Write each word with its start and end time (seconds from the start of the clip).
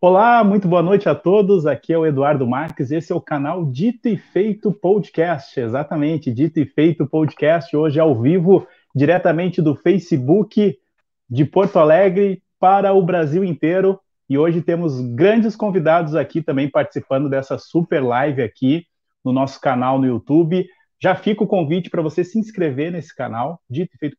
Olá, 0.00 0.44
muito 0.44 0.68
boa 0.68 0.80
noite 0.80 1.08
a 1.08 1.14
todos. 1.14 1.66
Aqui 1.66 1.92
é 1.92 1.98
o 1.98 2.06
Eduardo 2.06 2.46
Marques. 2.46 2.92
Esse 2.92 3.10
é 3.10 3.16
o 3.16 3.20
canal 3.20 3.64
Dito 3.64 4.08
e 4.08 4.16
Feito 4.16 4.70
Podcast. 4.70 5.58
Exatamente, 5.58 6.32
Dito 6.32 6.60
e 6.60 6.66
Feito 6.66 7.04
Podcast. 7.04 7.76
Hoje 7.76 7.98
ao 7.98 8.14
vivo, 8.14 8.64
diretamente 8.94 9.60
do 9.60 9.74
Facebook 9.74 10.78
de 11.28 11.44
Porto 11.44 11.80
Alegre 11.80 12.40
para 12.60 12.92
o 12.92 13.02
Brasil 13.02 13.42
inteiro. 13.42 13.98
E 14.30 14.38
hoje 14.38 14.62
temos 14.62 15.00
grandes 15.00 15.56
convidados 15.56 16.14
aqui 16.14 16.40
também 16.42 16.70
participando 16.70 17.28
dessa 17.28 17.58
super 17.58 18.00
live 18.00 18.40
aqui 18.40 18.86
no 19.24 19.32
nosso 19.32 19.60
canal 19.60 19.98
no 19.98 20.06
YouTube. 20.06 20.64
Já 21.02 21.16
fica 21.16 21.42
o 21.42 21.48
convite 21.48 21.90
para 21.90 22.02
você 22.02 22.22
se 22.22 22.38
inscrever 22.38 22.92
nesse 22.92 23.12
canal, 23.12 23.60
Dito 23.68 23.96
e 23.96 23.98
Feito 23.98 24.16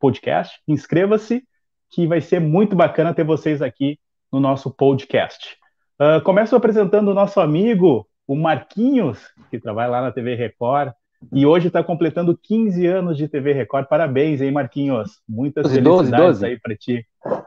Podcast. 0.00 0.58
Inscreva-se, 0.66 1.44
que 1.90 2.06
vai 2.06 2.22
ser 2.22 2.40
muito 2.40 2.74
bacana 2.74 3.12
ter 3.12 3.24
vocês 3.24 3.60
aqui 3.60 3.98
no 4.32 4.40
nosso 4.40 4.70
podcast. 4.70 5.56
Uh, 6.00 6.22
começo 6.22 6.54
apresentando 6.54 7.08
o 7.08 7.14
nosso 7.14 7.40
amigo, 7.40 8.06
o 8.26 8.36
Marquinhos, 8.36 9.18
que 9.50 9.58
trabalha 9.58 9.90
lá 9.90 10.02
na 10.02 10.12
TV 10.12 10.34
Record, 10.34 10.92
e 11.32 11.44
hoje 11.44 11.66
está 11.66 11.82
completando 11.82 12.38
15 12.40 12.86
anos 12.86 13.16
de 13.16 13.26
TV 13.26 13.52
Record. 13.52 13.88
Parabéns, 13.88 14.40
hein, 14.40 14.52
Marquinhos? 14.52 15.20
Muitas 15.28 15.64
12, 15.64 15.74
felicidades 15.74 16.10
12, 16.10 16.40
12. 16.40 16.46
aí 16.46 16.60
para 16.60 16.76
ti. 16.76 17.04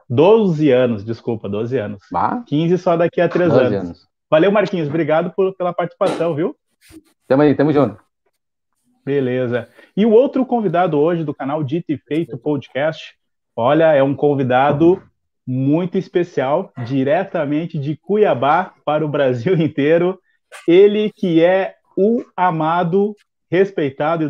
12 0.09 0.71
anos, 0.71 1.05
desculpa, 1.05 1.47
12 1.47 1.77
anos. 1.77 2.03
Ah? 2.13 2.43
15 2.45 2.77
só 2.77 2.97
daqui 2.97 3.21
a 3.21 3.29
3 3.29 3.53
anos. 3.53 3.73
anos. 3.73 4.07
Valeu, 4.29 4.51
Marquinhos. 4.51 4.89
Obrigado 4.89 5.31
por, 5.31 5.55
pela 5.55 5.73
participação, 5.73 6.35
viu? 6.35 6.55
Tamo 7.27 7.43
aí, 7.43 7.55
tamo 7.55 7.71
junto. 7.71 7.97
Beleza. 9.05 9.69
E 9.95 10.05
o 10.05 10.11
outro 10.11 10.45
convidado 10.45 10.99
hoje 10.99 11.23
do 11.23 11.33
canal 11.33 11.63
Dito 11.63 11.91
e 11.91 11.97
Feito 11.97 12.37
Podcast, 12.37 13.15
olha, 13.55 13.93
é 13.93 14.03
um 14.03 14.13
convidado 14.13 15.01
muito 15.51 15.97
especial, 15.97 16.71
diretamente 16.85 17.77
de 17.77 17.97
Cuiabá 17.97 18.73
para 18.85 19.05
o 19.05 19.09
Brasil 19.09 19.53
inteiro. 19.59 20.17
Ele 20.65 21.11
que 21.13 21.43
é 21.43 21.75
o 21.97 22.23
amado, 22.37 23.13
respeitado, 23.51 24.23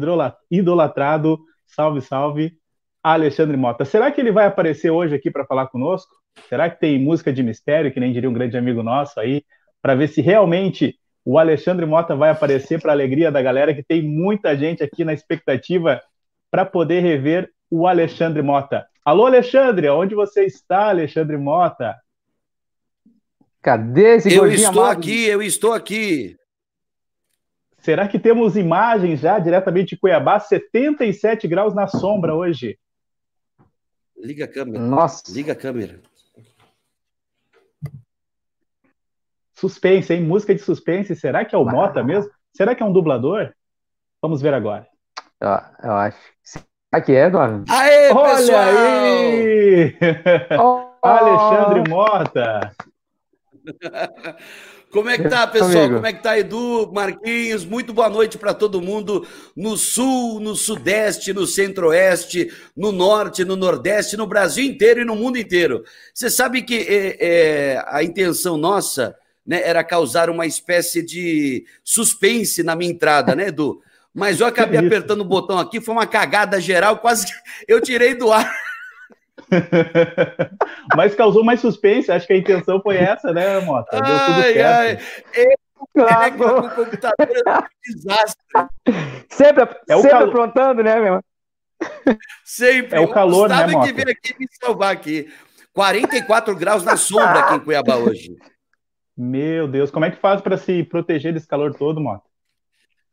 idolatrado, 0.50 1.39
salve, 1.67 2.02
salve, 2.02 2.53
Alexandre 3.03 3.55
Mota. 3.55 3.86
Será 3.86 4.11
que 4.11 4.19
ele 4.19 4.31
vai 4.31 4.47
aparecer 4.47 4.89
hoje 4.89 5.13
aqui 5.13 5.30
para 5.30 5.45
falar 5.45 5.67
conosco? 5.67 6.11
Será 6.50 6.67
que 6.72 6.80
tem 6.80 7.00
música 7.00 7.31
de 7.31 7.44
mistério, 7.44 7.91
que 7.94 8.00
nem 8.00 8.11
diria 8.11 8.30
um 8.30 8.33
grande 8.33 8.58
amigo 8.58 8.81
nosso 8.81 9.19
aí, 9.19 9.44
para 9.80 9.94
ver 9.94 10.08
se 10.08 10.22
realmente 10.22 10.95
o 11.23 11.38
Alexandre 11.38 11.85
Mota 11.85 12.16
vai 12.16 12.31
aparecer 12.31 12.81
para 12.81 12.91
a 12.91 12.95
alegria 12.95 13.31
da 13.31 13.44
galera, 13.44 13.75
que 13.75 13.83
tem 13.83 14.02
muita 14.02 14.58
gente 14.58 14.81
aqui 14.81 15.06
na 15.06 15.13
expectativa 15.13 16.02
para 16.50 16.66
poder 16.66 17.02
rever 17.02 17.52
o 17.69 17.85
Alexandre 17.85 18.41
Mota. 18.41 18.88
Alô, 19.03 19.25
Alexandre, 19.25 19.89
onde 19.89 20.13
você 20.13 20.45
está, 20.45 20.89
Alexandre 20.89 21.35
Mota? 21.38 21.99
Cadê 23.61 24.16
esse 24.16 24.33
Eu 24.33 24.47
estou 24.47 24.83
amado? 24.83 24.99
aqui, 24.99 25.25
eu 25.25 25.41
estou 25.41 25.73
aqui. 25.73 26.38
Será 27.79 28.07
que 28.07 28.19
temos 28.19 28.55
imagens 28.55 29.22
já 29.22 29.39
diretamente 29.39 29.95
de 29.95 30.02
Cuiabá? 30.02 30.39
77 30.39 31.47
graus 31.47 31.73
na 31.73 31.88
sombra 31.88 32.35
hoje. 32.35 32.77
Liga 34.16 34.45
a 34.45 34.47
câmera. 34.47 34.83
Nossa. 34.83 35.23
Liga 35.31 35.53
a 35.53 35.55
câmera. 35.55 35.99
Suspense, 39.53 40.13
hein? 40.13 40.22
Música 40.22 40.53
de 40.53 40.61
suspense. 40.61 41.16
Será 41.16 41.44
que 41.44 41.55
é 41.55 41.57
o 41.57 41.66
Mota 41.66 42.03
mesmo? 42.03 42.31
Será 42.53 42.75
que 42.75 42.83
é 42.83 42.85
um 42.85 42.94
dublador? 42.94 43.52
Vamos 44.22 44.41
ver 44.41 44.53
agora. 44.53 44.88
Eu, 45.39 45.50
eu 45.83 45.91
acho. 45.94 46.19
Aqui 46.91 47.13
é, 47.13 47.28
Eduardo. 47.28 47.63
Aê, 47.69 48.12
Olha 48.12 48.35
pessoal! 48.35 48.59
aí! 48.59 49.96
Oh. 50.59 51.07
Alexandre 51.07 51.90
Mota. 51.90 52.75
Como 54.91 55.09
é 55.09 55.18
que 55.18 55.30
tá, 55.30 55.47
pessoal? 55.47 55.90
Como 55.90 56.06
é 56.06 56.12
que 56.12 56.22
tá, 56.22 56.38
Edu, 56.38 56.91
Marquinhos? 56.94 57.63
Muito 57.63 57.94
boa 57.94 58.09
noite 58.09 58.38
para 58.38 58.53
todo 58.53 58.81
mundo 58.81 59.25
no 59.56 59.78
sul, 59.78 60.41
no 60.41 60.53
sudeste, 60.53 61.34
no 61.34 61.47
centro-oeste, 61.47 62.51
no 62.75 62.91
norte, 62.91 63.46
no 63.46 63.56
nordeste, 63.56 64.18
no 64.18 64.28
Brasil 64.28 64.66
inteiro 64.66 65.01
e 65.01 65.06
no 65.06 65.16
mundo 65.16 65.38
inteiro. 65.38 65.84
Você 66.13 66.30
sabe 66.30 66.62
que 66.62 66.75
é, 66.75 67.18
é, 67.19 67.85
a 67.88 68.03
intenção 68.03 68.57
nossa 68.57 69.16
né, 69.47 69.62
era 69.63 69.81
causar 69.81 70.30
uma 70.30 70.46
espécie 70.46 71.01
de 71.01 71.66
suspense 71.84 72.62
na 72.62 72.75
minha 72.75 72.91
entrada, 72.91 73.34
né, 73.34 73.47
Edu? 73.47 73.81
Mas 74.13 74.39
eu 74.39 74.47
acabei 74.47 74.77
apertando 74.77 75.22
o 75.22 75.25
botão 75.25 75.57
aqui, 75.57 75.79
foi 75.79 75.94
uma 75.94 76.05
cagada 76.05 76.59
geral, 76.59 76.97
quase 76.97 77.25
eu 77.67 77.81
tirei 77.81 78.13
do 78.13 78.31
ar. 78.31 78.51
Mas 80.95 81.16
causou 81.16 81.44
mais 81.44 81.59
suspense, 81.59 82.11
acho 82.11 82.27
que 82.27 82.33
a 82.33 82.38
intenção 82.38 82.81
foi 82.81 82.97
essa, 82.97 83.33
né, 83.33 83.59
Mota? 83.61 84.01
Deu 84.01 84.19
tudo 84.19 84.41
ai, 84.41 84.53
certo. 84.53 85.03
Ai. 85.35 85.47
Eu, 85.47 85.57
com 86.38 86.67
o 86.67 86.69
computador 86.69 87.16
é 87.19 87.57
um 87.57 87.63
desastre. 87.83 88.45
Sempre, 89.29 89.63
é 89.89 89.97
sempre 89.97 90.17
aprontando, 90.17 90.83
né, 90.83 91.00
meu? 91.00 91.23
Sempre. 92.45 92.97
É 92.97 93.01
o 93.01 93.07
calor, 93.07 93.50
o 93.50 93.50
né, 93.50 93.67
Mota? 93.67 93.88
que 93.88 93.94
veio 93.94 94.09
aqui 94.09 94.35
me 94.39 94.47
salvar 94.61 94.94
aqui. 94.94 95.31
44 95.73 96.55
graus 96.55 96.83
na 96.83 96.97
sombra 96.97 97.39
aqui 97.39 97.55
em 97.55 97.59
Cuiabá 97.59 97.95
hoje. 97.95 98.35
Meu 99.17 99.67
Deus, 99.67 99.89
como 99.89 100.05
é 100.05 100.11
que 100.11 100.17
faz 100.17 100.41
para 100.41 100.57
se 100.57 100.83
proteger 100.83 101.33
desse 101.33 101.47
calor 101.47 101.73
todo, 101.73 102.00
Mota? 102.00 102.31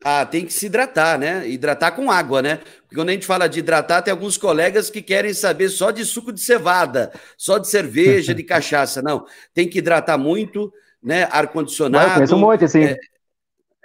Ah, 0.03 0.25
tem 0.25 0.45
que 0.45 0.53
se 0.53 0.67
hidratar, 0.67 1.19
né? 1.19 1.47
Hidratar 1.47 1.91
com 1.91 2.09
água, 2.09 2.41
né? 2.41 2.57
Porque 2.83 2.95
quando 2.95 3.09
a 3.09 3.11
gente 3.11 3.25
fala 3.25 3.49
de 3.49 3.59
hidratar, 3.59 4.01
tem 4.01 4.11
alguns 4.11 4.37
colegas 4.37 4.89
que 4.89 5.01
querem 5.01 5.33
saber 5.33 5.69
só 5.69 5.91
de 5.91 6.05
suco 6.05 6.31
de 6.31 6.39
cevada, 6.39 7.11
só 7.37 7.57
de 7.57 7.67
cerveja, 7.67 8.33
de 8.33 8.43
cachaça. 8.43 9.01
Não, 9.01 9.25
tem 9.53 9.67
que 9.67 9.79
hidratar 9.79 10.17
muito, 10.17 10.71
né? 11.03 11.27
Ar-condicionado. 11.31 12.13
Conheço 12.13 12.35
um 12.35 12.39
monte, 12.39 12.63
assim. 12.63 12.85
É, 12.85 12.97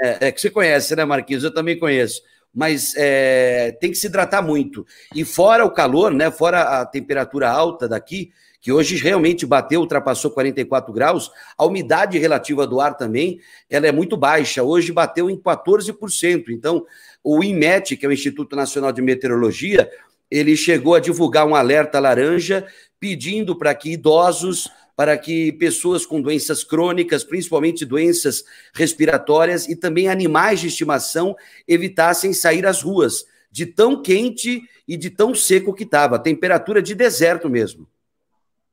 é, 0.01 0.19
é, 0.29 0.33
que 0.33 0.41
você 0.41 0.51
conhece, 0.51 0.95
né, 0.95 1.05
Marquinhos? 1.05 1.43
Eu 1.43 1.53
também 1.53 1.79
conheço. 1.79 2.23
Mas 2.55 2.95
é, 2.97 3.73
tem 3.81 3.91
que 3.91 3.97
se 3.97 4.07
hidratar 4.07 4.41
muito. 4.41 4.87
E 5.13 5.25
fora 5.25 5.65
o 5.65 5.71
calor, 5.71 6.13
né? 6.13 6.31
Fora 6.31 6.81
a 6.81 6.87
temperatura 6.87 7.51
alta 7.51 7.89
daqui, 7.89 8.31
que 8.65 8.73
hoje 8.73 8.97
realmente 8.97 9.45
bateu, 9.45 9.83
ultrapassou 9.83 10.31
44 10.31 10.91
graus, 10.91 11.31
a 11.59 11.67
umidade 11.67 12.17
relativa 12.17 12.67
do 12.67 12.81
ar 12.81 12.97
também, 12.97 13.39
ela 13.69 13.87
é 13.87 13.93
muito 13.93 14.17
baixa, 14.17 14.63
hoje 14.63 14.91
bateu 14.91 15.29
em 15.29 15.37
14%, 15.37 16.45
então 16.49 16.87
o 17.23 17.45
INMET, 17.45 17.95
que 17.95 18.07
é 18.07 18.09
o 18.09 18.13
Instituto 18.13 18.57
Nacional 18.57 18.91
de 18.91 19.03
Meteorologia, 19.03 19.91
ele 20.31 20.57
chegou 20.57 20.95
a 20.95 20.99
divulgar 20.99 21.47
um 21.47 21.55
alerta 21.55 22.01
laranja 22.01 22.67
pedindo 22.99 23.55
para 23.55 23.75
que 23.75 23.93
idosos, 23.93 24.71
para 24.97 25.19
que 25.19 25.53
pessoas 25.53 26.07
com 26.07 26.23
doenças 26.23 26.65
crônicas, 26.65 27.23
principalmente 27.23 27.85
doenças 27.85 28.45
respiratórias 28.73 29.69
e 29.69 29.77
também 29.77 30.09
animais 30.09 30.61
de 30.61 30.69
estimação 30.69 31.37
evitassem 31.69 32.33
sair 32.33 32.65
às 32.65 32.81
ruas, 32.81 33.27
de 33.53 33.67
tão 33.67 34.01
quente 34.01 34.63
e 34.89 34.97
de 34.97 35.11
tão 35.11 35.35
seco 35.35 35.75
que 35.75 35.85
estava, 35.85 36.19
temperatura 36.19 36.81
de 36.81 36.95
deserto 36.95 37.51
mesmo. 37.51 37.87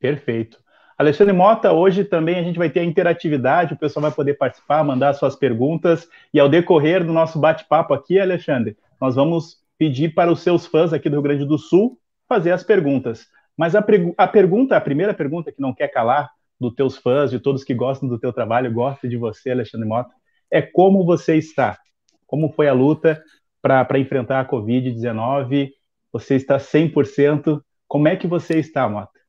Perfeito. 0.01 0.57
Alexandre 0.97 1.33
Mota, 1.33 1.71
hoje 1.71 2.03
também 2.03 2.37
a 2.37 2.43
gente 2.43 2.57
vai 2.57 2.69
ter 2.69 2.79
a 2.81 2.83
interatividade, 2.83 3.73
o 3.73 3.77
pessoal 3.77 4.01
vai 4.01 4.11
poder 4.11 4.33
participar, 4.33 4.83
mandar 4.83 5.13
suas 5.13 5.35
perguntas, 5.35 6.07
e 6.33 6.39
ao 6.39 6.49
decorrer 6.49 7.05
do 7.05 7.13
nosso 7.13 7.39
bate-papo 7.39 7.93
aqui, 7.93 8.19
Alexandre, 8.19 8.75
nós 8.99 9.15
vamos 9.15 9.57
pedir 9.77 10.13
para 10.13 10.31
os 10.31 10.41
seus 10.41 10.65
fãs 10.65 10.91
aqui 10.91 11.07
do 11.07 11.13
Rio 11.13 11.21
Grande 11.21 11.45
do 11.45 11.57
Sul 11.57 11.97
fazer 12.27 12.51
as 12.51 12.63
perguntas. 12.63 13.27
Mas 13.55 13.75
a, 13.75 13.83
a 14.17 14.27
pergunta, 14.27 14.75
a 14.75 14.81
primeira 14.81 15.13
pergunta 15.13 15.51
que 15.51 15.61
não 15.61 15.73
quer 15.73 15.87
calar 15.87 16.29
dos 16.59 16.73
teus 16.73 16.97
fãs, 16.97 17.31
de 17.31 17.39
todos 17.39 17.63
que 17.63 17.73
gostam 17.73 18.09
do 18.09 18.19
teu 18.19 18.33
trabalho, 18.33 18.73
gostam 18.73 19.09
de 19.09 19.17
você, 19.17 19.51
Alexandre 19.51 19.87
Mota, 19.87 20.13
é 20.51 20.61
como 20.61 21.05
você 21.05 21.35
está? 21.35 21.77
Como 22.25 22.51
foi 22.53 22.67
a 22.67 22.73
luta 22.73 23.21
para 23.61 23.99
enfrentar 23.99 24.39
a 24.39 24.45
Covid-19? 24.45 25.71
Você 26.11 26.35
está 26.35 26.57
100%? 26.57 27.61
Como 27.87 28.07
é 28.07 28.15
que 28.15 28.27
você 28.27 28.59
está, 28.59 28.87
Mota? 28.87 29.20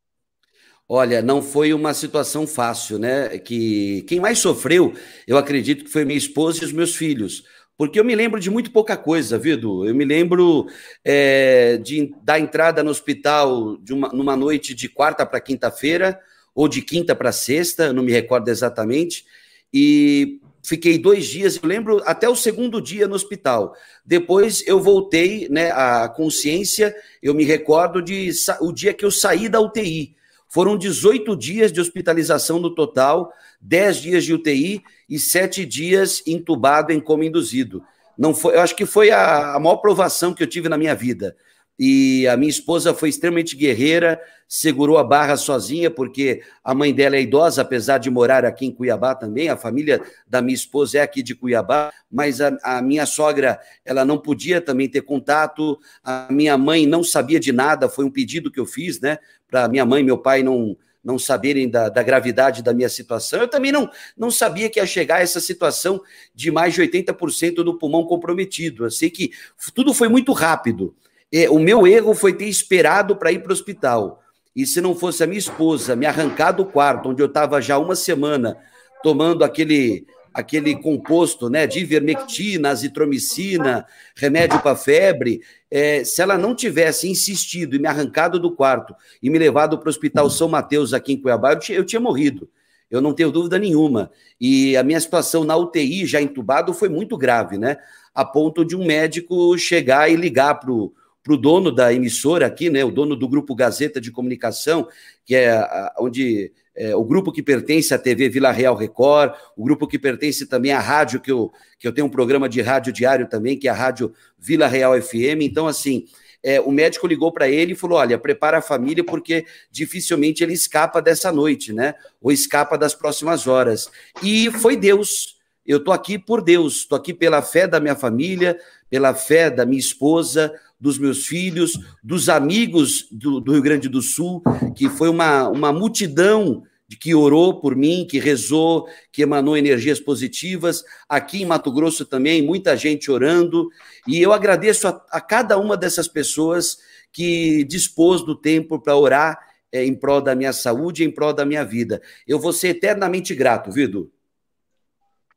Olha, 0.89 1.23
não 1.23 1.41
foi 1.41 1.73
uma 1.73 1.95
situação 1.95 2.47
fácil, 2.47 2.99
né? 2.99 3.39
Que 3.39 4.03
quem 4.03 4.21
mais 4.21 4.39
sofreu, 4.39 4.93
eu 5.27 5.39
acredito 5.39 5.85
que 5.85 5.91
foi 5.91 6.05
minha 6.05 6.19
esposa 6.19 6.63
e 6.63 6.67
os 6.67 6.73
meus 6.73 6.95
filhos. 6.95 7.45
Porque 7.77 7.99
eu 7.99 8.05
me 8.05 8.15
lembro 8.15 8.39
de 8.39 8.51
muito 8.51 8.71
pouca 8.71 8.97
coisa, 8.97 9.39
viu, 9.39 9.85
Eu 9.85 9.95
me 9.95 10.05
lembro 10.05 10.67
é, 11.05 11.79
de, 11.79 12.15
da 12.23 12.39
entrada 12.39 12.83
no 12.83 12.91
hospital 12.91 13.77
de 13.79 13.93
uma, 13.93 14.09
numa 14.11 14.37
noite 14.37 14.75
de 14.75 14.89
quarta 14.89 15.25
para 15.25 15.41
quinta-feira, 15.41 16.21
ou 16.55 16.69
de 16.69 16.83
quinta 16.83 17.15
para 17.15 17.33
sexta, 17.33 17.93
não 17.93 18.03
me 18.03 18.13
recordo 18.13 18.49
exatamente, 18.49 19.25
e 19.73 20.39
fiquei 20.63 20.99
dois 20.99 21.27
dias, 21.27 21.59
eu 21.61 21.69
lembro 21.69 22.03
até 22.05 22.29
o 22.29 22.37
segundo 22.37 22.81
dia 22.81 23.09
no 23.09 23.15
hospital. 23.15 23.75
Depois 24.05 24.63
eu 24.67 24.79
voltei, 24.79 25.49
né, 25.49 25.73
à 25.73 26.09
consciência, 26.09 26.95
eu 27.23 27.35
me 27.35 27.45
recordo 27.45 28.03
de 28.03 28.31
o 28.61 28.71
dia 28.71 28.93
que 28.93 29.05
eu 29.05 29.11
saí 29.11 29.49
da 29.49 29.61
UTI. 29.61 30.15
Foram 30.53 30.77
18 30.77 31.35
dias 31.35 31.73
de 31.73 31.81
hospitalização 31.81 32.61
no 32.61 32.75
total, 32.75 33.33
10 33.63 33.97
dias 33.97 34.23
de 34.23 34.35
UTI 34.35 34.83
e 35.09 35.19
7 35.19 35.65
dias 35.65 36.23
entubado 36.27 36.93
em 36.93 37.01
coma 37.01 37.25
induzido. 37.25 37.83
Não 38.19 38.35
foi, 38.35 38.57
eu 38.57 38.61
acho 38.61 38.77
que 38.77 38.85
foi 38.85 39.11
a, 39.11 39.55
a 39.55 39.59
maior 39.59 39.77
provação 39.77 40.35
que 40.35 40.43
eu 40.43 40.47
tive 40.47 40.69
na 40.69 40.77
minha 40.77 40.95
vida, 40.95 41.35
e 41.79 42.27
a 42.29 42.37
minha 42.37 42.51
esposa 42.51 42.95
foi 42.95 43.09
extremamente 43.09 43.57
guerreira, 43.57 44.21
segurou 44.47 44.99
a 44.99 45.05
barra 45.05 45.37
sozinha, 45.37 45.91
porque 45.91 46.43
a 46.63 46.75
mãe 46.75 46.93
dela 46.93 47.17
é 47.17 47.23
idosa, 47.23 47.63
apesar 47.63 47.99
de 47.99 48.11
morar 48.11 48.45
aqui 48.45 48.67
em 48.67 48.71
Cuiabá 48.71 49.15
também, 49.15 49.49
a 49.49 49.57
família 49.57 50.03
da 50.27 50.43
minha 50.43 50.55
esposa 50.55 50.99
é 50.99 51.01
aqui 51.01 51.23
de 51.23 51.35
Cuiabá, 51.35 51.91
mas 52.11 52.41
a, 52.41 52.57
a 52.63 52.83
minha 52.83 53.07
sogra, 53.07 53.59
ela 53.85 54.05
não 54.05 54.19
podia 54.19 54.61
também 54.61 54.89
ter 54.89 55.03
contato, 55.03 55.79
a 56.05 56.29
minha 56.31 56.57
mãe 56.59 56.87
não 56.87 57.03
sabia 57.03 57.41
de 57.41 57.51
nada, 57.51 57.89
foi 57.89 58.05
um 58.05 58.11
pedido 58.11 58.51
que 58.51 58.61
eu 58.61 58.67
fiz, 58.67 59.01
né, 59.01 59.19
para 59.51 59.69
minha 59.69 59.87
mãe 59.87 60.03
e 60.03 60.05
meu 60.05 60.19
pai 60.19 60.43
não 60.43 60.77
não 61.03 61.19
saberem 61.19 61.69
da, 61.69 61.89
da, 61.89 62.01
gravidade 62.01 62.63
da 62.63 62.73
minha 62.73 62.89
situação. 62.89 63.41
Eu 63.41 63.49
também 63.49 63.73
não, 63.73 63.91
não 64.17 64.31
sabia 64.31 64.71
que 64.71 64.79
ia 64.79 64.87
chegar 64.87 65.17
a 65.17 65.21
essa 65.21 65.41
situação 65.41 66.01
de 66.33 66.49
mais 66.51 66.75
de 66.75 66.81
80% 66.81 67.57
do 67.57 67.77
pulmão 67.77 68.05
comprometido. 68.05 68.85
Eu 68.85 68.91
sei 68.91 69.11
que 69.11 69.33
tudo 69.75 69.93
foi 69.93 70.09
muito 70.09 70.33
rápido. 70.33 70.95
É, 71.33 71.49
o 71.49 71.59
meu 71.59 71.87
erro 71.87 72.15
foi 72.15 72.33
ter 72.33 72.47
esperado 72.47 73.17
para 73.17 73.33
ir 73.33 73.41
para 73.41 73.51
o 73.51 73.53
hospital. 73.53 74.23
E 74.55 74.67
se 74.67 74.81
não 74.81 74.95
fosse 74.95 75.25
a 75.25 75.27
minha 75.27 75.39
esposa 75.39 75.97
me 75.97 76.05
arrancar 76.05 76.53
do 76.53 76.67
quarto, 76.67 77.09
onde 77.09 77.23
eu 77.23 77.27
estava 77.27 77.61
já 77.61 77.79
uma 77.79 77.97
semana 77.97 78.57
tomando 79.03 79.43
aquele 79.43 80.07
aquele 80.35 80.75
composto 80.75 81.51
né, 81.51 81.67
de 81.67 81.81
ivermectina, 81.81 82.71
azitromicina, 82.71 83.87
remédio 84.17 84.61
para 84.61 84.75
febre, 84.75 85.43
é, 85.71 86.05
se 86.05 86.23
ela 86.23 86.39
não 86.39 86.55
tivesse 86.55 87.09
insistido 87.09 87.77
e 87.77 87.79
me 87.79 87.87
arrancado 87.87 88.39
do 88.39 88.51
quarto 88.51 88.95
e 89.23 89.29
me 89.29 89.39
levado 89.39 89.79
para 89.79 89.89
o 89.89 89.91
Hospital 89.91 90.31
São 90.31 90.49
Mateus 90.49 90.95
aqui 90.95 91.13
em 91.13 91.21
Cuiabá, 91.21 91.53
eu 91.53 91.59
tinha, 91.59 91.79
eu 91.79 91.85
tinha 91.85 92.01
morrido. 92.01 92.49
Eu 92.91 93.01
não 93.01 93.15
tenho 93.15 93.31
dúvida 93.31 93.59
nenhuma. 93.59 94.11
E 94.39 94.77
a 94.77 94.83
minha 94.83 95.01
situação 95.01 95.45
na 95.45 95.57
UTI, 95.57 96.05
já 96.05 96.21
entubado, 96.21 96.75
foi 96.75 96.91
muito 96.91 97.17
grave, 97.17 97.57
né? 97.57 97.79
A 98.15 98.23
ponto 98.23 98.65
de 98.67 98.77
um 98.77 98.85
médico 98.85 99.57
chegar 99.57 100.11
e 100.11 100.17
ligar 100.17 100.61
para 100.61 100.71
o 100.71 100.93
para 101.23 101.35
o 101.35 101.37
dono 101.37 101.71
da 101.71 101.93
emissora 101.93 102.47
aqui, 102.47 102.69
né, 102.69 102.85
o 102.85 102.91
dono 102.91 103.15
do 103.15 103.29
grupo 103.29 103.55
Gazeta 103.55 104.01
de 104.01 104.11
Comunicação, 104.11 104.89
que 105.25 105.35
é 105.35 105.65
onde 105.99 106.53
é, 106.75 106.97
o 106.97 107.05
grupo 107.05 107.31
que 107.31 107.43
pertence 107.43 107.93
à 107.93 107.99
TV 107.99 108.29
Vila 108.29 108.51
Real 108.51 108.75
Record, 108.75 109.35
o 109.57 109.63
grupo 109.63 109.87
que 109.87 109.99
pertence 109.99 110.47
também 110.47 110.73
à 110.73 110.81
rádio, 110.81 111.21
que 111.21 111.31
eu, 111.31 111.53
que 111.79 111.87
eu 111.87 111.93
tenho 111.93 112.07
um 112.07 112.11
programa 112.11 112.49
de 112.49 112.61
rádio 112.61 112.93
diário 112.93 113.29
também, 113.29 113.59
que 113.59 113.69
é 113.69 113.71
a 113.71 113.75
Rádio 113.75 114.13
Vila 114.39 114.67
Real 114.67 115.01
FM. 115.01 115.43
Então, 115.43 115.67
assim, 115.67 116.07
é, 116.43 116.61
o 116.61 116.73
médico 116.73 117.07
ligou 117.07 117.31
para 117.31 117.49
ele 117.49 117.73
e 117.73 117.77
falou: 117.77 117.99
olha, 117.99 118.19
prepara 118.19 118.59
a 118.59 118.63
família, 118.63 119.05
porque 119.05 119.45
dificilmente 119.71 120.43
ele 120.43 120.55
escapa 120.55 121.01
dessa 121.01 121.31
noite, 121.31 121.73
né? 121.73 121.95
Ou 122.21 122.33
escapa 122.33 122.77
das 122.77 122.95
próximas 122.95 123.47
horas. 123.47 123.91
E 124.23 124.51
foi 124.51 124.77
Deus. 124.77 125.41
Eu 125.65 125.79
estou 125.79 125.95
aqui 125.95 126.19
por 126.19 126.43
Deus, 126.43 126.79
estou 126.79 126.99
aqui 126.99 127.15
pela 127.15 127.41
fé 127.41 127.69
da 127.69 127.79
minha 127.79 127.95
família, 127.95 128.59
pela 128.91 129.15
fé 129.15 129.49
da 129.49 129.65
minha 129.65 129.79
esposa, 129.79 130.53
dos 130.83 130.99
meus 130.99 131.27
filhos, 131.29 131.79
dos 132.03 132.29
amigos 132.29 133.07
do, 133.13 133.39
do 133.39 133.53
Rio 133.53 133.63
Grande 133.63 133.89
do 133.89 134.03
Sul, 134.03 134.43
que 134.75 134.89
foi 134.89 135.09
uma, 135.09 135.49
uma 135.49 135.73
multidão 135.73 136.65
que 137.01 137.15
orou 137.15 137.61
por 137.61 137.77
mim, 137.77 138.05
que 138.05 138.19
rezou, 138.19 138.89
que 139.13 139.23
emanou 139.23 139.57
energias 139.57 140.01
positivas. 140.01 140.83
Aqui 141.09 141.41
em 141.41 141.47
Mato 141.47 141.71
Grosso 141.71 142.05
também, 142.05 142.43
muita 142.43 142.77
gente 142.77 143.13
orando. 143.13 143.69
E 144.09 144.21
eu 144.21 144.33
agradeço 144.33 144.89
a, 144.89 145.07
a 145.13 145.21
cada 145.21 145.57
uma 145.57 145.77
dessas 145.77 146.09
pessoas 146.09 146.79
que 147.13 147.63
dispôs 147.63 148.21
do 148.23 148.35
tempo 148.35 148.81
para 148.81 148.97
orar 148.97 149.39
é, 149.71 149.85
em 149.85 149.95
prol 149.95 150.21
da 150.21 150.35
minha 150.35 150.53
saúde, 150.53 151.05
em 151.05 151.11
prol 151.13 151.33
da 151.33 151.45
minha 151.45 151.65
vida. 151.65 152.03
Eu 152.27 152.41
vou 152.41 152.53
ser 152.53 152.71
eternamente 152.71 153.37
grato, 153.37 153.71
Vido. 153.71 154.11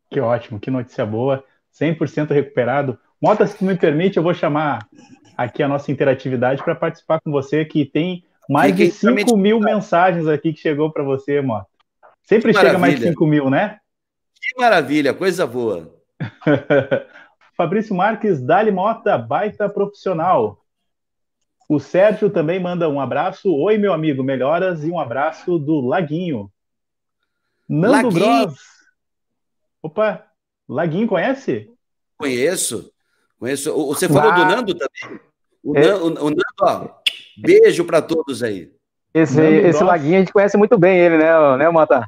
Que 0.09 0.19
ótimo, 0.19 0.59
que 0.59 0.71
notícia 0.71 1.05
boa. 1.05 1.45
100% 1.79 2.31
recuperado. 2.31 2.97
Mota, 3.21 3.45
se 3.45 3.57
tu 3.57 3.63
me 3.63 3.77
permite, 3.77 4.17
eu 4.17 4.23
vou 4.23 4.33
chamar 4.33 4.87
aqui 5.37 5.61
a 5.63 5.67
nossa 5.67 5.91
interatividade 5.91 6.63
para 6.63 6.75
participar 6.75 7.19
com 7.21 7.31
você, 7.31 7.65
que 7.65 7.85
tem 7.85 8.23
mais 8.49 8.75
de 8.75 8.91
5 8.91 9.35
mil 9.37 9.59
mensagens 9.59 10.27
aqui 10.27 10.53
que 10.53 10.59
chegou 10.59 10.91
para 10.91 11.03
você, 11.03 11.41
Mota. 11.41 11.67
Sempre 12.23 12.51
que 12.51 12.59
chega 12.59 12.73
maravilha. 12.73 12.79
mais 12.79 12.99
de 12.99 13.07
5 13.09 13.25
mil, 13.25 13.49
né? 13.49 13.79
Que 14.41 14.61
maravilha, 14.61 15.13
coisa 15.13 15.45
boa. 15.45 15.93
Fabrício 17.55 17.95
Marques, 17.95 18.41
Dali 18.41 18.71
Mota, 18.71 19.17
baita 19.17 19.69
profissional. 19.69 20.61
O 21.67 21.79
Sérgio 21.79 22.29
também 22.29 22.59
manda 22.59 22.89
um 22.89 22.99
abraço. 22.99 23.51
Oi, 23.51 23.77
meu 23.77 23.93
amigo, 23.93 24.23
melhoras 24.23 24.83
e 24.83 24.91
um 24.91 24.99
abraço 24.99 25.57
do 25.57 25.81
Laguinho. 25.81 26.51
Nando 27.67 28.09
Laguinho. 28.09 28.45
Gross. 28.45 28.59
Opa, 29.81 30.25
Laguinho 30.67 31.07
conhece? 31.07 31.71
Conheço. 32.17 32.91
Conheço. 33.39 33.73
Você 33.87 34.07
falou 34.07 34.31
ah, 34.31 34.35
do 34.35 34.45
Nando 34.45 34.75
também? 34.75 35.19
O, 35.63 35.77
é... 35.77 35.87
Nando, 35.87 36.05
o 36.05 36.29
Nando, 36.29 36.43
ó, 36.61 36.87
beijo 37.37 37.85
para 37.85 38.01
todos 38.01 38.43
aí. 38.43 38.71
Esse, 39.13 39.41
esse 39.41 39.83
Laguinho 39.83 40.15
a 40.15 40.19
gente 40.19 40.33
conhece 40.33 40.57
muito 40.57 40.77
bem 40.77 40.99
ele, 40.99 41.17
né, 41.17 41.57
né 41.57 41.69
Mota? 41.69 42.05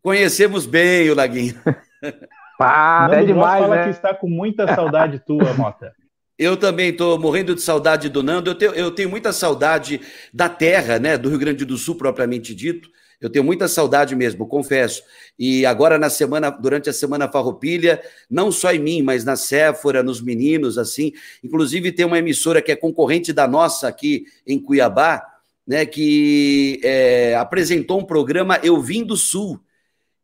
Conhecemos 0.00 0.66
bem 0.66 1.10
o 1.10 1.14
Laguinho. 1.14 1.54
Pá, 2.58 3.08
Nando 3.08 3.22
é 3.22 3.24
demais, 3.24 3.62
fala 3.62 3.76
né? 3.76 3.84
que 3.84 3.90
está 3.90 4.14
com 4.14 4.28
muita 4.28 4.72
saudade 4.74 5.18
tua, 5.18 5.52
Mota. 5.54 5.92
Eu 6.36 6.56
também 6.56 6.90
estou 6.90 7.18
morrendo 7.18 7.54
de 7.54 7.62
saudade 7.62 8.08
do 8.08 8.20
Nando. 8.20 8.50
Eu 8.50 8.54
tenho, 8.56 8.72
eu 8.72 8.90
tenho 8.90 9.08
muita 9.08 9.32
saudade 9.32 10.00
da 10.32 10.48
terra, 10.48 10.98
né, 10.98 11.16
do 11.16 11.28
Rio 11.28 11.38
Grande 11.38 11.64
do 11.64 11.76
Sul, 11.76 11.94
propriamente 11.94 12.52
dito. 12.52 12.88
Eu 13.20 13.30
tenho 13.30 13.44
muita 13.44 13.68
saudade 13.68 14.14
mesmo, 14.14 14.46
confesso. 14.46 15.02
E 15.38 15.64
agora 15.64 15.98
na 15.98 16.10
semana, 16.10 16.50
durante 16.50 16.90
a 16.90 16.92
semana 16.92 17.30
Farroupilha, 17.30 18.02
não 18.30 18.52
só 18.52 18.72
em 18.72 18.78
mim, 18.78 19.02
mas 19.02 19.24
na 19.24 19.36
Séfora, 19.36 20.02
nos 20.02 20.20
meninos, 20.20 20.78
assim. 20.78 21.12
Inclusive 21.42 21.92
tem 21.92 22.04
uma 22.04 22.18
emissora 22.18 22.60
que 22.60 22.72
é 22.72 22.76
concorrente 22.76 23.32
da 23.32 23.48
nossa 23.48 23.88
aqui 23.88 24.26
em 24.46 24.58
Cuiabá, 24.58 25.22
né, 25.66 25.86
que 25.86 26.80
é, 26.84 27.34
apresentou 27.36 28.00
um 28.00 28.04
programa 28.04 28.60
Eu 28.62 28.80
Vim 28.80 29.04
do 29.04 29.16
Sul. 29.16 29.60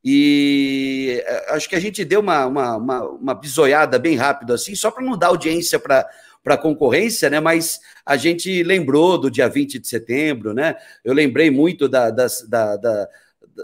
E 0.04 1.22
é, 1.26 1.54
acho 1.54 1.68
que 1.68 1.76
a 1.76 1.80
gente 1.80 2.04
deu 2.04 2.20
uma, 2.20 2.46
uma, 2.46 2.76
uma, 2.76 3.02
uma 3.02 3.34
bisoiada 3.34 3.98
bem 3.98 4.16
rápido, 4.16 4.52
assim, 4.52 4.74
só 4.74 4.90
para 4.90 5.04
não 5.04 5.16
dar 5.16 5.28
audiência 5.28 5.78
para 5.78 6.08
para 6.42 6.54
a 6.54 6.58
concorrência, 6.58 7.28
né? 7.28 7.40
Mas 7.40 7.80
a 8.04 8.16
gente 8.16 8.62
lembrou 8.62 9.18
do 9.18 9.30
dia 9.30 9.48
20 9.48 9.78
de 9.78 9.86
setembro, 9.86 10.54
né? 10.54 10.76
Eu 11.04 11.12
lembrei 11.12 11.50
muito 11.50 11.88
da, 11.88 12.10
das, 12.10 12.46
da, 12.48 12.76
da 12.76 13.08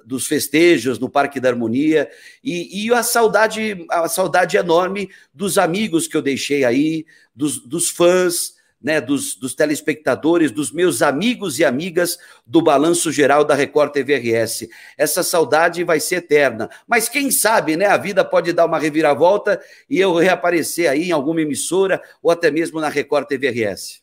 dos 0.04 0.26
festejos 0.26 0.98
no 0.98 1.08
Parque 1.08 1.40
da 1.40 1.48
Harmonia 1.48 2.10
e, 2.44 2.84
e, 2.84 2.92
a 2.92 3.02
saudade 3.02 3.86
a 3.88 4.08
saudade 4.08 4.56
enorme 4.56 5.08
dos 5.32 5.56
amigos 5.56 6.06
que 6.06 6.16
eu 6.16 6.20
deixei 6.20 6.64
aí, 6.64 7.06
dos, 7.34 7.58
dos 7.66 7.88
fãs, 7.88 8.55
né, 8.82 9.00
dos, 9.00 9.34
dos, 9.36 9.54
telespectadores, 9.54 10.50
dos 10.50 10.70
meus 10.70 11.02
amigos 11.02 11.58
e 11.58 11.64
amigas 11.64 12.18
do 12.46 12.62
Balanço 12.62 13.10
Geral 13.10 13.44
da 13.44 13.54
Record 13.54 13.92
TVRS. 13.92 14.68
Essa 14.96 15.22
saudade 15.22 15.82
vai 15.82 16.00
ser 16.00 16.16
eterna. 16.16 16.68
Mas 16.86 17.08
quem 17.08 17.30
sabe, 17.30 17.76
né, 17.76 17.86
a 17.86 17.96
vida 17.96 18.24
pode 18.24 18.52
dar 18.52 18.66
uma 18.66 18.78
reviravolta 18.78 19.60
e 19.88 19.98
eu 19.98 20.14
reaparecer 20.14 20.90
aí 20.90 21.08
em 21.08 21.12
alguma 21.12 21.40
emissora 21.40 22.00
ou 22.22 22.30
até 22.30 22.50
mesmo 22.50 22.80
na 22.80 22.88
Record 22.88 23.26
TVRS. 23.26 24.02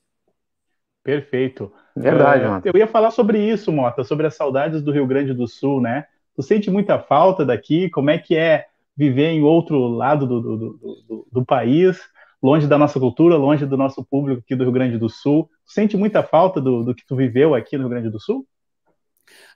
Perfeito. 1.03 1.71
Verdade, 1.95 2.45
uh, 2.45 2.61
Eu 2.63 2.79
ia 2.79 2.87
falar 2.87 3.11
sobre 3.11 3.39
isso, 3.39 3.71
Mota, 3.71 4.03
sobre 4.03 4.25
as 4.25 4.35
saudades 4.35 4.81
do 4.81 4.91
Rio 4.91 5.05
Grande 5.05 5.33
do 5.33 5.47
Sul, 5.47 5.79
né? 5.81 6.05
Tu 6.35 6.41
sente 6.41 6.71
muita 6.71 6.97
falta 6.97 7.45
daqui? 7.45 7.89
Como 7.89 8.09
é 8.09 8.17
que 8.17 8.35
é 8.35 8.65
viver 8.95 9.29
em 9.29 9.43
outro 9.43 9.87
lado 9.87 10.25
do, 10.25 10.41
do, 10.41 10.57
do, 10.57 11.03
do, 11.07 11.27
do 11.31 11.45
país? 11.45 11.99
Longe 12.43 12.67
da 12.67 12.77
nossa 12.77 12.99
cultura, 12.99 13.37
longe 13.37 13.65
do 13.65 13.77
nosso 13.77 14.03
público 14.03 14.41
aqui 14.41 14.53
do 14.53 14.65
Rio 14.65 14.73
Grande 14.73 14.97
do 14.97 15.09
Sul. 15.09 15.49
Sente 15.65 15.95
muita 15.95 16.21
falta 16.21 16.59
do, 16.59 16.83
do 16.83 16.93
que 16.93 17.05
tu 17.07 17.15
viveu 17.15 17.55
aqui 17.55 17.77
no 17.77 17.83
Rio 17.83 17.89
Grande 17.91 18.09
do 18.09 18.19
Sul? 18.19 18.45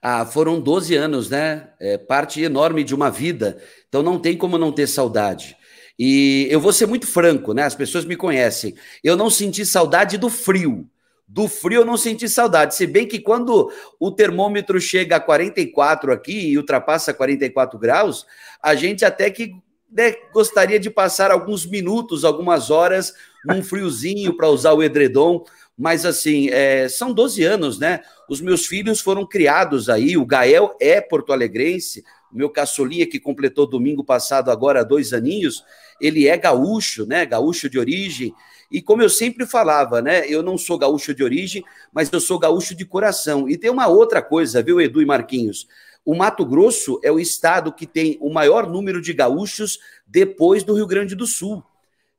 Ah, 0.01 0.25
foram 0.25 0.61
12 0.61 0.95
anos, 0.95 1.29
né? 1.29 1.69
É 1.81 1.97
parte 1.97 2.41
enorme 2.41 2.85
de 2.85 2.95
uma 2.95 3.11
vida. 3.11 3.61
Então 3.89 4.01
não 4.01 4.17
tem 4.17 4.37
como 4.37 4.57
não 4.57 4.71
ter 4.71 4.87
saudade. 4.87 5.57
E 5.99 6.47
eu 6.49 6.61
vou 6.61 6.71
ser 6.71 6.85
muito 6.85 7.05
franco, 7.05 7.53
né? 7.53 7.63
As 7.63 7.75
pessoas 7.75 8.05
me 8.05 8.15
conhecem. 8.15 8.73
Eu 9.03 9.17
não 9.17 9.29
senti 9.29 9.65
saudade 9.65 10.17
do 10.17 10.29
frio. 10.29 10.89
Do 11.27 11.49
frio 11.49 11.81
eu 11.81 11.85
não 11.85 11.97
senti 11.97 12.29
saudade. 12.29 12.73
Se 12.73 12.87
bem 12.87 13.05
que 13.05 13.19
quando 13.19 13.69
o 13.99 14.11
termômetro 14.11 14.79
chega 14.79 15.17
a 15.17 15.19
44 15.19 16.13
aqui 16.13 16.51
e 16.51 16.57
ultrapassa 16.57 17.13
44 17.13 17.77
graus, 17.77 18.25
a 18.63 18.75
gente 18.75 19.03
até 19.03 19.29
que 19.29 19.51
né, 19.91 20.13
gostaria 20.33 20.79
de 20.79 20.89
passar 20.89 21.31
alguns 21.31 21.65
minutos, 21.65 22.25
algumas 22.25 22.69
horas, 22.69 23.13
num 23.45 23.63
friozinho 23.63 24.35
para 24.35 24.49
usar 24.49 24.73
o 24.73 24.83
edredom, 24.83 25.43
mas 25.77 26.05
assim, 26.05 26.49
é, 26.49 26.89
são 26.89 27.13
12 27.13 27.43
anos, 27.43 27.79
né? 27.79 28.01
Os 28.27 28.41
meus 28.41 28.65
filhos 28.65 28.99
foram 28.99 29.25
criados 29.25 29.89
aí, 29.89 30.17
o 30.17 30.25
Gael 30.25 30.75
é 30.81 30.99
porto-alegrense, 30.99 32.03
o 32.31 32.35
meu 32.37 32.49
caçolinha 32.49 33.07
que 33.07 33.19
completou 33.19 33.67
domingo 33.67 34.03
passado 34.03 34.49
agora 34.49 34.83
dois 34.83 35.13
aninhos, 35.13 35.63
ele 36.01 36.27
é 36.27 36.35
gaúcho, 36.35 37.05
né? 37.05 37.25
Gaúcho 37.25 37.69
de 37.69 37.79
origem. 37.79 38.33
E 38.69 38.81
como 38.81 39.01
eu 39.01 39.09
sempre 39.09 39.45
falava, 39.45 40.01
né? 40.01 40.27
Eu 40.27 40.43
não 40.43 40.57
sou 40.57 40.77
gaúcho 40.77 41.13
de 41.13 41.23
origem, 41.23 41.63
mas 41.93 42.11
eu 42.11 42.19
sou 42.19 42.37
gaúcho 42.37 42.75
de 42.75 42.83
coração. 42.83 43.47
E 43.47 43.57
tem 43.57 43.69
uma 43.69 43.87
outra 43.87 44.21
coisa, 44.21 44.61
viu, 44.61 44.81
Edu 44.81 45.01
e 45.01 45.05
Marquinhos? 45.05 45.67
O 46.07 46.15
Mato 46.15 46.45
Grosso 46.45 47.01
é 47.03 47.11
o 47.11 47.19
estado 47.19 47.69
que 47.69 47.85
tem 47.85 48.17
o 48.21 48.29
maior 48.29 48.65
número 48.65 49.01
de 49.01 49.11
gaúchos 49.11 49.77
depois 50.07 50.63
do 50.63 50.73
Rio 50.73 50.87
Grande 50.87 51.15
do 51.15 51.27
Sul. 51.27 51.61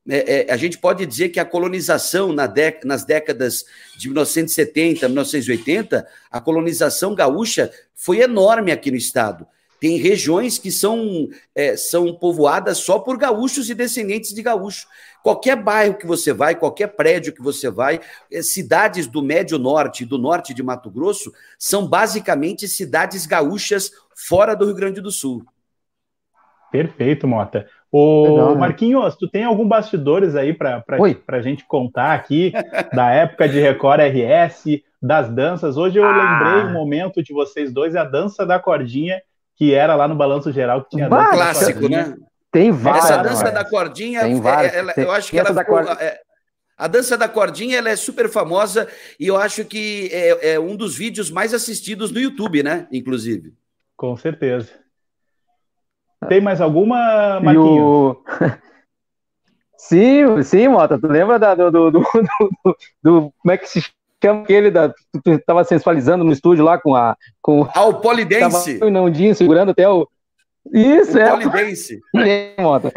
é, 0.07 0.47
é, 0.47 0.53
a 0.53 0.59
gente 0.59 0.77
pode 0.77 1.07
dizer 1.07 1.31
que 1.31 1.41
a 1.41 1.45
colonização 1.47 2.31
na 2.31 2.47
nas 2.85 3.07
décadas 3.07 3.65
de 3.97 4.09
1970, 4.09 5.09
1980, 5.09 6.07
a 6.31 6.39
colonização 6.39 7.15
gaúcha 7.15 7.73
foi 7.95 8.19
enorme 8.19 8.73
aqui 8.73 8.91
no 8.91 8.97
estado. 8.99 9.47
Tem 9.81 9.97
regiões 9.97 10.59
que 10.59 10.71
são, 10.71 11.31
é, 11.55 11.75
são 11.75 12.13
povoadas 12.13 12.77
só 12.77 12.99
por 12.99 13.17
gaúchos 13.17 13.71
e 13.71 13.75
descendentes 13.75 14.35
de 14.35 14.43
gaúchos. 14.43 14.87
Qualquer 15.23 15.57
bairro 15.57 15.95
que 15.95 16.07
você 16.07 16.33
vai, 16.33 16.55
qualquer 16.55 16.89
prédio 16.89 17.35
que 17.35 17.43
você 17.43 17.71
vai, 17.71 18.01
é, 18.31 18.43
cidades 18.43 19.07
do 19.07 19.23
Médio 19.23 19.59
Norte 19.59 20.03
e 20.03 20.07
do 20.07 20.19
norte 20.19 20.55
de 20.55 20.63
Mato 20.63 20.91
Grosso 20.91 21.33
são 21.59 21.87
basicamente 21.87 22.69
cidades 22.69 23.27
gaúchas 23.27 23.91
fora 24.15 24.55
do 24.55 24.67
Rio 24.67 24.75
Grande 24.75 25.01
do 25.01 25.11
Sul. 25.11 25.45
Perfeito, 26.71 27.27
Mota. 27.27 27.67
Ô, 27.91 28.25
Legal, 28.29 28.55
né? 28.55 28.61
Marquinhos, 28.61 29.17
tu 29.17 29.27
tem 29.27 29.45
algum 29.45 29.67
bastidores 29.67 30.37
aí 30.37 30.53
para 30.53 30.85
a 31.27 31.41
gente 31.41 31.65
contar 31.67 32.13
aqui 32.13 32.53
da 32.93 33.11
época 33.11 33.49
de 33.49 33.59
Record 33.59 34.01
RS, 34.01 34.83
das 35.01 35.29
danças? 35.31 35.77
Hoje 35.77 35.99
eu 35.99 36.05
ah. 36.05 36.13
lembrei 36.13 36.71
um 36.71 36.75
momento 36.75 37.23
de 37.23 37.33
vocês 37.33 37.73
dois, 37.73 37.97
a 37.97 38.05
dança 38.05 38.45
da 38.45 38.59
cordinha, 38.59 39.23
que 39.57 39.73
era 39.73 39.95
lá 39.95 40.07
no 40.07 40.15
Balanço 40.15 40.53
Geral, 40.53 40.83
que 40.85 40.91
tinha 40.91 41.09
bah, 41.09 41.31
clássico, 41.31 41.89
né? 41.89 42.15
Tem 42.51 42.71
várias. 42.71 43.05
Essa 43.05 43.23
dança 43.23 43.51
da 43.51 43.65
cordinha, 43.65 44.23
tem 44.23 44.41
várias. 44.41 44.75
Ela, 44.75 44.95
eu 44.97 45.11
acho 45.13 45.31
que 45.31 45.39
ela 45.39 45.55
ficou, 45.55 45.79
é, 45.81 46.21
a 46.79 46.87
dança 46.87 47.19
da 47.19 47.29
cordinha 47.29 47.77
ela 47.77 47.91
é 47.91 47.97
super 47.97 48.29
famosa 48.29 48.89
e 49.19 49.27
eu 49.27 49.37
acho 49.37 49.65
que 49.65 50.09
é, 50.13 50.53
é 50.55 50.61
um 50.61 50.77
dos 50.77 50.97
vídeos 50.97 51.29
mais 51.29 51.53
assistidos 51.53 52.13
no 52.13 52.21
YouTube, 52.21 52.63
né? 52.63 52.87
Inclusive. 52.93 53.53
Com 53.97 54.17
certeza. 54.17 54.69
Tem 56.29 56.41
mais 56.41 56.61
alguma, 56.61 57.41
Marquinhos? 57.41 57.67
O... 57.67 58.25
sim, 59.77 60.43
sim, 60.45 60.69
Mota. 60.69 60.99
Tu 60.99 61.09
lembra 61.09 61.39
da, 61.39 61.55
do, 61.55 61.71
do, 61.71 61.91
do, 61.91 62.05
do, 63.03 63.35
Como 63.39 63.53
é 63.53 63.57
que 63.57 63.69
se 63.69 63.85
chama 64.23 64.43
aquele 64.43 64.71
da. 64.71 64.89
Tu 65.25 65.33
estava 65.33 65.65
sensualizando 65.65 66.25
no 66.25 66.33
estúdio 66.33 66.65
lá 66.65 66.79
com 66.79 66.95
a. 66.95 67.17
Com, 67.43 67.69
ah, 67.75 67.87
o 67.87 68.01
polidense. 68.01 68.79
o 68.83 68.91
Nandinho 68.91 69.35
segurando 69.35 69.73
até 69.73 69.89
o. 69.89 70.09
Isso, 70.73 71.17
o 71.17 71.21
é. 71.21 71.31
Polidense. 71.31 72.01
É, 72.17 72.63
Mota. 72.63 72.93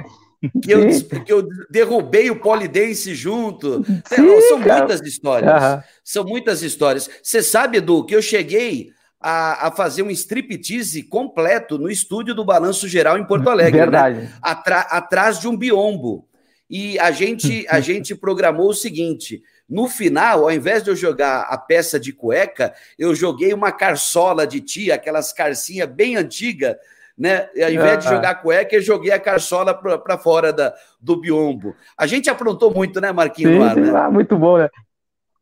Que 0.63 0.71
eu, 0.71 0.87
que 1.23 1.31
eu 1.31 1.47
derrubei 1.69 2.31
o 2.31 2.39
polidense 2.39 3.13
junto. 3.13 3.83
Sim, 4.07 4.41
São 4.49 4.59
cara. 4.61 4.79
muitas 4.79 5.01
histórias. 5.01 5.63
Uhum. 5.63 5.83
São 6.03 6.23
muitas 6.23 6.63
histórias. 6.63 7.09
Você 7.21 7.43
sabe, 7.43 7.77
Edu, 7.77 8.03
que 8.05 8.15
eu 8.15 8.21
cheguei 8.23 8.91
a, 9.19 9.67
a, 9.67 9.71
fazer 9.71 10.01
um 10.01 10.09
striptease 10.09 11.03
completo 11.03 11.77
no 11.77 11.91
estúdio 11.91 12.33
do 12.33 12.43
Balanço 12.43 12.87
Geral 12.87 13.19
em 13.19 13.25
Porto 13.25 13.49
Alegre. 13.49 13.73
Né? 13.73 13.83
Verdade. 13.83 14.19
Né? 14.21 14.31
atrás 14.41 15.39
de 15.39 15.47
um 15.47 15.55
biombo. 15.55 16.27
E 16.67 16.97
a 16.97 17.11
gente, 17.11 17.65
a 17.69 17.79
gente 17.81 18.15
programou 18.15 18.69
o 18.69 18.73
seguinte: 18.73 19.43
no 19.69 19.87
final, 19.87 20.43
ao 20.43 20.51
invés 20.51 20.83
de 20.83 20.89
eu 20.89 20.95
jogar 20.95 21.41
a 21.41 21.57
peça 21.57 21.99
de 21.99 22.11
cueca, 22.11 22.73
eu 22.97 23.13
joguei 23.13 23.53
uma 23.53 23.71
carçola 23.71 24.47
de 24.47 24.59
tia, 24.59 24.95
aquelas 24.95 25.31
carcinhas 25.31 25.87
bem 25.87 26.15
antigas, 26.15 26.75
né? 27.17 27.49
E 27.55 27.63
ao 27.63 27.71
invés 27.71 27.99
de 27.99 28.09
jogar 28.09 28.29
a 28.31 28.35
cueca, 28.35 28.75
eu 28.75 28.81
joguei 28.81 29.11
a 29.11 29.19
carçola 29.19 29.73
para 29.73 30.17
fora 30.17 30.51
da, 30.51 30.73
do 30.99 31.15
biombo. 31.15 31.75
A 31.97 32.07
gente 32.07 32.29
aprontou 32.29 32.73
muito, 32.73 32.99
né, 32.99 33.11
Marquinhos? 33.11 33.73
Sim, 33.73 33.81
né? 33.81 33.91
Ah, 33.95 34.09
muito 34.09 34.37
bom, 34.37 34.57
né? 34.57 34.69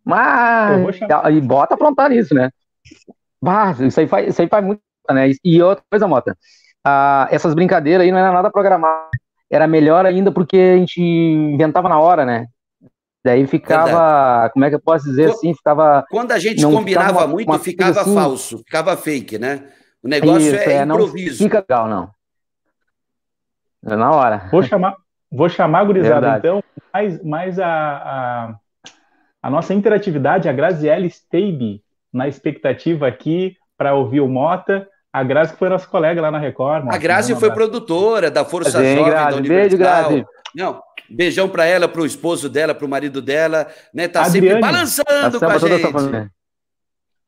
Mas. 0.04 1.00
E 1.32 1.42
bota 1.42 1.76
aprontar 1.76 2.12
isso, 2.12 2.34
né? 2.34 2.50
Bah, 3.42 3.76
isso 3.80 4.00
aí 4.00 4.08
faz, 4.08 4.28
isso 4.28 4.42
aí 4.42 4.48
faz 4.48 4.66
muito, 4.66 4.82
né? 5.10 5.32
E 5.44 5.62
outra 5.62 5.84
coisa, 5.90 6.08
Mota, 6.08 6.38
ah, 6.84 7.28
essas 7.32 7.54
brincadeiras 7.54 8.06
aí 8.06 8.12
não 8.12 8.20
era 8.20 8.32
nada 8.32 8.52
programado. 8.52 9.10
Era 9.50 9.68
melhor 9.68 10.06
ainda 10.06 10.32
porque 10.32 10.58
a 10.58 10.78
gente 10.78 11.02
inventava 11.02 11.90
na 11.90 12.00
hora, 12.00 12.26
né? 12.26 12.48
Daí 13.24 13.46
ficava, 13.48 13.86
Verdade. 13.86 14.54
como 14.54 14.66
é 14.66 14.70
que 14.70 14.76
eu 14.76 14.80
posso 14.80 15.06
dizer 15.06 15.30
assim, 15.30 15.54
ficava... 15.54 16.06
Quando 16.10 16.32
a 16.32 16.40
gente 16.40 16.64
combinava 16.64 17.20
uma, 17.20 17.28
muito, 17.28 17.60
ficava 17.60 18.02
assim, 18.02 18.14
falso, 18.14 18.58
ficava 18.60 18.96
fake, 18.96 19.38
né? 19.38 19.64
O 20.02 20.08
negócio 20.08 20.56
isso, 20.56 20.56
é, 20.56 20.74
é 20.74 20.84
improviso. 20.84 21.44
Não 21.44 21.50
fica 21.50 21.60
legal, 21.60 21.88
não. 21.88 22.10
É 23.86 23.96
na 23.96 24.12
hora. 24.12 24.50
Vou 24.52 24.64
chamar, 24.64 24.96
vou 25.32 25.50
chamar 25.50 25.80
a 25.80 25.84
gurizada, 25.84 26.14
Verdade. 26.22 26.40
então, 26.40 26.64
mais, 26.94 27.24
mais 27.24 27.60
a, 27.60 27.68
a, 27.68 28.56
a, 29.44 29.50
nossa 29.50 29.74
interatividade, 29.74 30.50
a 30.50 30.54
Graziele 30.54 31.10
Steibe, 31.10 31.84
na 32.12 32.28
expectativa 32.28 33.08
aqui 33.08 33.56
para 33.78 33.94
ouvir 33.94 34.22
o 34.22 34.28
Mota. 34.28 34.88
A 35.12 35.24
Grazi 35.24 35.54
que 35.54 35.60
foi 35.60 35.70
nossa 35.70 35.88
colega 35.88 36.22
lá 36.22 36.30
na 36.30 36.38
Record. 36.38 36.84
Mota, 36.84 36.96
a 36.96 37.00
Grazi 37.00 37.36
foi 37.36 37.52
produtora 37.52 38.30
da 38.30 38.46
Força 38.46 38.72
Jovem 38.72 39.06
Grazi, 39.06 39.32
da 39.32 39.38
Universal. 39.38 39.58
Beijo, 39.58 39.78
Grazi. 39.78 40.26
Não, 40.56 40.82
beijão 41.10 41.50
para 41.50 41.66
ela, 41.66 41.88
para 41.88 42.02
o 42.02 42.06
esposo 42.06 42.50
dela, 42.50 42.76
para 42.76 42.86
o 42.86 42.90
marido 42.90 43.22
dela, 43.22 43.68
né? 43.94 44.08
Tá 44.08 44.26
Adriane, 44.26 44.48
sempre 44.48 44.62
balançando 44.62 45.40
tá 45.40 45.48
com 45.48 45.98
a 45.98 46.20
gente. 46.20 46.32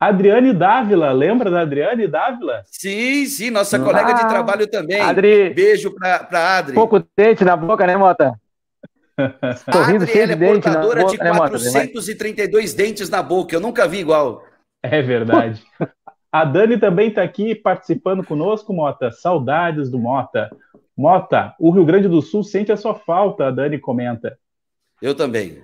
Adriane 0.02 0.52
Dávila, 0.52 1.12
lembra 1.12 1.52
da 1.52 1.62
Adriane 1.62 2.08
Dávila? 2.08 2.64
Sim, 2.66 3.24
sim, 3.28 3.52
nossa 3.52 3.78
ah, 3.78 3.80
colega 3.80 4.14
de 4.14 4.28
trabalho 4.28 4.66
também. 4.68 5.00
Adri, 5.00 5.52
Beijo 5.52 5.94
para 5.94 6.58
Adri. 6.58 6.74
Pouco 6.74 7.06
dente 7.16 7.46
na 7.46 7.56
boca, 7.56 7.86
né, 7.86 7.96
Mota? 7.96 8.34
Sorrindo 9.72 10.06
Adri, 10.06 10.12
cheio 10.12 10.26
de 10.26 10.34
é 10.34 10.36
dente 10.36 10.62
portadora 10.64 11.02
boca, 11.02 11.12
de 11.12 11.18
432 11.20 12.74
né, 12.74 12.84
dentes 12.84 13.10
na 13.12 13.22
boca, 13.22 13.56
eu 13.56 13.60
nunca 13.60 13.88
vi 13.88 14.00
igual. 14.00 14.44
É 14.82 15.04
verdade. 15.04 15.62
A 16.32 16.46
Dani 16.46 16.80
também 16.80 17.10
está 17.10 17.22
aqui 17.22 17.54
participando 17.54 18.24
conosco, 18.24 18.74
Mota. 18.74 19.12
Saudades 19.12 19.92
do 19.92 20.00
Mota. 20.00 20.50
Mota, 20.98 21.54
o 21.60 21.70
Rio 21.70 21.86
Grande 21.86 22.08
do 22.08 22.22
Sul 22.22 22.42
sente 22.42 22.72
a 22.72 22.78
sua 22.78 22.96
falta, 22.96 23.48
a 23.48 23.52
Dani 23.52 23.78
comenta. 23.78 24.36
Eu 25.02 25.14
também. 25.14 25.62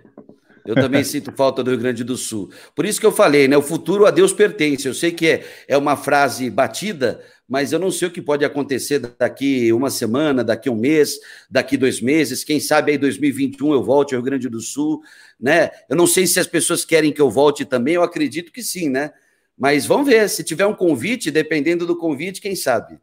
Eu 0.68 0.76
também 0.76 1.02
sinto 1.04 1.32
falta 1.32 1.64
do 1.64 1.72
Rio 1.72 1.80
Grande 1.80 2.04
do 2.04 2.18
Sul. 2.18 2.52
Por 2.76 2.86
isso 2.86 3.00
que 3.00 3.06
eu 3.06 3.12
falei, 3.12 3.48
né? 3.48 3.56
O 3.58 3.62
futuro 3.62 4.06
a 4.06 4.12
Deus 4.12 4.34
pertence. 4.34 4.86
Eu 4.86 4.94
sei 4.94 5.12
que 5.12 5.26
é, 5.26 5.46
é 5.68 5.78
uma 5.78 5.96
frase 5.96 6.50
batida, 6.50 7.22
mas 7.48 7.72
eu 7.72 7.80
não 7.80 7.90
sei 7.90 8.10
o 8.10 8.12
que 8.12 8.22
pode 8.22 8.44
acontecer 8.44 9.00
daqui 9.00 9.72
uma 9.72 9.90
semana, 9.90 10.44
daqui 10.44 10.70
um 10.70 10.76
mês, 10.76 11.18
daqui 11.50 11.78
dois 11.78 12.02
meses. 12.02 12.44
Quem 12.44 12.60
sabe 12.60 12.92
aí 12.92 12.98
2021 12.98 13.72
eu 13.72 13.82
volte 13.82 14.14
ao 14.14 14.20
Rio 14.20 14.26
Grande 14.26 14.50
do 14.50 14.60
Sul, 14.60 15.02
né? 15.40 15.70
Eu 15.90 15.96
não 15.96 16.06
sei 16.06 16.28
se 16.28 16.40
as 16.40 16.48
pessoas 16.48 16.84
querem 16.84 17.14
que 17.14 17.22
eu 17.22 17.32
volte 17.32 17.64
também, 17.64 17.94
eu 17.94 18.04
acredito 18.04 18.52
que 18.52 18.62
sim, 18.62 18.90
né? 18.90 19.12
Mas 19.58 19.86
vamos 19.86 20.06
ver, 20.06 20.30
se 20.30 20.44
tiver 20.44 20.66
um 20.66 20.74
convite, 20.74 21.32
dependendo 21.32 21.86
do 21.86 21.98
convite, 21.98 22.42
quem 22.42 22.56
sabe. 22.56 23.00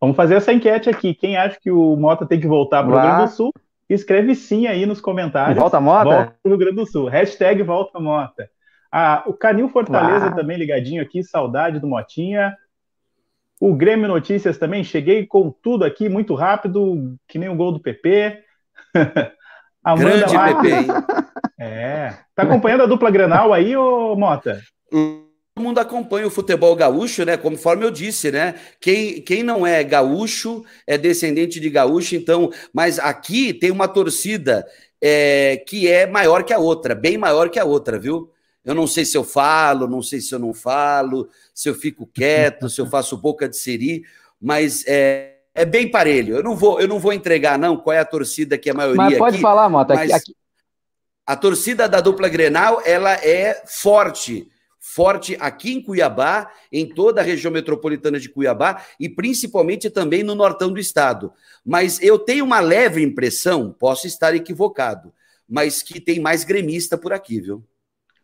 Vamos 0.00 0.16
fazer 0.16 0.36
essa 0.36 0.52
enquete 0.52 0.88
aqui. 0.88 1.12
Quem 1.12 1.36
acha 1.36 1.58
que 1.60 1.70
o 1.70 1.96
Mota 1.96 2.24
tem 2.24 2.40
que 2.40 2.46
voltar 2.46 2.84
para 2.84 2.92
o 2.92 2.94
Rio 2.94 3.02
Grande 3.02 3.30
do 3.30 3.36
Sul, 3.36 3.52
escreve 3.88 4.34
sim 4.34 4.66
aí 4.66 4.84
nos 4.86 5.00
comentários. 5.00 5.58
Volta 5.58 5.80
Mota? 5.80 6.04
Volta 6.04 6.36
Rio 6.44 6.58
Grande 6.58 6.76
do 6.76 6.86
Sul. 6.86 7.08
Hashtag 7.08 7.62
Volta 7.62 7.98
Mota. 7.98 8.50
Ah, 8.90 9.22
o 9.26 9.32
Canil 9.32 9.68
Fortaleza 9.68 10.34
também 10.34 10.56
ligadinho 10.56 11.02
aqui, 11.02 11.22
saudade 11.22 11.78
do 11.78 11.86
Motinha. 11.86 12.56
O 13.60 13.74
Grêmio 13.74 14.08
Notícias 14.08 14.56
também, 14.56 14.84
cheguei 14.84 15.26
com 15.26 15.50
tudo 15.50 15.84
aqui 15.84 16.08
muito 16.08 16.34
rápido, 16.34 17.16
que 17.26 17.38
nem 17.38 17.48
o 17.48 17.56
gol 17.56 17.72
do 17.72 17.80
PP. 17.80 18.42
Amanda 19.82 20.26
Grande. 20.26 20.54
PP, 20.54 20.68
hein? 20.68 20.86
É. 21.58 22.14
Tá 22.34 22.44
acompanhando 22.44 22.84
a 22.84 22.86
dupla 22.86 23.10
Grenal 23.10 23.52
aí, 23.52 23.76
ô 23.76 24.14
Mota? 24.14 24.60
Todo 25.58 25.64
mundo 25.64 25.80
acompanha 25.80 26.24
o 26.24 26.30
futebol 26.30 26.76
gaúcho, 26.76 27.24
né? 27.24 27.36
Conforme 27.36 27.84
eu 27.84 27.90
disse, 27.90 28.30
né? 28.30 28.54
Quem, 28.80 29.20
quem 29.20 29.42
não 29.42 29.66
é 29.66 29.82
gaúcho 29.82 30.64
é 30.86 30.96
descendente 30.96 31.58
de 31.58 31.68
gaúcho, 31.68 32.14
então. 32.14 32.48
Mas 32.72 33.00
aqui 33.00 33.52
tem 33.52 33.72
uma 33.72 33.88
torcida 33.88 34.64
é, 35.02 35.60
que 35.66 35.88
é 35.88 36.06
maior 36.06 36.44
que 36.44 36.52
a 36.52 36.60
outra, 36.60 36.94
bem 36.94 37.18
maior 37.18 37.50
que 37.50 37.58
a 37.58 37.64
outra, 37.64 37.98
viu? 37.98 38.30
Eu 38.64 38.72
não 38.72 38.86
sei 38.86 39.04
se 39.04 39.16
eu 39.16 39.24
falo, 39.24 39.88
não 39.88 40.00
sei 40.00 40.20
se 40.20 40.32
eu 40.32 40.38
não 40.38 40.54
falo, 40.54 41.28
se 41.52 41.68
eu 41.68 41.74
fico 41.74 42.06
quieto, 42.06 42.70
se 42.70 42.80
eu 42.80 42.86
faço 42.88 43.16
boca 43.16 43.48
de 43.48 43.56
siri, 43.56 44.04
mas 44.40 44.84
é, 44.86 45.38
é 45.56 45.64
bem 45.64 45.90
parelho. 45.90 46.36
Eu 46.36 46.42
não 46.44 46.54
vou, 46.54 46.80
eu 46.80 46.86
não 46.86 47.00
vou 47.00 47.12
entregar 47.12 47.58
não 47.58 47.76
qual 47.76 47.94
é 47.94 47.98
a 47.98 48.04
torcida 48.04 48.56
que 48.56 48.68
é 48.68 48.72
a 48.72 48.76
maioria 48.76 48.96
Mas 48.96 49.18
pode 49.18 49.34
aqui, 49.34 49.42
falar, 49.42 49.68
Mota. 49.68 49.94
Aqui, 49.94 50.12
aqui... 50.12 50.36
A 51.26 51.34
torcida 51.34 51.88
da 51.88 52.00
dupla 52.00 52.28
Grenal, 52.28 52.80
ela 52.84 53.12
é 53.14 53.60
forte, 53.66 54.48
forte 54.94 55.36
aqui 55.38 55.74
em 55.74 55.82
Cuiabá, 55.82 56.50
em 56.72 56.88
toda 56.88 57.20
a 57.20 57.24
região 57.24 57.52
metropolitana 57.52 58.18
de 58.18 58.28
Cuiabá 58.28 58.82
e 58.98 59.08
principalmente 59.08 59.90
também 59.90 60.22
no 60.22 60.34
nortão 60.34 60.72
do 60.72 60.80
estado. 60.80 61.32
Mas 61.64 62.02
eu 62.02 62.18
tenho 62.18 62.44
uma 62.44 62.60
leve 62.60 63.02
impressão, 63.02 63.70
posso 63.78 64.06
estar 64.06 64.34
equivocado, 64.34 65.12
mas 65.48 65.82
que 65.82 66.00
tem 66.00 66.18
mais 66.18 66.42
gremista 66.42 66.96
por 66.96 67.12
aqui, 67.12 67.40
viu? 67.40 67.62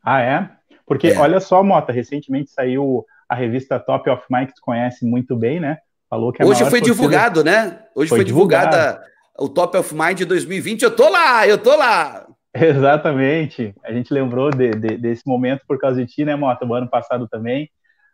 Ah, 0.03 0.23
é? 0.23 0.51
Porque 0.87 1.09
é. 1.09 1.19
olha 1.19 1.39
só, 1.39 1.63
Mota, 1.63 1.93
recentemente 1.93 2.51
saiu 2.51 3.05
a 3.29 3.35
revista 3.35 3.79
Top 3.79 4.09
of 4.09 4.23
Mind, 4.31 4.49
que 4.49 4.55
tu 4.55 4.63
conhece 4.63 5.05
muito 5.05 5.37
bem, 5.37 5.61
né? 5.61 5.79
Falou 6.09 6.33
que 6.33 6.43
Hoje 6.43 6.61
foi 6.61 6.81
torcida... 6.81 6.87
divulgado, 6.87 7.45
né? 7.45 7.81
Hoje 7.95 8.09
foi, 8.09 8.19
foi 8.19 8.25
divulgada 8.25 9.03
o 9.39 9.49
Top 9.49 9.77
of 9.77 9.95
Mind 9.95 10.23
2020. 10.23 10.83
Eu 10.83 10.95
tô 10.95 11.09
lá, 11.09 11.47
eu 11.47 11.59
tô 11.59 11.77
lá. 11.77 12.27
Exatamente. 12.55 13.75
A 13.85 13.93
gente 13.93 14.15
lembrou 14.15 14.51
de, 14.51 14.71
de, 14.71 14.97
desse 14.97 15.23
momento 15.27 15.63
por 15.67 15.79
causa 15.79 16.05
de 16.05 16.13
ti, 16.13 16.25
né, 16.25 16.37
Mota? 16.37 16.65
O 16.65 16.75
ano 16.75 16.89
passado 16.89 17.27
também. 17.29 17.69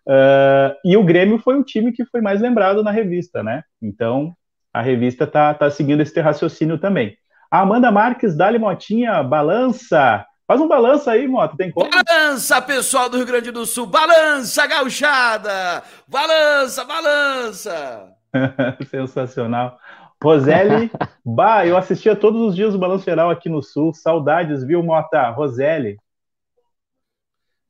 Uh, 0.06 0.75
e 0.85 0.97
o 0.97 1.04
Grêmio 1.04 1.38
foi 1.38 1.56
o 1.56 1.62
time 1.62 1.92
que 1.92 2.06
foi 2.06 2.20
mais 2.20 2.40
lembrado 2.40 2.82
na 2.82 2.90
revista, 2.90 3.42
né? 3.42 3.62
Então, 3.82 4.35
a 4.73 4.80
revista 4.80 5.26
tá, 5.26 5.52
tá 5.52 5.70
seguindo 5.70 6.00
esse 6.00 6.18
raciocínio 6.20 6.78
também. 6.78 7.16
A 7.50 7.61
Amanda 7.61 7.90
Marques, 7.90 8.37
Dali 8.37 8.59
Motinha, 8.59 9.23
balança. 9.23 10.25
Faz 10.47 10.61
um 10.61 10.66
balança 10.66 11.12
aí, 11.12 11.28
Mota, 11.28 11.56
tem 11.56 11.70
como? 11.70 11.90
Balança, 11.90 12.62
pessoal 12.62 13.09
do 13.09 13.18
Rio 13.18 13.26
Grande 13.26 13.50
do 13.50 13.66
Sul, 13.66 13.87
balança, 13.87 14.66
gauchada! 14.66 15.82
Balança, 16.09 16.85
balança! 16.85 18.09
Sensacional. 18.90 19.78
Roseli, 20.22 20.90
bah, 21.24 21.66
eu 21.66 21.76
assistia 21.76 22.14
todos 22.14 22.40
os 22.40 22.54
dias 22.54 22.74
o 22.74 22.78
Balanço 22.78 23.04
Geral 23.04 23.30
aqui 23.30 23.48
no 23.48 23.62
Sul. 23.62 23.94
Saudades, 23.94 24.62
viu, 24.62 24.82
Mota? 24.82 25.30
Roseli. 25.30 25.98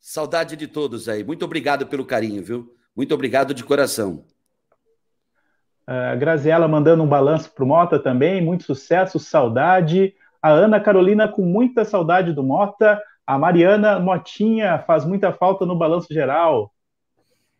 Saudade 0.00 0.56
de 0.56 0.66
todos 0.66 1.08
aí. 1.08 1.22
Muito 1.22 1.44
obrigado 1.44 1.86
pelo 1.86 2.04
carinho, 2.04 2.42
viu? 2.42 2.74
Muito 2.96 3.14
obrigado 3.14 3.54
de 3.54 3.62
coração. 3.62 4.24
A 5.86 6.14
Graziela 6.14 6.66
mandando 6.66 7.02
um 7.02 7.08
balanço 7.08 7.52
pro 7.52 7.66
Mota 7.66 7.98
também. 7.98 8.42
Muito 8.42 8.64
sucesso, 8.64 9.18
saudade. 9.18 10.14
A 10.42 10.50
Ana 10.50 10.80
Carolina 10.80 11.28
com 11.28 11.42
muita 11.42 11.84
saudade 11.84 12.32
do 12.32 12.42
Mota. 12.42 13.00
A 13.26 13.38
Mariana 13.38 14.00
Motinha 14.00 14.78
faz 14.80 15.04
muita 15.04 15.32
falta 15.32 15.66
no 15.66 15.76
balanço 15.76 16.12
geral. 16.12 16.72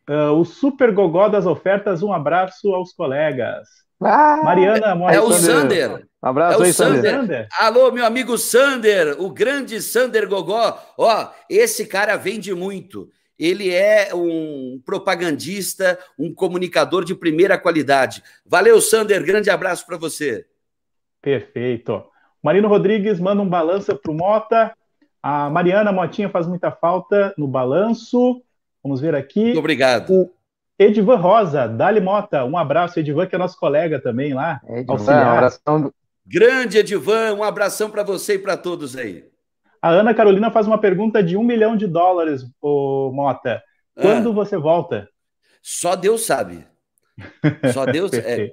Uh, 0.09 0.33
o 0.33 0.45
Super 0.45 0.93
Gogó 0.93 1.29
das 1.29 1.47
ofertas, 1.47 2.03
um 2.03 2.13
abraço 2.13 2.75
aos 2.75 2.93
colegas. 2.93 3.69
Ah, 4.03 4.41
Mariana 4.43 4.95
Motinha. 4.95 5.19
É 5.19 5.23
o 5.23 5.33
Sander. 5.33 6.07
Um 6.23 6.29
abraço 6.29 6.59
é 6.59 6.61
o 6.61 6.65
aí, 6.65 6.73
Sander. 6.73 7.11
Sander. 7.13 7.49
Alô, 7.59 7.91
meu 7.93 8.05
amigo 8.05 8.37
Sander, 8.39 9.21
o 9.21 9.31
grande 9.31 9.81
Sander 9.81 10.29
Gogó. 10.29 10.79
Ó, 10.97 11.29
esse 11.49 11.87
cara 11.87 12.17
vende 12.17 12.55
muito. 12.55 13.09
Ele 13.39 13.71
é 13.71 14.15
um 14.15 14.81
propagandista, 14.85 15.99
um 16.19 16.33
comunicador 16.35 17.05
de 17.05 17.15
primeira 17.15 17.59
qualidade. 17.59 18.23
Valeu, 18.45 18.81
Sander. 18.81 19.25
Grande 19.25 19.49
abraço 19.49 19.87
para 19.87 19.97
você. 19.97 20.47
Perfeito. 21.23 22.05
Marino 22.43 22.69
Rodrigues 22.69 23.19
manda 23.19 23.41
um 23.43 23.49
balanço 23.49 23.95
para 23.97 24.13
o 24.13 24.15
Mota. 24.15 24.75
A 25.23 25.51
Mariana 25.51 25.93
Motinha 25.93 26.29
faz 26.29 26.47
muita 26.47 26.71
falta 26.71 27.35
no 27.37 27.47
balanço. 27.47 28.43
Vamos 28.83 29.01
ver 29.01 29.15
aqui. 29.15 29.45
Muito 29.45 29.59
obrigado. 29.59 30.11
O 30.11 30.31
Edivan 30.81 31.17
Rosa, 31.17 31.69
Dali 31.69 32.01
Mota. 32.01 32.43
Um 32.47 32.57
abraço, 32.57 32.99
Edivan, 32.99 33.27
que 33.27 33.35
é 33.35 33.39
nosso 33.39 33.59
colega 33.59 34.01
também 34.01 34.33
lá. 34.33 34.63
Edivan, 34.67 34.93
auxiliar. 34.93 35.27
um 35.27 35.37
abração. 35.37 35.93
Grande 36.27 36.79
Edivan, 36.79 37.35
um 37.35 37.45
abração 37.45 37.91
para 37.91 38.03
você 38.03 38.37
e 38.37 38.39
para 38.39 38.57
todos 38.57 38.97
aí. 38.97 39.25
A 39.83 39.91
Ana 39.91 40.15
Carolina 40.15 40.51
faz 40.51 40.67
uma 40.67 40.79
pergunta 40.79 41.23
de 41.23 41.37
um 41.37 41.45
milhão 41.45 41.77
de 41.77 41.87
dólares, 41.87 42.47
ô 42.63 43.11
Mota. 43.13 43.63
Quando 43.95 44.31
ah. 44.31 44.33
você 44.33 44.57
volta? 44.57 45.07
Só 45.63 45.95
Deus 45.95 46.25
sabe. 46.25 46.67
Só 47.75 47.85
Deus. 47.85 48.11
é, 48.15 48.51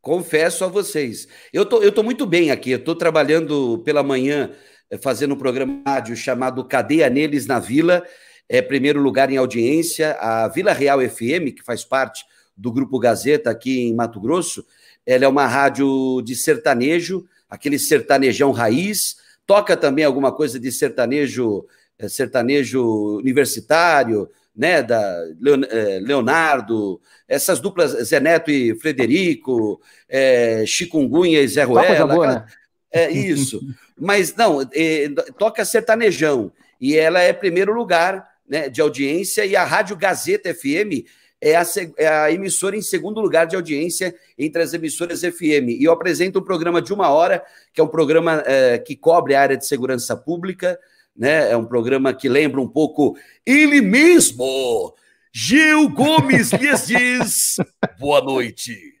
Confesso 0.00 0.64
a 0.64 0.68
vocês. 0.68 1.28
Eu 1.52 1.64
tô, 1.64 1.80
eu 1.80 1.92
tô 1.92 2.02
muito 2.02 2.26
bem 2.26 2.50
aqui. 2.50 2.72
Eu 2.72 2.82
tô 2.82 2.96
trabalhando 2.96 3.78
pela 3.84 4.02
manhã, 4.02 4.50
eh, 4.90 4.98
fazendo 4.98 5.34
um 5.34 5.38
programa 5.38 5.80
rádio 5.86 6.16
chamado 6.16 6.64
Cadeia 6.64 7.08
Neles 7.08 7.46
na 7.46 7.60
Vila. 7.60 8.02
É 8.48 8.62
primeiro 8.62 9.00
lugar 9.00 9.30
em 9.30 9.36
audiência. 9.36 10.12
A 10.20 10.48
Vila 10.48 10.72
Real 10.72 11.00
FM, 11.00 11.54
que 11.54 11.62
faz 11.62 11.84
parte 11.84 12.24
do 12.56 12.72
Grupo 12.72 12.98
Gazeta 12.98 13.50
aqui 13.50 13.80
em 13.80 13.94
Mato 13.94 14.20
Grosso, 14.20 14.64
ela 15.06 15.24
é 15.24 15.28
uma 15.28 15.46
rádio 15.46 16.20
de 16.22 16.34
sertanejo, 16.34 17.26
aquele 17.48 17.78
sertanejão 17.78 18.50
raiz. 18.50 19.16
Toca 19.46 19.76
também 19.76 20.04
alguma 20.04 20.32
coisa 20.32 20.58
de 20.58 20.70
sertanejo, 20.72 21.66
eh, 21.98 22.08
sertanejo 22.08 23.18
universitário, 23.18 24.28
né, 24.54 24.82
da 24.82 24.98
eh, 25.70 26.00
Leonardo, 26.02 27.00
essas 27.28 27.60
duplas, 27.60 27.92
Zé 28.08 28.18
Neto 28.18 28.50
e 28.50 28.74
Frederico, 28.74 29.80
é, 30.08 30.64
Chikungunya 30.66 31.40
e 31.40 31.48
Zé 31.48 31.62
Ruela. 31.62 32.12
Boa, 32.12 32.26
né? 32.26 32.46
É 32.90 33.10
isso. 33.10 33.60
Mas 33.96 34.34
não, 34.34 34.60
é, 34.74 35.08
toca 35.38 35.64
sertanejão. 35.64 36.50
E 36.80 36.96
ela 36.96 37.20
é 37.20 37.32
primeiro 37.32 37.72
lugar 37.72 38.28
né, 38.48 38.68
de 38.68 38.80
audiência, 38.80 39.44
e 39.44 39.54
a 39.54 39.64
Rádio 39.64 39.96
Gazeta 39.96 40.54
FM 40.54 41.04
é 41.40 41.56
a, 41.56 41.62
é 41.96 42.08
a, 42.08 42.32
emissora 42.32 42.76
em 42.76 42.82
segundo 42.82 43.20
lugar 43.20 43.46
de 43.46 43.54
audiência 43.54 44.14
entre 44.36 44.62
as 44.62 44.74
emissoras 44.74 45.20
FM. 45.20 45.68
E 45.78 45.84
eu 45.84 45.92
apresento 45.92 46.38
um 46.40 46.44
programa 46.44 46.82
de 46.82 46.92
uma 46.92 47.10
hora, 47.10 47.44
que 47.72 47.80
é 47.80 47.84
um 47.84 47.88
programa 47.88 48.42
é, 48.46 48.78
que 48.78 48.96
cobre 48.96 49.34
a 49.34 49.40
área 49.40 49.56
de 49.56 49.66
segurança 49.66 50.16
pública, 50.16 50.78
né? 51.16 51.50
É 51.50 51.56
um 51.56 51.64
programa 51.64 52.12
que 52.14 52.28
lembra 52.28 52.60
um 52.60 52.68
pouco 52.68 53.16
ele 53.44 53.80
mesmo. 53.80 54.94
Gil 55.32 55.88
Gomes 55.90 56.52
lhes 56.52 56.86
diz 56.86 57.56
boa 57.98 58.20
noite. 58.20 58.94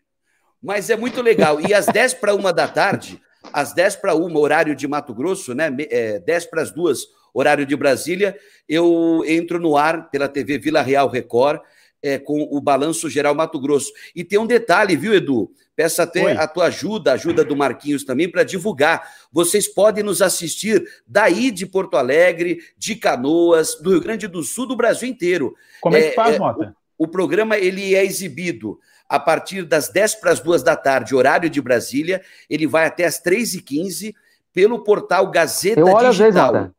Mas 0.62 0.90
é 0.90 0.96
muito 0.96 1.22
legal. 1.22 1.60
E 1.60 1.72
às 1.72 1.86
10 1.86 2.14
para 2.14 2.34
uma 2.34 2.52
da 2.52 2.66
tarde, 2.66 3.20
às 3.52 3.72
10 3.72 3.96
para 3.96 4.14
uma, 4.14 4.38
horário 4.38 4.74
de 4.74 4.86
Mato 4.86 5.14
Grosso, 5.14 5.54
né? 5.54 5.74
É, 5.90 6.18
10 6.18 6.46
para 6.46 6.62
as 6.62 6.70
duas, 6.72 7.00
horário 7.32 7.66
de 7.66 7.76
Brasília, 7.76 8.36
eu 8.68 9.22
entro 9.26 9.58
no 9.58 9.76
ar 9.76 10.10
pela 10.10 10.28
TV 10.28 10.58
Vila 10.58 10.82
Real 10.82 11.08
Record 11.08 11.60
é, 12.02 12.18
com 12.18 12.48
o 12.50 12.60
Balanço 12.60 13.08
Geral 13.10 13.34
Mato 13.34 13.58
Grosso. 13.60 13.92
E 14.14 14.24
tem 14.24 14.38
um 14.38 14.46
detalhe, 14.46 14.96
viu, 14.96 15.14
Edu? 15.14 15.50
Peço 15.74 16.02
até 16.02 16.24
Oi. 16.24 16.32
a 16.32 16.46
tua 16.46 16.66
ajuda, 16.66 17.12
a 17.12 17.14
ajuda 17.14 17.44
do 17.44 17.56
Marquinhos 17.56 18.04
também, 18.04 18.28
para 18.30 18.42
divulgar. 18.42 19.08
Vocês 19.32 19.68
podem 19.68 20.02
nos 20.02 20.20
assistir 20.20 20.84
daí 21.06 21.50
de 21.50 21.66
Porto 21.66 21.96
Alegre, 21.96 22.58
de 22.76 22.96
Canoas, 22.96 23.76
do 23.76 23.90
Rio 23.90 24.00
Grande 24.00 24.26
do 24.26 24.42
Sul, 24.42 24.66
do 24.66 24.76
Brasil 24.76 25.08
inteiro. 25.08 25.54
Como 25.80 25.96
é, 25.96 26.08
que 26.08 26.14
faz, 26.14 26.34
é, 26.34 26.38
Mota? 26.38 26.74
O, 26.96 27.04
o, 27.04 27.08
programa 27.08 27.56
ele 27.56 27.94
é 27.94 28.04
exibido 28.04 28.78
a 29.08 29.20
partir 29.20 29.62
das 29.62 29.88
10 29.88 30.16
para 30.16 30.32
as 30.32 30.40
2 30.40 30.62
da 30.62 30.76
tarde, 30.76 31.14
horário 31.14 31.48
de 31.48 31.60
Brasília. 31.60 32.22
Ele 32.50 32.66
vai 32.66 32.86
até 32.86 33.04
as 33.04 33.22
3h15 33.22 34.14
pelo 34.52 34.82
portal 34.82 35.30
Gazeta 35.30 35.80
Eu 35.80 35.86
olho 35.86 36.10
Digital. 36.10 36.52
Vezes, 36.52 36.70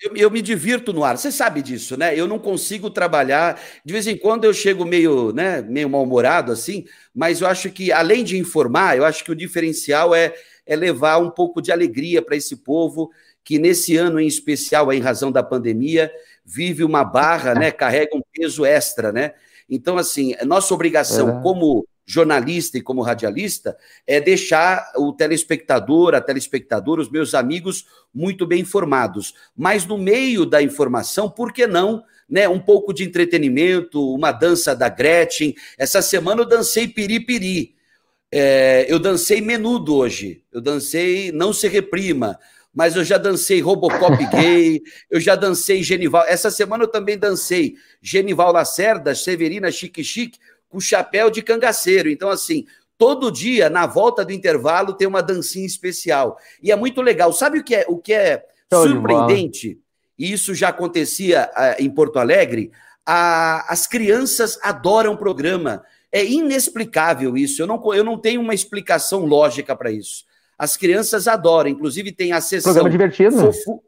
Eu, 0.01 0.15
eu, 0.15 0.31
me 0.31 0.43
divirto 0.43 0.93
no 0.93 1.03
ar, 1.03 1.17
você 1.17 1.33
sabe 1.33 1.63
disso, 1.63 1.97
né? 1.97 2.17
Eu 2.17 2.29
não 2.29 2.39
consigo 2.39 2.91
trabalhar. 2.91 3.59
De 3.85 3.93
vez 3.93 4.07
em 4.07 4.17
quando 4.17 4.45
eu 4.45 4.53
chego 4.53 4.85
meio, 4.85 5.33
né, 5.33 5.63
meio 5.63 5.89
mal-humorado 5.89 6.53
assim, 6.53 6.85
mas 7.15 7.41
eu 7.41 7.49
acho 7.49 7.71
que, 7.71 7.91
além 7.91 8.23
de 8.23 8.37
informar, 8.37 8.97
eu 8.97 9.05
acho 9.05 9.25
que 9.25 9.33
o 9.33 9.37
diferencial 9.37 10.15
é 10.15 10.35
é 10.67 10.75
levar 10.75 11.19
um 11.19 11.31
pouco 11.31 11.63
de 11.63 11.71
alegria 11.71 12.21
para 12.21 12.37
esse 12.37 12.57
povo 12.57 13.11
que 13.45 13.59
nesse 13.59 13.97
ano 13.97 14.19
em 14.19 14.27
especial, 14.27 14.93
em 14.93 15.01
razão 15.01 15.31
da 15.31 15.43
pandemia, 15.43 16.11
vive 16.45 16.83
uma 16.83 17.05
barra, 17.05 17.55
né, 17.55 17.71
carrega 17.71 18.17
um 18.17 18.23
peso 18.33 18.65
extra, 18.65 19.13
né? 19.13 19.35
Então, 19.71 19.97
assim, 19.97 20.35
nossa 20.45 20.75
obrigação 20.75 21.39
é. 21.39 21.43
como 21.43 21.87
jornalista 22.05 22.79
e 22.79 22.83
como 22.83 23.03
radialista 23.03 23.77
é 24.07 24.21
deixar 24.21 24.93
o 24.97 25.13
telespectador, 25.13 26.15
a 26.15 26.21
telespectadora, 26.21 27.01
os 27.01 27.11
meus 27.11 27.35
amigos 27.35 27.85
muito 28.15 28.47
bem 28.47 28.61
informados. 28.61 29.35
Mas 29.57 29.85
no 29.85 29.99
meio 29.99 30.47
da 30.47 30.63
informação, 30.63 31.29
por 31.29 31.53
que 31.53 31.67
não, 31.67 32.05
né, 32.29 32.49
um 32.49 32.61
pouco 32.61 32.93
de 32.93 33.05
entretenimento, 33.05 34.13
uma 34.13 34.33
dança 34.33 34.75
da 34.75 34.89
Gretchen. 34.89 35.55
Essa 35.79 36.03
semana 36.03 36.43
eu 36.43 36.49
dancei 36.49 36.89
piripiri. 36.89 37.76
É, 38.31 38.87
eu 38.89 38.99
dancei 38.99 39.41
menudo 39.41 39.95
hoje. 39.95 40.43
Eu 40.53 40.61
dancei 40.61 41.31
Não 41.33 41.53
Se 41.53 41.69
Reprima. 41.69 42.39
Mas 42.75 42.95
eu 42.95 43.03
já 43.03 43.17
dancei 43.17 43.63
Robocop 43.63 44.23
gay, 44.31 44.83
eu 45.11 45.19
já 45.19 45.35
dancei 45.35 45.83
Genival. 45.83 46.25
Essa 46.29 46.51
semana 46.51 46.85
eu 46.85 46.89
também 46.89 47.17
dancei 47.17 47.75
Genival 48.03 48.53
Lacerda, 48.53 49.15
Severina 49.15 49.73
Chique 49.73 50.05
Chique, 50.05 50.39
com 50.69 50.79
chapéu 50.79 51.31
de 51.31 51.41
cangaceiro. 51.41 52.11
Então, 52.11 52.29
assim, 52.29 52.67
todo 52.99 53.31
dia, 53.31 53.71
na 53.71 53.87
volta 53.87 54.27
do 54.27 54.33
intervalo, 54.33 54.93
tem 54.93 55.09
uma 55.09 55.23
dancinha 55.23 55.65
especial. 55.65 56.37
E 56.63 56.71
é 56.71 56.77
muito 56.77 57.01
legal. 57.01 57.33
Sabe 57.33 57.61
o 57.61 57.65
que 57.65 57.75
é, 57.75 57.87
o 57.89 57.97
que 57.97 58.13
é 58.13 58.45
surpreendente? 58.71 59.81
E 60.19 60.31
isso 60.31 60.55
já 60.55 60.69
acontecia 60.69 61.51
uh, 61.57 61.83
em 61.83 61.89
Porto 61.89 62.19
Alegre. 62.19 62.71
A, 63.07 63.73
as 63.73 63.87
crianças 63.87 64.59
adoram 64.63 65.15
o 65.15 65.19
programa. 65.19 65.83
É 66.13 66.25
inexplicável 66.25 67.37
isso. 67.37 67.63
Eu 67.63 67.67
não, 67.67 67.95
eu 67.95 68.05
não 68.05 68.19
tenho 68.19 68.41
uma 68.41 68.55
explicação 68.55 69.25
lógica 69.25 69.75
para 69.75 69.91
isso. 69.91 70.25
As 70.59 70.77
crianças 70.77 71.29
adoram, 71.29 71.71
inclusive 71.71 72.13
tem 72.13 72.33
a 72.33 72.41
sessão. 72.41 72.73
Programa 72.73 72.91
divertido. 72.91 73.37
Fofu... 73.37 73.83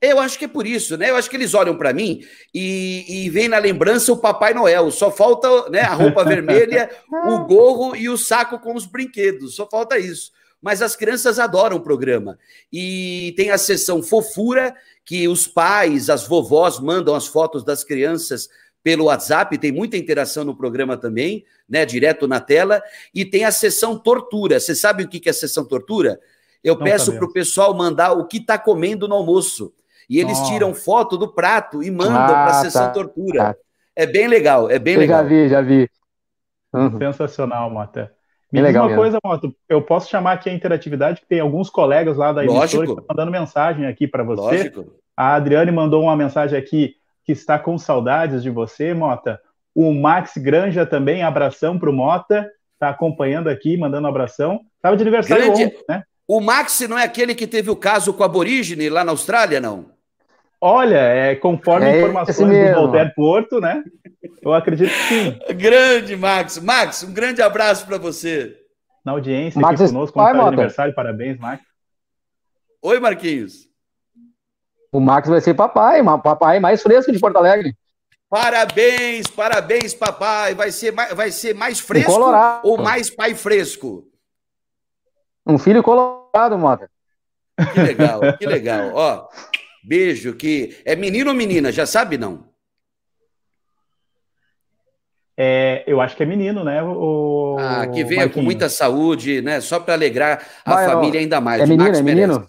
Eu 0.00 0.18
acho 0.18 0.36
que 0.36 0.46
é 0.46 0.48
por 0.48 0.66
isso, 0.66 0.96
né? 0.96 1.10
Eu 1.10 1.16
acho 1.16 1.30
que 1.30 1.36
eles 1.36 1.54
olham 1.54 1.76
para 1.76 1.92
mim 1.92 2.24
e, 2.52 3.24
e 3.24 3.30
vem 3.30 3.48
na 3.48 3.58
lembrança 3.58 4.12
o 4.12 4.16
Papai 4.16 4.52
Noel. 4.52 4.90
Só 4.90 5.12
falta 5.12 5.70
né, 5.70 5.82
a 5.82 5.94
roupa 5.94 6.24
vermelha, 6.24 6.90
o 7.28 7.46
gorro 7.46 7.94
e 7.94 8.08
o 8.08 8.18
saco 8.18 8.58
com 8.58 8.74
os 8.74 8.84
brinquedos. 8.84 9.54
Só 9.54 9.66
falta 9.70 9.96
isso. 9.96 10.32
Mas 10.60 10.82
as 10.82 10.96
crianças 10.96 11.38
adoram 11.38 11.76
o 11.76 11.82
programa. 11.82 12.36
E 12.72 13.32
tem 13.36 13.50
a 13.50 13.58
sessão 13.58 14.02
fofura, 14.02 14.74
que 15.04 15.28
os 15.28 15.46
pais, 15.46 16.10
as 16.10 16.26
vovós 16.26 16.80
mandam 16.80 17.14
as 17.14 17.26
fotos 17.26 17.64
das 17.64 17.84
crianças 17.84 18.48
pelo 18.82 19.04
WhatsApp, 19.04 19.56
tem 19.58 19.70
muita 19.70 19.96
interação 19.96 20.44
no 20.44 20.56
programa 20.56 20.96
também, 20.96 21.44
né? 21.68 21.86
Direto 21.86 22.26
na 22.26 22.40
tela, 22.40 22.82
e 23.14 23.24
tem 23.24 23.44
a 23.44 23.52
sessão 23.52 23.98
tortura. 23.98 24.58
Você 24.58 24.74
sabe 24.74 25.04
o 25.04 25.08
que 25.08 25.28
é 25.28 25.30
a 25.30 25.34
sessão 25.34 25.64
tortura? 25.64 26.18
Eu 26.62 26.74
Não 26.74 26.82
peço 26.82 27.12
para 27.12 27.24
o 27.24 27.32
pessoal 27.32 27.74
mandar 27.74 28.12
o 28.12 28.26
que 28.26 28.38
está 28.38 28.58
comendo 28.58 29.08
no 29.08 29.14
almoço. 29.14 29.72
E 30.08 30.18
eles 30.18 30.38
oh. 30.40 30.44
tiram 30.46 30.74
foto 30.74 31.16
do 31.16 31.32
prato 31.32 31.82
e 31.82 31.90
mandam 31.90 32.16
ah, 32.16 32.26
para 32.26 32.46
a 32.46 32.54
sessão 32.54 32.86
tá, 32.86 32.90
tortura. 32.90 33.38
Tá. 33.38 33.56
É 33.94 34.06
bem 34.06 34.26
legal, 34.26 34.70
é 34.70 34.78
bem 34.78 34.94
eu 34.94 35.00
legal. 35.00 35.22
Já 35.22 35.28
vi, 35.28 35.48
já 35.48 35.60
vi. 35.60 35.90
Uhum. 36.72 36.98
Sensacional, 36.98 37.70
Mota. 37.70 38.12
Me 38.52 38.60
diz 38.60 38.74
uma 38.74 38.84
mesmo. 38.84 38.96
coisa, 38.96 39.18
Moto, 39.24 39.54
eu 39.66 39.80
posso 39.80 40.10
chamar 40.10 40.32
aqui 40.32 40.50
a 40.50 40.52
interatividade, 40.52 41.22
que 41.22 41.26
tem 41.26 41.40
alguns 41.40 41.70
colegas 41.70 42.18
lá 42.18 42.32
da 42.32 42.44
emissora 42.44 42.84
que 42.84 42.92
estão 42.92 43.04
mandando 43.08 43.32
mensagem 43.32 43.86
aqui 43.86 44.06
para 44.06 44.22
você. 44.22 44.42
Lógico. 44.42 44.92
A 45.16 45.34
Adriane 45.34 45.72
mandou 45.72 46.02
uma 46.02 46.16
mensagem 46.16 46.58
aqui 46.58 46.96
que 47.24 47.32
está 47.32 47.58
com 47.58 47.78
saudades 47.78 48.42
de 48.42 48.50
você, 48.50 48.92
Mota. 48.94 49.40
O 49.74 49.92
Max 49.92 50.32
Granja 50.36 50.84
também, 50.84 51.22
abração 51.22 51.78
para 51.78 51.90
o 51.90 51.92
Mota, 51.92 52.50
está 52.74 52.88
acompanhando 52.90 53.48
aqui, 53.48 53.76
mandando 53.76 54.06
um 54.06 54.10
abração. 54.10 54.60
Estava 54.76 54.96
de 54.96 55.02
aniversário 55.02 55.44
Grande... 55.44 55.64
ontem, 55.64 55.84
né? 55.88 56.02
O 56.26 56.40
Max 56.40 56.80
não 56.88 56.98
é 56.98 57.04
aquele 57.04 57.34
que 57.34 57.46
teve 57.46 57.70
o 57.70 57.76
caso 57.76 58.12
com 58.12 58.22
o 58.22 58.26
aborígene 58.26 58.88
lá 58.88 59.04
na 59.04 59.12
Austrália, 59.12 59.60
não? 59.60 59.90
Olha, 60.60 60.96
é, 60.96 61.34
conforme 61.34 61.86
é 61.86 61.98
informações 61.98 62.38
do 62.38 62.80
Walter 62.80 63.12
Porto, 63.14 63.60
né? 63.60 63.82
Eu 64.40 64.54
acredito 64.54 64.90
que 64.90 65.02
sim. 65.08 65.38
Grande, 65.54 66.16
Max. 66.16 66.58
Max, 66.58 67.02
um 67.02 67.12
grande 67.12 67.42
abraço 67.42 67.84
para 67.86 67.98
você. 67.98 68.56
Na 69.04 69.12
audiência 69.12 69.60
Max 69.60 69.80
aqui 69.80 69.92
conosco, 69.92 70.16
pai, 70.16 70.32
tá 70.32 70.46
aniversário, 70.46 70.94
parabéns, 70.94 71.36
Max. 71.38 71.64
Oi, 72.80 73.00
Marquinhos. 73.00 73.71
O 74.92 75.00
Max 75.00 75.26
vai 75.26 75.40
ser 75.40 75.54
papai, 75.54 76.02
papai 76.22 76.60
mais 76.60 76.82
fresco 76.82 77.10
de 77.10 77.18
Porto 77.18 77.38
Alegre. 77.38 77.74
Parabéns, 78.28 79.26
parabéns, 79.26 79.94
papai. 79.94 80.54
Vai 80.54 80.70
ser 80.70 80.92
mais, 80.92 81.14
vai 81.14 81.30
ser 81.30 81.54
mais 81.54 81.80
fresco 81.80 82.12
ou 82.62 82.76
mais 82.76 83.08
pai 83.08 83.34
fresco? 83.34 84.06
Um 85.46 85.58
filho 85.58 85.82
colorado, 85.82 86.58
Mota. 86.58 86.90
Que 87.72 87.80
legal, 87.80 88.20
que 88.38 88.46
legal. 88.46 88.90
Ó, 88.94 89.28
beijo, 89.82 90.34
que 90.34 90.78
é 90.84 90.94
menino 90.94 91.30
ou 91.30 91.36
menina, 91.36 91.72
já 91.72 91.86
sabe 91.86 92.18
não? 92.18 92.52
É, 95.36 95.82
eu 95.86 96.00
acho 96.00 96.14
que 96.14 96.22
é 96.22 96.26
menino, 96.26 96.62
né? 96.62 96.82
O... 96.82 97.56
Ah, 97.58 97.86
que 97.86 98.04
venha 98.04 98.28
com 98.28 98.42
muita 98.42 98.68
saúde, 98.68 99.40
né? 99.40 99.60
Só 99.60 99.80
para 99.80 99.94
alegrar 99.94 100.46
a 100.64 100.74
Vai, 100.74 100.86
família 100.86 101.18
ainda 101.18 101.40
mais. 101.40 101.62
É 101.62 101.66
menino, 101.66 101.96
é 101.96 102.02
menino? 102.02 102.48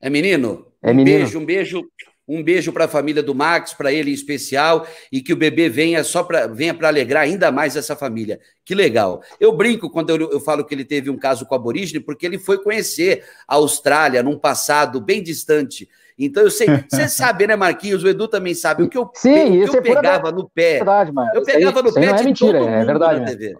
É 0.00 0.10
menino? 0.10 0.66
É 0.84 0.90
um 0.90 0.94
menino. 0.94 1.18
beijo, 1.18 1.38
um 1.38 1.44
beijo, 1.44 1.84
um 2.28 2.42
beijo 2.42 2.72
para 2.72 2.84
a 2.84 2.88
família 2.88 3.22
do 3.22 3.34
Max, 3.34 3.72
para 3.72 3.92
ele 3.92 4.10
em 4.10 4.14
especial, 4.14 4.86
e 5.10 5.20
que 5.20 5.32
o 5.32 5.36
bebê 5.36 5.68
venha 5.68 6.04
só 6.04 6.22
para 6.22 6.46
venha 6.46 6.74
para 6.74 6.88
alegrar 6.88 7.22
ainda 7.24 7.50
mais 7.50 7.74
essa 7.76 7.96
família. 7.96 8.38
Que 8.64 8.74
legal. 8.74 9.22
Eu 9.40 9.52
brinco 9.56 9.90
quando 9.90 10.10
eu, 10.10 10.30
eu 10.30 10.40
falo 10.40 10.64
que 10.64 10.74
ele 10.74 10.84
teve 10.84 11.08
um 11.10 11.16
caso 11.18 11.46
com 11.46 11.54
o 11.54 11.58
aborígene, 11.58 12.00
porque 12.00 12.26
ele 12.26 12.38
foi 12.38 12.62
conhecer 12.62 13.24
a 13.48 13.54
Austrália 13.54 14.22
num 14.22 14.38
passado 14.38 15.00
bem 15.00 15.22
distante. 15.22 15.88
Então 16.18 16.42
eu 16.44 16.50
sei, 16.50 16.66
você 16.88 17.08
sabe, 17.08 17.46
né, 17.46 17.56
Marquinhos? 17.56 18.04
O 18.04 18.08
Edu 18.08 18.28
também 18.28 18.54
sabe 18.54 18.82
o 18.82 18.88
que 18.88 18.96
eu, 18.96 19.10
Sim, 19.14 19.62
o 19.62 19.70
que 19.70 19.76
eu 19.76 19.80
é 19.80 19.82
pegava 19.82 20.30
no 20.30 20.48
pé. 20.48 20.74
Verdade, 20.76 21.12
eu 21.34 21.42
pegava 21.42 21.82
no 21.82 21.92
pé 21.92 22.04
é 22.04 22.12
de 22.12 22.24
mentira, 22.24 22.58
todo 22.58 22.68
é 22.68 22.70
mundo 22.70 22.82
é 22.82 22.84
verdade, 22.84 23.20
na 23.20 23.26
TV. 23.26 23.56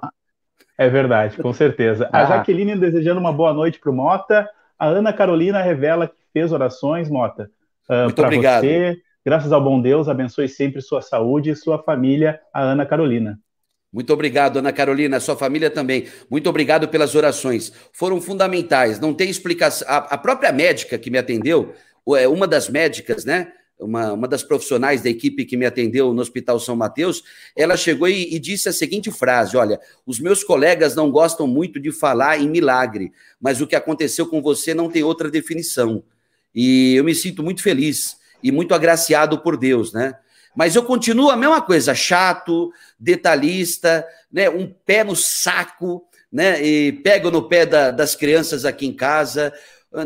É 0.76 0.88
verdade, 0.88 1.36
com 1.36 1.52
certeza. 1.52 2.08
A 2.12 2.22
Ah. 2.22 2.26
Jaqueline 2.26 2.76
desejando 2.76 3.20
uma 3.20 3.32
boa 3.32 3.52
noite 3.52 3.78
para 3.78 3.90
o 3.90 3.94
Mota. 3.94 4.48
A 4.78 4.86
Ana 4.86 5.12
Carolina 5.12 5.62
revela 5.62 6.08
que 6.08 6.14
fez 6.34 6.52
orações, 6.52 7.08
Mota, 7.08 7.50
Muito 7.88 8.14
para 8.14 8.26
obrigado. 8.26 8.64
você. 8.64 8.98
Graças 9.24 9.52
ao 9.52 9.64
bom 9.64 9.80
Deus, 9.80 10.06
abençoe 10.06 10.48
sempre 10.50 10.82
sua 10.82 11.00
saúde 11.00 11.48
e 11.48 11.56
sua 11.56 11.82
família, 11.82 12.38
a 12.52 12.62
Ana 12.62 12.84
Carolina. 12.84 13.38
Muito 13.90 14.12
obrigado, 14.12 14.58
Ana 14.58 14.72
Carolina, 14.72 15.20
sua 15.20 15.36
família 15.36 15.70
também. 15.70 16.08
Muito 16.28 16.50
obrigado 16.50 16.88
pelas 16.88 17.14
orações. 17.14 17.72
Foram 17.92 18.20
fundamentais. 18.20 18.98
Não 18.98 19.14
tem 19.14 19.30
explicação. 19.30 19.86
A, 19.88 19.98
a 19.98 20.18
própria 20.18 20.52
médica 20.52 20.98
que 20.98 21.10
me 21.10 21.16
atendeu, 21.16 21.72
é 22.18 22.26
uma 22.28 22.46
das 22.46 22.68
médicas, 22.68 23.24
né? 23.24 23.52
Uma, 23.78 24.12
uma 24.12 24.28
das 24.28 24.42
profissionais 24.42 25.00
da 25.00 25.08
equipe 25.08 25.44
que 25.44 25.56
me 25.56 25.64
atendeu 25.64 26.12
no 26.12 26.20
Hospital 26.20 26.58
São 26.60 26.76
Mateus, 26.76 27.22
ela 27.56 27.76
chegou 27.76 28.08
e, 28.08 28.34
e 28.34 28.38
disse 28.38 28.68
a 28.68 28.72
seguinte 28.72 29.10
frase: 29.10 29.56
Olha, 29.56 29.80
os 30.04 30.20
meus 30.20 30.44
colegas 30.44 30.94
não 30.96 31.10
gostam 31.10 31.46
muito 31.46 31.80
de 31.80 31.92
falar 31.92 32.40
em 32.40 32.48
milagre, 32.48 33.12
mas 33.40 33.60
o 33.60 33.66
que 33.66 33.76
aconteceu 33.76 34.26
com 34.26 34.42
você 34.42 34.74
não 34.74 34.90
tem 34.90 35.04
outra 35.04 35.30
definição. 35.30 36.02
E 36.54 36.94
eu 36.94 37.04
me 37.04 37.14
sinto 37.14 37.42
muito 37.42 37.62
feliz 37.62 38.16
e 38.42 38.52
muito 38.52 38.74
agraciado 38.74 39.38
por 39.38 39.56
Deus, 39.56 39.92
né? 39.92 40.14
Mas 40.56 40.76
eu 40.76 40.84
continuo 40.84 41.30
a 41.30 41.36
mesma 41.36 41.60
coisa, 41.60 41.94
chato, 41.94 42.70
detalhista, 42.98 44.06
né? 44.32 44.48
Um 44.48 44.72
pé 44.86 45.02
no 45.02 45.16
saco, 45.16 46.04
né? 46.32 46.62
E 46.64 46.92
pego 46.92 47.30
no 47.30 47.48
pé 47.48 47.66
da- 47.66 47.90
das 47.90 48.14
crianças 48.14 48.64
aqui 48.64 48.86
em 48.86 48.92
casa, 48.92 49.52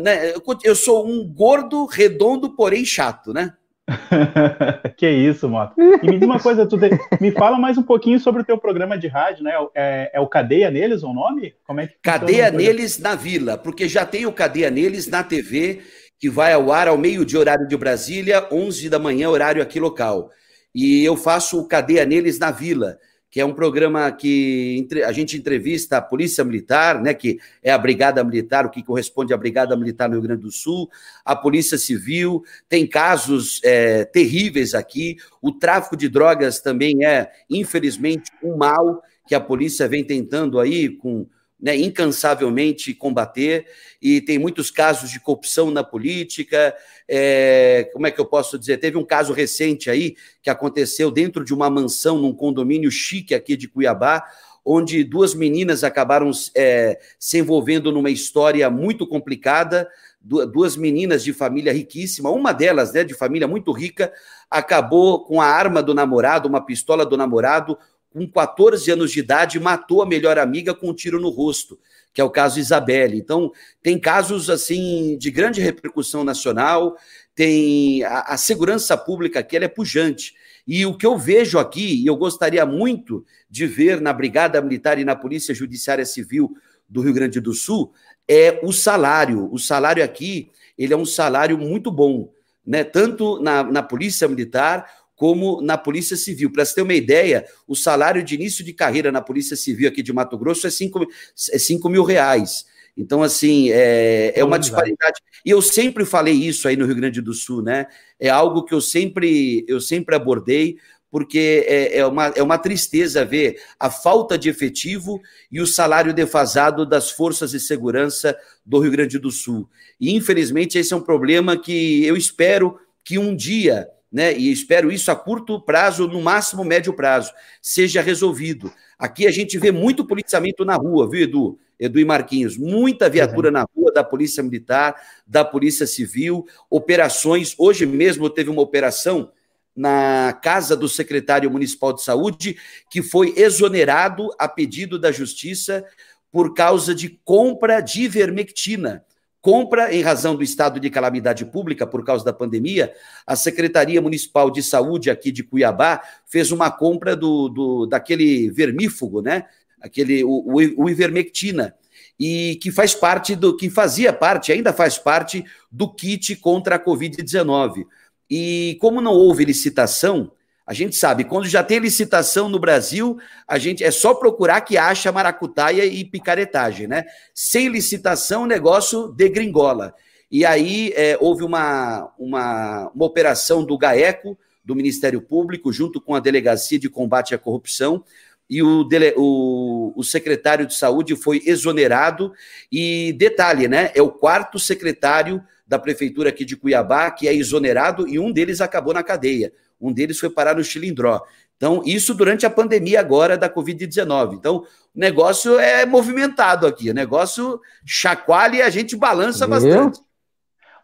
né? 0.01 0.31
Eu, 0.31 0.41
eu 0.63 0.75
sou 0.75 1.07
um 1.07 1.27
gordo, 1.27 1.85
redondo, 1.85 2.55
porém 2.55 2.83
chato, 2.85 3.33
né? 3.33 3.53
que 4.97 5.09
isso, 5.09 5.49
Mota. 5.49 5.73
E 5.77 6.05
me 6.09 6.17
diz 6.19 6.27
uma 6.27 6.39
coisa, 6.39 6.65
tu 6.65 6.77
me 7.19 7.31
fala 7.31 7.57
mais 7.57 7.77
um 7.77 7.83
pouquinho 7.83 8.19
sobre 8.19 8.41
o 8.41 8.45
teu 8.45 8.57
programa 8.57 8.97
de 8.97 9.07
rádio, 9.07 9.43
né? 9.43 9.53
É, 9.73 10.11
é 10.13 10.19
o 10.19 10.27
Cadeia 10.27 10.69
Neles 10.69 11.03
o 11.03 11.13
nome? 11.13 11.55
Como 11.65 11.79
é 11.79 11.87
que 11.87 11.95
Cadeia 12.01 12.51
neles 12.51 12.99
na 12.99 13.15
vila, 13.15 13.57
porque 13.57 13.87
já 13.87 14.05
tem 14.05 14.25
o 14.25 14.31
Cadeia 14.31 14.69
neles 14.69 15.07
na 15.07 15.23
TV, 15.23 15.81
que 16.19 16.29
vai 16.29 16.51
ao 16.51 16.71
ar 16.71 16.89
ao 16.89 16.97
meio-dia, 16.97 17.39
horário 17.39 17.67
de 17.67 17.77
Brasília, 17.77 18.47
11 18.51 18.89
da 18.89 18.99
manhã, 18.99 19.29
horário 19.29 19.61
aqui 19.61 19.79
local. 19.79 20.29
E 20.75 21.03
eu 21.03 21.15
faço 21.15 21.59
o 21.59 21.67
Cadeia 21.67 22.05
neles 22.05 22.37
na 22.37 22.51
vila, 22.51 22.99
que 23.31 23.39
é 23.39 23.45
um 23.45 23.53
programa 23.53 24.11
que 24.11 24.87
a 25.05 25.11
gente 25.11 25.37
entrevista 25.37 25.97
a 25.97 26.01
Polícia 26.01 26.43
Militar, 26.43 27.01
né, 27.01 27.13
que 27.13 27.39
é 27.63 27.71
a 27.71 27.77
Brigada 27.77 28.23
Militar, 28.23 28.65
o 28.65 28.69
que 28.69 28.83
corresponde 28.83 29.33
à 29.33 29.37
Brigada 29.37 29.77
Militar 29.77 30.09
no 30.09 30.15
Rio 30.15 30.23
Grande 30.23 30.41
do 30.41 30.51
Sul, 30.51 30.89
a 31.23 31.35
Polícia 31.35 31.77
Civil, 31.77 32.43
tem 32.67 32.85
casos 32.85 33.61
é, 33.63 34.03
terríveis 34.03 34.73
aqui, 34.73 35.17
o 35.41 35.51
tráfico 35.51 35.95
de 35.95 36.09
drogas 36.09 36.59
também 36.59 37.05
é, 37.05 37.31
infelizmente, 37.49 38.31
um 38.43 38.57
mal 38.57 39.01
que 39.27 39.35
a 39.35 39.39
polícia 39.39 39.87
vem 39.87 40.03
tentando 40.03 40.59
aí 40.59 40.89
com 40.89 41.27
né, 41.59 41.75
incansavelmente 41.75 42.93
combater, 42.93 43.65
e 44.01 44.21
tem 44.21 44.39
muitos 44.39 44.71
casos 44.71 45.09
de 45.11 45.19
corrupção 45.19 45.69
na 45.71 45.83
política. 45.83 46.73
é, 47.07 47.89
como 47.91 48.07
é 48.07 48.11
que 48.11 48.19
eu 48.21 48.25
posso 48.25 48.57
dizer? 48.57 48.77
Teve 48.77 48.97
um 48.97 49.03
caso 49.05 49.33
recente 49.33 49.89
aí 49.89 50.15
que 50.41 50.49
aconteceu 50.49 51.11
dentro 51.11 51.43
de 51.43 51.53
uma 51.53 51.69
mansão 51.69 52.17
num 52.17 52.33
condomínio 52.33 52.89
chique 52.89 53.35
aqui 53.35 53.57
de 53.57 53.67
Cuiabá, 53.67 54.23
onde 54.63 55.03
duas 55.03 55.33
meninas 55.33 55.83
acabaram 55.83 56.31
é, 56.55 56.99
se 57.17 57.37
envolvendo 57.39 57.91
numa 57.91 58.09
história 58.09 58.69
muito 58.69 59.07
complicada. 59.07 59.89
du- 60.21 60.45
Duas 60.45 60.75
meninas 60.77 61.23
de 61.23 61.33
família 61.33 61.73
riquíssima, 61.73 62.29
uma 62.29 62.53
delas, 62.53 62.93
né, 62.93 63.03
de 63.03 63.13
família 63.13 63.47
muito 63.47 63.71
rica, 63.71 64.13
acabou 64.49 65.25
com 65.25 65.41
a 65.41 65.45
arma 65.45 65.81
do 65.81 65.93
namorado, 65.93 66.47
uma 66.47 66.63
pistola 66.65 67.05
do 67.05 67.17
namorado, 67.17 67.77
com 68.11 68.27
14 68.27 68.91
anos 68.91 69.11
de 69.11 69.19
idade, 69.19 69.59
matou 69.59 70.01
a 70.01 70.05
melhor 70.05 70.37
amiga 70.37 70.73
com 70.73 70.89
um 70.89 70.93
tiro 70.93 71.19
no 71.19 71.29
rosto, 71.29 71.79
que 72.13 72.19
é 72.19 72.23
o 72.23 72.29
caso 72.29 72.59
Isabelle. 72.59 73.17
Então, 73.17 73.51
tem 73.81 73.99
casos 73.99 74.49
assim 74.49 75.17
de 75.17 75.29
grande 75.29 75.61
repercussão 75.61 76.23
nacional, 76.23 76.97
tem 77.35 78.03
a, 78.03 78.21
a 78.21 78.37
segurança 78.37 78.97
pública 78.97 79.39
aqui 79.39 79.55
ela 79.55 79.65
é 79.65 79.69
pujante. 79.69 80.33
E 80.67 80.85
o 80.85 80.97
que 80.97 81.05
eu 81.05 81.17
vejo 81.17 81.57
aqui, 81.57 82.03
e 82.03 82.05
eu 82.05 82.15
gostaria 82.15 82.65
muito 82.65 83.25
de 83.49 83.65
ver 83.65 84.01
na 84.01 84.13
Brigada 84.13 84.61
Militar 84.61 84.99
e 84.99 85.05
na 85.05 85.15
Polícia 85.15 85.53
Judiciária 85.53 86.05
Civil 86.05 86.55
do 86.87 87.01
Rio 87.01 87.13
Grande 87.13 87.39
do 87.39 87.53
Sul, 87.53 87.93
é 88.27 88.59
o 88.63 88.71
salário. 88.71 89.51
O 89.51 89.57
salário 89.57 90.03
aqui, 90.03 90.51
ele 90.77 90.93
é 90.93 90.97
um 90.97 91.05
salário 91.05 91.57
muito 91.57 91.91
bom, 91.91 92.31
né? 92.65 92.83
Tanto 92.83 93.41
na, 93.41 93.63
na 93.63 93.81
Polícia 93.81 94.27
Militar 94.27 94.85
como 95.19 95.61
na 95.61 95.77
Polícia 95.77 96.15
Civil. 96.15 96.49
Para 96.49 96.63
você 96.63 96.75
ter 96.75 96.81
uma 96.81 96.93
ideia, 96.93 97.45
o 97.67 97.75
salário 97.75 98.23
de 98.23 98.35
início 98.35 98.63
de 98.63 98.71
carreira 98.71 99.11
na 99.11 99.19
Polícia 99.19 99.57
Civil 99.57 99.89
aqui 99.89 100.01
de 100.01 100.13
Mato 100.13 100.37
Grosso 100.37 100.65
é 100.65 100.69
5 100.69 101.05
é 101.51 101.59
cinco 101.59 101.89
mil 101.89 102.05
reais. 102.05 102.65
Então, 102.95 103.21
assim, 103.21 103.69
é, 103.69 104.31
é 104.33 104.45
uma 104.45 104.57
disparidade. 104.57 105.19
E 105.45 105.49
eu 105.49 105.61
sempre 105.61 106.05
falei 106.05 106.33
isso 106.33 106.69
aí 106.69 106.77
no 106.77 106.85
Rio 106.85 106.95
Grande 106.95 107.19
do 107.19 107.33
Sul, 107.33 107.61
né? 107.61 107.87
É 108.17 108.29
algo 108.29 108.63
que 108.63 108.73
eu 108.73 108.79
sempre, 108.79 109.65
eu 109.67 109.81
sempre 109.81 110.15
abordei, 110.15 110.77
porque 111.11 111.65
é, 111.67 111.97
é, 111.97 112.05
uma, 112.05 112.27
é 112.27 112.41
uma 112.41 112.57
tristeza 112.57 113.25
ver 113.25 113.61
a 113.77 113.89
falta 113.89 114.37
de 114.37 114.47
efetivo 114.47 115.19
e 115.51 115.59
o 115.59 115.67
salário 115.67 116.13
defasado 116.13 116.85
das 116.85 117.11
forças 117.11 117.51
de 117.51 117.59
segurança 117.59 118.37
do 118.65 118.79
Rio 118.79 118.91
Grande 118.91 119.19
do 119.19 119.31
Sul. 119.31 119.69
E, 119.99 120.15
infelizmente, 120.15 120.77
esse 120.77 120.93
é 120.93 120.95
um 120.95 121.01
problema 121.01 121.57
que 121.57 122.05
eu 122.05 122.15
espero 122.15 122.79
que 123.03 123.17
um 123.17 123.35
dia, 123.35 123.89
né, 124.11 124.35
e 124.35 124.51
espero 124.51 124.91
isso 124.91 125.11
a 125.11 125.15
curto 125.15 125.61
prazo, 125.61 126.07
no 126.07 126.21
máximo 126.21 126.63
médio 126.63 126.93
prazo, 126.93 127.31
seja 127.61 128.01
resolvido. 128.01 128.71
Aqui 128.97 129.27
a 129.27 129.31
gente 129.31 129.57
vê 129.57 129.71
muito 129.71 130.05
policiamento 130.05 130.65
na 130.65 130.75
rua, 130.75 131.09
viu, 131.09 131.21
Edu? 131.21 131.59
Edu 131.79 131.99
e 131.99 132.03
Marquinhos, 132.05 132.57
muita 132.57 133.09
viatura 133.09 133.47
uhum. 133.47 133.53
na 133.53 133.65
rua 133.73 133.93
da 133.93 134.03
Polícia 134.03 134.43
Militar, 134.43 134.95
da 135.25 135.45
Polícia 135.45 135.87
Civil, 135.87 136.45
operações. 136.69 137.55
Hoje 137.57 137.85
mesmo 137.85 138.29
teve 138.29 138.49
uma 138.49 138.61
operação 138.61 139.31
na 139.73 140.37
casa 140.43 140.75
do 140.75 140.89
secretário 140.89 141.49
municipal 141.49 141.93
de 141.93 142.03
saúde, 142.03 142.57
que 142.89 143.01
foi 143.01 143.33
exonerado 143.37 144.27
a 144.37 144.45
pedido 144.45 144.99
da 144.99 145.09
justiça 145.09 145.85
por 146.29 146.53
causa 146.53 146.93
de 146.93 147.17
compra 147.23 147.79
de 147.79 148.01
ivermectina. 148.01 149.05
Compra 149.41 149.93
em 149.93 150.01
razão 150.01 150.35
do 150.35 150.43
estado 150.43 150.79
de 150.79 150.89
calamidade 150.89 151.45
pública 151.45 151.87
por 151.87 152.03
causa 152.03 152.25
da 152.25 152.33
pandemia, 152.33 152.93
a 153.25 153.35
Secretaria 153.35 154.01
Municipal 154.01 154.51
de 154.51 154.61
Saúde 154.61 155.09
aqui 155.09 155.31
de 155.31 155.43
Cuiabá 155.43 156.01
fez 156.25 156.51
uma 156.51 156.69
compra 156.69 157.15
do, 157.15 157.47
do 157.47 157.85
daquele 157.85 158.49
vermífugo, 158.49 159.21
né? 159.21 159.45
Aquele 159.81 160.25
o, 160.25 160.29
o, 160.29 160.83
o 160.83 160.89
ivermectina 160.89 161.73
e 162.19 162.59
que 162.61 162.69
faz 162.69 162.93
parte 162.93 163.33
do 163.33 163.55
que 163.55 163.69
fazia 163.69 164.11
parte, 164.11 164.51
ainda 164.51 164.73
faz 164.73 164.97
parte 164.97 165.45
do 165.71 165.93
kit 165.93 166.35
contra 166.35 166.75
a 166.75 166.83
Covid-19. 166.83 167.85
E 168.29 168.77
como 168.81 168.99
não 168.99 169.13
houve 169.13 169.45
licitação, 169.45 170.31
a 170.69 170.73
gente 170.75 170.95
sabe, 170.95 171.23
quando 171.23 171.47
já 171.47 171.63
tem 171.63 171.79
licitação 171.79 172.47
no 172.47 172.59
Brasil, 172.59 173.17
a 173.47 173.57
gente 173.57 173.83
é 173.83 173.89
só 173.89 174.13
procurar 174.13 174.61
que 174.61 174.77
acha 174.77 175.11
maracutaia 175.11 175.83
e 175.83 176.05
picaretagem, 176.05 176.85
né? 176.85 177.05
Sem 177.33 177.69
licitação, 177.69 178.43
o 178.43 178.45
negócio 178.45 179.07
degringola. 179.07 179.95
E 180.29 180.45
aí 180.45 180.93
é, 180.95 181.17
houve 181.19 181.43
uma, 181.43 182.13
uma, 182.19 182.91
uma 182.93 183.05
operação 183.05 183.65
do 183.65 183.75
GAECO, 183.79 184.37
do 184.63 184.75
Ministério 184.75 185.19
Público, 185.19 185.73
junto 185.73 185.99
com 185.99 186.13
a 186.13 186.19
Delegacia 186.19 186.77
de 186.77 186.87
Combate 186.87 187.33
à 187.33 187.39
Corrupção, 187.39 188.03
e 188.47 188.61
o, 188.61 188.83
dele, 188.83 189.15
o, 189.17 189.91
o, 189.95 190.03
secretário 190.03 190.67
de 190.67 190.75
saúde 190.75 191.15
foi 191.15 191.41
exonerado. 191.47 192.31
E 192.71 193.11
detalhe, 193.13 193.67
né? 193.67 193.91
É 193.95 194.03
o 194.03 194.11
quarto 194.11 194.59
secretário 194.59 195.43
da 195.67 195.79
prefeitura 195.79 196.29
aqui 196.29 196.45
de 196.45 196.55
Cuiabá, 196.55 197.09
que 197.09 197.27
é 197.27 197.33
exonerado, 197.33 198.07
e 198.07 198.19
um 198.19 198.31
deles 198.31 198.61
acabou 198.61 198.93
na 198.93 199.01
cadeia. 199.01 199.51
Um 199.79 199.91
deles 199.91 200.19
foi 200.19 200.29
parar 200.29 200.55
no 200.55 200.63
Chilindró. 200.63 201.21
Então, 201.55 201.81
isso 201.85 202.13
durante 202.13 202.45
a 202.45 202.49
pandemia 202.49 202.99
agora 202.99 203.37
da 203.37 203.49
Covid-19. 203.49 204.33
Então, 204.33 204.57
o 204.59 204.99
negócio 204.99 205.59
é 205.59 205.85
movimentado 205.85 206.65
aqui, 206.65 206.89
o 206.89 206.93
negócio 206.93 207.59
chacoalha 207.85 208.57
e 208.57 208.61
a 208.61 208.69
gente 208.69 208.95
balança 208.95 209.45
bastante. 209.45 209.99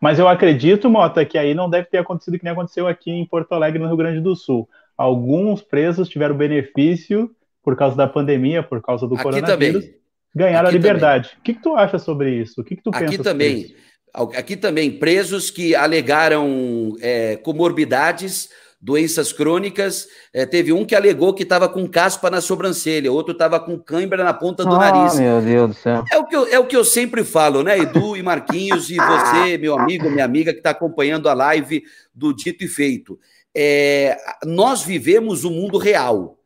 Mas 0.01 0.19
eu 0.19 0.27
acredito, 0.27 0.89
Mota, 0.89 1.25
que 1.25 1.37
aí 1.37 1.53
não 1.53 1.69
deve 1.69 1.87
ter 1.87 1.97
acontecido 1.97 2.37
que 2.37 2.43
nem 2.43 2.53
aconteceu 2.53 2.87
aqui 2.87 3.09
em 3.09 3.25
Porto 3.25 3.53
Alegre, 3.53 3.79
no 3.79 3.87
Rio 3.87 3.97
Grande 3.97 4.19
do 4.19 4.35
Sul. 4.35 4.69
Alguns 4.97 5.61
presos 5.61 6.09
tiveram 6.09 6.35
benefício 6.35 7.31
por 7.63 7.75
causa 7.75 7.95
da 7.95 8.07
pandemia, 8.07 8.61
por 8.61 8.81
causa 8.81 9.07
do 9.07 9.15
aqui 9.15 9.23
coronavírus, 9.23 9.83
também. 9.83 9.97
ganharam 10.35 10.67
aqui 10.67 10.75
a 10.75 10.79
liberdade. 10.79 11.29
Também. 11.29 11.39
O 11.39 11.43
que, 11.43 11.53
que, 11.53 11.63
tu 11.63 11.75
acha 11.75 11.97
sobre 11.97 12.31
isso? 12.31 12.61
O 12.61 12.63
que, 12.63 12.75
que 12.75 12.83
tu 12.83 12.91
pensa 12.91 13.05
aqui 13.05 13.17
também. 13.17 13.75
Aqui 14.13 14.55
também, 14.55 14.91
presos 14.91 15.49
que 15.49 15.75
alegaram 15.75 16.95
é, 17.01 17.35
comorbidades, 17.37 18.49
doenças 18.85 19.33
crônicas. 19.33 20.07
É, 20.31 20.45
teve 20.45 20.71
um 20.71 20.85
que 20.85 20.93
alegou 20.93 21.33
que 21.33 21.41
estava 21.41 21.67
com 21.67 21.87
caspa 21.87 22.29
na 22.29 22.39
sobrancelha, 22.39 23.11
outro 23.11 23.31
estava 23.31 23.59
com 23.59 23.79
cãibra 23.79 24.23
na 24.23 24.33
ponta 24.33 24.63
do 24.63 24.75
oh, 24.75 24.77
nariz. 24.77 25.19
Meu 25.19 25.41
Deus 25.41 25.69
do 25.69 25.73
céu. 25.73 26.03
É 26.11 26.17
o, 26.19 26.25
que 26.25 26.35
eu, 26.35 26.47
é 26.47 26.59
o 26.59 26.67
que 26.67 26.77
eu 26.77 26.85
sempre 26.85 27.23
falo, 27.23 27.63
né, 27.63 27.79
Edu 27.79 28.15
e 28.15 28.21
Marquinhos, 28.21 28.91
e 28.91 28.97
você, 28.97 29.57
meu 29.57 29.77
amigo, 29.77 30.09
minha 30.11 30.23
amiga, 30.23 30.53
que 30.53 30.59
está 30.59 30.69
acompanhando 30.69 31.27
a 31.27 31.33
live 31.33 31.83
do 32.13 32.31
Dito 32.31 32.63
e 32.63 32.67
Feito. 32.67 33.19
É, 33.55 34.17
nós 34.45 34.83
vivemos 34.83 35.43
o 35.43 35.49
mundo 35.49 35.79
real. 35.79 36.37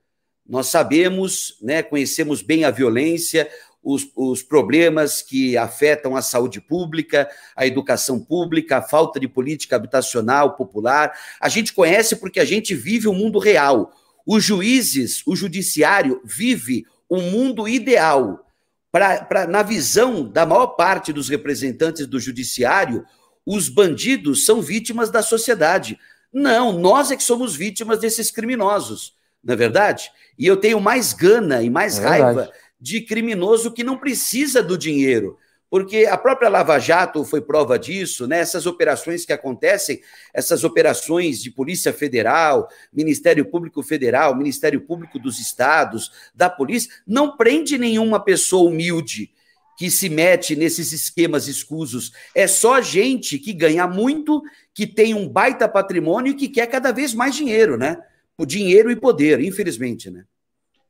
Nós 0.47 0.67
sabemos, 0.67 1.58
né, 1.62 1.84
conhecemos 1.84 2.41
bem 2.41 2.63
a 2.63 2.71
violência, 2.71 3.49
os, 3.83 4.09
os, 4.15 4.43
problemas 4.43 5.21
que 5.21 5.57
afetam 5.57 6.15
a 6.15 6.21
saúde 6.21 6.59
pública, 6.59 7.29
a 7.55 7.65
educação 7.65 8.19
pública, 8.19 8.77
a 8.77 8.81
falta 8.81 9.19
de 9.19 9.27
política 9.27 9.75
habitacional 9.75 10.55
popular. 10.55 11.17
A 11.39 11.49
gente 11.49 11.73
conhece 11.73 12.15
porque 12.17 12.39
a 12.39 12.45
gente 12.45 12.75
vive 12.75 13.07
o 13.07 13.13
mundo 13.13 13.39
real. 13.39 13.91
Os 14.25 14.43
juízes, 14.43 15.23
o 15.25 15.35
judiciário 15.35 16.21
vive 16.23 16.85
o 17.07 17.21
mundo 17.21 17.67
ideal. 17.67 18.45
Pra, 18.91 19.23
pra, 19.23 19.47
na 19.47 19.63
visão 19.63 20.27
da 20.27 20.45
maior 20.45 20.67
parte 20.67 21.13
dos 21.13 21.29
representantes 21.29 22.05
do 22.05 22.19
judiciário, 22.19 23.05
os 23.45 23.69
bandidos 23.69 24.45
são 24.45 24.61
vítimas 24.61 25.09
da 25.09 25.21
sociedade. 25.21 25.97
Não, 26.33 26.71
nós 26.73 27.11
é 27.11 27.15
que 27.15 27.23
somos 27.23 27.55
vítimas 27.55 27.99
desses 27.99 28.29
criminosos, 28.29 29.15
não 29.43 29.53
é 29.53 29.57
verdade? 29.57 30.11
E 30.37 30.45
eu 30.45 30.57
tenho 30.57 30.79
mais 30.79 31.13
gana 31.13 31.63
e 31.63 31.69
mais 31.69 31.97
é 31.97 32.07
raiva 32.07 32.51
de 32.79 33.01
criminoso 33.01 33.71
que 33.71 33.83
não 33.83 33.97
precisa 33.97 34.63
do 34.63 34.77
dinheiro. 34.77 35.37
Porque 35.69 36.07
a 36.07 36.17
própria 36.17 36.49
Lava 36.49 36.79
Jato 36.79 37.23
foi 37.23 37.41
prova 37.41 37.77
disso, 37.77 38.25
né? 38.25 38.39
Essas 38.39 38.65
operações 38.65 39.23
que 39.23 39.31
acontecem, 39.31 40.01
essas 40.33 40.63
operações 40.63 41.43
de 41.43 41.51
Polícia 41.51 41.93
Federal, 41.93 42.67
Ministério 42.91 43.45
Público 43.45 43.83
Federal, 43.83 44.35
Ministério 44.35 44.81
Público 44.81 45.19
dos 45.19 45.39
Estados, 45.39 46.11
da 46.33 46.49
polícia, 46.49 46.91
não 47.05 47.37
prende 47.37 47.77
nenhuma 47.77 48.19
pessoa 48.19 48.67
humilde 48.67 49.31
que 49.77 49.91
se 49.91 50.09
mete 50.09 50.55
nesses 50.55 50.91
esquemas 50.91 51.47
escusos. 51.47 52.11
É 52.35 52.47
só 52.47 52.81
gente 52.81 53.37
que 53.37 53.53
ganha 53.53 53.87
muito, 53.87 54.41
que 54.73 54.87
tem 54.87 55.13
um 55.13 55.29
baita 55.29 55.69
patrimônio 55.69 56.31
e 56.31 56.35
que 56.35 56.49
quer 56.49 56.65
cada 56.65 56.91
vez 56.91 57.13
mais 57.13 57.35
dinheiro, 57.35 57.77
né? 57.77 57.95
O 58.37 58.45
dinheiro 58.45 58.89
e 58.89 58.95
poder, 58.95 59.39
infelizmente, 59.39 60.09
né? 60.09 60.25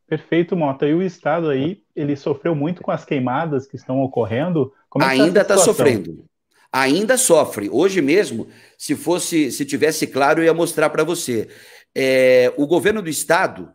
Perfeito, 0.10 0.56
Mota. 0.56 0.88
E 0.88 0.94
o 0.94 1.04
Estado 1.04 1.50
aí, 1.50 1.84
ele 1.96 2.16
sofreu 2.16 2.56
muito 2.56 2.82
com 2.82 2.90
as 2.90 3.06
queimadas 3.06 3.68
que 3.68 3.76
estão 3.76 4.02
ocorrendo? 4.02 4.74
É 4.96 5.00
tá 5.00 5.08
Ainda 5.08 5.42
está 5.42 5.58
sofrendo. 5.58 6.26
Ainda 6.74 7.16
sofre. 7.16 7.70
Hoje 7.70 8.02
mesmo, 8.02 8.48
se 8.76 8.96
fosse, 8.96 9.52
se 9.52 9.64
tivesse 9.66 10.08
claro, 10.08 10.42
eu 10.42 10.46
ia 10.46 10.54
mostrar 10.54 10.90
para 10.90 11.04
você. 11.04 11.48
É, 11.94 12.52
o 12.58 12.66
governo 12.66 13.04
do 13.04 13.10
Estado 13.10 13.72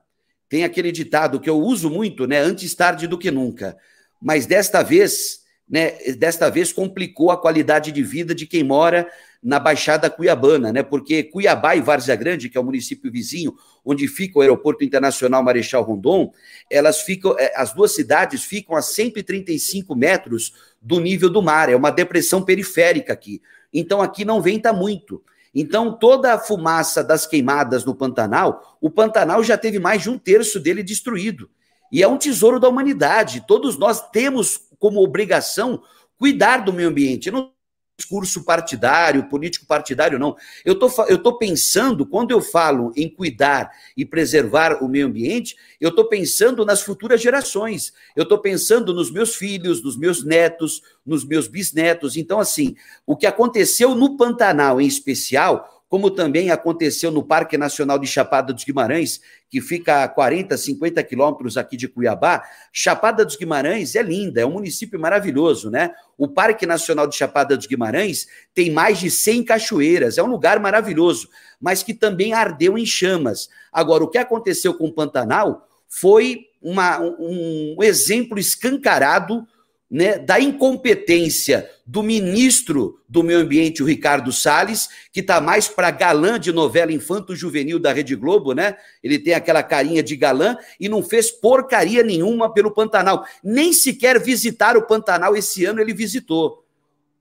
tem 0.48 0.64
aquele 0.64 0.90
ditado 0.90 1.38
que 1.38 1.48
eu 1.48 1.58
uso 1.58 1.88
muito, 1.88 2.26
né? 2.26 2.40
Antes 2.40 2.74
tarde 2.74 3.06
do 3.06 3.18
que 3.18 3.30
nunca. 3.30 3.76
Mas 4.20 4.44
desta 4.44 4.82
vez, 4.82 5.40
né? 5.68 5.92
Desta 6.18 6.50
vez 6.50 6.72
complicou 6.72 7.30
a 7.30 7.40
qualidade 7.40 7.92
de 7.92 8.02
vida 8.02 8.34
de 8.34 8.46
quem 8.46 8.64
mora 8.64 9.08
na 9.44 9.60
Baixada 9.60 10.08
Cuiabana, 10.08 10.72
né? 10.72 10.82
Porque 10.82 11.22
Cuiabá 11.22 11.76
e 11.76 11.82
Várzea 11.82 12.16
Grande, 12.16 12.48
que 12.48 12.56
é 12.56 12.60
o 12.60 12.64
município 12.64 13.12
vizinho, 13.12 13.54
onde 13.84 14.08
fica 14.08 14.38
o 14.38 14.40
Aeroporto 14.40 14.82
Internacional 14.82 15.42
Marechal 15.42 15.82
Rondon, 15.82 16.32
elas 16.70 17.02
ficam, 17.02 17.38
é, 17.38 17.52
as 17.54 17.74
duas 17.74 17.94
cidades 17.94 18.42
ficam 18.42 18.74
a 18.74 18.80
135 18.80 19.94
metros 19.94 20.54
do 20.80 20.98
nível 20.98 21.28
do 21.28 21.42
mar. 21.42 21.68
É 21.68 21.76
uma 21.76 21.90
depressão 21.90 22.42
periférica 22.42 23.12
aqui. 23.12 23.42
Então 23.70 24.00
aqui 24.00 24.24
não 24.24 24.40
venta 24.40 24.72
muito. 24.72 25.22
Então 25.54 25.92
toda 25.92 26.32
a 26.32 26.38
fumaça 26.38 27.04
das 27.04 27.26
queimadas 27.26 27.84
no 27.84 27.94
Pantanal, 27.94 28.78
o 28.80 28.90
Pantanal 28.90 29.44
já 29.44 29.58
teve 29.58 29.78
mais 29.78 30.02
de 30.02 30.08
um 30.08 30.18
terço 30.18 30.58
dele 30.58 30.82
destruído. 30.82 31.50
E 31.92 32.02
é 32.02 32.08
um 32.08 32.16
tesouro 32.16 32.58
da 32.58 32.68
humanidade. 32.68 33.44
Todos 33.46 33.76
nós 33.76 34.08
temos 34.10 34.68
como 34.78 35.04
obrigação 35.04 35.82
cuidar 36.16 36.64
do 36.64 36.72
meio 36.72 36.88
ambiente. 36.88 37.26
Eu 37.26 37.34
não 37.34 37.53
discurso 37.96 38.44
partidário, 38.44 39.28
político 39.28 39.66
partidário, 39.66 40.18
não. 40.18 40.36
Eu 40.64 40.76
tô, 40.76 40.90
eu 41.04 41.18
tô 41.18 41.38
pensando, 41.38 42.04
quando 42.04 42.32
eu 42.32 42.40
falo 42.40 42.92
em 42.96 43.08
cuidar 43.08 43.70
e 43.96 44.04
preservar 44.04 44.82
o 44.82 44.88
meio 44.88 45.06
ambiente, 45.06 45.56
eu 45.80 45.90
estou 45.90 46.08
pensando 46.08 46.64
nas 46.64 46.82
futuras 46.82 47.20
gerações. 47.20 47.92
Eu 48.16 48.24
estou 48.24 48.38
pensando 48.38 48.92
nos 48.92 49.10
meus 49.12 49.36
filhos, 49.36 49.82
nos 49.82 49.96
meus 49.96 50.24
netos, 50.24 50.82
nos 51.06 51.24
meus 51.24 51.46
bisnetos. 51.46 52.16
Então, 52.16 52.40
assim, 52.40 52.74
o 53.06 53.16
que 53.16 53.26
aconteceu 53.26 53.94
no 53.94 54.16
Pantanal, 54.16 54.80
em 54.80 54.86
especial, 54.86 55.73
como 55.88 56.10
também 56.10 56.50
aconteceu 56.50 57.10
no 57.10 57.22
Parque 57.22 57.56
Nacional 57.56 57.98
de 57.98 58.06
Chapada 58.06 58.52
dos 58.52 58.64
Guimarães, 58.64 59.20
que 59.48 59.60
fica 59.60 60.02
a 60.02 60.08
40, 60.08 60.56
50 60.56 61.02
quilômetros 61.04 61.56
aqui 61.56 61.76
de 61.76 61.86
Cuiabá. 61.86 62.42
Chapada 62.72 63.24
dos 63.24 63.36
Guimarães 63.36 63.94
é 63.94 64.02
linda, 64.02 64.40
é 64.40 64.46
um 64.46 64.52
município 64.52 64.98
maravilhoso, 64.98 65.70
né? 65.70 65.92
O 66.18 66.26
Parque 66.26 66.66
Nacional 66.66 67.06
de 67.06 67.14
Chapada 67.14 67.56
dos 67.56 67.66
Guimarães 67.66 68.26
tem 68.54 68.70
mais 68.70 68.98
de 68.98 69.10
100 69.10 69.44
cachoeiras, 69.44 70.18
é 70.18 70.22
um 70.22 70.26
lugar 70.26 70.58
maravilhoso, 70.58 71.28
mas 71.60 71.82
que 71.82 71.94
também 71.94 72.32
ardeu 72.32 72.76
em 72.76 72.86
chamas. 72.86 73.48
Agora, 73.72 74.02
o 74.02 74.08
que 74.08 74.18
aconteceu 74.18 74.74
com 74.74 74.86
o 74.86 74.92
Pantanal 74.92 75.68
foi 75.88 76.46
uma, 76.60 76.98
um 76.98 77.76
exemplo 77.82 78.38
escancarado 78.38 79.46
né, 79.90 80.18
da 80.18 80.40
incompetência 80.40 81.70
do 81.86 82.02
ministro 82.02 83.00
do 83.08 83.22
Meio 83.22 83.40
Ambiente, 83.40 83.82
o 83.82 83.86
Ricardo 83.86 84.32
Salles, 84.32 84.88
que 85.12 85.20
está 85.20 85.40
mais 85.40 85.68
para 85.68 85.90
galã 85.90 86.40
de 86.40 86.52
novela 86.52 86.92
infanto-juvenil 86.92 87.78
da 87.78 87.92
Rede 87.92 88.16
Globo, 88.16 88.54
né? 88.54 88.76
Ele 89.02 89.18
tem 89.18 89.34
aquela 89.34 89.62
carinha 89.62 90.02
de 90.02 90.16
galã 90.16 90.56
e 90.80 90.88
não 90.88 91.02
fez 91.02 91.30
porcaria 91.30 92.02
nenhuma 92.02 92.52
pelo 92.52 92.72
Pantanal. 92.72 93.24
Nem 93.42 93.72
sequer 93.72 94.18
visitar 94.20 94.76
o 94.76 94.86
Pantanal 94.86 95.36
esse 95.36 95.64
ano 95.64 95.80
ele 95.80 95.92
visitou. 95.92 96.64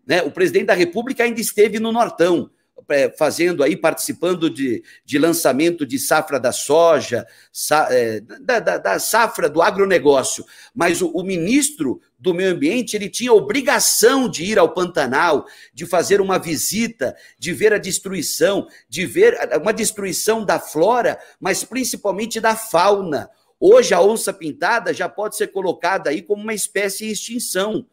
Né? 0.05 0.21
O 0.21 0.31
presidente 0.31 0.65
da 0.65 0.73
República 0.73 1.23
ainda 1.23 1.41
esteve 1.41 1.79
no 1.79 1.91
Nortão. 1.91 2.49
É, 2.89 3.09
fazendo 3.09 3.63
aí, 3.63 3.75
participando 3.75 4.49
de, 4.49 4.83
de 5.05 5.17
lançamento 5.17 5.85
de 5.85 5.99
safra 5.99 6.39
da 6.39 6.51
soja, 6.51 7.25
sa, 7.51 7.87
é, 7.89 8.19
da, 8.19 8.59
da, 8.59 8.77
da, 8.77 8.99
safra 8.99 9.49
do 9.49 9.61
agronegócio. 9.61 10.45
Mas 10.73 11.01
o, 11.01 11.09
o, 11.09 11.23
ministro 11.23 12.01
do 12.17 12.33
Meio 12.33 12.51
Ambiente, 12.51 12.95
ele 12.95 13.09
tinha 13.09 13.31
obrigação 13.33 14.29
de 14.29 14.43
ir 14.43 14.57
ao 14.57 14.73
Pantanal, 14.73 15.45
de 15.73 15.85
fazer 15.85 16.21
uma 16.21 16.39
visita, 16.39 17.15
de 17.37 17.53
ver 17.53 17.73
a 17.73 17.77
destruição, 17.77 18.67
de 18.89 19.05
ver 19.05 19.37
uma 19.61 19.73
destruição 19.73 20.43
da 20.43 20.59
flora, 20.59 21.19
mas 21.39 21.63
principalmente 21.63 22.39
da 22.39 22.55
fauna. 22.55 23.29
Hoje 23.59 23.93
a 23.93 24.01
onça 24.01 24.33
pintada 24.33 24.93
já 24.93 25.07
pode 25.07 25.37
ser 25.37 25.47
colocada 25.47 26.09
aí 26.09 26.21
como 26.21 26.43
uma 26.43 26.53
espécie 26.53 27.05
em 27.05 27.11
extinção. 27.11 27.85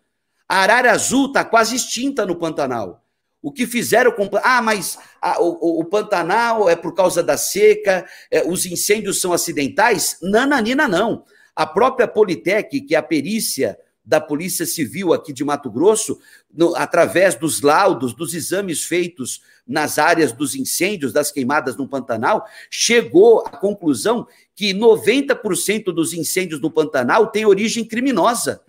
A 0.48 0.62
arara 0.62 0.90
azul 0.90 1.26
está 1.26 1.44
quase 1.44 1.76
extinta 1.76 2.26
no 2.26 2.34
Pantanal. 2.34 3.04
O 3.42 3.50
que 3.50 3.66
fizeram 3.66 4.12
com. 4.12 4.28
Ah, 4.42 4.60
mas 4.60 4.98
a, 5.20 5.40
o, 5.40 5.80
o, 5.80 5.84
Pantanal 5.84 6.68
é 6.68 6.76
por 6.76 6.94
causa 6.94 7.22
da 7.22 7.36
seca, 7.36 8.06
é, 8.30 8.46
os 8.46 8.66
incêndios 8.66 9.20
são 9.20 9.32
acidentais? 9.32 10.18
Nananina, 10.22 10.86
não. 10.86 11.24
A 11.56 11.66
própria 11.66 12.06
Politec, 12.06 12.80
que 12.82 12.94
é 12.94 12.98
a 12.98 13.02
perícia 13.02 13.78
da 14.04 14.20
Polícia 14.20 14.66
Civil 14.66 15.12
aqui 15.12 15.32
de 15.32 15.44
Mato 15.44 15.70
Grosso, 15.70 16.18
no, 16.52 16.74
através 16.74 17.34
dos 17.34 17.60
laudos, 17.60 18.12
dos 18.12 18.34
exames 18.34 18.84
feitos 18.84 19.40
nas 19.66 19.98
áreas 19.98 20.32
dos 20.32 20.54
incêndios, 20.54 21.12
das 21.12 21.30
queimadas 21.30 21.76
no 21.76 21.88
Pantanal, 21.88 22.44
chegou 22.68 23.40
à 23.46 23.50
conclusão 23.50 24.26
que 24.54 24.74
90% 24.74 25.84
dos 25.92 26.12
incêndios 26.12 26.60
no 26.60 26.70
Pantanal 26.70 27.28
têm 27.28 27.46
origem 27.46 27.84
criminosa. 27.84 28.60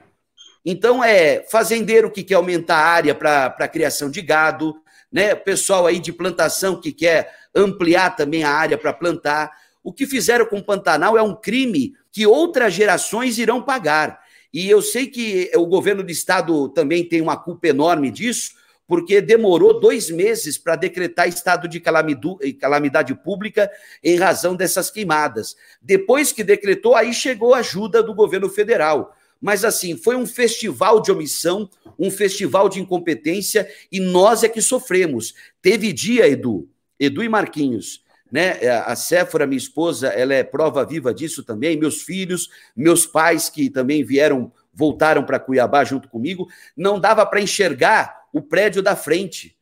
Então, 0.65 1.03
é 1.03 1.43
fazendeiro 1.49 2.11
que 2.11 2.23
quer 2.23 2.35
aumentar 2.35 2.77
a 2.77 2.87
área 2.87 3.15
para 3.15 3.67
criação 3.67 4.09
de 4.09 4.21
gado, 4.21 4.75
né? 5.11 5.35
pessoal 5.35 5.87
aí 5.87 5.99
de 5.99 6.13
plantação 6.13 6.79
que 6.79 6.91
quer 6.91 7.33
ampliar 7.53 8.15
também 8.15 8.43
a 8.43 8.51
área 8.51 8.77
para 8.77 8.93
plantar. 8.93 9.51
O 9.83 9.91
que 9.91 10.05
fizeram 10.05 10.45
com 10.45 10.59
o 10.59 10.63
Pantanal 10.63 11.17
é 11.17 11.21
um 11.21 11.35
crime 11.35 11.93
que 12.11 12.25
outras 12.27 12.73
gerações 12.73 13.37
irão 13.37 13.61
pagar. 13.61 14.21
E 14.53 14.69
eu 14.69 14.81
sei 14.81 15.07
que 15.07 15.49
o 15.55 15.65
governo 15.65 16.03
do 16.03 16.11
estado 16.11 16.69
também 16.69 17.07
tem 17.07 17.21
uma 17.21 17.37
culpa 17.37 17.67
enorme 17.67 18.11
disso, 18.11 18.51
porque 18.85 19.21
demorou 19.21 19.79
dois 19.79 20.09
meses 20.09 20.57
para 20.57 20.75
decretar 20.75 21.27
estado 21.27 21.65
de 21.67 21.79
calamidade 21.79 23.15
pública 23.15 23.71
em 24.03 24.17
razão 24.17 24.53
dessas 24.53 24.91
queimadas. 24.91 25.55
Depois 25.81 26.33
que 26.33 26.43
decretou, 26.43 26.95
aí 26.95 27.13
chegou 27.13 27.53
a 27.53 27.59
ajuda 27.59 28.03
do 28.03 28.13
governo 28.13 28.49
federal. 28.49 29.15
Mas 29.41 29.65
assim, 29.65 29.97
foi 29.97 30.15
um 30.15 30.27
festival 30.27 31.01
de 31.01 31.11
omissão, 31.11 31.67
um 31.97 32.11
festival 32.11 32.69
de 32.69 32.79
incompetência 32.79 33.67
e 33.91 33.99
nós 33.99 34.43
é 34.43 34.49
que 34.49 34.61
sofremos. 34.61 35.33
Teve 35.61 35.91
dia, 35.91 36.27
Edu, 36.27 36.69
Edu 36.99 37.23
e 37.23 37.29
Marquinhos, 37.29 38.03
né? 38.31 38.59
É, 38.61 38.69
a 38.69 38.95
Séfora, 38.95 39.47
minha 39.47 39.57
esposa, 39.57 40.09
ela 40.09 40.33
é 40.33 40.43
prova 40.43 40.85
viva 40.85 41.11
disso 41.11 41.43
também. 41.43 41.75
Meus 41.75 42.03
filhos, 42.03 42.49
meus 42.75 43.07
pais 43.07 43.49
que 43.49 43.69
também 43.69 44.03
vieram, 44.03 44.51
voltaram 44.71 45.23
para 45.23 45.39
Cuiabá 45.39 45.83
junto 45.83 46.07
comigo, 46.07 46.47
não 46.77 46.99
dava 46.99 47.25
para 47.25 47.41
enxergar 47.41 48.21
o 48.31 48.41
prédio 48.41 48.83
da 48.83 48.95
frente. 48.95 49.57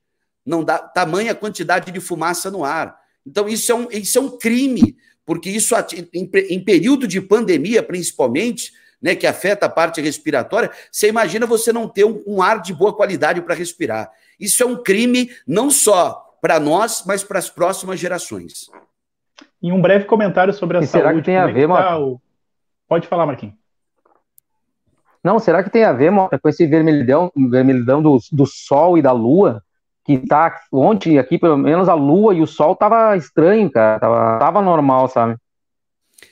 Não 0.46 0.64
dá 0.64 0.78
tamanha 0.78 1.34
quantidade 1.34 1.92
de 1.92 2.00
fumaça 2.02 2.52
no 2.52 2.66
ar. 2.66 3.00
Então 3.26 3.48
isso 3.48 3.72
é 3.72 3.76
um, 3.76 3.88
isso 3.92 4.18
é 4.18 4.22
um 4.22 4.38
crime, 4.38 4.98
porque 5.26 5.50
isso 5.50 5.74
em, 6.14 6.30
em 6.50 6.64
período 6.64 7.08
de 7.08 7.22
pandemia, 7.22 7.82
principalmente, 7.82 8.74
né, 9.02 9.16
que 9.16 9.26
afeta 9.26 9.66
a 9.66 9.70
parte 9.70 10.02
respiratória, 10.02 10.72
você 10.92 11.08
imagina 11.08 11.46
você 11.46 11.72
não 11.72 11.88
ter 11.88 12.04
um, 12.04 12.22
um 12.28 12.42
ar 12.42 12.62
de 12.62 12.74
boa 12.74 12.94
qualidade 12.94 13.42
para 13.42 13.56
respirar. 13.56 14.12
Isso 14.40 14.62
é 14.64 14.66
um 14.66 14.82
crime 14.82 15.30
não 15.48 15.70
só 15.70 16.26
para 16.42 16.60
nós, 16.60 17.04
mas 17.06 17.24
para 17.24 17.40
as 17.40 17.50
próximas 17.50 18.00
gerações. 18.00 18.70
E 19.62 19.72
um 19.72 19.82
breve 19.82 20.06
comentário 20.06 20.54
sobre 20.54 20.78
a 20.78 20.82
e 20.82 20.88
saúde. 20.88 21.08
Será 21.08 21.14
que 21.14 21.26
tem 21.26 21.38
a 21.38 21.48
ver, 21.48 21.70
o... 21.70 22.20
Pode 22.88 23.08
falar, 23.08 23.26
Marquinhos. 23.26 23.56
Não, 25.24 25.38
será 25.38 25.62
que 25.64 25.70
tem 25.70 25.84
a 25.84 25.92
ver, 25.92 26.10
Mota, 26.12 26.40
com 26.40 26.48
esse 26.48 26.66
vermelhidão, 26.66 27.30
vermelhidão 27.36 28.02
do, 28.02 28.18
do 28.32 28.46
Sol 28.46 28.98
e 28.98 29.02
da 29.02 29.12
Lua? 29.12 29.62
Que 30.06 30.18
tá 30.18 30.62
ontem 30.72 31.20
aqui, 31.20 31.38
pelo 31.38 31.58
menos 31.58 31.90
a 31.90 31.94
Lua 31.94 32.34
e 32.34 32.42
o 32.42 32.48
Sol 32.48 32.76
tava 32.76 33.18
estranho, 33.18 33.70
cara. 33.70 34.00
Tava, 34.00 34.40
tava 34.40 34.62
normal, 34.62 35.10
sabe? 35.10 35.36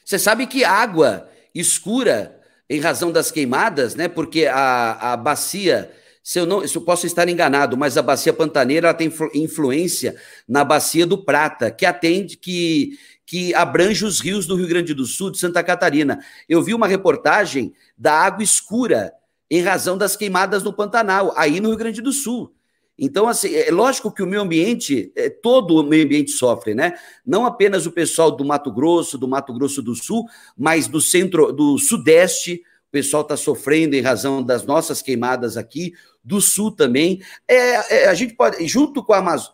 Você 0.05 0.17
sabe 0.17 0.47
que 0.47 0.63
água 0.63 1.27
escura 1.53 2.36
em 2.69 2.79
razão 2.79 3.11
das 3.11 3.31
queimadas, 3.31 3.95
né? 3.95 4.07
Porque 4.07 4.45
a, 4.45 5.13
a 5.13 5.17
bacia, 5.17 5.91
se 6.23 6.39
eu 6.39 6.45
não, 6.45 6.67
se 6.67 6.75
eu 6.75 6.81
posso 6.81 7.05
estar 7.05 7.27
enganado, 7.29 7.77
mas 7.77 7.97
a 7.97 8.01
bacia 8.01 8.33
pantaneira 8.33 8.87
ela 8.87 8.93
tem 8.93 9.11
influência 9.33 10.15
na 10.47 10.63
bacia 10.63 11.05
do 11.05 11.23
Prata, 11.23 11.71
que 11.71 11.85
atende, 11.85 12.37
que 12.37 12.97
que 13.27 13.53
abrange 13.53 14.05
os 14.05 14.21
rios 14.21 14.47
do 14.47 14.55
Rio 14.55 14.69
Grande 14.69 14.93
do 14.93 15.05
Sul, 15.05 15.29
de 15.29 15.37
Santa 15.37 15.61
Catarina. 15.61 16.17
Eu 16.47 16.63
vi 16.63 16.73
uma 16.73 16.87
reportagem 16.87 17.73
da 17.97 18.13
água 18.13 18.41
escura 18.41 19.11
em 19.51 19.61
razão 19.61 19.97
das 19.97 20.15
queimadas 20.15 20.63
no 20.63 20.71
Pantanal, 20.71 21.33
aí 21.35 21.59
no 21.59 21.67
Rio 21.67 21.77
Grande 21.77 22.01
do 22.01 22.13
Sul. 22.13 22.56
Então, 22.97 23.27
assim, 23.27 23.53
é 23.53 23.69
lógico 23.69 24.11
que 24.11 24.23
o 24.23 24.27
meio 24.27 24.41
ambiente, 24.41 25.11
é, 25.15 25.29
todo 25.29 25.75
o 25.75 25.83
meio 25.83 26.05
ambiente 26.05 26.31
sofre, 26.31 26.73
né? 26.73 26.97
Não 27.25 27.45
apenas 27.45 27.85
o 27.85 27.91
pessoal 27.91 28.31
do 28.31 28.43
Mato 28.43 28.71
Grosso, 28.71 29.17
do 29.17 29.27
Mato 29.27 29.53
Grosso 29.53 29.83
do 29.83 29.93
Sul, 29.93 30.25
mas 30.57 30.87
do 30.87 30.99
centro, 30.99 31.51
do 31.51 31.77
Sudeste, 31.77 32.63
o 32.87 32.91
pessoal 32.91 33.21
está 33.21 33.37
sofrendo 33.37 33.95
em 33.95 34.01
razão 34.01 34.41
das 34.41 34.65
nossas 34.65 35.01
queimadas 35.01 35.57
aqui, 35.57 35.93
do 36.23 36.41
Sul 36.41 36.71
também. 36.71 37.21
É, 37.47 38.03
é, 38.03 38.07
a 38.07 38.13
gente 38.15 38.33
pode, 38.33 38.65
junto 38.67 39.03
com 39.03 39.13
a, 39.13 39.19
Amaz... 39.19 39.51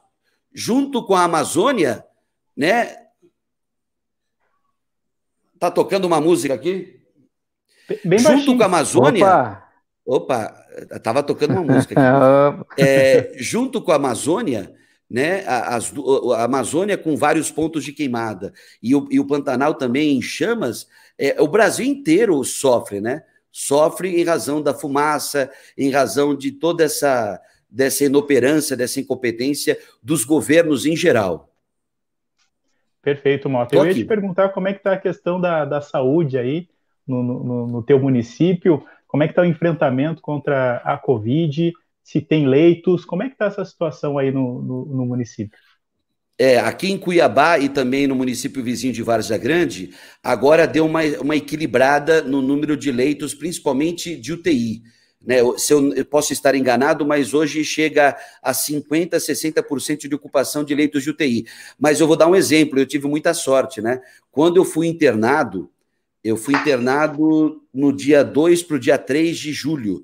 junto 0.54 1.06
com 1.06 1.16
a 1.16 1.24
Amazônia, 1.24 2.06
né? 2.56 2.98
Tá 5.60 5.70
tocando 5.70 6.06
uma 6.06 6.22
música 6.22 6.54
aqui? 6.54 7.02
Bem 8.06 8.20
junto 8.20 8.34
baixinho. 8.36 8.58
com 8.58 8.64
a 8.64 8.66
Amazônia. 8.68 9.26
Opa! 9.26 9.64
Opa, 10.06 10.63
estava 10.92 11.24
tocando 11.24 11.54
uma 11.54 11.64
música 11.74 11.96
aqui. 11.96 12.82
é, 12.82 13.32
junto 13.36 13.82
com 13.82 13.92
a 13.92 13.96
Amazônia, 13.96 14.74
né, 15.10 15.44
a, 15.46 15.78
a, 15.78 16.44
Amazônia 16.44 16.98
com 16.98 17.16
vários 17.16 17.52
pontos 17.52 17.84
de 17.84 17.94
queimada 17.94 18.54
e 18.82 18.96
o, 18.96 19.08
e 19.12 19.20
o 19.20 19.28
Pantanal 19.28 19.76
também 19.76 20.18
em 20.18 20.22
chamas, 20.22 20.88
é, 21.18 21.40
o 21.42 21.48
Brasil 21.48 21.86
inteiro 21.86 22.44
sofre, 22.44 23.00
né? 23.00 23.24
Sofre 23.52 24.20
em 24.20 24.24
razão 24.24 24.64
da 24.64 24.74
fumaça, 24.74 25.52
em 25.78 25.92
razão 25.92 26.36
de 26.36 26.52
toda 26.52 26.84
essa 26.84 27.40
dessa 27.70 28.06
inoperância, 28.06 28.78
dessa 28.78 29.00
incompetência 29.00 29.80
dos 30.02 30.24
governos 30.24 30.86
em 30.86 30.96
geral. 30.96 31.50
Perfeito, 33.02 33.50
Mota. 33.50 33.76
Eu 33.76 33.86
ia 33.88 33.94
te 33.96 34.06
perguntar 34.06 34.50
como 34.50 34.68
é 34.68 34.74
que 34.74 34.80
está 34.80 34.94
a 34.94 34.98
questão 34.98 35.42
da, 35.42 35.66
da 35.66 35.82
saúde 35.82 36.38
aí 36.38 36.70
no, 37.06 37.24
no, 37.24 37.68
no 37.68 37.84
teu 37.84 38.00
município. 38.00 38.86
Como 39.14 39.22
é 39.22 39.28
que 39.28 39.34
está 39.34 39.44
o 39.44 39.46
enfrentamento 39.46 40.24
contra 40.24 40.78
a 40.78 40.98
Covid? 40.98 41.72
Se 42.04 42.20
tem 42.20 42.48
leitos? 42.48 43.06
Como 43.06 43.22
é 43.22 43.28
que 43.28 43.34
está 43.34 43.46
essa 43.46 43.64
situação 43.64 44.18
aí 44.18 44.32
no, 44.32 44.60
no, 44.64 44.86
no 44.86 45.06
município? 45.06 45.56
É, 46.36 46.58
aqui 46.58 46.92
em 46.92 46.98
Cuiabá 46.98 47.60
e 47.60 47.70
também 47.70 48.08
no 48.08 48.16
município 48.16 48.64
vizinho 48.64 48.92
de 48.92 49.04
Várzea 49.04 49.38
Grande, 49.38 49.92
agora 50.24 50.66
deu 50.66 50.88
uma, 50.88 51.04
uma 51.22 51.36
equilibrada 51.36 52.24
no 52.24 52.42
número 52.42 52.76
de 52.76 52.92
leitos, 52.92 53.36
principalmente 53.36 54.16
de 54.16 54.34
UTI. 54.34 54.82
Né? 55.24 55.38
Se 55.58 55.74
eu, 55.74 55.94
eu, 55.94 56.06
posso 56.06 56.34
estar 56.34 56.56
enganado, 56.56 57.06
mas 57.06 57.36
hoje 57.36 57.64
chega 57.64 58.18
a 58.42 58.52
50%, 58.52 59.12
60% 59.12 60.08
de 60.10 60.16
ocupação 60.16 60.64
de 60.64 60.74
leitos 60.74 61.04
de 61.04 61.12
UTI. 61.12 61.46
Mas 61.80 62.00
eu 62.00 62.08
vou 62.08 62.18
dar 62.18 62.26
um 62.26 62.36
exemplo, 62.36 62.80
eu 62.80 62.86
tive 62.88 63.08
muita 63.08 63.32
sorte, 63.36 63.80
né? 63.80 64.02
Quando 64.32 64.58
eu 64.58 64.66
fui 64.66 64.88
internado, 64.88 65.70
eu 66.24 66.38
fui 66.38 66.56
internado 66.56 67.62
no 67.74 67.92
dia 67.92 68.24
2 68.24 68.64
para 68.64 68.76
o 68.78 68.80
dia 68.80 68.98
3 68.98 69.38
de 69.38 69.52
julho. 69.52 70.04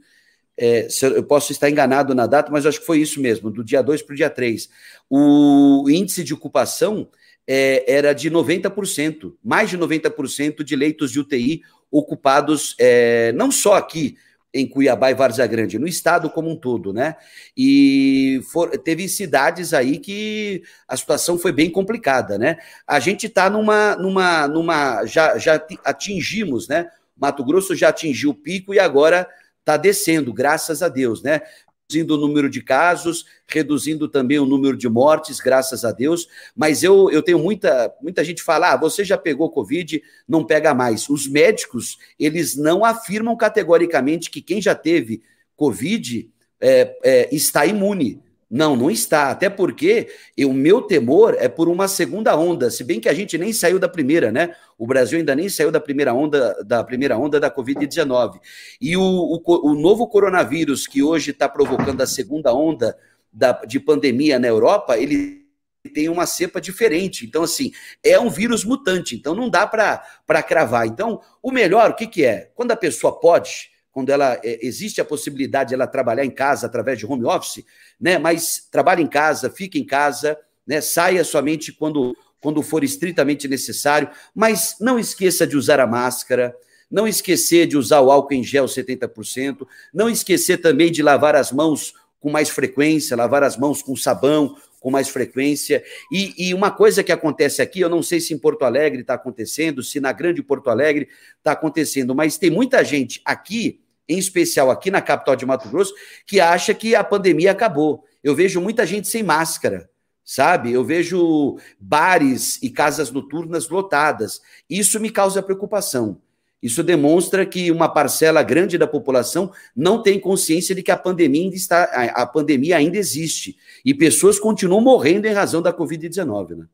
É, 0.57 0.87
eu 1.15 1.23
posso 1.23 1.53
estar 1.53 1.69
enganado 1.69 2.13
na 2.13 2.27
data, 2.27 2.51
mas 2.51 2.65
acho 2.65 2.81
que 2.81 2.85
foi 2.85 2.99
isso 2.99 3.21
mesmo, 3.21 3.49
do 3.49 3.63
dia 3.63 3.81
2 3.81 4.01
para 4.01 4.13
o 4.13 4.17
dia 4.17 4.29
3. 4.29 4.69
O 5.09 5.85
índice 5.89 6.23
de 6.23 6.33
ocupação 6.33 7.07
é, 7.47 7.85
era 7.91 8.11
de 8.11 8.29
90%, 8.29 9.33
mais 9.41 9.69
de 9.69 9.77
90% 9.77 10.63
de 10.63 10.75
leitos 10.75 11.11
de 11.11 11.19
UTI 11.21 11.61
ocupados, 11.89 12.75
é, 12.77 13.31
não 13.31 13.51
só 13.51 13.75
aqui, 13.75 14.17
em 14.53 14.67
Cuiabá 14.67 15.11
e 15.11 15.13
Várzea 15.13 15.45
Grande, 15.45 15.77
no 15.77 15.87
estado 15.87 16.29
como 16.29 16.49
um 16.49 16.55
todo, 16.55 16.91
né? 16.91 17.15
E 17.55 18.41
for, 18.51 18.69
teve 18.77 19.07
cidades 19.07 19.73
aí 19.73 19.99
que 19.99 20.63
a 20.87 20.97
situação 20.97 21.37
foi 21.37 21.51
bem 21.51 21.69
complicada, 21.69 22.37
né? 22.37 22.57
A 22.87 22.99
gente 22.99 23.27
está 23.27 23.49
numa, 23.49 23.95
numa, 23.95 24.47
numa, 24.47 25.05
já, 25.05 25.37
já 25.37 25.61
atingimos, 25.83 26.67
né? 26.67 26.89
Mato 27.15 27.43
Grosso 27.43 27.75
já 27.75 27.89
atingiu 27.89 28.31
o 28.31 28.35
pico 28.35 28.73
e 28.73 28.79
agora 28.79 29.27
está 29.59 29.77
descendo, 29.77 30.33
graças 30.33 30.81
a 30.81 30.89
Deus, 30.89 31.21
né? 31.21 31.41
Reduzindo 31.89 32.13
o 32.13 32.17
número 32.17 32.47
de 32.47 32.61
casos, 32.61 33.25
reduzindo 33.47 34.07
também 34.07 34.37
o 34.37 34.45
número 34.45 34.77
de 34.77 34.87
mortes, 34.87 35.39
graças 35.39 35.83
a 35.83 35.91
Deus. 35.91 36.27
Mas 36.55 36.83
eu, 36.83 37.09
eu 37.09 37.23
tenho 37.23 37.39
muita, 37.39 37.91
muita 37.99 38.23
gente 38.23 38.43
fala: 38.43 38.73
ah, 38.73 38.77
você 38.77 39.03
já 39.03 39.17
pegou 39.17 39.49
Covid, 39.49 40.01
não 40.27 40.45
pega 40.45 40.73
mais. 40.73 41.09
Os 41.09 41.27
médicos, 41.27 41.97
eles 42.19 42.55
não 42.55 42.85
afirmam 42.85 43.35
categoricamente 43.35 44.29
que 44.29 44.41
quem 44.41 44.61
já 44.61 44.75
teve 44.75 45.23
Covid 45.55 46.29
é, 46.61 46.97
é, 47.03 47.35
está 47.35 47.65
imune. 47.65 48.21
Não, 48.49 48.75
não 48.75 48.89
está. 48.89 49.29
Até 49.29 49.47
porque 49.47 50.09
o 50.39 50.53
meu 50.53 50.81
temor 50.81 51.35
é 51.37 51.47
por 51.47 51.69
uma 51.69 51.87
segunda 51.87 52.35
onda, 52.35 52.71
se 52.71 52.83
bem 52.83 52.99
que 52.99 53.07
a 53.07 53.13
gente 53.13 53.37
nem 53.37 53.53
saiu 53.53 53.77
da 53.77 53.87
primeira, 53.87 54.31
né? 54.31 54.55
O 54.77 54.87
Brasil 54.87 55.19
ainda 55.19 55.35
nem 55.35 55.47
saiu 55.47 55.69
da 55.69 55.79
primeira 55.79 56.13
onda 56.13 56.55
da 56.63 56.83
primeira 56.83 57.15
onda 57.17 57.39
da 57.39 57.51
Covid-19. 57.51 58.39
E 58.81 58.97
o, 58.97 59.01
o, 59.01 59.41
o, 59.45 59.75
novo 59.75 60.07
coronavírus 60.07 60.87
que 60.87 61.03
hoje 61.03 61.29
está 61.29 61.47
provocando 61.47 62.01
a 62.01 62.07
segunda 62.07 62.51
onda 62.51 62.97
da, 63.31 63.51
de 63.51 63.79
pandemia 63.79 64.39
na 64.39 64.47
Europa, 64.47 64.97
ele 64.97 65.45
tem 65.93 66.09
uma 66.09 66.25
cepa 66.25 66.59
diferente. 66.59 67.25
Então, 67.25 67.43
assim, 67.43 67.71
é 68.03 68.19
um 68.19 68.29
vírus 68.29 68.65
mutante, 68.65 69.15
então 69.15 69.35
não 69.35 69.47
dá 69.49 69.67
para 69.67 70.43
cravar. 70.43 70.87
Então, 70.87 71.21
o 71.41 71.51
melhor, 71.51 71.91
o 71.91 71.95
que, 71.95 72.07
que 72.07 72.25
é? 72.25 72.51
Quando 72.55 72.71
a 72.71 72.75
pessoa 72.75 73.19
pode 73.19 73.69
quando 73.91 74.09
ela 74.09 74.39
é, 74.43 74.65
existe 74.65 75.01
a 75.01 75.05
possibilidade 75.05 75.69
de 75.69 75.75
ela 75.75 75.87
trabalhar 75.87 76.25
em 76.25 76.31
casa 76.31 76.67
através 76.67 76.97
de 76.97 77.05
home 77.05 77.25
office, 77.25 77.63
né? 77.99 78.17
Mas 78.17 78.67
trabalhe 78.71 79.01
em 79.01 79.07
casa, 79.07 79.49
fique 79.49 79.79
em 79.79 79.85
casa, 79.85 80.37
né? 80.65 80.81
Saia 80.81 81.23
somente 81.23 81.71
quando 81.71 82.15
quando 82.41 82.61
for 82.61 82.83
estritamente 82.83 83.47
necessário, 83.47 84.09
mas 84.33 84.77
não 84.79 84.97
esqueça 84.97 85.45
de 85.45 85.57
usar 85.57 85.79
a 85.79 85.85
máscara, 85.85 86.55
não 86.89 87.07
esquecer 87.07 87.67
de 87.67 87.77
usar 87.77 88.01
o 88.01 88.09
álcool 88.09 88.33
em 88.33 88.43
gel 88.43 88.65
70%, 88.65 89.67
não 89.93 90.09
esquecer 90.09 90.57
também 90.57 90.91
de 90.91 91.03
lavar 91.03 91.35
as 91.35 91.51
mãos 91.51 91.93
com 92.19 92.29
mais 92.29 92.49
frequência, 92.49 93.15
lavar 93.15 93.43
as 93.43 93.57
mãos 93.57 93.81
com 93.81 93.95
sabão 93.95 94.55
com 94.79 94.89
mais 94.89 95.09
frequência. 95.09 95.83
E, 96.11 96.33
e 96.37 96.53
uma 96.53 96.71
coisa 96.71 97.03
que 97.03 97.11
acontece 97.11 97.61
aqui, 97.61 97.79
eu 97.81 97.89
não 97.89 98.01
sei 98.01 98.19
se 98.19 98.33
em 98.33 98.37
Porto 98.37 98.63
Alegre 98.63 99.01
está 99.01 99.15
acontecendo, 99.15 99.83
se 99.83 99.99
na 99.99 100.11
grande 100.11 100.41
Porto 100.41 100.69
Alegre 100.69 101.07
está 101.37 101.51
acontecendo, 101.51 102.15
mas 102.15 102.37
tem 102.37 102.49
muita 102.49 102.83
gente 102.83 103.21
aqui 103.25 103.81
em 104.09 104.17
especial 104.17 104.71
aqui 104.71 104.89
na 104.89 105.01
capital 105.01 105.35
de 105.35 105.45
Mato 105.45 105.69
Grosso, 105.69 105.93
que 106.25 106.39
acha 106.39 106.73
que 106.73 106.95
a 106.95 107.03
pandemia 107.03 107.51
acabou. 107.51 108.03
Eu 108.23 108.33
vejo 108.33 108.59
muita 108.59 108.83
gente 108.83 109.07
sem 109.07 109.21
máscara, 109.21 109.87
sabe? 110.25 110.71
Eu 110.71 110.83
vejo 110.83 111.57
bares 111.79 112.57
e 112.63 112.71
casas 112.71 113.11
noturnas 113.11 113.69
lotadas. 113.69 114.41
Isso 114.67 114.99
me 114.99 115.11
causa 115.11 115.43
preocupação. 115.43 116.19
Isso 116.61 116.83
demonstra 116.83 117.45
que 117.45 117.71
uma 117.71 117.87
parcela 117.87 118.43
grande 118.43 118.77
da 118.77 118.85
população 118.85 119.51
não 119.75 120.03
tem 120.03 120.19
consciência 120.19 120.75
de 120.75 120.83
que 120.83 120.91
a 120.91 120.97
pandemia 120.97 121.43
ainda 121.43 121.55
está, 121.55 121.83
a 122.13 122.25
pandemia 122.25 122.75
ainda 122.75 122.97
existe 122.97 123.55
e 123.85 123.93
pessoas 123.93 124.37
continuam 124.37 124.81
morrendo 124.81 125.25
em 125.25 125.33
razão 125.33 125.61
da 125.61 125.73
Covid-19, 125.73 126.57
né? 126.57 126.65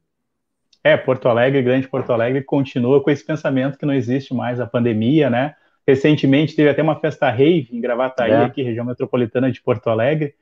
É, 0.83 0.95
Porto 0.95 1.27
Alegre, 1.27 1.63
Grande 1.63 1.87
Porto 1.87 2.11
Alegre, 2.11 2.43
continua 2.43 3.01
com 3.01 3.09
esse 3.09 3.25
pensamento 3.25 3.77
que 3.77 3.87
não 3.87 3.93
existe 3.93 4.33
mais 4.33 4.59
a 4.59 4.67
pandemia, 4.67 5.29
né? 5.29 5.55
Recentemente 5.87 6.55
teve 6.55 6.69
até 6.69 6.81
uma 6.81 6.99
festa 6.99 7.29
rave 7.29 7.69
em 7.71 7.81
Gravataí, 7.81 8.31
é. 8.31 8.43
aqui, 8.43 8.61
região 8.61 8.85
metropolitana 8.85 9.51
de 9.51 9.61
Porto 9.61 9.89
Alegre. 9.89 10.35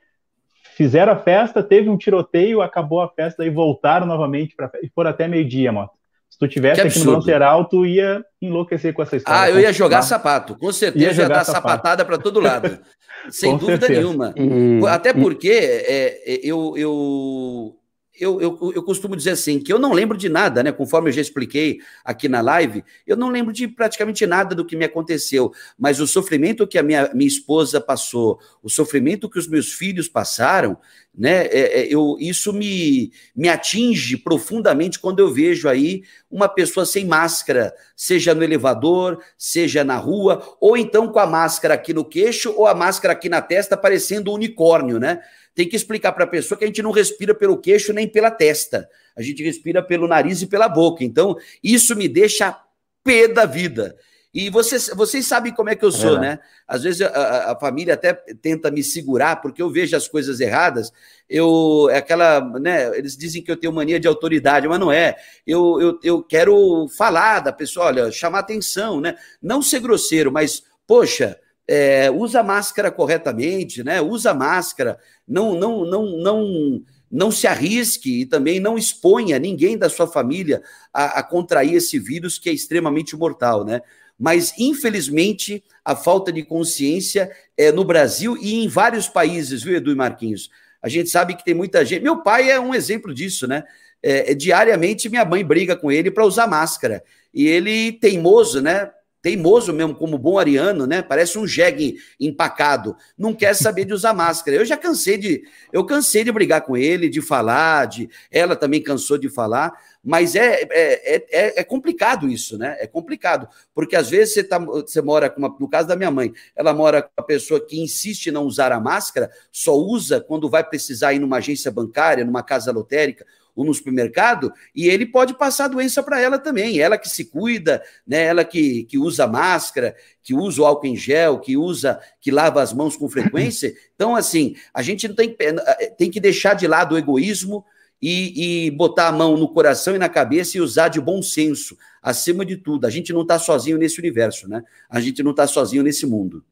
Fizeram 0.75 1.13
a 1.13 1.17
festa, 1.17 1.61
teve 1.61 1.89
um 1.89 1.97
tiroteio, 1.97 2.61
acabou 2.61 3.01
a 3.01 3.09
festa 3.09 3.45
e 3.45 3.49
voltaram 3.49 4.05
novamente 4.05 4.55
para 4.55 4.71
e 4.81 4.89
foram 4.89 5.11
até 5.11 5.27
meio-dia, 5.27 5.71
moto. 5.71 5.93
Se 6.33 6.39
tu 6.39 6.47
tivesse 6.47 6.81
aqui 6.81 6.99
no 7.05 7.11
lateral, 7.11 7.65
tu 7.65 7.85
ia 7.85 8.25
enlouquecer 8.41 8.91
com 8.91 9.03
essa 9.03 9.15
história. 9.15 9.39
Ah, 9.39 9.49
eu 9.51 9.59
ia 9.59 9.71
jogar 9.71 10.01
sapato, 10.01 10.57
com 10.57 10.71
certeza 10.71 11.21
ia, 11.21 11.21
ia 11.21 11.29
dar 11.29 11.43
sapato. 11.43 11.67
sapatada 11.67 12.03
para 12.03 12.17
todo 12.17 12.39
lado. 12.39 12.79
sem 13.29 13.55
dúvida 13.55 13.85
certeza. 13.85 14.01
nenhuma. 14.01 14.33
E... 14.35 14.87
Até 14.87 15.13
porque 15.13 15.47
é, 15.51 16.33
é, 16.33 16.39
eu, 16.43 16.73
eu 16.75 17.75
eu, 18.19 18.39
eu, 18.39 18.73
eu, 18.75 18.83
costumo 18.83 19.15
dizer 19.15 19.31
assim, 19.31 19.59
que 19.59 19.73
eu 19.73 19.79
não 19.79 19.91
lembro 19.91 20.15
de 20.15 20.29
nada, 20.29 20.61
né? 20.61 20.71
Conforme 20.71 21.09
eu 21.09 21.13
já 21.13 21.21
expliquei 21.21 21.79
aqui 22.03 22.29
na 22.29 22.41
live, 22.41 22.83
eu 23.07 23.17
não 23.17 23.29
lembro 23.29 23.51
de 23.51 23.67
praticamente 23.67 24.25
nada 24.27 24.53
do 24.53 24.65
que 24.65 24.75
me 24.75 24.85
aconteceu, 24.85 25.51
mas 25.77 25.99
o 25.99 26.05
sofrimento 26.05 26.67
que 26.67 26.77
a 26.77 26.83
minha, 26.83 27.09
minha 27.13 27.27
esposa 27.27 27.81
passou, 27.81 28.39
o 28.61 28.69
sofrimento 28.69 29.29
que 29.29 29.39
os 29.39 29.47
meus 29.47 29.73
filhos 29.73 30.07
passaram, 30.07 30.77
né? 31.15 31.45
É, 31.47 31.81
é, 31.81 31.87
eu, 31.93 32.15
isso 32.19 32.53
me, 32.53 33.11
me 33.35 33.49
atinge 33.49 34.17
profundamente 34.17 34.99
quando 34.99 35.19
eu 35.19 35.31
vejo 35.31 35.67
aí 35.67 36.03
uma 36.29 36.47
pessoa 36.47 36.85
sem 36.85 37.05
máscara, 37.05 37.73
seja 37.95 38.33
no 38.33 38.43
elevador, 38.43 39.23
seja 39.37 39.83
na 39.83 39.97
rua, 39.97 40.55
ou 40.59 40.75
então 40.77 41.07
com 41.07 41.19
a 41.19 41.27
máscara 41.27 41.75
aqui 41.75 41.93
no 41.93 42.05
queixo, 42.05 42.53
ou 42.55 42.67
a 42.67 42.75
máscara 42.75 43.13
aqui 43.13 43.29
na 43.29 43.41
testa, 43.41 43.77
parecendo 43.77 44.31
um 44.31 44.35
unicórnio, 44.35 44.99
né? 44.99 45.21
Tem 45.55 45.67
que 45.67 45.75
explicar 45.75 46.11
para 46.11 46.23
a 46.23 46.27
pessoa 46.27 46.57
que 46.57 46.63
a 46.63 46.67
gente 46.67 46.81
não 46.81 46.91
respira 46.91 47.33
pelo 47.35 47.57
queixo 47.57 47.93
nem 47.93 48.07
pela 48.07 48.31
testa. 48.31 48.89
A 49.15 49.21
gente 49.21 49.43
respira 49.43 49.83
pelo 49.83 50.07
nariz 50.07 50.41
e 50.41 50.47
pela 50.47 50.67
boca. 50.67 51.03
Então, 51.03 51.37
isso 51.63 51.95
me 51.95 52.07
deixa 52.07 52.59
pé 53.03 53.27
da 53.27 53.45
vida. 53.45 53.95
E 54.33 54.49
vocês, 54.49 54.89
vocês 54.95 55.27
sabem 55.27 55.53
como 55.53 55.69
é 55.69 55.75
que 55.75 55.85
eu 55.85 55.91
sou, 55.91 56.17
é. 56.17 56.19
né? 56.19 56.39
Às 56.67 56.81
vezes 56.81 57.01
a, 57.01 57.51
a, 57.51 57.59
família 57.59 57.93
até 57.93 58.13
tenta 58.13 58.71
me 58.71 58.83
segurar 58.83 59.35
porque 59.35 59.61
eu 59.61 59.69
vejo 59.69 59.95
as 59.95 60.07
coisas 60.07 60.39
erradas. 60.39 60.91
Eu 61.29 61.87
é 61.91 61.97
aquela, 61.97 62.41
né? 62.59 62.97
Eles 62.97 63.15
dizem 63.15 63.43
que 63.43 63.51
eu 63.51 63.57
tenho 63.57 63.71
mania 63.71 63.99
de 63.99 64.07
autoridade, 64.07 64.67
mas 64.67 64.79
não 64.79 64.91
é. 64.91 65.15
Eu, 65.45 65.79
eu, 65.79 65.99
eu 66.03 66.23
quero 66.23 66.87
falar 66.97 67.41
da 67.41 67.53
pessoa, 67.53 67.87
olha, 67.87 68.11
chamar 68.11 68.39
atenção, 68.39 68.99
né? 68.99 69.15
Não 69.39 69.61
ser 69.61 69.79
grosseiro, 69.81 70.31
mas 70.31 70.63
poxa, 70.87 71.37
é, 71.73 72.11
usa 72.11 72.43
máscara 72.43 72.91
corretamente, 72.91 73.83
né? 73.83 73.99
Usa 73.99 74.31
máscara, 74.31 74.99
não, 75.27 75.55
não, 75.55 75.83
não, 75.83 76.05
não, 76.17 76.81
não 77.11 77.31
se 77.31 77.47
arrisque 77.47 78.21
e 78.21 78.25
também 78.27 78.59
não 78.59 78.77
exponha 78.77 79.39
ninguém 79.39 79.75
da 79.75 79.89
sua 79.89 80.05
família 80.05 80.61
a, 80.93 81.19
a 81.19 81.23
contrair 81.23 81.73
esse 81.73 81.97
vírus 81.97 82.37
que 82.37 82.47
é 82.47 82.53
extremamente 82.53 83.15
mortal, 83.15 83.65
né? 83.65 83.81
Mas, 84.19 84.53
infelizmente, 84.59 85.63
a 85.83 85.95
falta 85.95 86.31
de 86.31 86.43
consciência 86.43 87.31
é 87.57 87.71
no 87.71 87.83
Brasil 87.83 88.37
e 88.39 88.63
em 88.63 88.67
vários 88.67 89.09
países, 89.09 89.63
viu, 89.63 89.75
Edu 89.75 89.91
e 89.91 89.95
Marquinhos? 89.95 90.51
A 90.79 90.87
gente 90.87 91.09
sabe 91.09 91.35
que 91.35 91.43
tem 91.43 91.55
muita 91.55 91.83
gente. 91.83 92.03
Meu 92.03 92.21
pai 92.21 92.51
é 92.51 92.59
um 92.59 92.75
exemplo 92.75 93.11
disso, 93.11 93.47
né? 93.47 93.63
É, 94.03 94.31
é 94.31 94.35
diariamente 94.35 95.09
minha 95.09 95.25
mãe 95.25 95.43
briga 95.43 95.75
com 95.75 95.91
ele 95.91 96.11
para 96.11 96.23
usar 96.23 96.45
máscara. 96.45 97.03
E 97.33 97.47
ele, 97.47 97.93
teimoso, 97.93 98.61
né? 98.61 98.91
Teimoso 99.23 99.71
mesmo, 99.71 99.95
como 99.95 100.17
bom 100.17 100.37
ariano, 100.37 100.85
né? 100.85 101.01
Parece 101.01 101.39
um 101.39 101.47
jegue 101.47 101.95
empacado. 102.19 102.93
Não 103.17 103.33
quer 103.33 103.55
saber 103.55 103.85
de 103.85 103.93
usar 103.93 104.13
máscara. 104.13 104.57
Eu 104.57 104.65
já 104.65 104.75
cansei 104.75 105.17
de, 105.17 105.43
eu 105.71 105.85
cansei 105.85 106.25
de 106.25 106.31
brigar 106.31 106.61
com 106.61 106.75
ele, 106.75 107.07
de 107.07 107.21
falar, 107.21 107.87
de, 107.87 108.09
ela 108.29 108.53
também 108.53 108.83
cansou 108.83 109.17
de 109.17 109.29
falar. 109.29 109.71
Mas 110.03 110.35
é, 110.35 110.67
é, 110.69 111.15
é, 111.31 111.61
é 111.61 111.63
complicado 111.63 112.29
isso, 112.29 112.57
né? 112.57 112.75
É 112.81 112.85
complicado, 112.85 113.47
porque 113.73 113.95
às 113.95 114.09
vezes 114.09 114.33
você, 114.33 114.43
tá, 114.43 114.59
você 114.59 115.01
mora 115.01 115.29
com 115.29 115.39
uma, 115.39 115.55
no 115.57 115.69
caso 115.69 115.87
da 115.87 115.95
minha 115.95 116.11
mãe, 116.11 116.33
ela 116.53 116.73
mora 116.73 117.01
com 117.01 117.09
uma 117.17 117.25
pessoa 117.25 117.65
que 117.65 117.79
insiste 117.79 118.27
em 118.27 118.31
não 118.31 118.43
usar 118.43 118.73
a 118.73 118.79
máscara, 118.81 119.31
só 119.49 119.73
usa 119.73 120.19
quando 120.19 120.49
vai 120.49 120.65
precisar 120.65 121.13
ir 121.13 121.19
numa 121.19 121.37
agência 121.37 121.71
bancária, 121.71 122.25
numa 122.25 122.43
casa 122.43 122.73
lotérica 122.73 123.25
ou 123.55 123.65
no 123.65 123.73
supermercado, 123.73 124.51
e 124.75 124.87
ele 124.87 125.05
pode 125.05 125.37
passar 125.37 125.65
a 125.65 125.69
doença 125.69 126.01
para 126.01 126.19
ela 126.19 126.39
também. 126.39 126.79
Ela 126.79 126.97
que 126.97 127.09
se 127.09 127.25
cuida, 127.25 127.83
né? 128.05 128.23
ela 128.23 128.43
que, 128.43 128.83
que 128.85 128.97
usa 128.97 129.27
máscara, 129.27 129.95
que 130.21 130.33
usa 130.33 130.61
o 130.61 130.65
álcool 130.65 130.87
em 130.87 130.95
gel, 130.95 131.39
que 131.39 131.55
usa, 131.55 131.99
que 132.19 132.31
lava 132.31 132.61
as 132.61 132.73
mãos 132.73 132.95
com 132.95 133.09
frequência. 133.09 133.73
Então, 133.95 134.15
assim, 134.15 134.55
a 134.73 134.81
gente 134.81 135.07
não 135.07 135.15
tem, 135.15 135.33
eh, 135.39 135.85
tem 135.97 136.09
que 136.09 136.19
deixar 136.19 136.55
de 136.55 136.67
lado 136.67 136.93
o 136.93 136.97
egoísmo 136.97 137.63
e, 138.01 138.65
e 138.65 138.71
botar 138.71 139.07
a 139.07 139.11
mão 139.13 139.37
no 139.37 139.47
coração 139.47 139.95
e 139.95 139.99
na 139.99 140.09
cabeça 140.09 140.57
e 140.57 140.61
usar 140.61 140.89
de 140.89 140.99
bom 140.99 141.21
senso, 141.21 141.77
acima 142.01 142.45
de 142.45 142.57
tudo. 142.57 142.85
A 142.85 142.89
gente 142.89 143.13
não 143.13 143.21
está 143.21 143.39
sozinho 143.39 143.77
nesse 143.77 143.99
universo, 143.99 144.49
né? 144.49 144.61
A 144.89 144.99
gente 144.99 145.23
não 145.23 145.31
está 145.31 145.47
sozinho 145.47 145.83
nesse 145.83 146.05
mundo. 146.05 146.43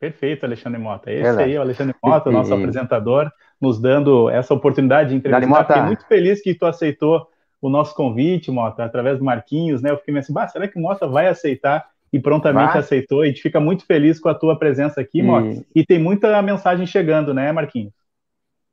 Perfeito, 0.00 0.44
Alexandre 0.44 0.80
Mota. 0.80 1.12
Esse 1.12 1.40
aí 1.40 1.54
é 1.54 1.58
o 1.58 1.62
Alexandre 1.62 1.94
Mota, 2.02 2.30
nosso 2.30 2.52
apresentador 2.52 3.30
nos 3.60 3.80
dando 3.80 4.28
essa 4.30 4.52
oportunidade 4.52 5.10
de 5.10 5.16
entrevistar. 5.16 5.64
Fiquei 5.64 5.82
muito 5.82 6.06
feliz 6.06 6.42
que 6.42 6.54
tu 6.54 6.66
aceitou 6.66 7.28
o 7.60 7.68
nosso 7.68 7.94
convite, 7.94 8.50
Mota, 8.50 8.84
através 8.84 9.18
do 9.18 9.24
Marquinhos, 9.24 9.80
né? 9.80 9.90
Eu 9.90 9.96
fiquei 9.96 10.16
assim, 10.18 10.32
bah, 10.32 10.46
será 10.46 10.68
que 10.68 10.78
o 10.78 10.82
Mota 10.82 11.06
vai 11.06 11.28
aceitar? 11.28 11.88
E 12.12 12.20
prontamente 12.20 12.72
vai. 12.72 12.78
aceitou. 12.78 13.22
A 13.22 13.26
gente 13.26 13.42
fica 13.42 13.58
muito 13.58 13.84
feliz 13.86 14.20
com 14.20 14.28
a 14.28 14.34
tua 14.34 14.56
presença 14.56 15.00
aqui, 15.00 15.18
e... 15.18 15.22
Mota. 15.22 15.64
E 15.74 15.84
tem 15.84 15.98
muita 15.98 16.40
mensagem 16.42 16.86
chegando, 16.86 17.34
né, 17.34 17.50
Marquinhos? 17.50 17.92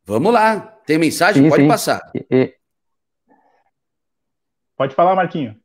Vamos 0.06 0.32
lá. 0.32 0.60
Tem 0.86 0.98
mensagem? 0.98 1.44
Sim, 1.44 1.50
Pode 1.50 1.62
sim. 1.64 1.68
passar. 1.68 2.02
E... 2.14 2.54
Pode 4.78 4.94
falar, 4.94 5.16
Marquinho. 5.16 5.56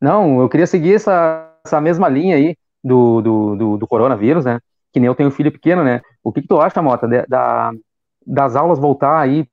Não, 0.00 0.40
eu 0.40 0.48
queria 0.48 0.66
seguir 0.66 0.94
essa, 0.94 1.54
essa 1.64 1.80
mesma 1.80 2.08
linha 2.08 2.36
aí 2.36 2.56
do, 2.82 3.20
do, 3.20 3.56
do, 3.56 3.76
do 3.78 3.86
coronavírus, 3.86 4.44
né? 4.44 4.60
Que 4.92 5.00
nem 5.00 5.06
eu 5.06 5.14
tenho 5.14 5.30
filho 5.30 5.52
pequeno, 5.52 5.84
né? 5.84 6.00
O 6.22 6.32
que, 6.32 6.42
que 6.42 6.48
tu 6.48 6.60
acha, 6.60 6.82
Mota, 6.82 7.06
da, 7.28 7.72
das 8.26 8.56
aulas 8.56 8.78
voltar 8.78 9.20
aí 9.20 9.46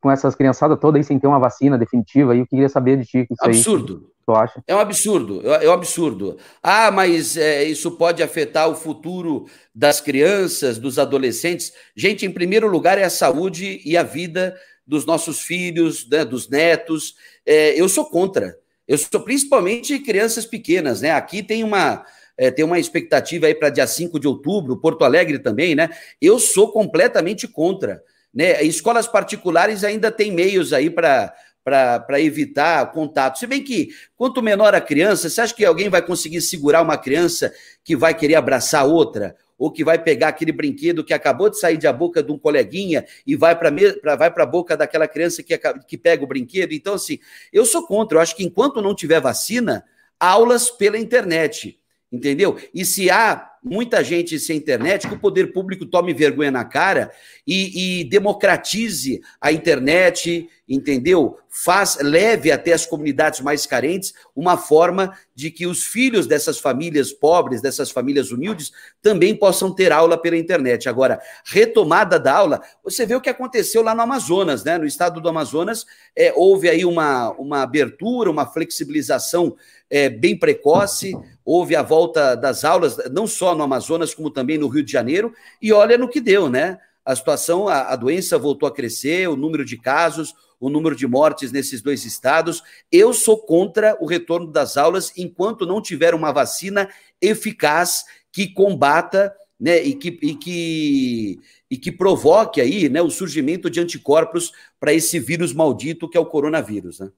com 0.00 0.10
essas 0.10 0.34
criançadas 0.34 0.78
todas 0.80 1.00
aí 1.00 1.04
sem 1.04 1.18
ter 1.18 1.26
uma 1.26 1.38
vacina 1.38 1.76
definitiva. 1.76 2.34
E 2.34 2.40
eu 2.40 2.46
queria 2.46 2.68
saber 2.68 2.96
de 2.98 3.04
ti. 3.04 3.26
Isso 3.30 3.44
absurdo. 3.44 3.94
Aí, 3.94 4.16
tu 4.26 4.32
acha? 4.34 4.62
É 4.66 4.74
um 4.74 4.78
absurdo. 4.78 5.42
É 5.44 5.68
um 5.68 5.72
absurdo. 5.72 6.36
Ah, 6.62 6.90
mas 6.90 7.36
é, 7.36 7.64
isso 7.64 7.90
pode 7.92 8.22
afetar 8.22 8.68
o 8.68 8.74
futuro 8.74 9.46
das 9.74 10.00
crianças, 10.00 10.78
dos 10.78 10.98
adolescentes. 10.98 11.72
Gente, 11.96 12.24
em 12.24 12.30
primeiro 12.30 12.68
lugar 12.68 12.98
é 12.98 13.04
a 13.04 13.10
saúde 13.10 13.80
e 13.84 13.96
a 13.96 14.02
vida 14.02 14.56
dos 14.86 15.04
nossos 15.04 15.40
filhos, 15.40 16.08
né, 16.08 16.24
dos 16.24 16.48
netos. 16.48 17.16
É, 17.44 17.80
eu 17.80 17.88
sou 17.88 18.04
contra. 18.04 18.56
Eu 18.86 18.96
sou 18.96 19.20
principalmente 19.20 19.98
crianças 19.98 20.46
pequenas, 20.46 21.00
né? 21.00 21.10
Aqui 21.10 21.42
tem 21.42 21.64
uma 21.64 22.04
é, 22.36 22.50
tem 22.50 22.64
uma 22.64 22.78
expectativa 22.78 23.46
aí 23.46 23.54
para 23.54 23.70
dia 23.70 23.86
5 23.86 24.20
de 24.20 24.28
outubro, 24.28 24.76
Porto 24.76 25.04
Alegre 25.04 25.38
também, 25.38 25.74
né? 25.74 25.90
Eu 26.20 26.38
sou 26.38 26.70
completamente 26.70 27.48
contra. 27.48 28.02
Né? 28.32 28.62
Escolas 28.62 29.06
particulares 29.06 29.82
ainda 29.82 30.10
têm 30.10 30.30
meios 30.30 30.72
aí 30.72 30.90
para 30.90 31.34
para 31.66 32.20
evitar 32.20 32.92
contato. 32.92 33.40
Se 33.40 33.46
bem 33.48 33.60
que, 33.60 33.88
quanto 34.14 34.40
menor 34.40 34.72
a 34.72 34.80
criança, 34.80 35.28
você 35.28 35.40
acha 35.40 35.52
que 35.52 35.64
alguém 35.64 35.88
vai 35.88 36.00
conseguir 36.00 36.40
segurar 36.40 36.80
uma 36.80 36.96
criança 36.96 37.52
que 37.82 37.96
vai 37.96 38.14
querer 38.14 38.36
abraçar 38.36 38.86
outra? 38.86 39.34
Ou 39.58 39.72
que 39.72 39.82
vai 39.82 39.98
pegar 39.98 40.28
aquele 40.28 40.52
brinquedo 40.52 41.02
que 41.02 41.12
acabou 41.12 41.50
de 41.50 41.58
sair 41.58 41.76
da 41.76 41.92
boca 41.92 42.22
de 42.22 42.30
um 42.30 42.38
coleguinha 42.38 43.04
e 43.26 43.34
vai 43.34 43.58
para 43.58 44.14
vai 44.14 44.32
a 44.32 44.46
boca 44.46 44.76
daquela 44.76 45.08
criança 45.08 45.42
que, 45.42 45.58
que 45.88 45.98
pega 45.98 46.22
o 46.22 46.26
brinquedo? 46.28 46.72
Então, 46.72 46.94
assim, 46.94 47.18
eu 47.52 47.66
sou 47.66 47.84
contra. 47.84 48.18
Eu 48.18 48.22
acho 48.22 48.36
que 48.36 48.44
enquanto 48.44 48.80
não 48.80 48.94
tiver 48.94 49.20
vacina, 49.20 49.84
aulas 50.20 50.70
pela 50.70 50.96
internet 50.96 51.80
entendeu? 52.10 52.56
E 52.72 52.84
se 52.84 53.10
há 53.10 53.50
muita 53.66 54.02
gente 54.04 54.38
sem 54.38 54.56
internet, 54.56 55.08
que 55.08 55.14
o 55.14 55.18
poder 55.18 55.52
público 55.52 55.84
tome 55.84 56.14
vergonha 56.14 56.52
na 56.52 56.64
cara 56.64 57.10
e, 57.44 58.00
e, 58.00 58.04
democratize 58.04 59.20
a 59.40 59.50
internet, 59.50 60.48
entendeu? 60.68 61.36
Faz, 61.48 61.98
leve 62.00 62.52
até 62.52 62.72
as 62.72 62.86
comunidades 62.86 63.40
mais 63.40 63.66
carentes 63.66 64.14
uma 64.36 64.56
forma 64.56 65.12
de 65.34 65.50
que 65.50 65.66
os 65.66 65.82
filhos 65.84 66.28
dessas 66.28 66.60
famílias 66.60 67.12
pobres, 67.12 67.60
dessas 67.60 67.90
famílias 67.90 68.30
humildes, 68.30 68.70
também 69.02 69.34
possam 69.34 69.74
ter 69.74 69.90
aula 69.90 70.16
pela 70.16 70.36
internet. 70.36 70.88
Agora, 70.88 71.20
retomada 71.44 72.20
da 72.20 72.34
aula, 72.34 72.62
você 72.84 73.04
vê 73.04 73.16
o 73.16 73.20
que 73.20 73.30
aconteceu 73.30 73.82
lá 73.82 73.96
no 73.96 74.02
Amazonas, 74.02 74.62
né? 74.62 74.78
No 74.78 74.86
estado 74.86 75.20
do 75.20 75.28
Amazonas, 75.28 75.84
é, 76.14 76.32
houve 76.36 76.68
aí 76.68 76.84
uma, 76.84 77.32
uma 77.32 77.62
abertura, 77.62 78.30
uma 78.30 78.46
flexibilização 78.46 79.56
é, 79.90 80.08
bem 80.08 80.38
precoce, 80.38 81.14
houve 81.46 81.76
a 81.76 81.82
volta 81.82 82.34
das 82.34 82.64
aulas, 82.64 82.98
não 83.12 83.24
só 83.24 83.54
no 83.54 83.62
Amazonas, 83.62 84.12
como 84.12 84.28
também 84.28 84.58
no 84.58 84.66
Rio 84.66 84.82
de 84.82 84.90
Janeiro, 84.90 85.32
e 85.62 85.72
olha 85.72 85.96
no 85.96 86.08
que 86.08 86.20
deu, 86.20 86.50
né? 86.50 86.80
A 87.04 87.14
situação, 87.14 87.68
a, 87.68 87.92
a 87.92 87.96
doença 87.96 88.36
voltou 88.36 88.68
a 88.68 88.74
crescer, 88.74 89.28
o 89.28 89.36
número 89.36 89.64
de 89.64 89.76
casos, 89.76 90.34
o 90.58 90.68
número 90.68 90.96
de 90.96 91.06
mortes 91.06 91.52
nesses 91.52 91.80
dois 91.80 92.04
estados. 92.04 92.64
Eu 92.90 93.14
sou 93.14 93.38
contra 93.38 93.96
o 94.00 94.06
retorno 94.06 94.48
das 94.50 94.76
aulas 94.76 95.16
enquanto 95.16 95.64
não 95.64 95.80
tiver 95.80 96.14
uma 96.14 96.32
vacina 96.32 96.88
eficaz 97.22 98.04
que 98.32 98.48
combata 98.52 99.32
né, 99.58 99.80
e, 99.84 99.94
que, 99.94 100.18
e, 100.20 100.34
que, 100.34 101.38
e 101.70 101.76
que 101.76 101.92
provoque 101.92 102.60
aí 102.60 102.88
né, 102.88 103.00
o 103.00 103.08
surgimento 103.08 103.70
de 103.70 103.78
anticorpos 103.78 104.52
para 104.80 104.92
esse 104.92 105.20
vírus 105.20 105.52
maldito 105.52 106.08
que 106.08 106.18
é 106.18 106.20
o 106.20 106.26
coronavírus. 106.26 106.98
Né? 106.98 107.08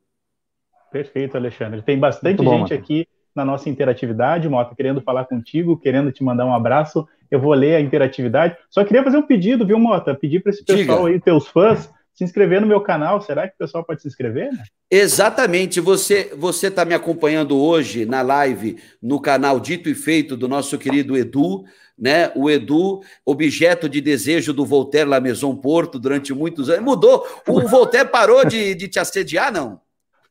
Perfeito, 0.93 1.39
Alexandre. 1.39 1.81
Tem 1.81 1.99
bastante 1.99 2.43
bom, 2.43 2.59
gente 2.59 2.75
aqui 2.75 3.09
na 3.35 3.45
nossa 3.45 3.69
interatividade, 3.69 4.49
Mota, 4.49 4.75
querendo 4.75 5.01
falar 5.01 5.25
contigo, 5.25 5.79
querendo 5.79 6.11
te 6.11 6.25
mandar 6.25 6.45
um 6.45 6.55
abraço. 6.55 7.07
Eu 7.31 7.41
vou 7.41 7.53
ler 7.53 7.77
a 7.77 7.81
interatividade. 7.81 8.57
Só 8.71 8.85
queria 8.85 9.05
fazer 9.05 9.19
um 9.19 9.27
pedido, 9.27 9.67
viu, 9.67 9.79
Mota? 9.79 10.15
Pedir 10.15 10.41
para 10.41 10.51
esse 10.51 10.65
pessoal 10.65 10.99
Diga. 11.05 11.09
aí, 11.09 11.21
teus 11.21 11.47
fãs, 11.47 11.91
se 12.19 12.25
inscrever 12.25 12.61
no 12.61 12.67
meu 12.67 12.81
canal. 12.81 13.21
Será 13.21 13.47
que 13.47 13.55
o 13.55 13.59
pessoal 13.59 13.85
pode 13.85 14.03
se 14.03 14.09
inscrever? 14.09 14.51
Né? 14.51 14.65
Exatamente. 14.91 15.79
Você 15.79 16.35
você 16.37 16.67
está 16.67 16.85
me 16.85 16.95
acompanhando 16.95 17.57
hoje 17.57 18.05
na 18.05 18.23
live 18.23 18.77
no 19.01 19.21
canal 19.21 19.61
Dito 19.61 19.89
e 19.89 19.95
Feito 19.95 20.37
do 20.37 20.49
nosso 20.49 20.77
querido 20.79 21.17
Edu, 21.17 21.65
né? 21.97 22.33
O 22.35 22.51
Edu, 22.51 23.01
objeto 23.25 23.89
de 23.89 24.01
desejo 24.01 24.53
do 24.53 24.67
Voltaire 24.67 25.09
La 25.09 25.21
Maison 25.21 25.55
Porto 25.55 25.97
durante 25.97 26.35
muitos 26.35 26.69
anos. 26.69 26.85
Mudou. 26.85 27.25
O 27.47 27.61
Voltaire 27.69 28.09
parou 28.09 28.45
de, 28.45 28.75
de 28.75 28.89
te 28.89 28.99
assediar, 28.99 29.53
não? 29.53 29.81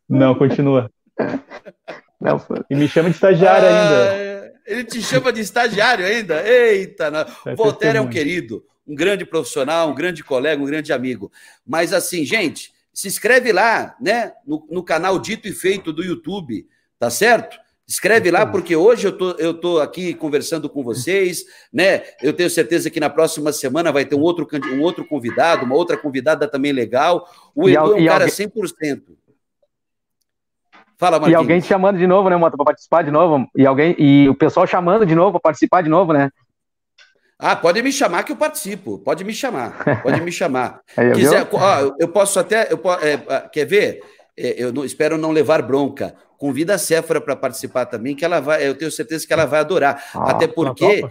Não, 0.10 0.36
continua. 0.36 0.89
Não, 2.20 2.41
e 2.70 2.76
me 2.76 2.88
chama 2.88 3.09
de 3.09 3.15
estagiário 3.15 3.68
ah, 3.68 4.11
ainda. 4.11 4.53
Ele 4.65 4.84
te 4.84 5.01
chama 5.01 5.32
de 5.32 5.41
estagiário 5.41 6.05
ainda? 6.05 6.47
Eita, 6.47 7.09
não. 7.09 7.26
É 7.45 7.55
Voltaire 7.55 7.97
é 7.97 8.01
um 8.01 8.09
querido, 8.09 8.63
um 8.86 8.95
grande 8.95 9.26
profissional, 9.26 9.89
um 9.89 9.95
grande 9.95 10.24
colega, 10.24 10.61
um 10.61 10.65
grande 10.65 10.91
amigo. 10.91 11.32
Mas 11.65 11.93
assim, 11.93 12.26
gente, 12.26 12.74
se 12.93 13.07
inscreve 13.07 13.51
lá, 13.51 13.95
né, 14.01 14.34
no, 14.45 14.68
no 14.70 14.84
canal 14.84 15.20
Dito 15.20 15.47
e 15.47 15.53
Feito 15.53 15.93
do 15.93 16.03
YouTube, 16.03 16.68
tá 16.99 17.09
certo? 17.09 17.57
Escreve 17.88 18.30
lá, 18.30 18.45
porque 18.45 18.76
hoje 18.76 19.07
eu 19.07 19.18
tô, 19.18 19.32
eu 19.34 19.53
tô 19.53 19.80
aqui 19.80 20.13
conversando 20.13 20.70
com 20.70 20.84
vocês, 20.84 21.45
né? 21.72 22.03
Eu 22.22 22.34
tenho 22.34 22.49
certeza 22.49 22.89
que 22.89 22.99
na 22.99 23.09
próxima 23.09 23.53
semana 23.53 23.93
vai 23.93 24.03
ter 24.03 24.15
um 24.15 24.20
outro, 24.20 24.45
um 24.74 24.82
outro 24.82 25.07
convidado, 25.07 25.63
uma 25.63 25.76
outra 25.76 25.95
convidada 25.95 26.49
também 26.49 26.74
legal. 26.74 27.26
O 27.55 27.70
Edu 27.70 27.93
é 27.93 28.01
um 28.01 28.05
cara 28.05 28.26
100%. 28.26 29.03
Fala, 30.98 31.20
Marquinhos. 31.20 31.32
E 31.32 31.36
alguém 31.36 31.60
te 31.60 31.68
chamando 31.68 31.98
de 31.98 32.08
novo, 32.08 32.30
né, 32.30 32.36
Mota, 32.36 32.58
para 32.58 32.66
participar 32.66 33.04
de 33.04 33.12
novo. 33.12 33.48
E 33.56 33.66
alguém 33.66 33.95
e 34.00 34.28
o 34.28 34.36
pessoal 34.36 34.66
chamando 34.66 35.06
de 35.06 35.14
novo 35.14 35.34
para 35.34 35.41
participar 35.41 35.84
de 35.84 35.89
novo, 35.89 36.12
né? 36.12 36.30
Ah, 37.39 37.56
pode 37.56 37.82
me 37.84 37.91
chamar 37.91 38.24
que 38.24 38.32
eu 38.32 38.36
participo. 38.36 38.98
Pode 38.98 39.24
me 39.24 39.32
chamar. 39.32 40.02
Pode 40.02 40.22
me 40.22 40.32
chamar. 40.32 40.82
Aí, 40.98 41.12
Quiser, 41.12 41.48
ó, 41.52 41.95
eu 42.00 42.08
posso 42.08 42.39
até. 42.39 42.72
Eu, 42.72 42.82
é, 43.00 43.48
quer 43.50 43.66
ver? 43.66 44.02
É, 44.36 44.56
eu 44.58 44.74
não, 44.74 44.84
espero 44.84 45.18
não 45.18 45.32
levar 45.32 45.62
bronca. 45.62 46.16
Convida 46.39 46.76
a 46.76 46.80
Séfora 46.80 47.22
para 47.22 47.36
participar 47.36 47.86
também, 47.86 48.16
que 48.16 48.26
ela 48.26 48.39
vai. 48.39 48.68
Eu 48.68 48.76
tenho 48.76 48.91
certeza 48.91 49.26
que 49.26 49.34
ela 49.34 49.45
vai 49.45 49.60
adorar. 49.60 50.04
Ah, 50.16 50.32
até 50.32 50.48
porque. 50.48 51.04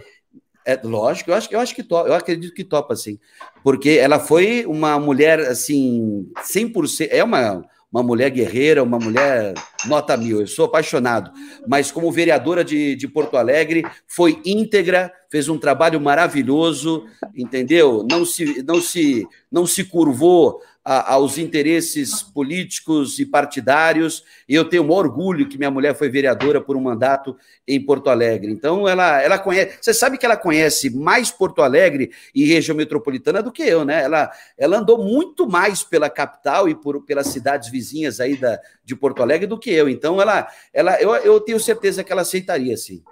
É, 0.65 0.77
lógico, 0.83 1.31
eu 1.31 1.35
acho, 1.35 1.47
eu 1.49 1.61
acho 1.61 1.73
que 1.73 1.81
topa, 1.81 2.09
eu 2.09 2.13
acredito 2.13 2.53
que 2.53 2.65
topa, 2.65 2.93
assim. 2.93 3.17
Porque 3.63 3.91
ela 3.91 4.19
foi 4.19 4.65
uma 4.65 4.99
mulher, 4.99 5.39
assim, 5.39 6.29
100%. 6.41 7.07
É 7.09 7.23
uma 7.23 7.63
uma 7.91 8.03
mulher 8.03 8.29
guerreira, 8.29 8.83
uma 8.83 8.99
mulher 8.99 9.53
nota 9.85 10.17
mil. 10.17 10.41
Eu 10.41 10.47
sou 10.47 10.65
apaixonado. 10.65 11.31
Mas 11.67 11.91
como 11.91 12.11
vereadora 12.11 12.63
de, 12.63 12.95
de 12.95 13.07
Porto 13.07 13.37
Alegre, 13.37 13.85
foi 14.07 14.41
íntegra, 14.45 15.11
fez 15.31 15.47
um 15.47 15.57
trabalho 15.57 15.99
maravilhoso, 15.99 17.05
entendeu? 17.35 18.05
Não 18.09 18.25
se, 18.25 18.63
não 18.63 18.81
se, 18.81 19.25
não 19.51 19.65
se 19.65 19.83
curvou 19.83 20.61
a, 20.87 21.15
aos 21.15 21.37
interesses 21.37 22.23
políticos 22.23 23.19
e 23.19 23.25
partidários. 23.25 24.23
E 24.47 24.55
eu 24.55 24.63
tenho 24.63 24.83
um 24.83 24.91
orgulho 24.91 25.49
que 25.49 25.57
minha 25.57 25.69
mulher 25.69 25.93
foi 25.93 26.07
vereadora 26.07 26.61
por 26.61 26.77
um 26.77 26.81
mandato 26.81 27.35
em 27.67 27.83
Porto 27.83 28.09
Alegre. 28.09 28.49
Então, 28.49 28.87
ela, 28.87 29.21
ela 29.21 29.37
conhece. 29.37 29.79
Você 29.81 29.93
sabe 29.93 30.17
que 30.17 30.25
ela 30.25 30.37
conhece 30.37 30.89
mais 30.89 31.29
Porto 31.29 31.61
Alegre 31.61 32.11
e 32.33 32.45
região 32.45 32.77
metropolitana 32.77 33.43
do 33.43 33.51
que 33.51 33.63
eu, 33.63 33.83
né? 33.83 34.01
Ela, 34.03 34.31
ela 34.57 34.77
andou 34.77 35.03
muito 35.03 35.45
mais 35.45 35.83
pela 35.83 36.09
capital 36.09 36.69
e 36.69 36.75
por, 36.75 37.03
pelas 37.03 37.27
cidades 37.27 37.69
vizinhas 37.69 38.21
aí 38.21 38.37
da, 38.37 38.57
de 38.85 38.95
Porto 38.95 39.21
Alegre 39.21 39.45
do 39.45 39.59
que 39.59 39.69
eu. 39.69 39.89
Então, 39.89 40.21
ela, 40.21 40.47
ela 40.73 41.01
eu, 41.01 41.13
eu 41.15 41.41
tenho 41.41 41.59
certeza 41.59 42.01
que 42.01 42.13
ela 42.13 42.21
aceitaria, 42.21 42.77
sim. 42.77 43.03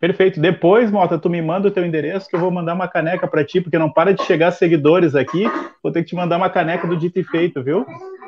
Perfeito. 0.00 0.40
Depois, 0.40 0.90
Mota, 0.90 1.18
tu 1.18 1.28
me 1.28 1.42
manda 1.42 1.68
o 1.68 1.70
teu 1.70 1.84
endereço 1.84 2.26
que 2.26 2.34
eu 2.34 2.40
vou 2.40 2.50
mandar 2.50 2.72
uma 2.72 2.88
caneca 2.88 3.28
para 3.28 3.44
ti, 3.44 3.60
porque 3.60 3.78
não 3.78 3.92
para 3.92 4.14
de 4.14 4.24
chegar 4.24 4.50
seguidores 4.50 5.14
aqui. 5.14 5.44
Vou 5.82 5.92
ter 5.92 6.02
que 6.02 6.08
te 6.08 6.14
mandar 6.14 6.38
uma 6.38 6.48
caneca 6.48 6.86
do 6.86 6.96
Dito 6.96 7.20
e 7.20 7.24
Feito, 7.24 7.62
viu? 7.62 7.84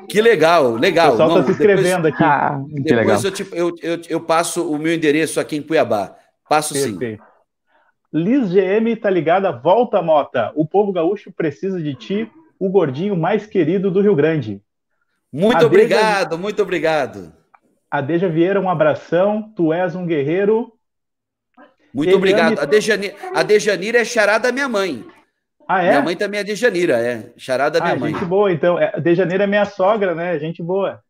Que 0.07 0.20
legal, 0.20 0.73
legal. 0.73 1.09
O 1.09 1.11
pessoal 1.12 1.29
está 1.31 1.45
se 1.45 1.51
inscrevendo 1.53 2.03
depois, 2.03 2.14
aqui. 2.14 2.25
Ah, 2.25 2.62
depois 2.68 3.25
eu, 3.25 3.31
te, 3.31 3.47
eu, 3.53 3.75
eu, 3.83 4.01
eu, 4.11 4.20
passo 4.20 4.70
o 4.70 4.79
meu 4.79 4.93
endereço 4.93 5.41
aqui 5.41 5.57
em 5.57 5.62
Cuiabá. 5.62 6.14
Passo 6.47 6.75
Perfeito. 6.75 6.99
sim. 6.99 7.18
Liz 8.12 8.51
GM 8.51 8.95
tá 9.01 9.09
ligada, 9.09 9.51
volta, 9.51 10.03
Mota. 10.03 10.53
O 10.55 10.66
povo 10.66 10.93
gaúcho 10.93 11.33
precisa 11.33 11.81
de 11.81 11.95
ti, 11.95 12.31
o 12.59 12.68
gordinho 12.68 13.16
mais 13.16 13.47
querido 13.47 13.91
do 13.91 14.03
Rio 14.03 14.14
Grande. 14.14 14.61
Muito 15.33 15.64
a 15.64 15.66
obrigado, 15.66 16.37
muito 16.37 16.61
obrigado. 16.61 17.33
A 17.91 18.03
Deja 18.03 18.29
Vieira, 18.29 18.61
um 18.61 18.68
abração. 18.68 19.51
Tu 19.57 19.73
és 19.73 19.95
um 19.95 20.05
guerreiro 20.05 20.72
muito 21.95 22.11
Eliane... 22.11 22.16
obrigado. 22.16 22.59
A 22.61 22.64
Dejanira, 22.64 23.14
a 23.34 23.43
Dejanira 23.43 23.99
é 23.99 24.05
charada 24.05 24.49
da 24.49 24.53
minha 24.53 24.68
mãe. 24.68 25.05
Ah, 25.68 25.82
é? 25.82 25.90
Minha 25.90 26.03
mãe 26.03 26.16
também 26.16 26.40
é 26.40 26.45
Dejanira, 26.45 26.99
é. 26.99 27.30
Charada 27.36 27.78
da 27.78 27.84
minha 27.84 27.97
ah, 27.97 27.99
mãe. 27.99 28.12
Gente 28.12 28.24
boa, 28.24 28.53
então. 28.53 28.78
É, 28.78 29.01
Dejanira 29.01 29.45
é 29.45 29.47
minha 29.47 29.64
sogra, 29.64 30.14
né? 30.14 30.38
Gente 30.38 30.62
boa. 30.62 31.01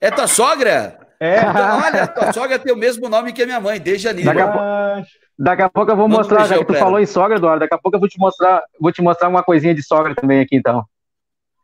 É 0.00 0.10
tua 0.10 0.26
sogra? 0.26 0.98
É. 1.18 1.38
Então, 1.38 1.82
olha, 1.84 2.06
tua 2.06 2.32
sogra 2.32 2.58
tem 2.58 2.72
o 2.72 2.76
mesmo 2.76 3.08
nome 3.08 3.32
que 3.32 3.42
a 3.42 3.46
minha 3.46 3.60
mãe, 3.60 3.80
Dejanira. 3.80 4.34
Daqui 4.34 4.40
a, 4.40 4.48
po... 4.48 5.08
daqui 5.38 5.62
a 5.62 5.68
pouco 5.68 5.90
eu 5.90 5.96
vou 5.96 6.08
mostrar, 6.08 6.46
já 6.46 6.58
que 6.58 6.64
tu 6.64 6.74
falou 6.74 7.00
em 7.00 7.06
sogra, 7.06 7.38
Eduardo, 7.38 7.60
daqui 7.60 7.74
a 7.74 7.78
pouco 7.78 7.96
eu 7.96 8.00
vou 8.00 8.08
te 8.08 8.18
mostrar, 8.18 8.62
vou 8.80 8.92
te 8.92 9.00
mostrar 9.00 9.28
uma 9.28 9.42
coisinha 9.42 9.74
de 9.74 9.82
sogra 9.82 10.14
também 10.14 10.40
aqui, 10.40 10.56
então. 10.56 10.84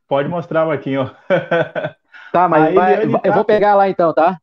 Pode 0.08 0.28
mostrar, 0.28 0.66
Marquinho. 0.66 1.10
Tá, 2.32 2.48
mas 2.48 2.72
vai, 2.72 3.02
eu 3.02 3.32
vou 3.32 3.44
tá- 3.44 3.44
pegar 3.44 3.74
lá 3.74 3.88
então, 3.88 4.14
tá? 4.14 4.38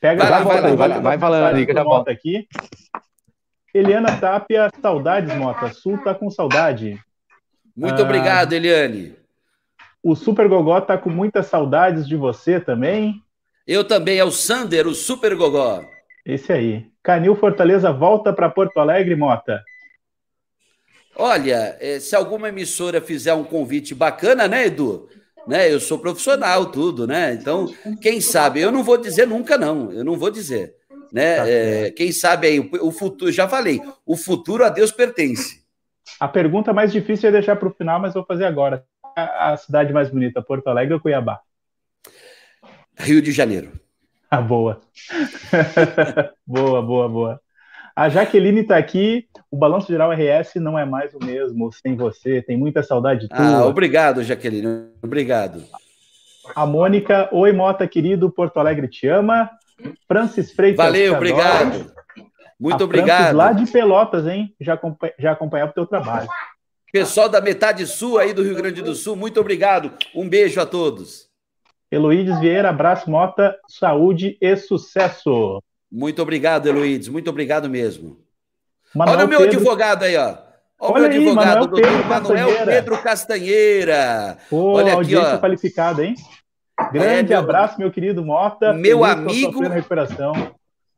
Pega 0.00 0.24
vai, 0.24 0.30
lá, 0.30 0.38
vai, 0.40 0.60
vai, 0.60 0.76
vai, 0.76 1.00
vai 1.00 1.18
falando 1.18 1.54
aí, 1.54 1.64
que 1.64 1.72
já 1.72 1.84
volta 1.84 2.10
aqui. 2.10 2.48
Eliana 3.74 4.18
Tapia, 4.18 4.70
saudades, 4.80 5.34
Mota. 5.34 5.72
Sul 5.72 5.98
tá 5.98 6.14
com 6.14 6.30
saudade. 6.30 6.98
Muito 7.74 8.00
ah, 8.00 8.04
obrigado, 8.04 8.52
Eliane. 8.52 9.16
O 10.02 10.14
Super 10.14 10.48
Gogó 10.48 10.80
tá 10.80 10.98
com 10.98 11.08
muitas 11.08 11.46
saudades 11.46 12.06
de 12.06 12.16
você 12.16 12.60
também. 12.60 13.22
Eu 13.66 13.84
também, 13.84 14.18
é 14.18 14.24
o 14.24 14.30
Sander, 14.30 14.86
o 14.86 14.94
Super 14.94 15.34
Gogó. 15.34 15.82
Esse 16.26 16.52
aí. 16.52 16.86
Canil 17.02 17.34
Fortaleza 17.34 17.92
volta 17.92 18.32
para 18.32 18.50
Porto 18.50 18.78
Alegre, 18.78 19.16
Mota. 19.16 19.62
Olha, 21.16 21.76
eh, 21.80 21.98
se 21.98 22.14
alguma 22.14 22.48
emissora 22.48 23.00
fizer 23.00 23.34
um 23.34 23.44
convite 23.44 23.94
bacana, 23.94 24.46
né, 24.46 24.66
Edu? 24.66 25.08
Né, 25.46 25.72
eu 25.72 25.80
sou 25.80 25.98
profissional, 25.98 26.66
tudo, 26.66 27.04
né? 27.04 27.34
Então, 27.34 27.66
quem 28.00 28.20
sabe? 28.20 28.60
Eu 28.60 28.70
não 28.70 28.84
vou 28.84 28.96
dizer 28.96 29.26
nunca, 29.26 29.58
não. 29.58 29.90
Eu 29.90 30.04
não 30.04 30.16
vou 30.16 30.30
dizer. 30.30 30.76
Né? 31.12 31.36
Tá 31.36 31.48
é, 31.48 31.90
quem 31.90 32.10
sabe 32.10 32.46
aí, 32.46 32.58
o, 32.58 32.90
futuro, 32.90 33.30
já 33.30 33.46
falei, 33.46 33.80
o 34.06 34.16
futuro 34.16 34.64
a 34.64 34.70
Deus 34.70 34.90
pertence. 34.90 35.62
A 36.18 36.26
pergunta 36.26 36.72
mais 36.72 36.90
difícil 36.90 37.28
é 37.28 37.32
deixar 37.32 37.56
para 37.56 37.68
o 37.68 37.74
final, 37.74 38.00
mas 38.00 38.14
vou 38.14 38.24
fazer 38.24 38.46
agora. 38.46 38.84
A, 39.14 39.52
a 39.52 39.56
cidade 39.56 39.92
mais 39.92 40.08
bonita, 40.08 40.40
Porto 40.40 40.68
Alegre 40.68 40.94
ou 40.94 41.00
Cuiabá? 41.00 41.40
Rio 42.96 43.20
de 43.20 43.30
Janeiro. 43.30 43.72
Ah, 44.30 44.40
boa. 44.40 44.80
boa, 46.46 46.80
boa, 46.80 47.08
boa. 47.08 47.40
A 47.94 48.08
Jaqueline 48.08 48.60
está 48.60 48.78
aqui. 48.78 49.26
O 49.50 49.56
Balanço 49.56 49.88
Geral 49.88 50.10
RS 50.12 50.54
não 50.56 50.78
é 50.78 50.86
mais 50.86 51.12
o 51.12 51.18
mesmo 51.22 51.70
sem 51.70 51.94
você. 51.94 52.40
Tem 52.40 52.56
muita 52.56 52.82
saudade 52.82 53.28
tua. 53.28 53.38
Ah, 53.38 53.66
obrigado, 53.66 54.22
Jaqueline. 54.22 54.86
Obrigado. 55.02 55.62
A 56.56 56.64
Mônica. 56.64 57.28
Oi, 57.32 57.52
Mota, 57.52 57.86
querido. 57.86 58.30
Porto 58.30 58.58
Alegre 58.58 58.88
te 58.88 59.06
ama. 59.06 59.50
Francis 60.06 60.52
Freitas. 60.52 60.84
Valeu, 60.84 61.14
obrigado. 61.14 61.92
Muito 62.58 62.82
a 62.82 62.84
obrigado. 62.84 63.18
Francis, 63.18 63.36
lá 63.36 63.52
de 63.52 63.70
Pelotas, 63.70 64.26
hein? 64.26 64.54
Já, 64.60 64.78
já 65.18 65.32
acompanhava 65.32 65.70
o 65.70 65.74
teu 65.74 65.86
trabalho. 65.86 66.28
Pessoal 66.92 67.28
da 67.28 67.40
metade 67.40 67.86
sul 67.86 68.18
aí 68.18 68.34
do 68.34 68.42
Rio 68.42 68.54
Grande 68.54 68.82
do 68.82 68.94
Sul, 68.94 69.16
muito 69.16 69.40
obrigado. 69.40 69.92
Um 70.14 70.28
beijo 70.28 70.60
a 70.60 70.66
todos. 70.66 71.26
Heloídes 71.90 72.38
Vieira, 72.38 72.68
abraço, 72.68 73.10
Mota, 73.10 73.56
saúde 73.66 74.36
e 74.40 74.56
sucesso. 74.56 75.62
Muito 75.90 76.22
obrigado, 76.22 76.66
Heloídes, 76.66 77.08
muito 77.08 77.28
obrigado 77.30 77.68
mesmo. 77.68 78.18
Manuel 78.94 79.16
Olha 79.16 79.26
o 79.26 79.28
meu 79.28 79.38
Pedro... 79.40 79.56
advogado 79.56 80.02
aí, 80.04 80.16
ó. 80.16 80.22
Olha, 80.22 80.38
Olha 80.78 80.90
o 80.90 81.00
meu 81.00 81.04
aí, 81.10 81.16
advogado, 81.16 81.46
Manuel 81.46 81.66
doutor 81.66 81.82
Pedro 81.82 82.08
Manuel 82.08 82.46
Castanheira. 82.46 82.66
Pedro 82.66 83.02
Castanheira. 83.02 84.38
Pô, 84.50 84.72
Olha 84.72 85.00
aqui, 85.00 85.16
ó. 85.16 85.38
qualificada, 85.38 86.04
hein? 86.04 86.14
Grande 86.90 87.32
é, 87.32 87.36
abraço, 87.36 87.78
meu 87.78 87.90
querido 87.90 88.24
Mota. 88.24 88.72
Meu 88.72 89.04
amigo. 89.04 89.60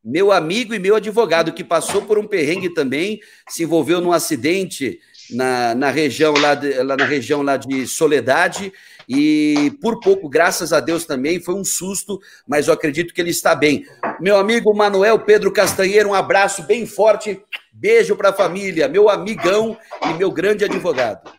Meu 0.04 0.30
amigo 0.30 0.74
e 0.74 0.78
meu 0.78 0.96
advogado, 0.96 1.52
que 1.52 1.64
passou 1.64 2.02
por 2.02 2.18
um 2.18 2.26
perrengue 2.26 2.68
também, 2.68 3.20
se 3.48 3.62
envolveu 3.62 4.02
num 4.02 4.12
acidente 4.12 5.00
na, 5.30 5.74
na 5.74 5.90
região 5.90 6.34
lá, 6.34 6.54
de, 6.54 6.74
lá 6.82 6.94
na 6.94 7.06
região 7.06 7.40
lá 7.40 7.56
de 7.56 7.86
Soledade 7.86 8.70
e 9.08 9.72
por 9.80 10.00
pouco, 10.00 10.28
graças 10.28 10.72
a 10.72 10.80
Deus 10.80 11.04
também, 11.04 11.40
foi 11.40 11.54
um 11.54 11.64
susto, 11.64 12.20
mas 12.46 12.68
eu 12.68 12.74
acredito 12.74 13.12
que 13.12 13.20
ele 13.20 13.30
está 13.30 13.54
bem. 13.54 13.84
Meu 14.20 14.36
amigo 14.36 14.74
Manuel 14.74 15.18
Pedro 15.20 15.52
Castanheiro, 15.52 16.10
um 16.10 16.14
abraço 16.14 16.62
bem 16.62 16.86
forte, 16.86 17.40
beijo 17.72 18.16
para 18.16 18.30
a 18.30 18.34
família, 18.34 18.88
meu 18.88 19.08
amigão 19.08 19.76
e 20.02 20.14
meu 20.14 20.30
grande 20.30 20.64
advogado. 20.64 21.30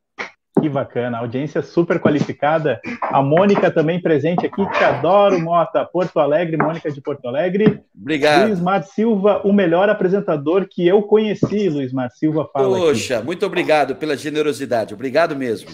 Que 0.65 0.69
bacana, 0.69 1.19
audiência 1.19 1.61
super 1.61 1.99
qualificada. 1.99 2.81
A 2.99 3.21
Mônica 3.21 3.69
também 3.69 4.01
presente 4.01 4.47
aqui, 4.47 4.67
te 4.71 4.83
adoro, 4.83 5.39
Mota. 5.39 5.85
Porto 5.85 6.19
Alegre, 6.19 6.57
Mônica 6.57 6.91
de 6.91 6.99
Porto 6.99 7.27
Alegre. 7.27 7.83
Obrigado. 7.95 8.47
Luiz 8.47 8.59
Mar 8.59 8.83
Silva, 8.83 9.41
o 9.43 9.53
melhor 9.53 9.89
apresentador 9.89 10.67
que 10.67 10.87
eu 10.87 11.03
conheci, 11.03 11.69
Luiz 11.69 11.93
Mar 11.93 12.09
Silva 12.09 12.49
fala 12.51 12.79
Poxa, 12.79 13.17
aqui. 13.17 13.25
muito 13.27 13.45
obrigado 13.45 13.95
pela 13.95 14.17
generosidade. 14.17 14.91
Obrigado 14.91 15.35
mesmo. 15.35 15.69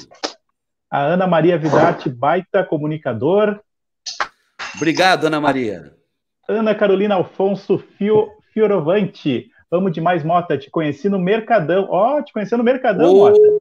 A 0.91 0.99
Ana 0.99 1.25
Maria 1.25 1.57
Vidarte, 1.57 2.09
baita 2.09 2.61
comunicador. 2.61 3.61
Obrigado, 4.75 5.27
Ana 5.27 5.39
Maria. 5.39 5.93
Ana 6.49 6.75
Carolina 6.75 7.15
Alfonso 7.15 7.81
Fio, 7.97 8.27
Fiorovante. 8.53 9.47
Amo 9.71 9.89
demais, 9.89 10.21
Mota. 10.21 10.57
Te 10.57 10.69
conheci 10.69 11.07
no 11.07 11.17
Mercadão. 11.17 11.87
Ó, 11.89 12.17
oh, 12.17 12.21
te 12.21 12.33
conheci 12.33 12.57
no 12.57 12.63
Mercadão, 12.63 13.09
oh, 13.13 13.29
Mota. 13.29 13.60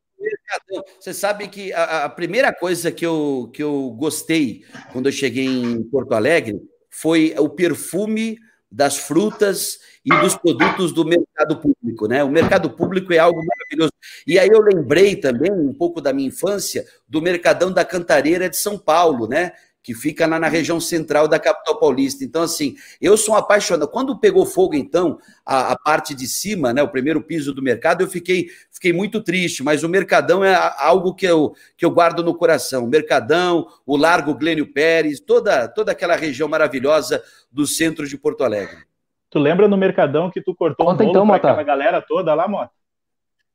Você 0.99 1.15
sabe 1.15 1.49
que 1.49 1.73
a, 1.73 2.05
a, 2.05 2.09
primeira 2.09 2.53
coisa 2.53 2.91
que 2.91 3.05
eu, 3.05 3.51
que 3.53 3.63
eu 3.63 3.91
gostei 3.99 4.65
quando 4.93 5.07
eu 5.07 5.13
cheguei 5.13 5.47
em 5.47 5.83
Porto 5.85 6.13
Alegre 6.13 6.61
foi 6.89 7.35
o 7.39 7.49
perfume 7.49 8.39
das 8.71 8.97
frutas 8.97 9.81
e 10.05 10.11
dos 10.21 10.37
produtos 10.37 10.93
do 10.93 11.05
mercado 11.05 11.61
público, 11.61 12.07
né? 12.07 12.23
O 12.23 12.31
mercado 12.31 12.71
público 12.71 13.13
é 13.13 13.19
algo 13.19 13.41
maravilhoso. 13.45 13.93
E 14.27 14.39
aí 14.39 14.49
eu 14.49 14.61
lembrei 14.63 15.17
também 15.17 15.51
um 15.51 15.75
pouco 15.75 16.01
da 16.01 16.13
minha 16.13 16.29
infância 16.29 16.87
do 17.09 17.21
Mercadão 17.21 17.73
da 17.73 17.85
Cantareira 17.85 18.49
de 18.49 18.57
São 18.57 18.79
Paulo, 18.79 19.27
né? 19.27 19.53
Que 19.83 19.95
fica 19.95 20.27
lá 20.27 20.39
na 20.39 20.49
região 20.49 20.79
central 20.79 21.27
da 21.27 21.39
capital 21.39 21.79
paulista. 21.79 22.23
Então, 22.23 22.43
assim, 22.43 22.77
eu 23.01 23.17
sou 23.17 23.35
um 23.35 23.39
apaixonado. 23.39 23.89
Quando 23.89 24.19
pegou 24.19 24.45
fogo, 24.45 24.75
então, 24.75 25.19
a, 25.45 25.73
a, 25.73 25.79
parte 25.79 26.15
de 26.15 26.27
cima, 26.27 26.73
né? 26.73 26.83
O 26.83 26.89
primeiro 26.89 27.23
piso 27.23 27.55
do 27.55 27.63
mercado, 27.63 28.03
eu 28.03 28.09
fiquei, 28.09 28.49
fiquei 28.71 28.93
muito 28.93 29.23
triste, 29.23 29.63
mas 29.63 29.83
o 29.83 29.89
Mercadão 29.89 30.45
é 30.45 30.55
algo 30.79 31.15
que 31.15 31.27
eu, 31.27 31.55
que 31.77 31.85
eu 31.85 31.91
guardo 31.91 32.23
no 32.23 32.35
coração. 32.35 32.85
O 32.85 32.89
Mercadão, 32.89 33.67
o 33.87 33.97
Largo 33.97 34.35
Glênio 34.35 34.71
Pérez, 34.73 35.19
toda, 35.21 35.67
toda 35.69 35.93
aquela 35.93 36.17
região 36.17 36.49
maravilhosa 36.49 37.23
do 37.51 37.67
centro 37.67 38.07
de 38.07 38.19
Porto 38.19 38.45
Alegre. 38.45 38.85
Tu 39.31 39.39
lembra 39.39 39.69
no 39.69 39.77
Mercadão 39.77 40.31
que 40.31 40.43
tu 40.43 40.55
cortou 40.55 40.85
Conta 40.85 41.05
um 41.05 41.07
bolo 41.07 41.11
então, 41.11 41.27
pra 41.27 41.37
aquela 41.37 41.63
galera 41.63 42.03
toda 42.03 42.35
lá, 42.35 42.49
Mota? 42.49 42.80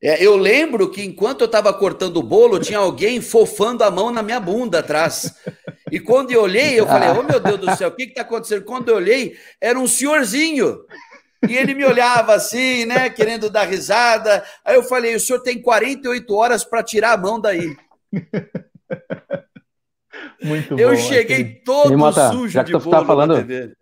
É, 0.05 0.23
eu 0.23 0.37
lembro 0.37 0.91
que 0.91 1.03
enquanto 1.03 1.41
eu 1.41 1.45
estava 1.45 1.73
cortando 1.73 2.17
o 2.17 2.23
bolo, 2.23 2.59
tinha 2.59 2.77
alguém 2.77 3.19
fofando 3.19 3.83
a 3.83 3.89
mão 3.89 4.11
na 4.11 4.21
minha 4.21 4.39
bunda 4.39 4.77
atrás. 4.77 5.33
E 5.91 5.99
quando 5.99 6.29
eu 6.29 6.43
olhei, 6.43 6.79
eu 6.79 6.85
falei, 6.85 7.09
oh 7.09 7.23
meu 7.23 7.39
Deus 7.39 7.59
do 7.59 7.75
céu, 7.75 7.89
o 7.89 7.91
que 7.91 8.03
está 8.03 8.21
acontecendo? 8.21 8.63
Quando 8.65 8.89
eu 8.89 8.97
olhei, 8.97 9.35
era 9.59 9.79
um 9.79 9.87
senhorzinho. 9.87 10.85
E 11.49 11.57
ele 11.57 11.73
me 11.73 11.83
olhava 11.83 12.35
assim, 12.35 12.85
né, 12.85 13.09
querendo 13.09 13.49
dar 13.49 13.63
risada. 13.63 14.45
Aí 14.63 14.75
eu 14.75 14.83
falei, 14.83 15.15
o 15.15 15.19
senhor 15.19 15.39
tem 15.39 15.59
48 15.59 16.35
horas 16.35 16.63
para 16.63 16.83
tirar 16.83 17.13
a 17.13 17.17
mão 17.17 17.41
daí. 17.41 17.75
Muito 20.39 20.77
eu 20.79 20.89
bom. 20.89 20.93
Eu 20.93 20.95
cheguei 20.97 21.41
aqui. 21.41 21.61
todo 21.65 21.97
Mata, 21.97 22.29
sujo 22.29 22.49
já 22.49 22.63
que 22.63 22.71
de 22.71 22.73
tu 22.73 22.77
tá 22.77 22.85
bolo 22.85 23.01
tá 23.01 23.05
falando, 23.07 23.75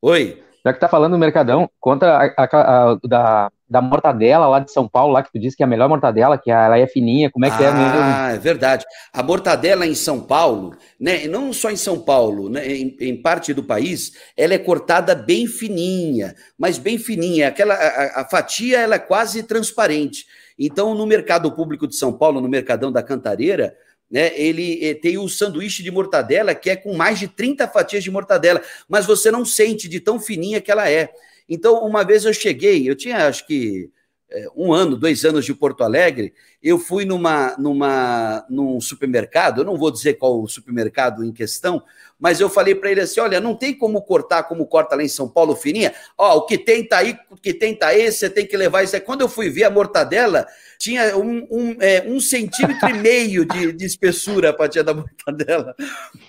Oi. 0.00 0.42
Já 0.64 0.72
que 0.72 0.80
tá 0.80 0.88
falando 0.88 1.12
do 1.12 1.18
Mercadão, 1.18 1.70
conta 1.78 2.16
a, 2.16 2.44
a, 2.44 2.92
a, 2.92 2.98
da, 3.04 3.52
da 3.70 3.80
mortadela 3.80 4.48
lá 4.48 4.58
de 4.58 4.72
São 4.72 4.88
Paulo, 4.88 5.12
lá 5.12 5.22
que 5.22 5.30
tu 5.30 5.38
disse 5.38 5.56
que 5.56 5.62
é 5.62 5.66
a 5.66 5.68
melhor 5.68 5.88
mortadela, 5.88 6.36
que 6.36 6.50
ela 6.50 6.76
é 6.76 6.88
fininha, 6.88 7.30
como 7.30 7.44
é 7.44 7.50
que 7.50 7.62
ah, 7.62 7.68
é 7.68 7.72
mesmo? 7.72 7.98
Ah, 8.00 8.32
é 8.34 8.38
verdade. 8.38 8.84
A 9.12 9.22
mortadela 9.22 9.86
em 9.86 9.94
São 9.94 10.20
Paulo, 10.20 10.76
né, 10.98 11.28
não 11.28 11.52
só 11.52 11.70
em 11.70 11.76
São 11.76 12.00
Paulo, 12.00 12.48
né, 12.48 12.66
em, 12.66 12.96
em, 13.00 13.22
parte 13.22 13.54
do 13.54 13.62
país, 13.62 14.12
ela 14.36 14.54
é 14.54 14.58
cortada 14.58 15.14
bem 15.14 15.46
fininha, 15.46 16.34
mas 16.58 16.78
bem 16.78 16.98
fininha. 16.98 17.46
Aquela, 17.46 17.74
a, 17.74 18.22
a 18.22 18.24
fatia 18.24 18.80
ela 18.80 18.96
é 18.96 18.98
quase 18.98 19.44
transparente. 19.44 20.26
Então, 20.58 20.92
no 20.92 21.06
mercado 21.06 21.52
público 21.52 21.86
de 21.86 21.94
São 21.94 22.12
Paulo, 22.12 22.40
no 22.40 22.48
Mercadão 22.48 22.90
da 22.90 23.04
Cantareira, 23.04 23.74
né? 24.10 24.32
Ele 24.34 24.84
eh, 24.84 24.94
tem 24.94 25.16
o 25.16 25.28
sanduíche 25.28 25.84
de 25.84 25.90
mortadela 25.90 26.52
que 26.52 26.68
é 26.68 26.74
com 26.74 26.96
mais 26.96 27.20
de 27.20 27.28
30 27.28 27.68
fatias 27.68 28.02
de 28.02 28.10
mortadela, 28.10 28.60
mas 28.88 29.06
você 29.06 29.30
não 29.30 29.44
sente 29.44 29.88
de 29.88 30.00
tão 30.00 30.18
fininha 30.18 30.60
que 30.60 30.72
ela 30.72 30.90
é. 30.90 31.10
Então, 31.50 31.84
uma 31.84 32.04
vez 32.04 32.24
eu 32.24 32.32
cheguei, 32.32 32.88
eu 32.88 32.94
tinha 32.94 33.26
acho 33.26 33.44
que 33.44 33.90
é, 34.30 34.46
um 34.54 34.72
ano, 34.72 34.96
dois 34.96 35.24
anos 35.24 35.44
de 35.44 35.52
Porto 35.52 35.82
Alegre, 35.82 36.32
eu 36.62 36.78
fui 36.78 37.04
numa, 37.04 37.56
numa, 37.58 38.46
num 38.48 38.80
supermercado, 38.80 39.60
eu 39.60 39.64
não 39.64 39.76
vou 39.76 39.90
dizer 39.90 40.14
qual 40.14 40.40
o 40.40 40.46
supermercado 40.46 41.24
em 41.24 41.32
questão, 41.32 41.82
mas 42.16 42.38
eu 42.38 42.48
falei 42.48 42.74
para 42.74 42.92
ele 42.92 43.00
assim: 43.00 43.18
olha, 43.18 43.40
não 43.40 43.56
tem 43.56 43.76
como 43.76 44.00
cortar 44.02 44.44
como 44.44 44.66
corta 44.66 44.94
lá 44.94 45.02
em 45.02 45.08
São 45.08 45.28
Paulo 45.28 45.56
fininha. 45.56 45.92
Ó, 46.16 46.36
o 46.36 46.46
que 46.46 46.56
tem 46.56 46.86
tá 46.86 46.98
aí, 46.98 47.18
o 47.28 47.36
que 47.36 47.52
tem 47.52 47.74
tá 47.74 47.88
aí, 47.88 48.12
você 48.12 48.30
tem 48.30 48.46
que 48.46 48.56
levar 48.56 48.84
isso 48.84 48.94
aí. 48.94 49.00
Quando 49.00 49.22
eu 49.22 49.28
fui 49.28 49.50
ver 49.50 49.64
a 49.64 49.70
mortadela, 49.70 50.46
tinha 50.78 51.16
um, 51.16 51.48
um, 51.50 51.76
é, 51.80 52.04
um 52.06 52.20
centímetro 52.20 52.88
e 52.88 52.94
meio 52.94 53.44
de, 53.44 53.72
de 53.72 53.84
espessura 53.84 54.50
a 54.50 54.56
fatia 54.56 54.84
da 54.84 54.94
mortadela. 54.94 55.74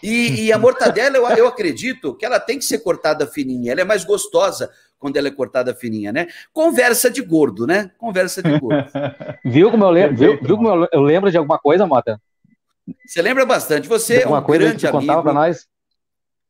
E, 0.01 0.45
e 0.45 0.51
a 0.51 0.57
mortadela, 0.57 1.17
eu, 1.17 1.27
eu 1.37 1.47
acredito 1.47 2.15
que 2.15 2.25
ela 2.25 2.39
tem 2.39 2.57
que 2.57 2.65
ser 2.65 2.79
cortada 2.79 3.27
fininha, 3.27 3.73
ela 3.73 3.81
é 3.81 3.85
mais 3.85 4.03
gostosa 4.03 4.71
quando 5.01 5.17
ela 5.17 5.27
é 5.27 5.31
cortada 5.31 5.73
fininha, 5.73 6.13
né? 6.13 6.27
Conversa 6.53 7.09
de 7.09 7.23
gordo, 7.23 7.65
né? 7.65 7.89
Conversa 7.97 8.41
de 8.41 8.57
gordo. 8.59 8.85
viu 9.43 9.71
como 9.71 9.83
eu 9.83 9.89
lembro, 9.89 10.15
viu, 10.15 10.39
viu 10.41 10.55
como 10.55 10.87
eu 10.93 11.01
lembro 11.01 11.31
de 11.31 11.37
alguma 11.37 11.57
coisa, 11.57 11.87
Mota? 11.87 12.21
Você 13.05 13.21
lembra 13.21 13.43
bastante. 13.45 13.89
Você 13.89 14.21
é 14.21 14.27
um 14.27 14.41
grande 14.43 14.85
amigo. 14.85 14.99
Contava 14.99 15.23
para 15.23 15.33
nós? 15.33 15.67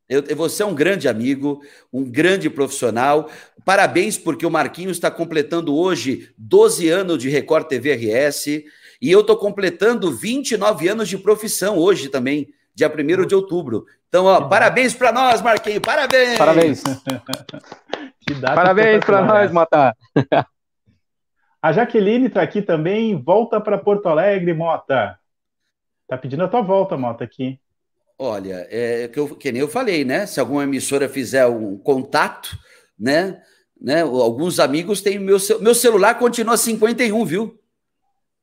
Eu, 0.06 0.22
você 0.36 0.62
é 0.62 0.66
um 0.66 0.74
grande 0.74 1.08
amigo, 1.08 1.62
um 1.90 2.04
grande 2.04 2.50
profissional. 2.50 3.30
Parabéns, 3.64 4.18
porque 4.18 4.44
o 4.44 4.50
Marquinhos 4.50 4.98
está 4.98 5.10
completando 5.10 5.74
hoje 5.74 6.28
12 6.36 6.90
anos 6.90 7.18
de 7.18 7.30
Record 7.30 7.66
TV 7.66 7.94
RS. 7.94 8.46
E 9.00 9.10
eu 9.10 9.20
estou 9.20 9.36
completando 9.36 10.12
29 10.12 10.88
anos 10.88 11.08
de 11.08 11.16
profissão 11.16 11.78
hoje 11.78 12.10
também, 12.10 12.52
dia 12.74 12.92
1 12.92 13.26
de 13.26 13.34
outubro. 13.34 13.86
Então, 14.08 14.26
ó, 14.26 14.42
parabéns 14.42 14.92
para 14.92 15.10
nós, 15.10 15.40
Marquinhos. 15.40 15.80
Parabéns! 15.80 16.36
Parabéns! 16.36 16.82
parabéns 18.40 19.04
para 19.04 19.22
nós, 19.22 19.52
Mota! 19.52 19.96
A 21.62 21.72
Jaqueline 21.72 22.26
está 22.26 22.42
aqui 22.42 22.60
também. 22.60 23.14
Volta 23.14 23.60
para 23.60 23.78
Porto 23.78 24.08
Alegre, 24.08 24.52
Mota. 24.52 25.16
Tá 26.08 26.18
pedindo 26.18 26.42
a 26.42 26.48
tua 26.48 26.60
volta, 26.60 26.96
Mota, 26.96 27.22
aqui. 27.22 27.60
Olha, 28.18 28.66
é 28.68 29.08
que, 29.08 29.18
eu, 29.18 29.36
que 29.36 29.52
nem 29.52 29.60
eu 29.60 29.68
falei, 29.68 30.04
né? 30.04 30.26
Se 30.26 30.40
alguma 30.40 30.64
emissora 30.64 31.08
fizer 31.08 31.46
um 31.46 31.78
contato, 31.78 32.56
né? 32.98 33.40
né? 33.80 34.02
Alguns 34.02 34.60
amigos 34.60 35.00
têm 35.00 35.18
meu 35.18 35.38
meu 35.60 35.74
celular 35.74 36.14
continua 36.18 36.56
51, 36.56 37.24
viu? 37.24 37.58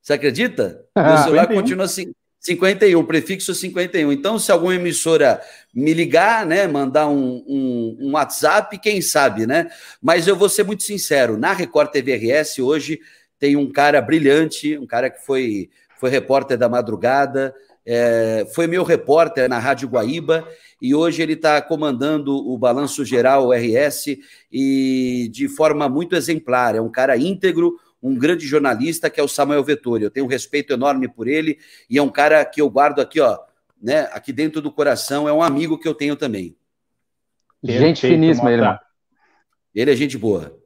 Você 0.02 0.14
acredita? 0.14 0.86
Meu 0.96 1.18
celular 1.18 1.44
51. 1.44 1.62
continua 1.62 1.86
assim, 1.86 2.14
51, 2.40 3.06
prefixo 3.06 3.54
51. 3.54 4.12
Então, 4.12 4.40
se 4.40 4.52
alguma 4.52 4.76
emissora 4.76 5.42
me 5.74 5.94
ligar, 5.94 6.46
né, 6.46 6.68
mandar 6.68 7.08
um, 7.08 7.44
um, 7.48 7.98
um, 8.00 8.12
WhatsApp, 8.14 8.78
quem 8.80 9.02
sabe, 9.02 9.46
né? 9.46 9.70
Mas 10.02 10.28
eu 10.28 10.36
vou 10.36 10.48
ser 10.48 10.64
muito 10.64 10.84
sincero, 10.84 11.38
na 11.38 11.52
Record 11.54 11.92
TV 11.92 12.16
RS 12.16 12.60
hoje 12.60 13.00
tem 13.38 13.56
um 13.56 13.72
cara 13.72 14.02
brilhante, 14.02 14.78
um 14.78 14.86
cara 14.86 15.10
que 15.10 15.26
foi, 15.26 15.70
foi 15.98 16.10
repórter 16.10 16.58
da 16.58 16.68
madrugada, 16.68 17.54
é, 17.86 18.46
foi 18.54 18.68
meu 18.68 18.84
repórter 18.84 19.50
na 19.50 19.58
Rádio 19.58 19.88
Guaíba 19.88 20.48
e 20.82 20.94
hoje 20.94 21.22
ele 21.22 21.34
está 21.34 21.62
comandando 21.62 22.36
o 22.36 22.58
Balanço 22.58 23.04
Geral 23.04 23.52
RS 23.52 24.18
e 24.52 25.30
de 25.32 25.48
forma 25.48 25.90
muito 25.90 26.16
exemplar. 26.16 26.76
É 26.76 26.82
um 26.82 26.92
cara 26.92 27.18
íntegro, 27.18 27.80
um 28.02 28.16
grande 28.16 28.46
jornalista 28.46 29.10
que 29.10 29.20
é 29.20 29.24
o 29.24 29.28
Samuel 29.28 29.64
Vettori. 29.64 30.04
Eu 30.04 30.12
tenho 30.12 30.26
um 30.26 30.30
respeito 30.30 30.74
enorme 30.74 31.08
por 31.08 31.28
ele 31.28 31.60
e 31.90 31.98
é 31.98 32.02
um 32.02 32.10
cara 32.10 32.44
que 32.46 32.62
eu 32.62 32.70
guardo 32.70 33.00
aqui, 33.00 33.20
ó, 33.20 33.38
né, 33.82 34.10
aqui 34.12 34.32
dentro 34.34 34.62
do 34.62 34.72
coração, 34.72 35.28
é 35.28 35.34
um 35.34 35.42
amigo 35.42 35.78
que 35.78 35.88
eu 35.88 35.94
tenho 35.94 36.16
também. 36.16 36.56
Gente 37.64 38.08
finíssima 38.08 38.52
ele, 38.52 38.62
mano. 38.62 38.80
Ele 39.76 39.92
é 39.92 39.96
gente 39.96 40.18
boa. 40.18 40.58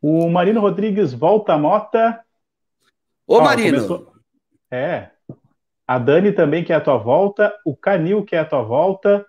O 0.00 0.28
Marino 0.28 0.60
Rodrigues 0.60 1.12
volta 1.12 1.54
a 1.54 1.58
mota. 1.58 2.20
Ô, 3.26 3.36
Ó, 3.36 3.40
Marino! 3.42 3.76
Começou... 3.76 4.12
É. 4.70 5.10
A 5.86 5.98
Dani 5.98 6.32
também 6.32 6.64
quer 6.64 6.74
a 6.74 6.80
tua 6.80 6.96
volta. 6.96 7.54
O 7.64 7.76
Canil 7.76 8.24
quer 8.24 8.38
a 8.38 8.44
tua 8.44 8.62
volta. 8.62 9.26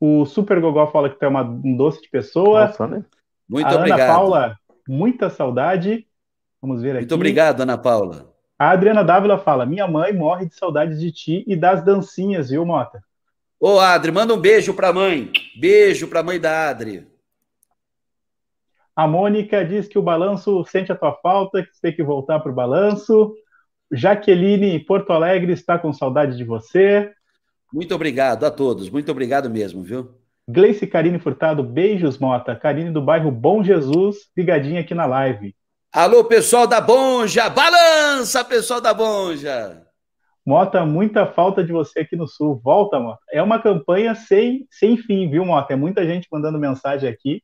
O 0.00 0.24
Super 0.24 0.60
Gogó 0.60 0.86
fala 0.86 1.10
que 1.10 1.18
tu 1.18 1.24
é 1.24 1.28
uma, 1.28 1.42
um 1.42 1.76
doce 1.76 2.00
de 2.00 2.08
pessoa. 2.08 2.66
Nossa, 2.66 2.86
né? 2.86 3.04
Muito 3.48 3.66
a 3.66 3.74
obrigado. 3.74 4.00
Ana 4.00 4.12
Paula 4.14 4.58
muita 4.88 5.30
saudade. 5.30 6.06
Vamos 6.60 6.82
ver 6.82 6.90
aqui. 6.90 7.00
Muito 7.00 7.14
obrigado, 7.14 7.60
Ana 7.60 7.76
Paula. 7.76 8.32
A 8.58 8.70
Adriana 8.70 9.02
Dávila 9.02 9.38
fala: 9.38 9.66
Minha 9.66 9.88
mãe 9.88 10.12
morre 10.12 10.46
de 10.46 10.54
saudades 10.54 11.00
de 11.00 11.10
ti 11.10 11.44
e 11.46 11.56
das 11.56 11.84
dancinhas, 11.84 12.50
viu, 12.50 12.64
Mota? 12.64 13.02
Ô, 13.58 13.78
Adri, 13.78 14.10
manda 14.10 14.34
um 14.34 14.40
beijo 14.40 14.74
pra 14.74 14.92
mãe. 14.92 15.30
Beijo 15.58 16.08
pra 16.08 16.22
mãe 16.22 16.40
da 16.40 16.68
Adri. 16.68 17.06
A 18.94 19.06
Mônica 19.06 19.64
diz 19.64 19.88
que 19.88 19.98
o 19.98 20.02
balanço 20.02 20.64
sente 20.64 20.92
a 20.92 20.96
tua 20.96 21.14
falta, 21.14 21.62
que 21.62 21.74
você 21.74 21.80
tem 21.80 21.94
que 21.94 22.02
voltar 22.02 22.40
pro 22.40 22.52
balanço. 22.52 23.34
Jaqueline 23.90 24.78
Porto 24.80 25.12
Alegre 25.12 25.52
está 25.52 25.78
com 25.78 25.92
saudade 25.92 26.36
de 26.36 26.44
você. 26.44 27.10
Muito 27.72 27.94
obrigado 27.94 28.44
a 28.44 28.50
todos, 28.50 28.90
muito 28.90 29.10
obrigado 29.10 29.48
mesmo, 29.48 29.82
viu? 29.82 30.10
Gleice 30.48 30.86
Carine 30.86 31.18
Furtado, 31.20 31.62
beijos, 31.62 32.18
Mota. 32.18 32.56
Carine 32.56 32.90
do 32.90 33.00
bairro 33.00 33.30
Bom 33.30 33.62
Jesus, 33.62 34.28
ligadinha 34.36 34.80
aqui 34.80 34.94
na 34.94 35.06
live. 35.06 35.54
Alô, 35.92 36.24
pessoal 36.24 36.66
da 36.66 36.80
Bonja! 36.80 37.48
Balança, 37.48 38.44
pessoal 38.44 38.80
da 38.80 38.92
Bonja! 38.92 39.82
Mota, 40.44 40.84
muita 40.84 41.26
falta 41.26 41.62
de 41.62 41.70
você 41.70 42.00
aqui 42.00 42.16
no 42.16 42.26
Sul. 42.26 42.60
Volta, 42.64 42.98
Mota. 42.98 43.20
É 43.30 43.40
uma 43.40 43.60
campanha 43.60 44.16
sem, 44.16 44.66
sem 44.68 44.96
fim, 44.96 45.30
viu, 45.30 45.44
Mota? 45.44 45.74
É 45.74 45.76
muita 45.76 46.04
gente 46.04 46.26
mandando 46.32 46.58
mensagem 46.58 47.08
aqui 47.08 47.40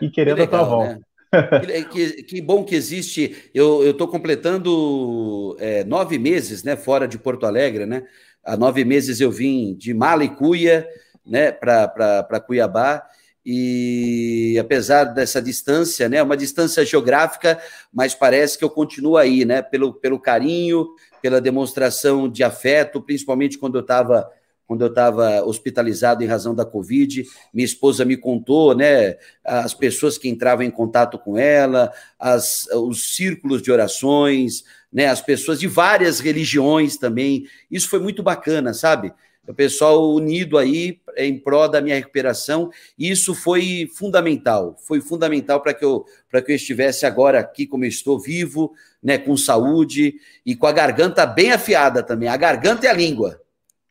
e 0.00 0.08
querendo 0.10 0.36
que 0.36 0.42
legal, 0.42 0.60
a 0.60 0.66
tua 0.66 0.76
volta. 0.76 0.94
Né? 0.94 1.82
que, 1.90 2.22
que, 2.24 2.42
bom 2.42 2.62
que 2.62 2.74
existe. 2.74 3.50
Eu 3.54 3.88
estou 3.90 4.06
completando 4.06 5.56
é, 5.58 5.82
nove 5.84 6.18
meses 6.18 6.62
né, 6.62 6.76
fora 6.76 7.08
de 7.08 7.18
Porto 7.18 7.46
Alegre, 7.46 7.86
né? 7.86 8.02
Há 8.44 8.56
nove 8.58 8.84
meses 8.84 9.20
eu 9.20 9.30
vim 9.30 9.74
de 9.74 9.94
Malicuia, 9.94 10.86
né, 11.24 11.52
para 11.52 12.40
Cuiabá. 12.40 13.02
E 13.44 14.56
apesar 14.60 15.04
dessa 15.04 15.42
distância, 15.42 16.08
né, 16.08 16.22
uma 16.22 16.36
distância 16.36 16.84
geográfica, 16.84 17.60
mas 17.92 18.14
parece 18.14 18.56
que 18.56 18.64
eu 18.64 18.70
continuo 18.70 19.16
aí, 19.16 19.44
né, 19.44 19.60
pelo, 19.62 19.92
pelo 19.94 20.18
carinho, 20.18 20.86
pela 21.20 21.40
demonstração 21.40 22.28
de 22.28 22.44
afeto, 22.44 23.02
principalmente 23.02 23.58
quando 23.58 23.76
eu 23.76 23.82
estava 23.82 24.30
quando 24.64 24.82
eu 24.82 24.88
estava 24.88 25.44
hospitalizado 25.44 26.24
em 26.24 26.26
razão 26.26 26.54
da 26.54 26.64
Covid, 26.64 27.26
minha 27.52 27.64
esposa 27.64 28.06
me 28.06 28.16
contou, 28.16 28.74
né, 28.74 29.16
as 29.44 29.74
pessoas 29.74 30.16
que 30.16 30.30
entravam 30.30 30.64
em 30.64 30.70
contato 30.70 31.18
com 31.18 31.36
ela, 31.36 31.92
as, 32.18 32.66
os 32.72 33.14
círculos 33.14 33.60
de 33.60 33.70
orações, 33.70 34.64
né, 34.90 35.08
as 35.08 35.20
pessoas 35.20 35.60
de 35.60 35.66
várias 35.66 36.20
religiões 36.20 36.96
também. 36.96 37.44
Isso 37.70 37.86
foi 37.86 37.98
muito 37.98 38.22
bacana, 38.22 38.72
sabe? 38.72 39.12
O 39.46 39.52
pessoal 39.52 40.10
unido 40.12 40.56
aí 40.56 41.00
em 41.16 41.38
prol 41.38 41.68
da 41.68 41.80
minha 41.80 41.96
recuperação, 41.96 42.70
e 42.98 43.10
isso 43.10 43.34
foi 43.34 43.88
fundamental, 43.96 44.76
foi 44.86 45.00
fundamental 45.00 45.60
para 45.60 45.74
que 45.74 45.84
eu 45.84 46.04
para 46.30 46.40
que 46.40 46.52
eu 46.52 46.56
estivesse 46.56 47.04
agora 47.04 47.40
aqui 47.40 47.66
como 47.66 47.84
eu 47.84 47.88
estou 47.88 48.18
vivo, 48.18 48.72
né, 49.02 49.18
com 49.18 49.36
saúde 49.36 50.14
e 50.46 50.54
com 50.54 50.66
a 50.66 50.72
garganta 50.72 51.26
bem 51.26 51.52
afiada 51.52 52.02
também, 52.02 52.28
a 52.28 52.36
garganta 52.36 52.86
e 52.86 52.88
a 52.88 52.92
língua. 52.92 53.40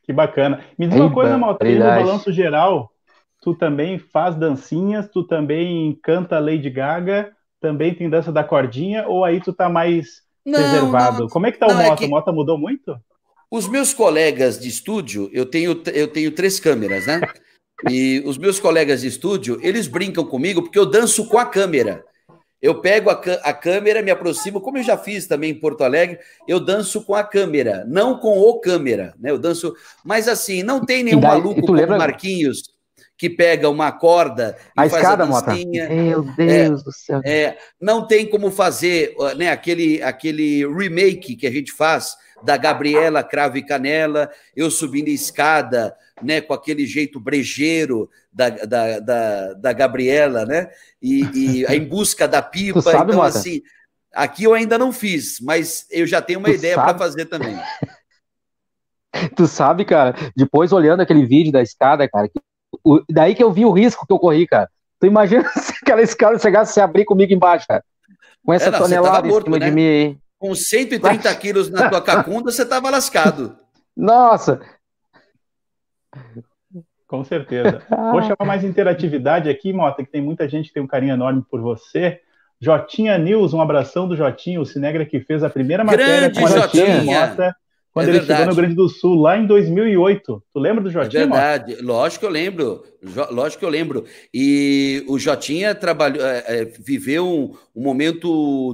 Que 0.02 0.12
bacana. 0.12 0.64
Me 0.76 0.88
diz 0.88 0.98
uma 0.98 1.12
coisa, 1.12 1.38
Maltri, 1.38 1.78
no 1.78 1.84
balanço 1.84 2.32
geral, 2.32 2.90
tu 3.40 3.54
também 3.54 3.98
faz 3.98 4.34
dancinhas, 4.34 5.08
tu 5.08 5.22
também 5.22 5.96
canta 6.02 6.40
Lady 6.40 6.70
Gaga, 6.70 7.30
também 7.60 7.94
tem 7.94 8.10
dança 8.10 8.32
da 8.32 8.42
cordinha, 8.42 9.06
ou 9.06 9.24
aí 9.24 9.40
tu 9.40 9.52
tá 9.52 9.68
mais 9.68 10.22
não, 10.44 10.58
reservado? 10.58 11.20
Não, 11.20 11.28
Como 11.28 11.46
é 11.46 11.52
que 11.52 11.58
tá 11.58 11.68
não, 11.68 11.74
o 11.74 11.78
Mota? 11.78 11.92
É 11.92 11.96
que... 11.96 12.04
O 12.06 12.10
Mota 12.10 12.32
mudou 12.32 12.58
muito? 12.58 12.98
Os 13.52 13.68
meus 13.68 13.92
colegas 13.92 14.58
de 14.58 14.66
estúdio, 14.66 15.28
eu 15.30 15.44
tenho, 15.44 15.82
eu 15.92 16.08
tenho 16.08 16.30
três 16.30 16.58
câmeras, 16.58 17.06
né? 17.06 17.20
E 17.86 18.22
os 18.24 18.38
meus 18.38 18.58
colegas 18.58 19.02
de 19.02 19.08
estúdio, 19.08 19.58
eles 19.60 19.86
brincam 19.86 20.24
comigo 20.24 20.62
porque 20.62 20.78
eu 20.78 20.86
danço 20.86 21.28
com 21.28 21.36
a 21.36 21.44
câmera. 21.44 22.02
Eu 22.62 22.80
pego 22.80 23.10
a, 23.10 23.12
a, 23.12 23.52
câmera, 23.52 24.00
me 24.00 24.10
aproximo, 24.10 24.58
como 24.58 24.78
eu 24.78 24.82
já 24.82 24.96
fiz 24.96 25.26
também 25.26 25.50
em 25.50 25.60
Porto 25.60 25.84
Alegre, 25.84 26.18
eu 26.48 26.58
danço 26.58 27.04
com 27.04 27.14
a 27.14 27.22
câmera, 27.22 27.84
não 27.86 28.18
com 28.18 28.38
o 28.38 28.58
câmera, 28.58 29.14
né? 29.18 29.30
Eu 29.30 29.38
danço, 29.38 29.74
mas 30.02 30.28
assim, 30.28 30.62
não 30.62 30.82
tem 30.82 31.02
nenhum 31.02 31.20
daí, 31.20 31.32
maluco 31.32 31.60
como 31.60 31.74
lembra... 31.74 31.98
Marquinhos 31.98 32.62
que 33.18 33.28
pega 33.28 33.68
uma 33.68 33.92
corda 33.92 34.56
e 34.58 34.80
a 34.80 34.88
faz 34.88 34.94
escada, 34.94 35.24
a 35.24 35.26
dancinha. 35.26 35.88
Meu 35.90 36.22
Deus 36.22 36.80
é, 36.80 36.84
do 36.84 36.92
céu. 36.92 37.20
É, 37.22 37.58
não 37.78 38.06
tem 38.06 38.26
como 38.26 38.50
fazer 38.50 39.14
né, 39.36 39.50
aquele, 39.50 40.02
aquele 40.02 40.66
remake 40.66 41.36
que 41.36 41.46
a 41.46 41.50
gente 41.50 41.70
faz 41.70 42.16
da 42.42 42.56
Gabriela 42.56 43.22
Cravo 43.22 43.56
e 43.56 43.62
Canela, 43.62 44.30
eu 44.54 44.70
subindo 44.70 45.08
a 45.08 45.12
escada, 45.12 45.96
né, 46.22 46.40
com 46.40 46.52
aquele 46.52 46.86
jeito 46.86 47.20
brejeiro 47.20 48.10
da, 48.32 48.48
da, 48.50 48.98
da, 49.00 49.52
da 49.54 49.72
Gabriela, 49.72 50.44
né, 50.44 50.70
e, 51.00 51.22
e 51.34 51.64
em 51.66 51.84
busca 51.84 52.26
da 52.26 52.42
pipa. 52.42 52.80
Sabe, 52.80 53.12
então, 53.12 53.22
assim, 53.22 53.62
aqui 54.12 54.44
eu 54.44 54.54
ainda 54.54 54.78
não 54.78 54.92
fiz, 54.92 55.38
mas 55.40 55.86
eu 55.90 56.06
já 56.06 56.20
tenho 56.20 56.38
uma 56.38 56.48
tu 56.48 56.54
ideia 56.54 56.74
para 56.74 56.98
fazer 56.98 57.26
também. 57.26 57.56
tu 59.36 59.46
sabe, 59.46 59.84
cara, 59.84 60.14
depois 60.36 60.72
olhando 60.72 61.00
aquele 61.00 61.26
vídeo 61.26 61.52
da 61.52 61.62
escada, 61.62 62.08
cara, 62.08 62.28
o, 62.84 63.02
daí 63.10 63.34
que 63.34 63.42
eu 63.42 63.52
vi 63.52 63.64
o 63.64 63.72
risco 63.72 64.06
que 64.06 64.12
eu 64.12 64.18
corri, 64.18 64.46
cara. 64.46 64.68
Tu 65.00 65.06
imagina 65.06 65.48
se 65.58 65.74
aquela 65.82 66.02
escada 66.02 66.38
chegasse 66.38 66.70
a 66.70 66.74
se 66.74 66.80
abrir 66.80 67.04
comigo 67.04 67.32
embaixo, 67.32 67.66
cara. 67.66 67.84
Com 68.44 68.52
essa 68.52 68.68
é, 68.68 68.70
não, 68.70 68.78
tonelada 68.78 69.28
morto, 69.28 69.48
em 69.48 69.52
cima 69.52 69.58
né? 69.58 69.66
de 69.66 69.74
mim 69.74 69.86
aí. 69.86 70.18
Com 70.42 70.56
130 70.56 71.32
quilos 71.36 71.70
na 71.70 71.88
tua 71.88 72.02
cacunda, 72.02 72.50
você 72.50 72.66
tava 72.66 72.90
lascado. 72.90 73.56
Nossa! 73.96 74.60
Com 77.06 77.22
certeza. 77.22 77.80
Vou 77.88 78.20
chamar 78.22 78.44
mais 78.44 78.64
interatividade 78.64 79.48
aqui, 79.48 79.72
Mota, 79.72 80.02
que 80.02 80.10
tem 80.10 80.20
muita 80.20 80.48
gente 80.48 80.66
que 80.66 80.74
tem 80.74 80.82
um 80.82 80.88
carinho 80.88 81.14
enorme 81.14 81.44
por 81.48 81.60
você. 81.60 82.20
Jotinha 82.60 83.16
News, 83.18 83.54
um 83.54 83.60
abração 83.60 84.08
do 84.08 84.16
Jotinho, 84.16 84.62
o 84.62 84.66
Cinegra 84.66 85.06
que 85.06 85.20
fez 85.20 85.44
a 85.44 85.48
primeira 85.48 85.84
matéria 85.84 86.28
Grande 86.28 86.40
com 86.40 86.46
a 86.46 86.58
Jotinha. 86.58 87.02
Mota 87.04 87.56
quando 87.92 88.06
é 88.06 88.10
ele 88.10 88.18
verdade. 88.20 88.40
chegou 88.40 88.54
no 88.54 88.60
Rio 88.60 88.62
Grande 88.62 88.74
do 88.74 88.88
Sul, 88.88 89.20
lá 89.20 89.36
em 89.36 89.46
2008. 89.46 90.42
Tu 90.52 90.58
lembra 90.58 90.82
do 90.82 90.90
Jotinha? 90.90 91.22
É 91.22 91.26
verdade, 91.26 91.76
lógico 91.82 92.20
que 92.20 92.26
eu 92.26 92.30
lembro, 92.30 92.84
lógico 93.30 93.60
que 93.60 93.64
eu 93.66 93.70
lembro. 93.70 94.04
E 94.32 95.04
o 95.06 95.18
Jotinha 95.18 95.74
trabalhou, 95.74 96.24
é, 96.24 96.44
é, 96.46 96.64
viveu 96.64 97.26
um, 97.26 97.54
um, 97.76 97.82
momento 97.82 98.72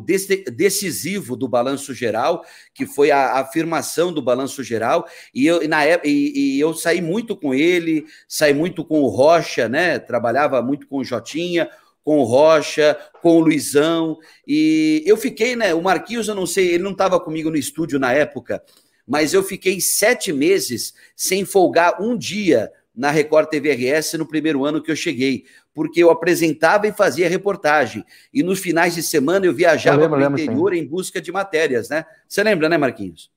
decisivo 0.53 1.35
do 1.35 1.49
Balanço 1.49 1.93
Geral, 1.93 2.45
que 2.73 2.87
foi 2.87 3.11
a, 3.11 3.41
afirmação 3.41 4.13
do 4.13 4.23
Balanço 4.23 4.63
Geral, 4.63 5.05
e 5.35 5.47
eu, 5.47 5.69
na, 5.69 5.85
e, 6.05 6.57
e 6.57 6.61
eu 6.61 6.73
saí 6.73 7.03
muito 7.03 7.35
com 7.35 7.53
ele, 7.53 8.07
saí 8.29 8.55
muito 8.55 8.85
com 8.85 9.01
o 9.01 9.09
Rocha, 9.09 9.69
né? 9.69 9.99
Trabalhava 9.99 10.63
muito 10.63 10.87
com 10.87 10.99
o 10.99 11.05
Jotinha, 11.05 11.69
com 12.05 12.19
o 12.21 12.25
Rocha, 12.25 12.97
com 13.21 13.37
o 13.37 13.41
Luizão, 13.41 14.17
e 14.47 15.03
eu 15.05 15.17
fiquei, 15.17 15.57
né? 15.57 15.75
O 15.75 15.83
Marquinhos, 15.83 16.29
eu 16.29 16.37
não 16.37 16.47
sei, 16.47 16.69
ele 16.69 16.85
não 16.85 16.93
estava 16.93 17.19
comigo 17.19 17.51
no 17.51 17.57
estúdio 17.57 17.99
na 17.99 18.13
época, 18.13 18.63
mas 19.09 19.33
eu 19.33 19.43
fiquei 19.43 19.81
sete 19.81 20.33
meses 20.33 20.93
sem 21.17 21.45
folgar 21.47 22.01
um 22.03 22.17
dia 22.17 22.71
na 22.95 23.11
Record 23.11 23.49
TV 23.49 23.73
RS 23.73 24.15
no 24.15 24.27
primeiro 24.27 24.65
ano 24.65 24.83
que 24.83 24.91
eu 24.91 24.97
cheguei, 24.97 25.45
porque 25.73 26.03
eu 26.03 26.11
apresentava 26.11 26.87
e 26.87 26.93
fazia 26.93 27.29
reportagem. 27.29 28.05
E 28.35 28.43
nos 28.43 28.59
finais 28.59 28.95
de 28.95 29.03
semana 29.03 29.47
eu 29.47 29.55
viajava 29.55 30.09
para 30.09 30.29
o 30.29 30.33
interior 30.33 30.75
sim. 30.75 30.81
em 30.81 30.87
busca 30.87 31.21
de 31.23 31.33
matérias, 31.33 31.89
né? 31.89 32.05
Você 32.29 32.43
lembra, 32.43 32.69
né, 32.69 32.77
Marquinhos? 32.77 33.31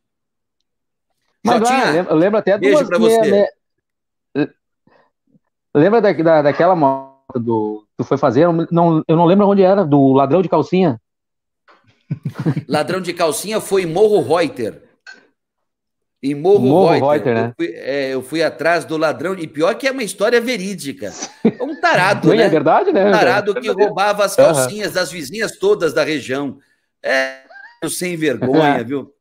Mas 1.44 1.62
lá, 1.62 1.96
eu 1.96 2.16
lembro 2.16 2.40
até 2.40 2.58
Beijo 2.58 2.86
para 2.86 2.98
você. 2.98 3.48
Lembra 5.74 6.02
da, 6.02 6.12
da, 6.12 6.42
daquela 6.42 6.76
moto 6.76 7.40
do 7.40 7.86
tu 7.96 8.04
foi 8.04 8.18
fazer? 8.18 8.46
Eu 8.46 8.68
não, 8.72 9.04
eu 9.08 9.16
não 9.16 9.26
lembro 9.26 9.48
onde 9.48 9.62
era, 9.62 9.86
do 9.86 10.12
ladrão 10.12 10.42
de 10.42 10.50
calcinha. 10.50 11.00
Ladrão 12.68 13.00
de 13.00 13.14
calcinha 13.14 13.62
foi 13.62 13.86
Morro 13.86 14.22
Reuter. 14.22 14.91
Em 16.24 16.36
Morro, 16.36 16.68
Morro 16.68 16.90
Reuter, 16.92 17.10
Reuter 17.10 17.34
né? 17.34 17.48
eu, 17.48 17.54
fui, 17.56 17.76
é, 17.76 18.14
eu 18.14 18.22
fui 18.22 18.44
atrás 18.44 18.86
do 18.86 18.96
ladrão, 18.96 19.34
e 19.34 19.48
pior 19.48 19.74
que 19.74 19.88
é 19.88 19.92
uma 19.92 20.04
história 20.04 20.40
verídica. 20.40 21.12
É 21.44 21.64
um 21.64 21.80
tarado, 21.82 22.30
né? 22.30 22.44
É 22.44 22.50
verdade, 22.50 22.94
né? 22.94 23.08
Um 23.08 23.12
tarado 23.12 23.56
que 23.56 23.68
roubava 23.70 24.24
as 24.24 24.36
calcinhas 24.36 24.90
uhum. 24.90 24.94
das 24.94 25.12
vizinhas 25.12 25.58
todas 25.58 25.94
da 25.94 26.04
região. 26.04 26.60
É 27.02 27.40
sem 27.90 28.16
vergonha, 28.16 28.84
viu? 28.86 29.12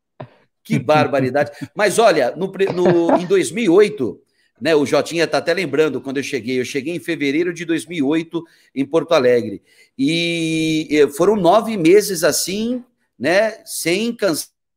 Que 0.62 0.78
barbaridade. 0.78 1.51
Mas 1.74 1.98
olha, 1.98 2.34
no, 2.36 2.53
no, 2.74 3.16
em 3.16 3.26
2008, 3.26 4.20
né, 4.61 4.74
o 4.76 4.84
Jotinha 4.84 5.24
está 5.24 5.38
até 5.38 5.55
lembrando 5.55 6.03
quando 6.03 6.18
eu 6.18 6.22
cheguei. 6.22 6.61
Eu 6.61 6.66
cheguei 6.66 6.94
em 6.94 7.01
fevereiro 7.01 7.55
de 7.55 7.64
2008 7.64 8.44
em 8.74 8.84
Porto 8.84 9.12
Alegre. 9.12 9.62
E 9.98 11.09
foram 11.16 11.34
nove 11.34 11.78
meses 11.78 12.22
assim, 12.22 12.84
né, 13.18 13.55
sem 13.64 14.14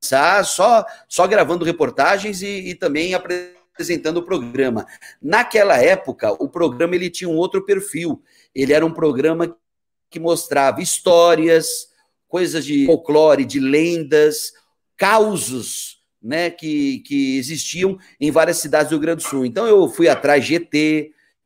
cansar, 0.03 0.43
só, 0.45 0.85
só 1.07 1.25
gravando 1.25 1.63
reportagens 1.63 2.41
e, 2.41 2.69
e 2.69 2.75
também 2.75 3.13
apresentando 3.13 4.17
o 4.17 4.23
programa. 4.23 4.85
Naquela 5.21 5.77
época, 5.77 6.31
o 6.33 6.49
programa 6.49 6.95
ele 6.95 7.09
tinha 7.09 7.29
um 7.29 7.37
outro 7.37 7.63
perfil. 7.63 8.21
Ele 8.53 8.73
era 8.73 8.85
um 8.85 8.93
programa 8.93 9.55
que 10.09 10.19
mostrava 10.19 10.81
histórias, 10.81 11.87
coisas 12.27 12.65
de 12.65 12.85
folclore, 12.85 13.45
de 13.45 13.59
lendas, 13.59 14.53
causos 14.97 16.01
né, 16.21 16.49
que, 16.49 16.99
que 16.99 17.37
existiam 17.37 17.97
em 18.19 18.29
várias 18.29 18.57
cidades 18.57 18.89
do 18.89 18.95
Rio 18.95 19.01
Grande 19.01 19.23
do 19.23 19.29
Sul. 19.29 19.45
Então 19.45 19.65
eu 19.65 19.87
fui 19.89 20.07
atrás 20.07 20.49
ET, 20.49 20.71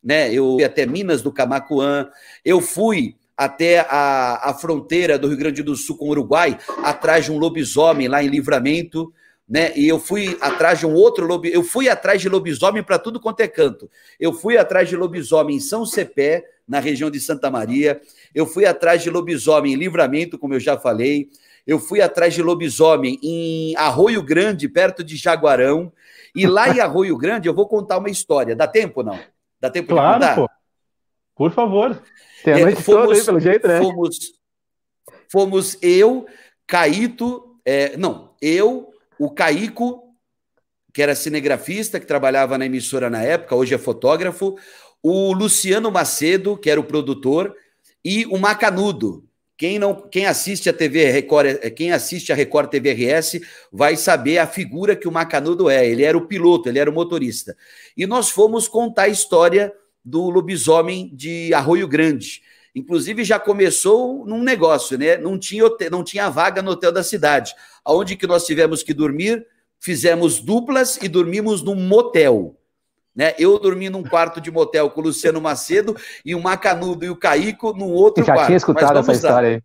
né, 0.04 0.32
eu 0.34 0.56
fui 0.56 0.64
até 0.64 0.86
Minas 0.86 1.22
do 1.22 1.32
Camacuã, 1.32 2.10
eu 2.44 2.62
fui 2.62 3.16
até 3.38 3.82
a, 3.82 4.50
a 4.50 4.54
fronteira 4.56 5.20
do 5.20 5.28
Rio 5.28 5.38
Grande 5.38 5.62
do 5.62 5.76
Sul 5.76 5.96
com 5.96 6.06
o 6.06 6.10
Uruguai, 6.10 6.58
atrás 6.84 7.26
de 7.26 7.32
um 7.32 7.38
lobisomem 7.38 8.08
lá 8.08 8.24
em 8.24 8.28
Livramento, 8.28 9.14
né? 9.48 9.72
E 9.78 9.88
eu 9.88 10.00
fui 10.00 10.38
atrás 10.42 10.80
de 10.80 10.86
um 10.86 10.94
outro 10.94 11.26
lobisomem, 11.26 11.56
eu 11.56 11.64
fui 11.64 11.88
atrás 11.88 12.22
de 12.22 12.28
lobisomem 12.28 12.84
para 12.84 13.00
tudo 13.00 13.20
quanto 13.20 13.40
é 13.42 13.48
canto. 13.48 13.90
Eu 14.20 14.34
fui 14.34 14.58
atrás 14.58 14.90
de 14.90 14.96
lobisomem 14.96 15.58
em 15.58 15.60
São 15.60 15.86
Cepé, 15.86 16.44
na 16.68 16.80
região 16.80 17.10
de 17.10 17.20
Santa 17.20 17.50
Maria. 17.50 18.02
Eu 18.36 18.46
fui 18.46 18.66
atrás 18.66 19.02
de 19.02 19.10
lobisomem 19.10 19.74
em 19.74 19.78
Livramento, 19.78 20.38
como 20.38 20.54
eu 20.54 20.60
já 20.60 20.78
falei. 20.78 21.30
Eu 21.66 21.80
fui 21.80 22.02
atrás 22.02 22.34
de 22.34 22.42
lobisomem 22.42 23.20
em 23.24 23.76
Arroio 23.78 24.22
Grande, 24.22 24.68
perto 24.68 25.04
de 25.04 25.16
Jaguarão. 25.16 25.92
E 26.36 26.46
lá 26.46 26.70
em 26.70 26.80
Arroio 26.80 27.18
Grande 27.18 27.48
eu 27.48 27.54
vou 27.54 27.68
contar 27.68 27.98
uma 27.98 28.10
história. 28.10 28.56
Dá 28.56 28.68
tempo 28.68 29.02
não? 29.02 29.18
Dá 29.62 29.70
tempo 29.70 29.94
claro, 29.94 30.20
de 30.20 30.28
contar? 30.28 30.36
Pô. 30.36 30.57
Por 31.38 31.52
favor. 31.52 32.02
Tem 32.44 32.54
a 32.54 32.60
é, 32.60 32.62
noite 32.64 32.80
é, 32.80 32.82
fomos, 32.82 33.02
toda 33.02 33.20
aí, 33.20 33.26
pelo 33.26 33.40
jeito, 33.40 33.68
né? 33.68 33.78
Fomos, 33.80 34.18
fomos 35.32 35.78
eu, 35.82 36.26
Caíto, 36.66 37.60
é, 37.66 37.96
não, 37.98 38.36
eu, 38.42 38.92
o 39.20 39.30
Caico, 39.30 40.04
que 40.94 41.02
era 41.02 41.16
cinegrafista, 41.16 42.00
que 42.00 42.06
trabalhava 42.06 42.58
na 42.58 42.66
emissora 42.66 43.10
na 43.10 43.22
época, 43.22 43.56
hoje 43.56 43.76
é 43.76 43.78
fotógrafo, 43.78 44.58
o 45.04 45.32
Luciano 45.34 45.92
Macedo, 45.92 46.58
que 46.58 46.70
era 46.70 46.80
o 46.80 46.84
produtor, 46.84 47.56
e 48.04 48.26
o 48.26 48.38
Macanudo. 48.38 49.24
Quem 49.58 49.80
não, 49.80 49.96
quem 49.96 50.28
assiste 50.28 50.70
a 50.70 50.74
TV 50.74 51.10
Record, 51.12 51.48
é, 51.62 51.70
quem 51.70 51.92
assiste 51.92 52.32
a 52.32 52.36
Record 52.36 52.70
TV 52.70 52.94
RS 52.94 53.42
vai 53.72 53.96
saber 53.96 54.38
a 54.38 54.46
figura 54.46 54.96
que 54.96 55.08
o 55.08 55.12
Macanudo 55.12 55.70
é. 55.70 55.88
Ele 55.88 56.04
era 56.04 56.18
o 56.18 56.28
piloto, 56.28 56.70
ele 56.70 56.78
era 56.78 56.90
o 56.90 56.94
motorista. 56.94 57.58
E 57.96 58.06
nós 58.06 58.30
fomos 58.30 58.68
contar 58.68 59.04
a 59.04 59.08
história 59.08 59.74
do 60.08 60.30
lobisomem 60.30 61.12
de 61.14 61.54
Arroio 61.54 61.86
Grande. 61.86 62.42
Inclusive 62.74 63.26
já 63.26 63.38
começou 63.38 64.26
num 64.26 64.42
negócio, 64.42 64.98
né? 64.98 65.18
Não 65.18 65.38
tinha, 65.38 65.66
não 65.92 66.02
tinha 66.02 66.30
vaga 66.30 66.62
no 66.62 66.72
hotel 66.72 66.94
da 66.94 67.04
cidade. 67.04 67.54
Aonde 67.84 68.16
que 68.16 68.26
nós 68.26 68.46
tivemos 68.46 68.82
que 68.82 68.94
dormir? 68.94 69.46
Fizemos 69.80 70.40
duplas 70.40 70.98
e 71.02 71.10
dormimos 71.10 71.62
num 71.62 71.76
motel. 71.76 72.56
Né? 73.14 73.34
Eu 73.38 73.60
dormi 73.60 73.90
num 73.90 74.04
quarto 74.04 74.40
de 74.40 74.50
motel 74.50 74.90
com 74.90 75.02
o 75.02 75.04
Luciano 75.06 75.42
Macedo 75.42 75.96
e 76.24 76.34
o 76.34 76.42
Macanudo 76.42 77.04
e 77.04 77.10
o 77.10 77.16
Caico 77.16 77.74
num 77.74 77.92
outro 77.92 78.24
já 78.24 78.34
quarto. 78.34 78.42
Já 78.42 78.48
tinha 78.48 78.58
escutado 78.58 79.00
essa 79.00 79.12
história 79.12 79.50
aí. 79.50 79.62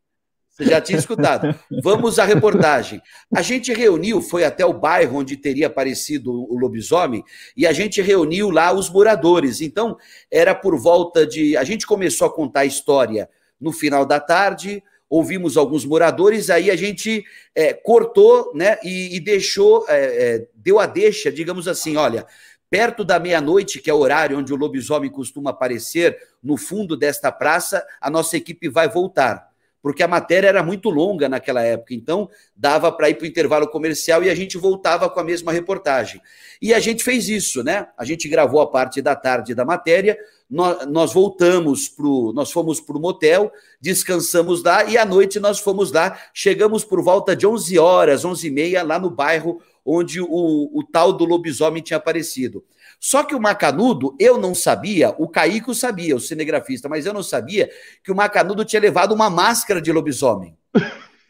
Você 0.53 0.67
já 0.67 0.83
tinha 0.83 0.99
escutado. 0.99 1.55
Vamos 1.83 2.19
à 2.19 2.27
reportagem. 2.27 3.01
A 3.35 3.41
gente 3.41 3.73
reuniu, 3.73 4.21
foi 4.21 4.45
até 4.45 4.67
o 4.67 4.75
bairro 4.75 5.19
onde 5.19 5.35
teria 5.35 5.67
aparecido 5.67 6.31
o 6.31 6.59
lobisomem, 6.59 7.25
e 7.57 7.67
a 7.67 7.73
gente 7.73 8.03
reuniu 8.03 8.51
lá 8.51 8.71
os 8.71 8.91
moradores. 8.91 9.63
Então, 9.63 9.97
era 10.31 10.55
por 10.55 10.79
volta 10.79 11.27
de. 11.27 11.57
A 11.57 11.65
gente 11.65 11.87
começou 11.87 12.27
a 12.27 12.33
contar 12.33 12.61
a 12.61 12.67
história 12.67 13.31
no 13.59 13.73
final 13.73 14.05
da 14.05 14.21
tarde, 14.21 14.83
ouvimos 15.09 15.57
alguns 15.57 15.87
moradores, 15.87 16.51
aí 16.51 16.71
a 16.71 16.77
gente 16.77 17.25
é, 17.55 17.73
cortou 17.73 18.53
né, 18.55 18.79
e, 18.83 19.17
e 19.17 19.21
deixou, 19.21 19.87
é, 19.89 20.05
é, 20.05 20.47
deu 20.55 20.79
a 20.79 20.85
deixa, 20.85 21.33
digamos 21.33 21.67
assim: 21.67 21.97
olha, 21.97 22.27
Perto 22.73 23.05
da 23.05 23.21
meia-noite, 23.21 23.83
que 23.83 23.91
é 23.91 23.93
o 23.93 23.99
horário 23.99 24.39
onde 24.39 24.51
o 24.51 24.57
lobisomem 24.57 25.11
costuma 25.11 25.51
aparecer 25.51 26.17
no 26.43 26.57
fundo 26.57 26.97
desta 26.97 27.31
praça, 27.31 27.87
a 28.01 28.09
nossa 28.09 28.35
equipe 28.35 28.67
vai 28.67 28.89
voltar. 28.89 29.52
Porque 29.83 30.03
a 30.03 30.09
matéria 30.09 30.47
era 30.47 30.63
muito 30.63 30.89
longa 30.89 31.29
naquela 31.29 31.61
época, 31.63 31.93
então 31.93 32.31
dava 32.55 32.93
para 32.93 33.11
ir 33.11 33.17
para 33.17 33.25
o 33.25 33.27
intervalo 33.27 33.69
comercial 33.69 34.23
e 34.23 34.31
a 34.31 34.35
gente 34.35 34.57
voltava 34.57 35.11
com 35.11 35.19
a 35.19 35.25
mesma 35.25 35.51
reportagem. 35.51 36.21
E 36.61 36.73
a 36.73 36.79
gente 36.79 37.03
fez 37.03 37.29
isso, 37.29 37.65
né? 37.65 37.89
A 37.99 38.05
gente 38.05 38.29
gravou 38.29 38.61
a 38.61 38.71
parte 38.71 39.03
da 39.03 39.17
tarde 39.17 39.55
da 39.55 39.65
matéria, 39.65 40.17
nós, 40.49 40.87
nós 40.87 41.13
voltamos 41.13 41.89
para 41.89 42.07
nós 42.35 42.53
fomos 42.53 42.81
para 42.81 42.97
o 42.97 43.01
motel, 43.01 43.51
descansamos 43.81 44.63
lá 44.63 44.85
e 44.85 44.97
à 44.97 45.05
noite 45.05 45.41
nós 45.41 45.59
fomos 45.59 45.91
lá, 45.91 46.17
chegamos 46.33 46.85
por 46.85 47.03
volta 47.03 47.35
de 47.35 47.47
11 47.47 47.79
horas, 47.79 48.25
11 48.25 48.47
e 48.47 48.51
meia, 48.51 48.83
lá 48.83 48.99
no 48.99 49.11
bairro 49.11 49.61
onde 49.85 50.21
o, 50.21 50.27
o 50.29 50.85
tal 50.91 51.13
do 51.13 51.25
lobisomem 51.25 51.83
tinha 51.83 51.97
aparecido. 51.97 52.65
Só 53.05 53.25
que 53.25 53.35
o 53.35 53.41
Macanudo, 53.41 54.15
eu 54.17 54.39
não 54.39 54.55
sabia, 54.55 55.13
o 55.19 55.27
Caico 55.27 55.75
sabia, 55.75 56.15
o 56.15 56.21
cinegrafista, 56.21 56.89
mas 56.89 57.05
eu 57.05 57.13
não 57.13 57.21
sabia 57.23 57.69
que 58.05 58.13
o 58.13 58.15
Macanudo 58.15 58.65
tinha 58.65 58.81
levado 58.81 59.13
uma 59.13 59.29
máscara 59.29 59.83
de 59.83 59.91
lobisomem. 59.91 60.57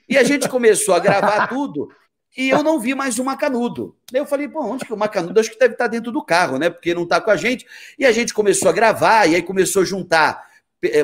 E 0.06 0.18
a 0.18 0.22
gente 0.22 0.50
começou 0.50 0.94
a 0.94 0.98
gravar 0.98 1.46
tudo 1.48 1.88
e 2.36 2.50
eu 2.50 2.62
não 2.62 2.78
vi 2.78 2.94
mais 2.94 3.18
o 3.18 3.24
Macanudo. 3.24 3.96
Daí 4.12 4.20
eu 4.20 4.26
falei, 4.26 4.48
pô, 4.48 4.62
onde 4.62 4.84
que 4.84 4.92
o 4.92 4.96
Macanudo? 4.98 5.40
Acho 5.40 5.50
que 5.50 5.58
deve 5.58 5.72
estar 5.72 5.86
dentro 5.86 6.12
do 6.12 6.22
carro, 6.22 6.58
né? 6.58 6.68
Porque 6.68 6.92
não 6.92 7.04
está 7.04 7.22
com 7.22 7.30
a 7.30 7.36
gente. 7.36 7.66
E 7.98 8.04
a 8.04 8.12
gente 8.12 8.34
começou 8.34 8.68
a 8.68 8.72
gravar, 8.72 9.26
e 9.26 9.34
aí 9.34 9.42
começou 9.42 9.80
a 9.80 9.84
juntar 9.86 10.46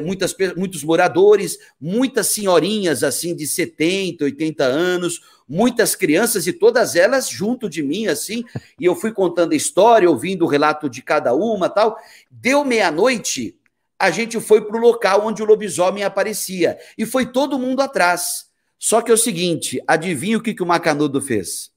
muitas, 0.03 0.35
muitos 0.57 0.83
moradores, 0.83 1.59
muitas 1.81 2.27
senhorinhas 2.29 3.05
assim 3.05 3.35
de 3.35 3.47
70, 3.47 4.25
80 4.25 4.65
anos, 4.65 5.21
muitas 5.49 5.95
crianças 5.95 6.47
e 6.47 6.53
todas 6.53 6.97
elas 6.97 7.29
junto 7.29 7.69
de 7.69 7.83
mim 7.83 8.09
assim, 8.09 8.45
e 8.79 8.85
eu 8.85 8.97
fui 8.97 9.13
contando 9.13 9.53
a 9.53 9.57
história, 9.57 10.11
ouvindo 10.11 10.45
o 10.45 10.49
relato 10.49 10.91
de 10.91 11.01
cada 11.01 11.33
uma, 11.35 11.69
tal. 11.69 11.97
Deu 12.31 12.65
meia-noite, 12.65 13.57
a 13.99 14.11
gente 14.11 14.41
foi 14.41 14.61
para 14.61 14.77
o 14.77 14.81
local 14.81 15.27
onde 15.27 15.43
o 15.43 15.47
lobisomem 15.47 16.03
aparecia 16.03 16.79
e 16.97 17.07
foi 17.07 17.27
todo 17.27 17.59
mundo 17.59 17.81
atrás. 17.81 18.49
Só 18.79 19.01
que 19.01 19.11
é 19.11 19.15
o 19.15 19.19
seguinte, 19.19 19.83
adivinha 19.87 20.39
o 20.39 20.43
que, 20.43 20.55
que 20.55 20.63
o 20.63 20.67
Macanudo 20.67 21.21
fez? 21.21 21.71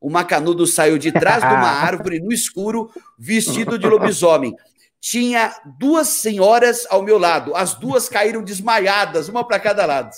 O 0.00 0.08
Macanudo 0.08 0.66
saiu 0.66 0.98
de 0.98 1.12
trás 1.12 1.42
de 1.42 1.48
uma 1.48 1.68
árvore 1.82 2.20
no 2.20 2.32
escuro, 2.32 2.90
vestido 3.18 3.78
de 3.78 3.86
lobisomem 3.86 4.56
tinha 5.00 5.54
duas 5.78 6.08
senhoras 6.08 6.86
ao 6.90 7.02
meu 7.02 7.18
lado. 7.18 7.54
As 7.56 7.74
duas 7.74 8.08
caíram 8.08 8.42
desmaiadas, 8.42 9.28
uma 9.28 9.46
para 9.46 9.58
cada 9.58 9.86
lado. 9.86 10.10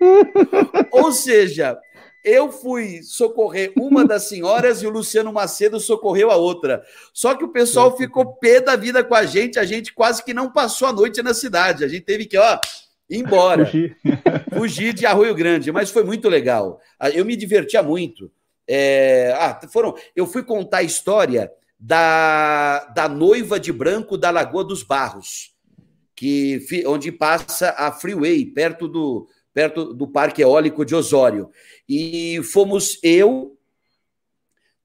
Ou 0.90 1.12
seja, 1.12 1.78
eu 2.24 2.50
fui 2.50 3.02
socorrer 3.02 3.72
uma 3.76 4.04
das 4.04 4.24
senhoras 4.24 4.82
e 4.82 4.86
o 4.86 4.90
Luciano 4.90 5.32
Macedo 5.32 5.78
socorreu 5.78 6.30
a 6.30 6.36
outra. 6.36 6.82
Só 7.12 7.34
que 7.34 7.44
o 7.44 7.52
pessoal 7.52 7.96
ficou 7.96 8.34
pé 8.34 8.60
da 8.60 8.76
vida 8.76 9.04
com 9.04 9.14
a 9.14 9.26
gente, 9.26 9.58
a 9.58 9.64
gente 9.64 9.92
quase 9.92 10.24
que 10.24 10.32
não 10.32 10.50
passou 10.50 10.88
a 10.88 10.92
noite 10.92 11.22
na 11.22 11.34
cidade. 11.34 11.84
A 11.84 11.88
gente 11.88 12.02
teve 12.02 12.24
que, 12.24 12.38
ó, 12.38 12.58
ir 13.10 13.18
embora. 13.18 13.66
Fugir. 13.66 13.96
Fugir 14.52 14.92
de 14.94 15.04
Arroio 15.06 15.34
Grande, 15.34 15.70
mas 15.70 15.90
foi 15.90 16.02
muito 16.02 16.28
legal. 16.28 16.80
Eu 17.12 17.24
me 17.24 17.36
divertia 17.36 17.82
muito. 17.82 18.30
É... 18.66 19.34
Ah, 19.38 19.60
foram. 19.70 19.94
Eu 20.16 20.26
fui 20.26 20.42
contar 20.42 20.78
a 20.78 20.82
história 20.82 21.50
da, 21.78 22.84
da 22.86 23.08
noiva 23.08 23.58
de 23.60 23.72
branco 23.72 24.16
da 24.16 24.30
Lagoa 24.30 24.64
dos 24.64 24.82
Barros, 24.82 25.54
que 26.14 26.60
onde 26.86 27.12
passa 27.12 27.74
a 27.76 27.92
Freeway, 27.92 28.44
perto 28.44 28.88
do, 28.88 29.28
perto 29.54 29.94
do 29.94 30.06
Parque 30.08 30.42
Eólico 30.42 30.84
de 30.84 30.94
Osório. 30.94 31.50
E 31.88 32.40
fomos 32.42 32.98
eu, 33.02 33.56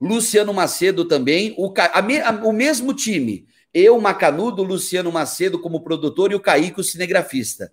Luciano 0.00 0.52
Macedo 0.54 1.04
também, 1.04 1.54
o, 1.58 1.72
a, 1.78 1.98
a, 1.98 2.30
o 2.46 2.52
mesmo 2.52 2.94
time. 2.94 3.46
Eu, 3.72 4.00
Macanudo, 4.00 4.62
Luciano 4.62 5.10
Macedo 5.10 5.60
como 5.60 5.82
produtor 5.82 6.30
e 6.30 6.34
o 6.36 6.40
Caíco 6.40 6.82
cinegrafista. 6.84 7.72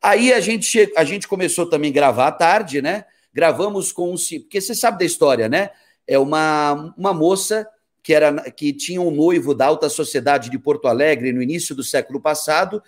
Aí 0.00 0.32
a 0.32 0.40
gente, 0.40 0.92
a 0.96 1.04
gente 1.04 1.26
começou 1.26 1.66
também 1.66 1.90
a 1.90 1.94
gravar 1.94 2.28
à 2.28 2.32
tarde, 2.32 2.80
né? 2.80 3.04
Gravamos 3.32 3.90
com 3.90 4.12
o. 4.12 4.16
Porque 4.16 4.60
você 4.60 4.74
sabe 4.74 4.98
da 4.98 5.04
história, 5.04 5.48
né? 5.48 5.70
é 6.06 6.18
uma, 6.18 6.94
uma 6.96 7.14
moça 7.14 7.66
que, 8.02 8.12
era, 8.12 8.50
que 8.50 8.72
tinha 8.72 9.00
um 9.00 9.10
noivo 9.10 9.54
da 9.54 9.66
alta 9.66 9.88
sociedade 9.88 10.50
de 10.50 10.58
Porto 10.58 10.88
Alegre 10.88 11.32
no 11.32 11.42
início 11.42 11.74
do 11.74 11.84
século 11.84 12.20
passado. 12.20 12.82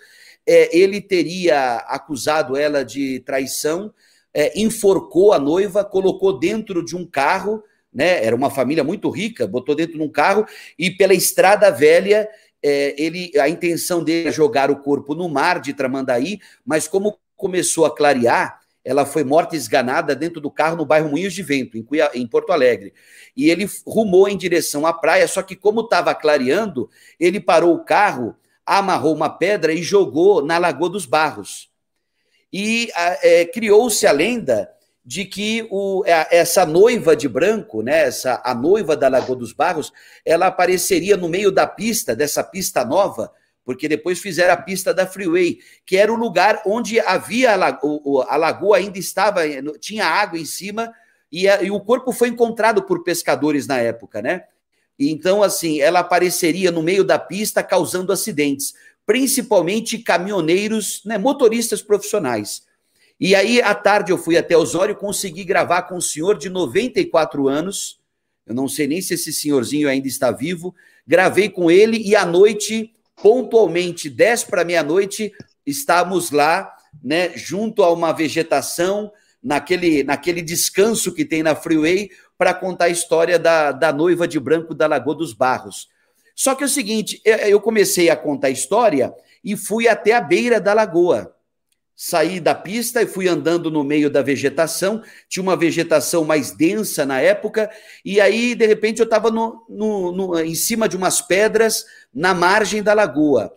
É, 0.45 0.77
ele 0.77 1.01
teria 1.01 1.77
acusado 1.87 2.55
ela 2.57 2.83
de 2.83 3.19
traição, 3.21 3.93
é, 4.33 4.59
enforcou 4.59 5.33
a 5.33 5.39
noiva, 5.39 5.83
colocou 5.83 6.37
dentro 6.37 6.83
de 6.83 6.95
um 6.95 7.05
carro, 7.05 7.63
né? 7.93 8.23
Era 8.23 8.35
uma 8.35 8.51
família 8.51 8.83
muito 8.83 9.09
rica, 9.09 9.47
botou 9.47 9.73
dentro 9.73 9.97
de 9.97 10.03
um 10.03 10.09
carro 10.09 10.45
e 10.77 10.91
pela 10.91 11.13
estrada 11.13 11.71
velha 11.71 12.27
é, 12.61 12.95
ele, 12.97 13.31
a 13.39 13.47
intenção 13.47 14.03
dele 14.03 14.29
é 14.29 14.31
jogar 14.31 14.71
o 14.71 14.77
corpo 14.77 15.13
no 15.13 15.29
mar 15.29 15.61
de 15.61 15.71
Tramandaí, 15.71 16.39
mas 16.65 16.87
como 16.87 17.19
começou 17.37 17.85
a 17.85 17.95
clarear, 17.95 18.59
ela 18.85 19.03
foi 19.03 19.23
morta 19.23 19.55
esganada 19.55 20.15
dentro 20.15 20.39
do 20.39 20.51
carro 20.51 20.77
no 20.77 20.85
bairro 20.85 21.09
Moinhos 21.09 21.33
de 21.33 21.41
Vento, 21.41 21.75
em, 21.75 21.85
em 22.13 22.27
Porto 22.27 22.53
Alegre. 22.53 22.93
E 23.35 23.49
ele 23.49 23.67
rumou 23.85 24.29
em 24.29 24.37
direção 24.37 24.85
à 24.85 24.93
praia, 24.93 25.27
só 25.27 25.41
que 25.41 25.55
como 25.55 25.81
estava 25.81 26.13
clareando, 26.13 26.87
ele 27.19 27.39
parou 27.39 27.73
o 27.73 27.83
carro, 27.83 28.35
amarrou 28.63 29.15
uma 29.15 29.29
pedra 29.29 29.73
e 29.73 29.81
jogou 29.81 30.45
na 30.45 30.59
Lagoa 30.59 30.89
dos 30.89 31.07
Barros. 31.07 31.71
E 32.53 32.89
é, 32.95 33.43
criou-se 33.45 34.05
a 34.05 34.11
lenda 34.11 34.69
de 35.03 35.25
que 35.25 35.67
o, 35.71 36.03
essa 36.05 36.65
noiva 36.65 37.15
de 37.15 37.27
branco, 37.27 37.81
né, 37.81 38.03
essa, 38.03 38.41
a 38.45 38.53
noiva 38.53 38.95
da 38.95 39.07
Lagoa 39.07 39.35
dos 39.35 39.51
Barros, 39.51 39.91
ela 40.23 40.47
apareceria 40.47 41.17
no 41.17 41.27
meio 41.27 41.51
da 41.51 41.65
pista, 41.65 42.15
dessa 42.15 42.43
pista 42.43 42.85
nova, 42.85 43.31
porque 43.65 43.89
depois 43.89 44.19
fizeram 44.19 44.53
a 44.53 44.57
pista 44.57 44.93
da 44.93 45.07
Freeway, 45.07 45.57
que 45.85 45.97
era 45.97 46.13
o 46.13 46.15
lugar 46.15 46.61
onde 46.65 46.99
havia 46.99 47.53
a 47.53 47.55
lagoa, 47.55 48.27
a 48.29 48.35
lagoa 48.37 48.77
ainda 48.77 48.99
estava, 48.99 49.41
tinha 49.79 50.05
água 50.05 50.39
em 50.39 50.45
cima, 50.45 50.93
e, 51.31 51.49
a, 51.49 51.63
e, 51.63 51.71
o 51.71 51.79
corpo 51.79 52.13
foi 52.13 52.29
encontrado 52.29 52.83
por 52.83 53.03
pescadores 53.03 53.65
na 53.65 53.79
época, 53.79 54.21
né? 54.21 54.43
Então, 54.97 55.43
assim, 55.43 55.81
ela 55.81 55.99
apareceria 55.99 56.71
no 56.71 56.81
meio 56.81 57.03
da 57.03 57.19
pista 57.19 57.61
causando 57.61 58.13
acidentes, 58.13 58.73
principalmente 59.05 59.97
caminhoneiros, 59.97 61.01
né, 61.03 61.17
motoristas 61.17 61.81
profissionais. 61.81 62.63
E 63.19 63.35
aí, 63.35 63.61
à 63.61 63.73
tarde, 63.73 64.11
eu 64.11 64.17
fui 64.17 64.37
até 64.37 64.55
Osório 64.55 64.95
consegui 64.95 65.43
gravar 65.43 65.83
com 65.83 65.97
um 65.97 66.01
senhor 66.01 66.37
de 66.37 66.49
94 66.49 67.47
anos. 67.47 67.99
Eu 68.45 68.53
não 68.53 68.67
sei 68.67 68.87
nem 68.87 69.01
se 69.01 69.15
esse 69.15 69.33
senhorzinho 69.33 69.89
ainda 69.89 70.07
está 70.07 70.31
vivo. 70.31 70.73
Gravei 71.05 71.49
com 71.49 71.69
ele 71.69 71.97
e 71.97 72.15
à 72.15 72.25
noite 72.25 72.94
pontualmente 73.21 74.09
10 74.09 74.45
para 74.45 74.63
meia-noite, 74.63 75.31
estamos 75.65 76.31
lá, 76.31 76.71
né, 77.03 77.31
junto 77.35 77.83
a 77.83 77.91
uma 77.91 78.11
vegetação, 78.11 79.11
naquele, 79.41 80.03
naquele 80.03 80.41
descanso 80.41 81.13
que 81.13 81.23
tem 81.23 81.43
na 81.43 81.55
Freeway, 81.55 82.09
para 82.37 82.53
contar 82.53 82.85
a 82.85 82.89
história 82.89 83.37
da, 83.37 83.71
da 83.71 83.93
noiva 83.93 84.27
de 84.27 84.39
branco 84.39 84.73
da 84.73 84.87
Lagoa 84.87 85.15
dos 85.15 85.33
Barros. 85.33 85.87
Só 86.35 86.55
que 86.55 86.63
é 86.63 86.65
o 86.65 86.69
seguinte, 86.69 87.21
eu 87.23 87.61
comecei 87.61 88.09
a 88.09 88.15
contar 88.15 88.47
a 88.47 88.51
história 88.51 89.13
e 89.43 89.55
fui 89.55 89.87
até 89.87 90.13
a 90.13 90.19
beira 90.19 90.59
da 90.59 90.73
lagoa. 90.73 91.34
Saí 91.95 92.41
da 92.41 92.53
pista 92.53 93.01
e 93.01 93.07
fui 93.07 93.27
andando 93.27 93.71
no 93.71 93.81
meio 93.81 94.09
da 94.09 94.21
vegetação. 94.21 95.01
Tinha 95.29 95.41
uma 95.41 95.55
vegetação 95.55 96.25
mais 96.25 96.51
densa 96.51 97.05
na 97.05 97.21
época, 97.21 97.71
e 98.03 98.19
aí, 98.19 98.53
de 98.53 98.65
repente, 98.67 98.99
eu 98.99 99.05
estava 99.05 99.31
no, 99.31 99.65
no, 99.69 100.11
no, 100.11 100.39
em 100.39 100.55
cima 100.55 100.89
de 100.89 100.97
umas 100.97 101.21
pedras 101.21 101.85
na 102.13 102.33
margem 102.33 102.83
da 102.83 102.93
lagoa. 102.93 103.55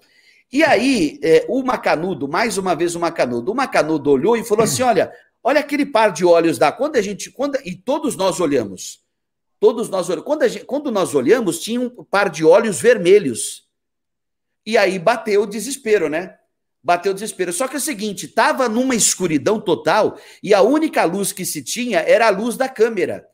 E 0.52 0.62
aí, 0.62 1.18
é, 1.20 1.44
o 1.48 1.62
Macanudo, 1.64 2.28
mais 2.28 2.56
uma 2.56 2.76
vez 2.76 2.94
o 2.94 3.00
Macanudo, 3.00 3.50
o 3.50 3.54
Macanudo 3.54 4.10
olhou 4.10 4.36
e 4.36 4.44
falou 4.44 4.62
assim: 4.62 4.82
olha, 4.82 5.12
olha 5.42 5.58
aquele 5.58 5.84
par 5.84 6.12
de 6.12 6.24
olhos 6.24 6.58
da. 6.58 6.70
Quando 6.70 6.94
a 6.94 7.02
gente. 7.02 7.32
Quando, 7.32 7.58
e 7.64 7.74
todos 7.74 8.16
nós 8.16 8.38
olhamos. 8.38 9.04
Todos 9.58 9.88
nós 9.88 10.08
olhamos. 10.08 10.24
Quando, 10.24 10.48
gente, 10.48 10.64
quando 10.64 10.92
nós 10.92 11.12
olhamos, 11.12 11.58
tinha 11.58 11.80
um 11.80 11.90
par 12.04 12.30
de 12.30 12.44
olhos 12.44 12.80
vermelhos. 12.80 13.66
E 14.64 14.78
aí 14.78 14.96
bateu 14.96 15.42
o 15.42 15.46
desespero, 15.46 16.08
né? 16.08 16.37
Bateu 16.88 17.12
desespero. 17.12 17.52
Só 17.52 17.68
que 17.68 17.74
é 17.74 17.78
o 17.78 17.82
seguinte, 17.82 18.24
estava 18.24 18.66
numa 18.66 18.94
escuridão 18.94 19.60
total 19.60 20.18
e 20.42 20.54
a 20.54 20.62
única 20.62 21.04
luz 21.04 21.32
que 21.32 21.44
se 21.44 21.62
tinha 21.62 21.98
era 21.98 22.28
a 22.28 22.30
luz 22.30 22.56
da 22.56 22.66
câmera. 22.66 23.26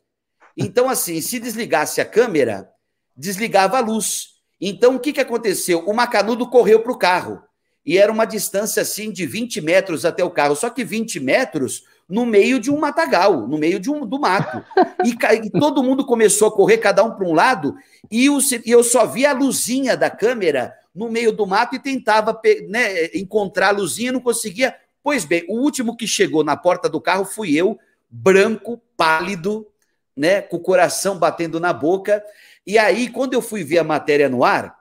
Então, 0.57 0.89
assim, 0.89 1.21
se 1.21 1.39
desligasse 1.39 2.01
a 2.01 2.05
câmera, 2.05 2.67
desligava 3.15 3.77
a 3.77 3.79
luz. 3.79 4.31
Então, 4.59 4.95
o 4.95 4.99
que, 4.99 5.13
que 5.13 5.21
aconteceu? 5.21 5.85
O 5.87 5.93
Macanudo 5.93 6.49
correu 6.49 6.81
para 6.81 6.91
o 6.91 6.97
carro. 6.97 7.41
E 7.85 7.97
era 7.97 8.11
uma 8.11 8.25
distância, 8.25 8.81
assim, 8.81 9.09
de 9.09 9.25
20 9.25 9.61
metros 9.61 10.03
até 10.03 10.21
o 10.21 10.31
carro. 10.31 10.57
Só 10.57 10.69
que 10.69 10.83
20 10.83 11.21
metros 11.21 11.83
no 12.09 12.25
meio 12.25 12.59
de 12.59 12.69
um 12.69 12.77
matagal, 12.77 13.47
no 13.47 13.57
meio 13.57 13.79
de 13.79 13.89
um, 13.89 14.05
do 14.05 14.19
mato. 14.19 14.65
E, 15.05 15.11
e 15.45 15.49
todo 15.49 15.81
mundo 15.81 16.05
começou 16.05 16.49
a 16.49 16.51
correr, 16.51 16.79
cada 16.79 17.05
um 17.05 17.11
para 17.11 17.25
um 17.25 17.33
lado, 17.33 17.73
e, 18.11 18.29
o, 18.29 18.37
e 18.65 18.69
eu 18.69 18.83
só 18.83 19.05
vi 19.05 19.25
a 19.25 19.31
luzinha 19.31 19.95
da 19.95 20.09
câmera 20.09 20.73
no 20.95 21.09
meio 21.09 21.31
do 21.31 21.45
mato 21.45 21.75
e 21.75 21.79
tentava 21.79 22.39
né, 22.69 23.07
encontrar 23.13 23.69
a 23.69 23.71
luzinha, 23.71 24.13
não 24.13 24.21
conseguia. 24.21 24.75
Pois 25.03 25.25
bem, 25.25 25.45
o 25.49 25.59
último 25.59 25.95
que 25.95 26.07
chegou 26.07 26.43
na 26.43 26.55
porta 26.55 26.87
do 26.87 27.01
carro 27.01 27.25
fui 27.25 27.53
eu, 27.53 27.77
branco, 28.09 28.81
pálido, 28.95 29.67
né, 30.15 30.41
com 30.41 30.55
o 30.57 30.61
coração 30.61 31.19
batendo 31.19 31.59
na 31.59 31.73
boca. 31.73 32.23
E 32.65 32.77
aí, 32.77 33.09
quando 33.09 33.33
eu 33.33 33.41
fui 33.41 33.63
ver 33.63 33.79
a 33.79 33.83
matéria 33.83 34.29
no 34.29 34.43
ar, 34.43 34.75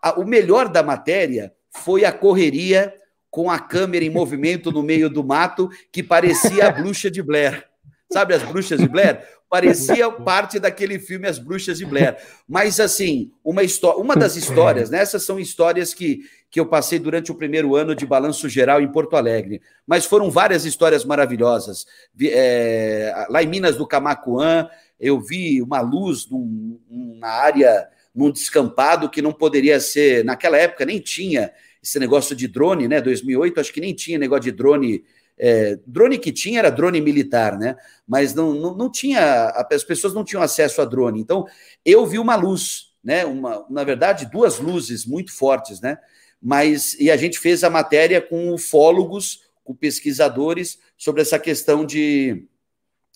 a, 0.00 0.18
o 0.20 0.24
melhor 0.24 0.68
da 0.68 0.82
matéria 0.82 1.52
foi 1.70 2.04
a 2.04 2.12
correria 2.12 2.94
com 3.28 3.50
a 3.50 3.58
câmera 3.58 4.04
em 4.04 4.10
movimento 4.10 4.70
no 4.70 4.82
meio 4.82 5.10
do 5.10 5.22
mato, 5.22 5.68
que 5.92 6.02
parecia 6.02 6.68
a 6.68 6.70
bruxa 6.72 7.10
de 7.10 7.22
Blair. 7.22 7.68
Sabe 8.12 8.34
as 8.34 8.42
bruxas 8.42 8.78
de 8.78 8.88
Blair? 8.88 9.20
parecia 9.48 10.10
parte 10.10 10.58
daquele 10.58 10.98
filme 10.98 11.28
As 11.28 11.38
Bruxas 11.38 11.78
de 11.78 11.86
Blair. 11.86 12.16
Mas, 12.48 12.80
assim, 12.80 13.30
uma, 13.44 13.62
uma 13.96 14.16
das 14.16 14.36
histórias, 14.36 14.90
né? 14.90 14.98
essas 14.98 15.22
são 15.22 15.38
histórias 15.38 15.94
que, 15.94 16.20
que 16.50 16.58
eu 16.58 16.66
passei 16.66 16.98
durante 16.98 17.30
o 17.30 17.34
primeiro 17.34 17.74
ano 17.76 17.94
de 17.94 18.06
balanço 18.06 18.48
geral 18.48 18.80
em 18.80 18.90
Porto 18.90 19.16
Alegre. 19.16 19.62
Mas 19.86 20.04
foram 20.04 20.30
várias 20.30 20.64
histórias 20.64 21.04
maravilhosas. 21.04 21.86
É, 22.20 23.26
lá 23.28 23.42
em 23.42 23.46
Minas 23.46 23.76
do 23.76 23.86
Camacuã, 23.86 24.68
eu 24.98 25.20
vi 25.20 25.62
uma 25.62 25.80
luz 25.80 26.28
num, 26.28 26.80
na 27.18 27.28
área, 27.28 27.88
num 28.14 28.30
descampado 28.30 29.08
que 29.08 29.22
não 29.22 29.32
poderia 29.32 29.78
ser. 29.78 30.24
Naquela 30.24 30.58
época 30.58 30.84
nem 30.84 30.98
tinha 30.98 31.52
esse 31.82 32.00
negócio 32.00 32.34
de 32.34 32.48
drone, 32.48 32.88
né? 32.88 33.00
2008, 33.00 33.60
acho 33.60 33.72
que 33.72 33.80
nem 33.80 33.94
tinha 33.94 34.18
negócio 34.18 34.42
de 34.42 34.52
drone 34.52 35.04
é, 35.38 35.78
drone 35.86 36.18
que 36.18 36.32
tinha 36.32 36.58
era 36.58 36.70
drone 36.70 37.00
militar, 37.00 37.58
né? 37.58 37.76
Mas 38.06 38.34
não, 38.34 38.54
não, 38.54 38.74
não, 38.74 38.90
tinha, 38.90 39.50
as 39.70 39.84
pessoas 39.84 40.14
não 40.14 40.24
tinham 40.24 40.42
acesso 40.42 40.80
a 40.80 40.84
drone. 40.84 41.20
Então, 41.20 41.46
eu 41.84 42.06
vi 42.06 42.18
uma 42.18 42.36
luz, 42.36 42.94
né? 43.02 43.24
Uma, 43.24 43.66
na 43.68 43.84
verdade, 43.84 44.30
duas 44.30 44.58
luzes 44.58 45.04
muito 45.04 45.32
fortes, 45.32 45.80
né? 45.80 45.98
Mas, 46.40 46.94
e 46.94 47.10
a 47.10 47.16
gente 47.16 47.38
fez 47.38 47.64
a 47.64 47.70
matéria 47.70 48.20
com 48.20 48.52
ufólogos, 48.52 49.42
com 49.64 49.74
pesquisadores, 49.74 50.78
sobre 50.96 51.22
essa 51.22 51.38
questão 51.38 51.84
de 51.84 52.46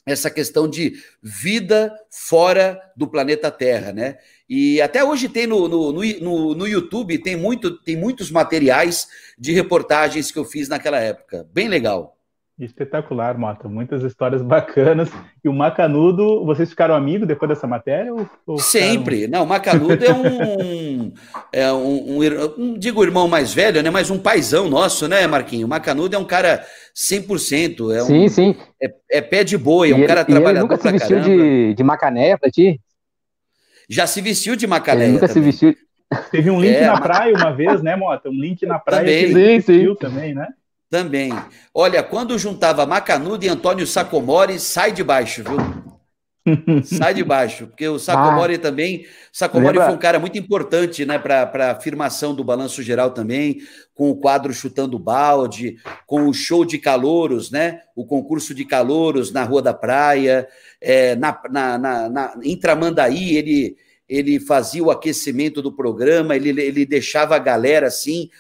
essa 0.07 0.31
questão 0.31 0.69
de 0.69 1.03
vida 1.23 1.95
fora 2.11 2.81
do 2.97 3.07
planeta 3.07 3.51
Terra, 3.51 3.93
né? 3.93 4.19
E 4.51 4.83
até 4.83 5.05
hoje 5.05 5.29
tem 5.29 5.47
no, 5.47 5.69
no, 5.69 5.93
no, 5.93 6.55
no, 6.57 6.67
YouTube, 6.67 7.17
tem, 7.19 7.37
muito, 7.37 7.71
tem 7.71 7.97
muitos 7.97 8.33
materiais 8.33 9.07
de 9.39 9.53
reportagens 9.53 10.33
que 10.33 10.39
eu 10.41 10.45
fiz 10.45 10.69
naquela 10.69 10.99
época. 10.99 11.47
Bem 11.55 11.69
legal. 11.69 12.17
Espetacular, 12.59 13.39
Mota. 13.39 13.69
Muitas 13.69 14.03
histórias 14.03 14.43
bacanas. 14.43 15.09
E 15.43 15.49
o 15.49 15.53
Macanudo, 15.53 16.45
vocês 16.45 16.69
ficaram 16.69 16.97
amigos 16.97 17.29
depois 17.29 17.49
dessa 17.49 17.67
matéria? 17.69 18.13
Ou, 18.13 18.29
ou 18.45 18.59
Sempre. 18.59 19.21
Ficaram... 19.21 19.39
Não, 19.39 19.45
o 19.45 19.49
Macanudo 19.49 20.05
é 20.05 20.13
um, 20.13 21.13
é 21.53 21.73
um, 21.73 22.19
um, 22.19 22.55
um, 22.59 22.79
digo 22.79 23.05
irmão 23.05 23.29
mais 23.29 23.55
velho, 23.55 23.81
né? 23.85 23.89
Mas 23.89 24.11
um 24.11 24.19
paizão 24.19 24.69
nosso, 24.69 25.07
né, 25.07 25.29
Marquinho? 25.29 25.67
O 25.67 25.71
Macanudo 25.71 26.17
é 26.17 26.19
um 26.19 26.25
cara 26.25 26.67
100%. 26.95 27.95
É 27.95 28.03
um, 28.03 28.07
sim, 28.07 28.29
sim. 28.29 28.57
É, 28.83 28.93
é 29.13 29.21
pé 29.21 29.45
de 29.45 29.57
boi, 29.57 29.93
é 29.93 29.95
um 29.95 30.07
cara 30.07 30.25
trabalhador. 30.25 30.51
Ele 30.51 30.61
nunca 30.61 30.77
se 30.77 30.91
vestiu 30.91 31.21
de, 31.21 31.73
de 31.73 31.85
macané 31.85 32.37
pra 32.37 32.51
ti? 32.51 32.81
Já 33.91 34.07
se 34.07 34.21
vestiu 34.23 34.55
de 34.55 34.67
macané. 34.69 35.05
Ele 35.05 35.13
nunca 35.15 35.27
também. 35.27 35.53
se 35.53 35.67
vestiu. 35.67 35.77
Teve 36.31 36.51
um 36.51 36.61
link 36.61 36.77
é, 36.77 36.87
na 36.87 37.01
praia 37.01 37.35
uma 37.35 37.53
vez, 37.53 37.83
né, 37.83 37.97
Mota? 37.97 38.29
Um 38.29 38.41
link 38.41 38.65
na 38.65 38.79
praia 38.79 39.05
também. 39.05 39.61
que 39.61 39.63
sim, 39.63 39.87
sim. 39.89 39.95
também, 39.97 40.35
né? 40.35 40.49
Também. 40.89 41.33
Olha, 41.75 42.03
quando 42.03 42.39
juntava 42.39 42.87
Macanudo 42.87 43.45
e 43.45 43.49
Antônio 43.49 43.87
Sacomori, 43.87 44.59
sai 44.59 44.93
de 44.93 45.05
baixo, 45.05 45.43
viu? 45.45 45.59
Sai 46.85 47.15
de 47.15 47.23
baixo, 47.23 47.67
porque 47.67 47.87
o 47.89 47.99
Sacomori 47.99 48.55
ah, 48.55 48.59
também. 48.59 49.07
Sacomori 49.33 49.73
lembra? 49.73 49.87
foi 49.87 49.95
um 49.95 50.01
cara 50.01 50.19
muito 50.19 50.39
importante 50.39 51.05
né, 51.05 51.19
para 51.19 51.43
a 51.43 51.71
afirmação 51.73 52.35
do 52.35 52.43
balanço 52.43 52.83
geral 52.83 53.11
também, 53.11 53.59
com 53.95 54.11
o 54.11 54.17
quadro 54.17 54.53
Chutando 54.53 54.99
Balde, 54.99 55.77
com 56.07 56.27
o 56.27 56.33
show 56.33 56.65
de 56.65 56.79
calouros, 56.79 57.51
né? 57.51 57.81
O 57.95 58.07
concurso 58.07 58.55
de 58.55 58.65
calouros 58.65 59.33
na 59.33 59.45
Rua 59.45 59.63
da 59.63 59.75
Praia, 59.75 60.49
é, 60.81 61.15
na, 61.17 61.39
na, 61.51 61.79
na, 61.79 62.09
na, 62.09 62.35
em 62.43 62.57
Tramandaí, 62.57 63.37
ele, 63.37 63.77
ele 64.09 64.41
fazia 64.41 64.83
o 64.83 64.91
aquecimento 64.91 65.61
do 65.61 65.73
programa, 65.73 66.35
ele, 66.35 66.49
ele 66.61 66.87
deixava 66.87 67.37
a 67.37 67.39
galera 67.39 67.89
assim 67.89 68.31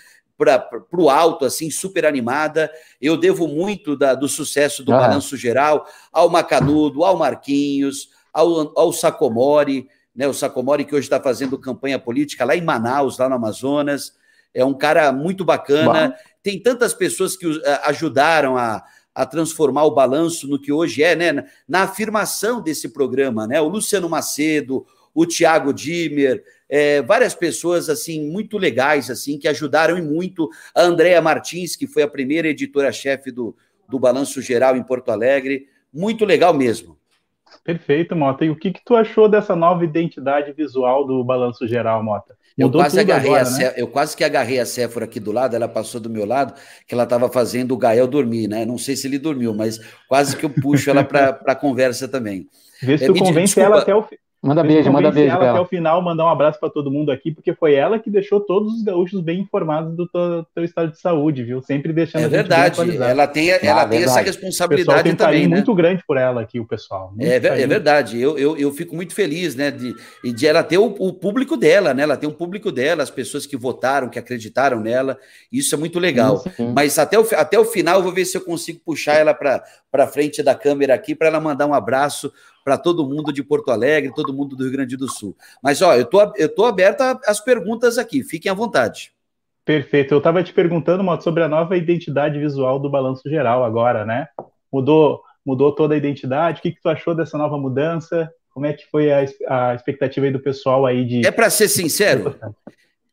para 0.41 0.83
o 0.97 1.11
alto, 1.11 1.45
assim, 1.45 1.71
super 1.71 2.07
animada. 2.07 2.71
Eu 3.01 3.17
devo 3.17 3.47
muito 3.47 3.95
da, 3.95 4.15
do 4.15 4.27
sucesso 4.27 4.83
do 4.83 4.95
ah. 4.95 5.01
Balanço 5.01 5.37
Geral 5.37 5.87
ao 6.11 6.31
Macanudo, 6.31 7.05
ao 7.05 7.19
Marquinhos, 7.19 8.09
ao, 8.33 8.79
ao 8.79 8.93
Sacomori, 8.93 9.87
né? 10.17 10.27
O 10.27 10.33
Sacomori 10.33 10.87
que 10.87 10.95
hoje 10.95 11.07
está 11.07 11.21
fazendo 11.21 11.59
campanha 11.59 11.99
política 11.99 12.45
lá 12.45 12.57
em 12.57 12.63
Manaus, 12.63 13.19
lá 13.19 13.29
no 13.29 13.35
Amazonas. 13.35 14.15
É 14.55 14.65
um 14.65 14.75
cara 14.75 15.13
muito 15.13 15.45
bacana. 15.45 16.09
Bah. 16.09 16.15
Tem 16.43 16.59
tantas 16.59 16.95
pessoas 16.95 17.37
que 17.37 17.47
ajudaram 17.85 18.57
a, 18.57 18.83
a 19.15 19.27
transformar 19.27 19.85
o 19.85 19.95
balanço 19.95 20.49
no 20.49 20.59
que 20.59 20.73
hoje 20.73 21.03
é, 21.03 21.15
né? 21.15 21.45
Na 21.69 21.83
afirmação 21.83 22.63
desse 22.63 22.89
programa, 22.89 23.47
né? 23.47 23.61
O 23.61 23.69
Luciano 23.69 24.09
Macedo, 24.09 24.87
o 25.15 25.27
Tiago 25.27 25.73
Dimmer, 25.73 26.43
é, 26.69 27.03
várias 27.03 27.35
pessoas 27.35 27.89
assim 27.89 28.31
muito 28.31 28.57
legais 28.57 29.11
assim 29.11 29.39
que 29.39 29.49
ajudaram 29.49 29.99
e 29.99 30.03
muito. 30.03 30.49
A 30.75 30.83
Andréa 30.83 31.21
Martins, 31.21 31.77
que 31.77 31.87
foi 31.87 32.03
a 32.03 32.09
primeira 32.09 32.49
editora-chefe 32.49 33.31
do, 33.31 33.57
do 33.89 33.99
Balanço 33.99 34.41
Geral 34.41 34.77
em 34.77 34.83
Porto 34.83 35.11
Alegre, 35.11 35.67
muito 35.93 36.25
legal 36.25 36.55
mesmo. 36.55 36.97
Perfeito, 37.65 38.15
Mota. 38.17 38.45
E 38.45 38.51
o 38.51 38.57
que, 38.57 38.73
que 38.73 38.81
tu 38.85 38.95
achou 38.95 39.29
dessa 39.29 39.55
nova 39.57 39.85
identidade 39.85 40.53
visual 40.53 41.07
do 41.07 41.23
Balanço 41.25 41.67
Geral, 41.67 42.03
Mota? 42.03 42.37
Eu 42.57 42.71
quase, 42.71 43.01
agarrei 43.01 43.35
agora, 43.35 43.49
a 43.49 43.59
né? 43.59 43.75
eu 43.77 43.89
quase 43.89 44.17
que 44.17 44.25
agarrei 44.25 44.59
a 44.59 44.67
Séfora 44.67 45.05
aqui 45.07 45.19
do 45.19 45.33
lado, 45.33 45.57
ela 45.57 45.69
passou 45.69 46.01
do 46.01 46.11
meu 46.11 46.27
lado, 46.27 46.53
que 46.87 46.95
ela 46.95 47.05
estava 47.05 47.31
fazendo 47.31 47.73
o 47.73 47.77
Gael 47.77 48.07
dormir, 48.07 48.49
né? 48.49 48.65
Não 48.65 48.77
sei 48.77 48.97
se 48.97 49.07
ele 49.07 49.19
dormiu, 49.19 49.55
mas 49.55 49.79
quase 50.09 50.37
que 50.37 50.45
eu 50.45 50.51
puxo 50.51 50.91
ela 50.91 51.03
para 51.03 51.41
a 51.47 51.55
conversa 51.55 52.07
também. 52.07 52.49
Vê 52.83 52.99
se 52.99 53.05
é, 53.05 53.07
tu 53.07 53.15
convence 53.15 53.55
desculpa, 53.55 53.69
ela 53.69 53.83
até 53.83 53.95
o, 53.95 54.05
Manda 54.43 54.63
beijo, 54.63 54.91
manda 54.91 55.11
beijo. 55.11 55.35
Ela 55.35 55.51
até 55.51 55.61
o 55.61 55.67
final, 55.67 56.01
mandar 56.01 56.25
um 56.25 56.29
abraço 56.31 56.59
para 56.59 56.71
todo 56.71 56.91
mundo 56.91 57.13
aqui, 57.13 57.31
porque 57.31 57.53
foi 57.53 57.75
ela 57.75 57.99
que 57.99 58.09
deixou 58.09 58.41
todos 58.41 58.73
os 58.73 58.83
gaúchos 58.83 59.21
bem 59.21 59.41
informados 59.41 59.95
do 59.95 60.09
teu, 60.09 60.47
teu 60.55 60.65
estado 60.65 60.93
de 60.93 60.99
saúde, 60.99 61.45
viu? 61.45 61.61
Sempre 61.61 61.93
deixando 61.93 62.25
é 62.25 62.29
verdade. 62.29 62.81
Ela 62.97 63.27
tem, 63.27 63.51
ela 63.51 63.83
ah, 63.83 63.89
tem 63.89 64.03
essa 64.03 64.23
responsabilidade 64.23 65.03
tem 65.03 65.13
um 65.13 65.17
também. 65.17 65.47
Né? 65.47 65.57
muito 65.57 65.75
grande 65.75 66.03
por 66.07 66.17
ela 66.17 66.41
aqui, 66.41 66.59
o 66.59 66.65
pessoal. 66.65 67.13
É, 67.19 67.37
é, 67.37 67.67
verdade. 67.67 68.19
Eu, 68.19 68.39
eu, 68.39 68.57
eu 68.57 68.73
fico 68.73 68.97
muito 68.97 69.15
feliz, 69.15 69.55
né? 69.55 69.71
De, 69.71 69.95
de 70.33 70.47
ela 70.47 70.63
ter 70.63 70.79
o, 70.79 70.87
o, 70.99 71.13
público 71.13 71.55
dela, 71.55 71.93
né? 71.93 72.05
Ela 72.05 72.17
tem 72.17 72.27
um 72.27 72.33
público 72.33 72.73
dela, 72.73 73.03
as 73.03 73.11
pessoas 73.11 73.45
que 73.45 73.59
votaram, 73.59 74.09
que 74.09 74.19
acreditaram 74.19 74.81
nela. 74.81 75.19
Isso 75.53 75.75
é 75.75 75.79
muito 75.79 75.99
legal. 75.99 76.39
Sim, 76.39 76.51
sim. 76.57 76.73
Mas 76.75 76.99
até 76.99 77.19
o, 77.19 77.27
até 77.37 77.59
o 77.59 77.65
final, 77.67 77.99
eu 77.99 78.03
vou 78.03 78.13
ver 78.13 78.25
se 78.25 78.39
eu 78.39 78.41
consigo 78.41 78.81
puxar 78.83 79.17
ela 79.17 79.35
para 79.35 80.07
frente 80.07 80.43
da 80.43 80.55
câmera 80.55 80.95
aqui, 80.95 81.15
para 81.15 81.29
ela 81.29 81.41
mandar 81.41 81.67
um 81.67 81.75
abraço 81.75 82.33
para 82.65 82.77
todo 82.79 83.07
mundo 83.07 83.33
de 83.33 83.43
Porto 83.43 83.71
Alegre, 83.71 84.13
todo 84.15 84.33
mundo 84.33 84.55
do 84.57 84.65
Rio 84.65 84.73
Grande 84.73 84.97
do 84.97 85.09
Sul. 85.09 85.37
Mas, 85.63 85.81
ó, 85.83 85.95
eu 85.95 86.05
tô, 86.05 86.21
eu 86.37 86.49
tô 86.49 86.65
aberta 86.65 87.19
às 87.27 87.41
perguntas 87.41 87.99
aqui, 87.99 88.23
fiquem 88.23 88.51
à 88.51 88.55
vontade. 88.55 89.13
Perfeito. 89.65 90.15
Eu 90.15 90.19
estava 90.19 90.43
te 90.43 90.53
perguntando, 90.53 91.05
Moto, 91.05 91.23
sobre 91.23 91.43
a 91.43 91.49
nova 91.49 91.77
identidade 91.77 92.39
visual 92.39 92.79
do 92.79 92.91
Balanço 92.91 93.29
Geral 93.29 93.65
agora, 93.65 94.05
né? 94.05 94.29
Mudou, 94.73 95.23
mudou 95.45 95.75
toda 95.75 95.95
a 95.95 95.99
identidade. 95.99 96.59
O 96.59 96.63
que, 96.63 96.73
que 96.73 96.81
tu 96.81 96.89
achou 96.89 97.15
dessa 97.15 97.39
nova 97.39 97.57
mudança? 97.57 98.31
Como 98.53 98.67
é 98.67 98.73
que 98.73 98.85
foi 98.91 99.13
a, 99.13 99.25
a 99.49 99.75
expectativa 99.75 100.27
aí 100.27 100.33
do 100.33 100.41
pessoal 100.41 100.87
aí 100.87 101.05
de. 101.05 101.27
É 101.27 101.31
para 101.31 101.49
ser 101.51 101.69
sincero, 101.69 102.37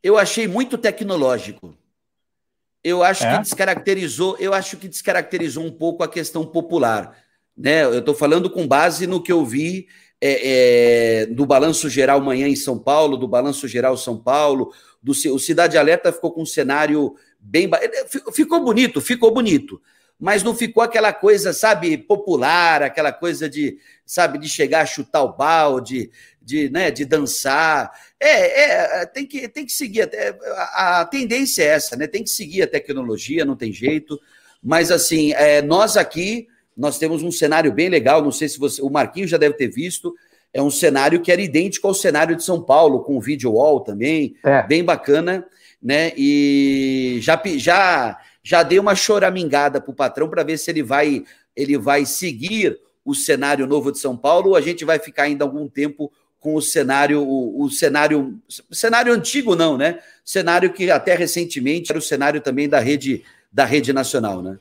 eu 0.01 0.17
achei 0.17 0.47
muito 0.47 0.77
tecnológico. 0.77 1.75
Eu 2.83 3.03
acho 3.03 3.25
é? 3.25 3.35
que 3.35 3.41
descaracterizou, 3.43 4.37
eu 4.39 4.53
acho 4.53 4.77
que 4.77 4.87
descaracterizou 4.87 5.63
um 5.63 5.71
pouco 5.71 6.03
a 6.03 6.07
questão 6.07 6.45
popular 6.45 7.15
né? 7.57 7.83
Eu 7.83 7.99
estou 7.99 8.13
falando 8.13 8.49
com 8.49 8.67
base 8.67 9.07
no 9.07 9.21
que 9.21 9.31
eu 9.31 9.43
vi 9.43 9.87
é, 10.21 11.21
é, 11.21 11.25
do 11.27 11.45
Balanço 11.45 11.89
Geral 11.89 12.21
Manhã 12.21 12.47
em 12.47 12.55
São 12.55 12.77
Paulo, 12.77 13.17
do 13.17 13.27
Balanço 13.27 13.67
Geral 13.67 13.97
São 13.97 14.17
Paulo, 14.17 14.71
do 15.01 15.11
o 15.11 15.39
Cidade 15.39 15.77
Alerta 15.77 16.11
ficou 16.11 16.31
com 16.31 16.41
um 16.41 16.45
cenário 16.45 17.15
bem. 17.39 17.69
Ficou 18.33 18.63
bonito, 18.63 19.01
ficou 19.01 19.33
bonito. 19.33 19.81
Mas 20.19 20.41
não 20.41 20.55
ficou 20.55 20.81
aquela 20.81 21.13
coisa, 21.13 21.53
sabe, 21.53 21.95
popular, 21.95 22.81
aquela 22.81 23.11
coisa 23.13 23.47
de, 23.47 23.77
sabe, 24.03 24.39
de 24.39 24.49
chegar 24.49 24.81
a 24.81 24.85
chutar 24.85 25.21
o 25.21 25.33
balde, 25.37 26.09
de, 26.41 26.71
né, 26.71 26.89
de 26.89 27.05
dançar. 27.05 27.91
É, 28.19 29.01
é 29.01 29.05
tem, 29.05 29.27
que, 29.27 29.47
tem 29.47 29.63
que 29.63 29.71
seguir. 29.71 30.09
A, 30.73 31.05
tendência 31.05 31.61
é 31.61 31.67
essa, 31.67 31.95
né? 31.95 32.07
Tem 32.07 32.23
que 32.23 32.31
seguir 32.31 32.63
a 32.63 32.67
tecnologia, 32.67 33.45
não 33.45 33.55
tem 33.55 33.71
jeito. 33.71 34.19
Mas, 34.61 34.89
assim, 34.89 35.33
é, 35.33 35.61
nós 35.61 35.95
aqui 35.95 36.47
nós 36.77 36.99
temos 36.99 37.23
um 37.23 37.31
cenário 37.31 37.71
bem 37.71 37.89
legal, 37.89 38.21
não 38.21 38.31
sei 38.31 38.47
se 38.47 38.59
você. 38.59 38.81
O 38.81 38.89
Marquinhos 38.89 39.31
já 39.31 39.37
deve 39.37 39.55
ter 39.55 39.67
visto. 39.67 40.13
É 40.53 40.61
um 40.61 40.69
cenário 40.69 41.21
que 41.21 41.31
era 41.31 41.41
idêntico 41.41 41.87
ao 41.87 41.93
cenário 41.93 42.35
de 42.35 42.43
São 42.43 42.61
Paulo, 42.61 43.03
com 43.03 43.17
o 43.17 43.21
video 43.21 43.53
wall 43.53 43.81
também, 43.81 44.35
é. 44.45 44.61
bem 44.63 44.83
bacana, 44.83 45.45
né? 45.81 46.13
E 46.15 47.17
já, 47.21 47.41
já, 47.57 48.17
já 48.43 48.63
dei 48.63 48.79
uma 48.79 48.95
choramingada 48.95 49.81
para 49.81 49.91
o 49.91 49.95
patrão 49.95 50.29
para 50.29 50.43
ver 50.43 50.57
se 50.57 50.69
ele 50.69 50.83
vai, 50.83 51.23
ele 51.55 51.77
vai 51.77 52.05
seguir 52.05 52.79
o 53.03 53.15
cenário 53.15 53.65
novo 53.65 53.91
de 53.91 53.99
São 53.99 54.15
Paulo 54.15 54.49
ou 54.49 54.55
a 54.55 54.61
gente 54.61 54.85
vai 54.85 54.99
ficar 54.99 55.23
ainda 55.23 55.43
algum 55.43 55.67
tempo 55.67 56.11
com 56.39 56.55
o 56.55 56.61
cenário, 56.61 57.21
o, 57.21 57.63
o 57.63 57.69
cenário, 57.69 58.39
cenário 58.71 59.13
antigo 59.13 59.55
não, 59.55 59.77
né? 59.77 59.99
Cenário 60.23 60.71
que 60.71 60.91
até 60.91 61.15
recentemente 61.15 61.91
era 61.91 61.99
o 61.99 62.01
cenário 62.01 62.39
também 62.39 62.69
da 62.69 62.79
rede 62.79 63.23
da 63.51 63.65
rede 63.65 63.91
nacional, 63.91 64.41
né? 64.41 64.59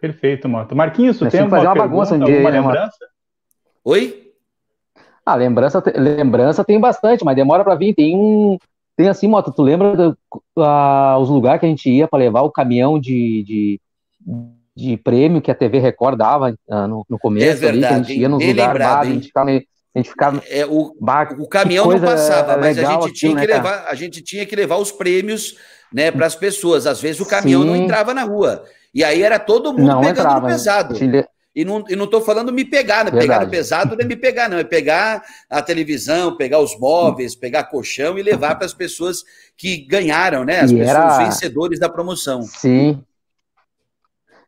Perfeito, 0.00 0.48
Moto. 0.48 0.76
Marquinhos, 0.76 1.18
tu 1.18 1.26
é 1.26 1.30
tem 1.30 1.48
fazer 1.48 1.66
uma 1.66 1.74
bagunça 1.74 2.14
um 2.14 2.24
dia, 2.24 2.40
né, 2.40 2.50
lembrança? 2.50 2.98
Oi? 3.84 4.32
Ah, 5.26 5.34
lembrança, 5.34 5.82
lembrança 5.96 6.64
tem 6.64 6.80
bastante, 6.80 7.24
mas 7.24 7.36
demora 7.36 7.64
para 7.64 7.74
vir. 7.74 7.94
Tem 7.94 8.16
um, 8.16 8.56
tem 8.96 9.08
assim, 9.08 9.28
Moto, 9.28 9.52
tu 9.52 9.62
lembra 9.62 9.96
do, 9.96 10.18
uh, 10.56 11.18
os 11.20 11.28
lugares 11.28 11.60
que 11.60 11.66
a 11.66 11.68
gente 11.68 11.90
ia 11.90 12.08
para 12.08 12.18
levar 12.18 12.42
o 12.42 12.50
caminhão 12.50 12.98
de, 12.98 13.44
de, 13.44 13.80
de, 14.74 14.96
prêmio 14.96 15.42
que 15.42 15.50
a 15.50 15.54
TV 15.54 15.78
Record 15.78 16.16
dava 16.16 16.54
uh, 16.68 16.86
no, 16.86 17.04
no 17.08 17.18
começo? 17.18 17.46
É 17.46 17.54
verdade, 17.54 17.76
ali, 17.76 17.80
que 17.80 17.86
a 17.86 17.96
gente 17.96 18.20
ia 18.20 18.28
nos 18.28 18.44
lugares, 18.44 18.82
a 18.82 19.04
gente 19.04 19.26
ficava 19.26 19.50
a 19.50 19.98
gente 19.98 20.10
ficava. 20.10 20.42
É, 20.48 20.64
o, 20.64 20.94
bah, 21.00 21.28
o 21.38 21.48
caminhão 21.48 21.86
não 21.86 22.00
passava, 22.00 22.56
mas 22.56 22.78
a 22.78 22.84
gente, 22.84 23.04
aqui, 23.04 23.12
tinha 23.12 23.34
né, 23.34 23.40
que 23.40 23.52
levar, 23.52 23.86
a 23.88 23.94
gente 23.94 24.22
tinha 24.22 24.46
que 24.46 24.54
levar 24.54 24.76
os 24.76 24.92
prêmios 24.92 25.56
né, 25.92 26.10
para 26.10 26.26
as 26.26 26.34
pessoas. 26.34 26.86
Às 26.86 27.00
vezes 27.00 27.20
o 27.20 27.26
caminhão 27.26 27.62
Sim. 27.62 27.68
não 27.68 27.76
entrava 27.76 28.14
na 28.14 28.22
rua. 28.22 28.64
E 28.98 29.04
aí 29.04 29.22
era 29.22 29.38
todo 29.38 29.72
mundo 29.72 29.86
não 29.86 30.00
pegando 30.00 30.18
entrava, 30.18 30.40
no 30.40 30.46
pesado. 30.48 30.96
E 31.54 31.64
não, 31.64 31.84
e 31.88 31.94
não 31.94 32.08
tô 32.08 32.20
falando 32.20 32.52
me 32.52 32.64
pegar, 32.64 33.04
né? 33.04 33.12
Pegar 33.12 33.44
no 33.44 33.48
pesado 33.48 33.94
não 33.94 34.02
é 34.02 34.04
me 34.04 34.16
pegar, 34.16 34.48
não. 34.48 34.58
É 34.58 34.64
pegar 34.64 35.22
a 35.48 35.62
televisão, 35.62 36.36
pegar 36.36 36.58
os 36.58 36.76
móveis, 36.76 37.36
pegar 37.36 37.62
colchão 37.70 38.18
e 38.18 38.24
levar 38.24 38.56
para 38.56 38.66
as 38.66 38.74
pessoas 38.74 39.22
que 39.56 39.86
ganharam, 39.86 40.44
né? 40.44 40.58
As 40.58 40.72
e 40.72 40.78
pessoas 40.78 40.96
era... 40.96 41.18
vencedores 41.18 41.78
da 41.78 41.88
promoção. 41.88 42.42
Sim. 42.42 43.00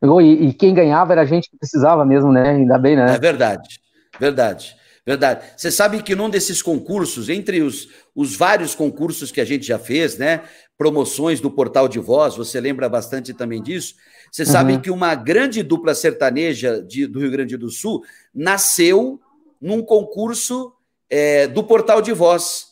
E, 0.03 0.47
e, 0.47 0.53
quem 0.53 0.73
ganhava 0.73 1.13
era 1.13 1.21
a 1.21 1.25
gente 1.25 1.49
que 1.49 1.57
precisava 1.57 2.03
mesmo, 2.03 2.29
né? 2.29 2.49
Ainda 2.49 2.77
bem, 2.77 2.97
né? 2.97 3.15
É 3.15 3.19
verdade, 3.19 3.79
verdade. 4.19 4.75
Verdade. 5.05 5.45
Você 5.57 5.71
sabe 5.71 6.03
que 6.03 6.13
num 6.13 6.29
desses 6.29 6.61
concursos, 6.61 7.27
entre 7.27 7.61
os, 7.61 7.87
os 8.15 8.35
vários 8.35 8.75
concursos 8.75 9.31
que 9.31 9.41
a 9.41 9.45
gente 9.45 9.65
já 9.65 9.79
fez, 9.79 10.17
né? 10.17 10.43
Promoções 10.77 11.39
do 11.39 11.49
Portal 11.49 11.87
de 11.87 11.99
Voz, 11.99 12.35
você 12.35 12.59
lembra 12.59 12.87
bastante 12.87 13.33
também 13.33 13.61
disso. 13.61 13.95
Você 14.31 14.43
uhum. 14.43 14.47
sabe 14.47 14.77
que 14.79 14.89
uma 14.89 15.13
grande 15.13 15.61
dupla 15.61 15.93
sertaneja 15.93 16.81
de, 16.81 17.05
do 17.05 17.19
Rio 17.19 17.31
Grande 17.31 17.57
do 17.57 17.69
Sul 17.69 18.01
nasceu 18.33 19.19
num 19.59 19.83
concurso 19.83 20.73
é, 21.09 21.47
do 21.47 21.63
Portal 21.63 22.01
de 22.01 22.13
Voz. 22.13 22.71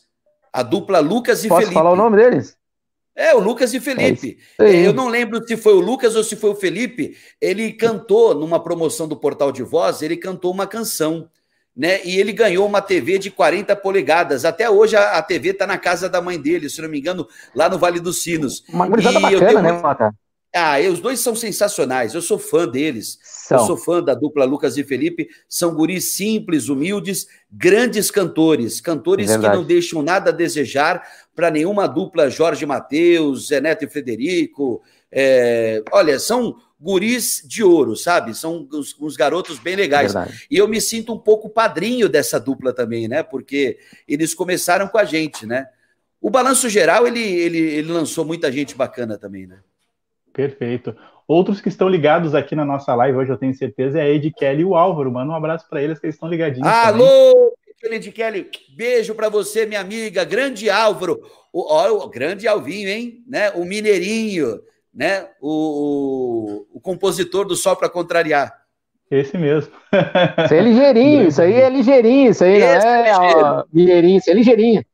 A 0.50 0.62
dupla 0.62 0.98
Lucas 1.00 1.44
e 1.44 1.48
Posso 1.48 1.60
Felipe. 1.60 1.74
Posso 1.74 1.84
falar 1.84 1.92
o 1.92 1.96
nome 1.96 2.16
deles? 2.16 2.56
É, 3.14 3.34
o 3.34 3.38
Lucas 3.38 3.74
e 3.74 3.78
Felipe. 3.78 4.38
É 4.58 4.74
eu 4.74 4.94
não 4.94 5.08
lembro 5.08 5.46
se 5.46 5.56
foi 5.56 5.74
o 5.74 5.80
Lucas 5.80 6.16
ou 6.16 6.24
se 6.24 6.34
foi 6.34 6.50
o 6.50 6.56
Felipe. 6.56 7.14
Ele 7.38 7.72
cantou 7.74 8.34
numa 8.34 8.58
promoção 8.58 9.06
do 9.06 9.16
Portal 9.16 9.52
de 9.52 9.62
Voz, 9.62 10.00
ele 10.00 10.16
cantou 10.16 10.50
uma 10.50 10.66
canção 10.66 11.28
né? 11.76 12.04
E 12.04 12.18
ele 12.18 12.32
ganhou 12.32 12.66
uma 12.66 12.82
TV 12.82 13.18
de 13.18 13.30
40 13.30 13.74
polegadas. 13.76 14.44
Até 14.44 14.68
hoje 14.68 14.96
a, 14.96 15.12
a 15.12 15.22
TV 15.22 15.50
está 15.50 15.66
na 15.66 15.78
casa 15.78 16.08
da 16.08 16.20
mãe 16.20 16.38
dele, 16.38 16.68
se 16.68 16.82
não 16.82 16.88
me 16.88 16.98
engano, 16.98 17.26
lá 17.54 17.68
no 17.68 17.78
Vale 17.78 18.00
dos 18.00 18.22
Sinos. 18.22 18.64
Uma 18.68 18.86
gurizada 18.86 19.20
bacana, 19.20 19.62
né, 19.62 19.72
Mata? 19.72 20.14
Ah, 20.52 20.80
os 20.80 20.98
dois 20.98 21.20
são 21.20 21.36
sensacionais. 21.36 22.12
Eu 22.12 22.20
sou 22.20 22.38
fã 22.38 22.66
deles. 22.66 23.18
São. 23.22 23.58
Eu 23.58 23.66
sou 23.66 23.76
fã 23.76 24.02
da 24.02 24.14
dupla 24.14 24.44
Lucas 24.44 24.76
e 24.76 24.82
Felipe. 24.82 25.28
São 25.48 25.74
guris 25.74 26.12
simples, 26.12 26.68
humildes, 26.68 27.28
grandes 27.50 28.10
cantores. 28.10 28.80
Cantores 28.80 29.30
que 29.30 29.48
não 29.48 29.64
deixam 29.64 30.02
nada 30.02 30.30
a 30.30 30.32
desejar 30.32 31.06
para 31.36 31.50
nenhuma 31.50 31.86
dupla 31.86 32.28
Jorge 32.28 32.66
Mateus, 32.66 33.48
Zé 33.48 33.60
Neto 33.60 33.84
e 33.84 33.88
Frederico. 33.88 34.82
É... 35.10 35.84
Olha, 35.92 36.18
são 36.18 36.56
guris 36.80 37.44
de 37.46 37.62
ouro, 37.62 37.94
sabe? 37.94 38.34
São 38.34 38.66
uns, 38.72 38.96
uns 38.98 39.16
garotos 39.16 39.58
bem 39.58 39.76
legais. 39.76 40.12
Verdade. 40.12 40.46
E 40.50 40.56
eu 40.56 40.66
me 40.66 40.80
sinto 40.80 41.12
um 41.12 41.18
pouco 41.18 41.48
padrinho 41.48 42.08
dessa 42.08 42.40
dupla 42.40 42.72
também, 42.72 43.06
né? 43.06 43.22
Porque 43.22 43.78
eles 44.08 44.34
começaram 44.34 44.88
com 44.88 44.98
a 44.98 45.04
gente, 45.04 45.46
né? 45.46 45.68
O 46.20 46.28
Balanço 46.28 46.68
Geral, 46.68 47.06
ele, 47.06 47.20
ele, 47.20 47.58
ele 47.58 47.92
lançou 47.92 48.24
muita 48.24 48.50
gente 48.50 48.74
bacana 48.74 49.16
também, 49.16 49.46
né? 49.46 49.60
Perfeito. 50.32 50.96
Outros 51.26 51.60
que 51.60 51.68
estão 51.68 51.88
ligados 51.88 52.34
aqui 52.34 52.56
na 52.56 52.64
nossa 52.64 52.94
live 52.94 53.18
hoje, 53.18 53.30
eu 53.30 53.38
tenho 53.38 53.54
certeza, 53.54 53.98
é 53.98 54.02
a 54.02 54.08
Ed 54.08 54.32
Kelly 54.32 54.62
e 54.62 54.64
o 54.64 54.74
Álvaro. 54.74 55.12
Manda 55.12 55.32
um 55.32 55.36
abraço 55.36 55.68
para 55.68 55.82
eles, 55.82 55.98
que 55.98 56.06
eles 56.06 56.16
estão 56.16 56.28
ligadinhos. 56.28 56.66
Alô, 56.66 57.54
Ed 57.84 58.10
Kelly, 58.12 58.50
beijo 58.76 59.14
para 59.14 59.28
você, 59.28 59.66
minha 59.66 59.80
amiga. 59.80 60.24
Grande 60.24 60.68
Álvaro. 60.68 61.20
O, 61.52 61.72
ó, 61.72 62.04
o 62.04 62.08
grande 62.08 62.48
Alvinho, 62.48 62.88
hein? 62.88 63.22
Né? 63.28 63.50
O 63.50 63.64
Mineirinho 63.64 64.60
né? 64.94 65.28
O, 65.40 66.66
o, 66.72 66.78
o 66.78 66.80
compositor 66.80 67.46
do 67.46 67.56
Sol 67.56 67.76
para 67.76 67.88
Contrariar. 67.88 68.52
Esse 69.10 69.36
mesmo. 69.36 69.72
Isso 70.44 70.54
aí 70.54 70.58
é 70.58 70.62
ligeirinho, 70.62 71.26
isso 71.28 71.42
aí 71.42 71.54
é 71.54 71.68
ligeirinho, 71.68 72.30
isso 72.30 72.44
aí 72.44 72.60
não 72.60 72.66
é, 72.66 73.08
é 73.08 73.16
ó, 73.16 73.64
ligeirinho, 73.72 74.18
isso 74.18 74.30
é 74.30 74.34
ligeirinho. 74.34 74.84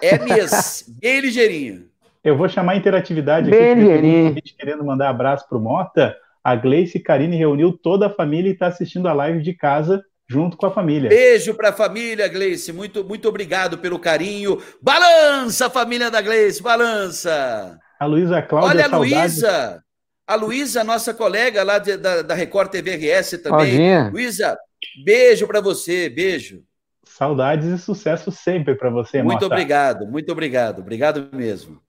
É 0.00 0.18
mesmo, 0.18 0.94
bem 1.00 1.20
ligeirinho. 1.20 1.88
Eu 2.24 2.36
vou 2.36 2.48
chamar 2.48 2.72
a 2.72 2.76
interatividade 2.76 3.50
bem 3.50 3.72
aqui, 3.72 3.80
ligeirinho. 3.80 4.34
querendo 4.56 4.84
mandar 4.84 5.08
abraço 5.08 5.48
pro 5.48 5.60
Mota. 5.60 6.16
A 6.44 6.54
Gleice 6.54 7.00
Karine 7.00 7.36
reuniu 7.36 7.72
toda 7.72 8.06
a 8.06 8.10
família 8.10 8.48
e 8.50 8.52
está 8.52 8.68
assistindo 8.68 9.08
a 9.08 9.12
live 9.12 9.42
de 9.42 9.52
casa 9.54 10.04
junto 10.28 10.56
com 10.56 10.66
a 10.66 10.70
família. 10.70 11.08
Beijo 11.08 11.54
para 11.54 11.70
a 11.70 11.72
família, 11.72 12.28
Gleice. 12.28 12.72
Muito, 12.72 13.04
muito 13.04 13.28
obrigado 13.28 13.78
pelo 13.78 13.98
carinho. 13.98 14.60
Balança, 14.80 15.68
família 15.68 16.10
da 16.10 16.20
Gleice, 16.22 16.62
balança. 16.62 17.78
A 17.98 18.06
Luísa 18.06 18.40
Cláudia. 18.40 18.70
Olha 18.70 18.84
a 18.86 18.98
Luísa. 18.98 19.82
A 20.24 20.34
Luísa, 20.36 20.84
nossa 20.84 21.12
colega 21.12 21.64
lá 21.64 21.78
de, 21.78 21.96
da, 21.96 22.22
da 22.22 22.34
Record 22.34 22.70
TV 22.70 22.96
RS 22.96 23.42
também. 23.42 24.10
Luísa, 24.10 24.56
beijo 25.04 25.46
para 25.48 25.60
você, 25.60 26.08
beijo. 26.08 26.62
Saudades 27.04 27.66
e 27.66 27.78
sucesso 27.78 28.30
sempre 28.30 28.76
para 28.76 28.88
você, 28.90 29.22
Muito 29.22 29.42
Mota. 29.42 29.46
obrigado, 29.46 30.06
muito 30.06 30.30
obrigado. 30.32 30.78
Obrigado 30.78 31.28
mesmo. 31.32 31.81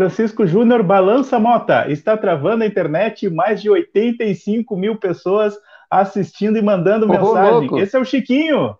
Francisco 0.00 0.46
Júnior 0.46 0.82
Balança 0.82 1.38
Mota. 1.38 1.84
Está 1.90 2.16
travando 2.16 2.64
a 2.64 2.66
internet 2.66 3.28
mais 3.28 3.60
de 3.60 3.68
85 3.68 4.74
mil 4.74 4.96
pessoas 4.96 5.54
assistindo 5.90 6.56
e 6.56 6.62
mandando 6.62 7.06
mensagem. 7.06 7.78
Esse 7.78 7.98
é 7.98 8.00
o 8.00 8.04
Chiquinho. 8.04 8.74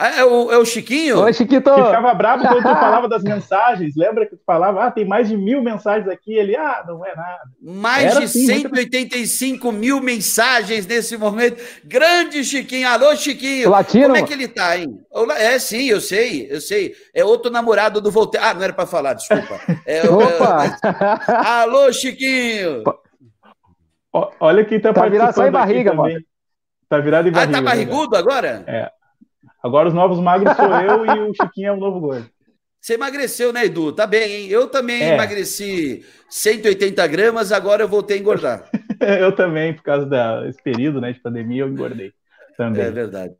Ah, 0.00 0.20
é, 0.20 0.24
o, 0.24 0.52
é 0.52 0.56
o 0.56 0.64
Chiquinho? 0.64 1.18
Oi, 1.22 1.32
Chiquito. 1.32 1.74
Ficava 1.74 2.14
bravo 2.14 2.44
quando 2.46 2.58
tu 2.58 2.62
falava 2.78 3.08
das 3.08 3.24
mensagens. 3.24 3.96
Lembra 3.96 4.26
que 4.26 4.36
tu 4.36 4.42
falava, 4.46 4.84
ah, 4.84 4.92
tem 4.92 5.04
mais 5.04 5.26
de 5.26 5.36
mil 5.36 5.60
mensagens 5.60 6.08
aqui. 6.08 6.34
Ele, 6.34 6.54
ah, 6.54 6.84
não 6.86 7.04
é 7.04 7.16
nada. 7.16 7.40
Mais 7.60 8.04
Era 8.04 8.20
de 8.20 8.26
assim, 8.26 8.46
185 8.46 9.66
muito... 9.66 9.80
mil 9.80 10.00
mensagens 10.00 10.86
nesse 10.86 11.16
momento. 11.16 11.60
Grande 11.84 12.44
Chiquinho. 12.44 12.88
Alô, 12.88 13.16
Chiquinho. 13.16 13.70
Latino. 13.70 14.04
Como 14.04 14.16
é 14.18 14.22
que 14.22 14.32
ele 14.32 14.46
tá, 14.46 14.78
hein? 14.78 15.00
É, 15.36 15.58
sim, 15.58 15.88
eu 15.88 16.00
sei, 16.00 16.46
eu 16.48 16.60
sei. 16.60 16.94
É 17.12 17.24
outro 17.24 17.50
namorado 17.50 18.00
do 18.00 18.12
Voltaire. 18.12 18.46
Ah, 18.46 18.54
não 18.54 18.62
era 18.62 18.72
para 18.72 18.86
falar, 18.86 19.14
desculpa. 19.14 19.58
É, 19.84 20.02
Opa! 20.08 20.64
É... 20.64 21.34
Alô, 21.44 21.92
Chiquinho. 21.92 22.84
Olha 24.38 24.64
quem 24.64 24.78
tá, 24.78 24.92
tá 24.92 25.08
virado 25.08 25.34
só 25.34 25.44
em 25.44 25.50
barriga, 25.50 25.92
mano. 25.92 26.20
Tá 26.88 27.00
virado 27.00 27.28
em 27.28 27.32
barriga. 27.32 27.58
Ah, 27.58 27.60
tá 27.60 27.64
barrigudo 27.64 28.12
né? 28.12 28.18
agora? 28.18 28.64
É. 28.64 28.97
Agora 29.62 29.88
os 29.88 29.94
novos 29.94 30.20
magros 30.20 30.56
sou 30.56 30.66
eu 30.66 31.06
e 31.06 31.30
o 31.30 31.34
Chiquinho 31.34 31.68
é 31.68 31.72
o 31.72 31.76
novo 31.76 32.00
gordo. 32.00 32.28
Você 32.80 32.94
emagreceu, 32.94 33.52
né, 33.52 33.64
Edu? 33.64 33.92
Tá 33.92 34.06
bem, 34.06 34.32
hein? 34.32 34.48
Eu 34.48 34.68
também 34.68 35.02
é. 35.02 35.14
emagreci 35.14 36.04
180 36.30 37.06
gramas, 37.08 37.50
agora 37.50 37.82
eu 37.82 37.88
voltei 37.88 38.16
a 38.16 38.20
engordar. 38.20 38.70
eu 39.20 39.34
também, 39.34 39.74
por 39.74 39.82
causa 39.82 40.06
desse 40.06 40.62
período 40.62 41.00
né, 41.00 41.12
de 41.12 41.20
pandemia, 41.20 41.62
eu 41.62 41.68
engordei. 41.68 42.12
Também. 42.56 42.82
É 42.82 42.90
verdade. 42.90 43.34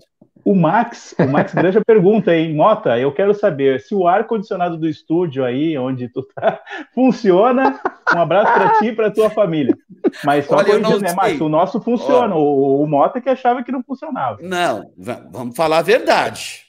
O 0.44 0.54
Max, 0.54 1.14
o 1.18 1.26
Max 1.26 1.52
Granja 1.52 1.82
pergunta 1.84 2.30
aí, 2.30 2.52
Mota, 2.52 2.98
eu 2.98 3.12
quero 3.12 3.34
saber 3.34 3.80
se 3.80 3.94
o 3.94 4.06
ar-condicionado 4.06 4.76
do 4.76 4.88
estúdio 4.88 5.44
aí, 5.44 5.76
onde 5.76 6.08
tu 6.08 6.22
tá, 6.22 6.60
funciona. 6.94 7.80
Um 8.14 8.20
abraço 8.20 8.52
para 8.52 8.78
ti 8.78 8.86
e 8.86 8.92
para 8.92 9.10
tua 9.10 9.30
família. 9.30 9.76
Mas 10.24 10.46
só 10.46 10.56
Olha, 10.56 10.66
corrigindo, 10.66 11.00
né, 11.00 11.12
Max? 11.12 11.40
O 11.40 11.48
nosso 11.48 11.80
funciona. 11.80 12.34
O, 12.34 12.82
o 12.82 12.86
Mota 12.86 13.20
que 13.20 13.28
achava 13.28 13.62
que 13.62 13.72
não 13.72 13.82
funcionava. 13.82 14.38
Não, 14.40 14.90
vamos 15.30 15.56
falar 15.56 15.78
a 15.78 15.82
verdade. 15.82 16.68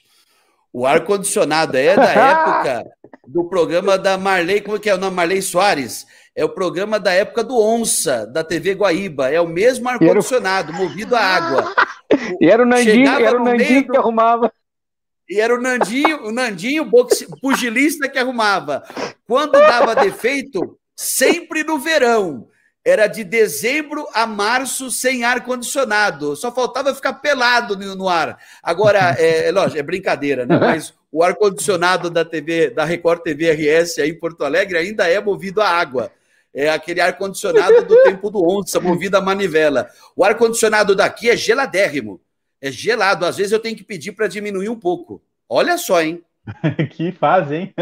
O 0.72 0.86
ar-condicionado 0.86 1.76
é 1.76 1.96
da 1.96 2.04
época 2.12 2.90
do 3.26 3.44
programa 3.44 3.98
da 3.98 4.16
Marley, 4.18 4.60
como 4.60 4.76
é 4.76 4.80
que 4.80 4.90
é 4.90 4.94
o 4.94 4.98
nome? 4.98 5.16
Marley 5.16 5.42
Soares. 5.42 6.06
É 6.34 6.44
o 6.44 6.48
programa 6.48 7.00
da 7.00 7.12
época 7.12 7.42
do 7.42 7.58
Onça, 7.58 8.26
da 8.26 8.44
TV 8.44 8.74
Guaíba. 8.74 9.30
É 9.30 9.40
o 9.40 9.48
mesmo 9.48 9.88
ar-condicionado, 9.88 10.72
movido 10.72 11.16
a 11.16 11.20
água. 11.20 11.74
E 12.40 12.48
era 12.48 12.62
o 12.62 12.66
Nandinho, 12.66 13.08
era 13.08 13.40
o 13.40 13.44
Nandinho 13.44 13.86
que 13.88 13.96
arrumava. 13.96 14.52
E 15.28 15.40
era 15.40 15.54
o 15.54 15.60
Nandinho, 15.60 16.26
o 16.26 16.32
Nandinho, 16.32 16.84
boxe, 16.84 17.26
pugilista 17.40 18.08
que 18.08 18.18
arrumava. 18.18 18.82
Quando 19.26 19.52
dava 19.52 19.94
defeito, 19.94 20.78
sempre 20.96 21.62
no 21.62 21.78
verão. 21.78 22.48
Era 22.84 23.06
de 23.06 23.22
dezembro 23.22 24.06
a 24.14 24.26
março 24.26 24.90
sem 24.90 25.22
ar-condicionado. 25.22 26.34
Só 26.34 26.50
faltava 26.50 26.94
ficar 26.94 27.12
pelado 27.14 27.76
no 27.76 28.08
ar. 28.08 28.38
Agora, 28.62 29.14
é, 29.18 29.48
é 29.48 29.52
lógico, 29.52 29.78
é 29.78 29.82
brincadeira, 29.82 30.46
né? 30.46 30.58
Mas 30.58 30.94
o 31.12 31.22
ar-condicionado 31.22 32.08
da 32.08 32.24
TV, 32.24 32.70
da 32.70 32.84
Record 32.84 33.22
TV 33.22 33.52
RS 33.52 33.98
aí 33.98 34.10
em 34.10 34.18
Porto 34.18 34.44
Alegre 34.44 34.78
ainda 34.78 35.06
é 35.06 35.20
movido 35.20 35.60
a 35.60 35.68
água 35.68 36.10
é 36.54 36.70
aquele 36.70 37.00
ar-condicionado 37.00 37.84
do 37.84 38.02
tempo 38.02 38.30
do 38.30 38.42
onça, 38.42 38.80
movido 38.80 39.16
a 39.16 39.20
manivela. 39.20 39.88
O 40.16 40.24
ar-condicionado 40.24 40.94
daqui 40.94 41.30
é 41.30 41.36
geladérrimo. 41.36 42.20
É 42.60 42.70
gelado. 42.70 43.24
Às 43.24 43.36
vezes 43.36 43.52
eu 43.52 43.60
tenho 43.60 43.76
que 43.76 43.84
pedir 43.84 44.12
para 44.12 44.26
diminuir 44.26 44.68
um 44.68 44.78
pouco. 44.78 45.22
Olha 45.48 45.78
só, 45.78 46.02
hein? 46.02 46.22
que 46.92 47.12
fase, 47.12 47.54
hein? 47.54 47.74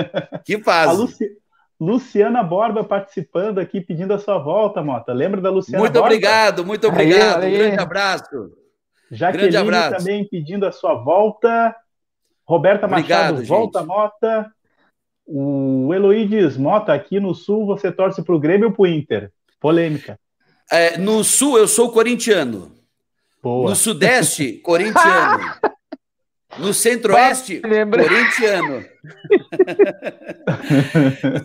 Que 0.44 0.58
fase. 0.62 0.96
Luci... 0.96 1.38
Luciana 1.80 2.42
Borba 2.42 2.82
participando 2.82 3.58
aqui, 3.58 3.80
pedindo 3.80 4.12
a 4.12 4.18
sua 4.18 4.38
volta, 4.38 4.82
Mota. 4.82 5.12
Lembra 5.12 5.40
da 5.40 5.50
Luciana 5.50 5.78
Muito 5.78 5.92
Borba? 5.92 6.08
obrigado, 6.08 6.64
muito 6.64 6.88
obrigado. 6.88 7.44
Aí, 7.44 7.54
aí. 7.54 7.54
Um 7.54 7.58
grande 7.58 7.80
abraço. 7.80 8.52
Jaqueline 9.10 9.50
grande 9.50 9.56
abraço. 9.56 9.96
também 9.98 10.28
pedindo 10.28 10.66
a 10.66 10.72
sua 10.72 10.94
volta. 10.94 11.74
Roberta 12.44 12.86
obrigado, 12.86 13.20
Machado, 13.20 13.38
gente. 13.38 13.48
volta, 13.48 13.84
Mota. 13.84 14.52
O 15.30 15.92
Eloídes 15.92 16.56
Mota, 16.56 16.94
aqui 16.94 17.20
no 17.20 17.34
Sul, 17.34 17.66
você 17.66 17.92
torce 17.92 18.22
para 18.22 18.34
o 18.34 18.40
Grêmio 18.40 18.68
ou 18.68 18.72
para 18.72 18.82
o 18.82 18.86
Inter? 18.86 19.30
Polêmica. 19.60 20.18
É, 20.72 20.96
no 20.96 21.22
Sul, 21.22 21.58
eu 21.58 21.68
sou 21.68 21.92
corintiano. 21.92 22.72
Boa. 23.42 23.68
No 23.68 23.76
Sudeste, 23.76 24.54
corintiano. 24.54 25.38
No 26.58 26.72
Centro-Oeste, 26.72 27.60
corintiano. 27.60 28.80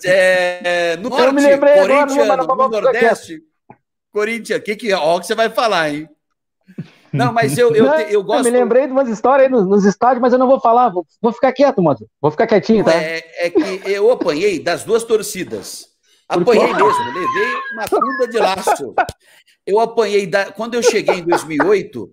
é, 0.05 0.95
no 0.95 1.09
Norte, 1.09 1.25
corintiano. 1.25 2.47
no 2.47 2.69
Nordeste, 2.69 3.41
corintiano. 4.11 4.63
Que 4.63 4.77
que, 4.77 4.93
ó, 4.93 5.19
que 5.19 5.27
você 5.27 5.35
vai 5.35 5.49
falar, 5.49 5.93
hein? 5.93 6.07
Não, 7.13 7.31
mas 7.31 7.55
eu, 7.57 7.73
eu, 7.75 7.85
eu 7.85 8.23
gosto. 8.23 8.47
Eu 8.47 8.51
me 8.51 8.59
lembrei 8.59 8.87
de 8.87 8.91
umas 8.91 9.07
histórias 9.07 9.45
aí 9.45 9.51
nos, 9.51 9.67
nos 9.67 9.85
estádios, 9.85 10.19
mas 10.19 10.33
eu 10.33 10.39
não 10.39 10.47
vou 10.47 10.59
falar. 10.59 10.89
Vou, 10.89 11.05
vou 11.21 11.31
ficar 11.31 11.53
quieto, 11.53 11.81
mano. 11.81 11.99
Vou 12.19 12.31
ficar 12.31 12.47
quietinho, 12.47 12.83
tá? 12.83 12.91
É, 12.91 13.23
é 13.37 13.49
que 13.51 13.81
eu 13.85 14.11
apanhei 14.11 14.59
das 14.59 14.83
duas 14.83 15.03
torcidas. 15.03 15.93
Apanhei 16.27 16.73
mesmo, 16.73 17.03
levei 17.13 17.53
uma 17.73 17.87
funda 17.87 18.27
de 18.27 18.39
laço. 18.39 18.95
Eu 19.65 19.79
apanhei 19.79 20.25
da, 20.25 20.51
quando 20.51 20.73
eu 20.73 20.81
cheguei 20.81 21.19
em 21.19 21.23
2008, 21.23 22.09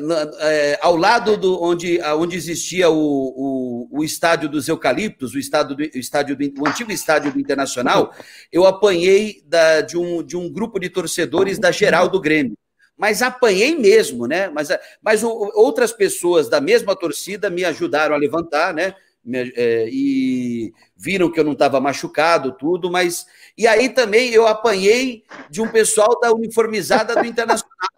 na, 0.00 0.30
é, 0.40 0.78
ao 0.80 0.96
lado 0.96 1.36
do 1.36 1.62
onde, 1.62 2.00
onde 2.16 2.36
existia 2.36 2.88
o, 2.88 2.96
o, 2.96 3.88
o 3.98 4.04
estádio 4.04 4.48
dos 4.48 4.68
eucaliptos, 4.68 5.34
o, 5.34 5.38
estado 5.38 5.74
do, 5.74 5.82
o, 5.82 5.98
estádio 5.98 6.36
do, 6.36 6.62
o 6.62 6.66
antigo 6.66 6.90
estádio 6.90 7.32
do 7.32 7.38
Internacional, 7.40 8.14
eu 8.50 8.66
apanhei 8.66 9.42
da, 9.46 9.82
de, 9.82 9.98
um, 9.98 10.22
de 10.22 10.36
um 10.36 10.50
grupo 10.50 10.78
de 10.78 10.88
torcedores 10.88 11.58
da 11.58 11.70
geral 11.70 12.08
do 12.08 12.20
Grêmio 12.20 12.56
mas 13.00 13.22
apanhei 13.22 13.74
mesmo, 13.74 14.26
né? 14.26 14.50
Mas, 14.50 14.68
mas 15.02 15.24
o, 15.24 15.28
outras 15.54 15.90
pessoas 15.90 16.50
da 16.50 16.60
mesma 16.60 16.94
torcida 16.94 17.48
me 17.48 17.64
ajudaram 17.64 18.14
a 18.14 18.18
levantar, 18.18 18.74
né? 18.74 18.94
Me, 19.24 19.50
é, 19.56 19.88
e 19.90 20.70
viram 20.94 21.30
que 21.32 21.40
eu 21.40 21.44
não 21.44 21.52
estava 21.52 21.80
machucado, 21.80 22.52
tudo, 22.52 22.90
mas. 22.90 23.26
E 23.56 23.66
aí 23.66 23.88
também 23.88 24.34
eu 24.34 24.46
apanhei 24.46 25.24
de 25.48 25.62
um 25.62 25.68
pessoal 25.68 26.20
da 26.20 26.30
uniformizada 26.30 27.14
do 27.14 27.24
Internacional. 27.24 27.88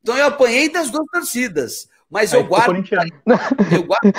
Então 0.00 0.16
eu 0.16 0.26
apanhei 0.26 0.68
das 0.68 0.88
duas 0.88 1.06
torcidas, 1.10 1.88
mas 2.08 2.32
eu 2.32 2.44
guardo, 2.44 2.76
eu 3.74 3.82
guardo. 3.82 4.14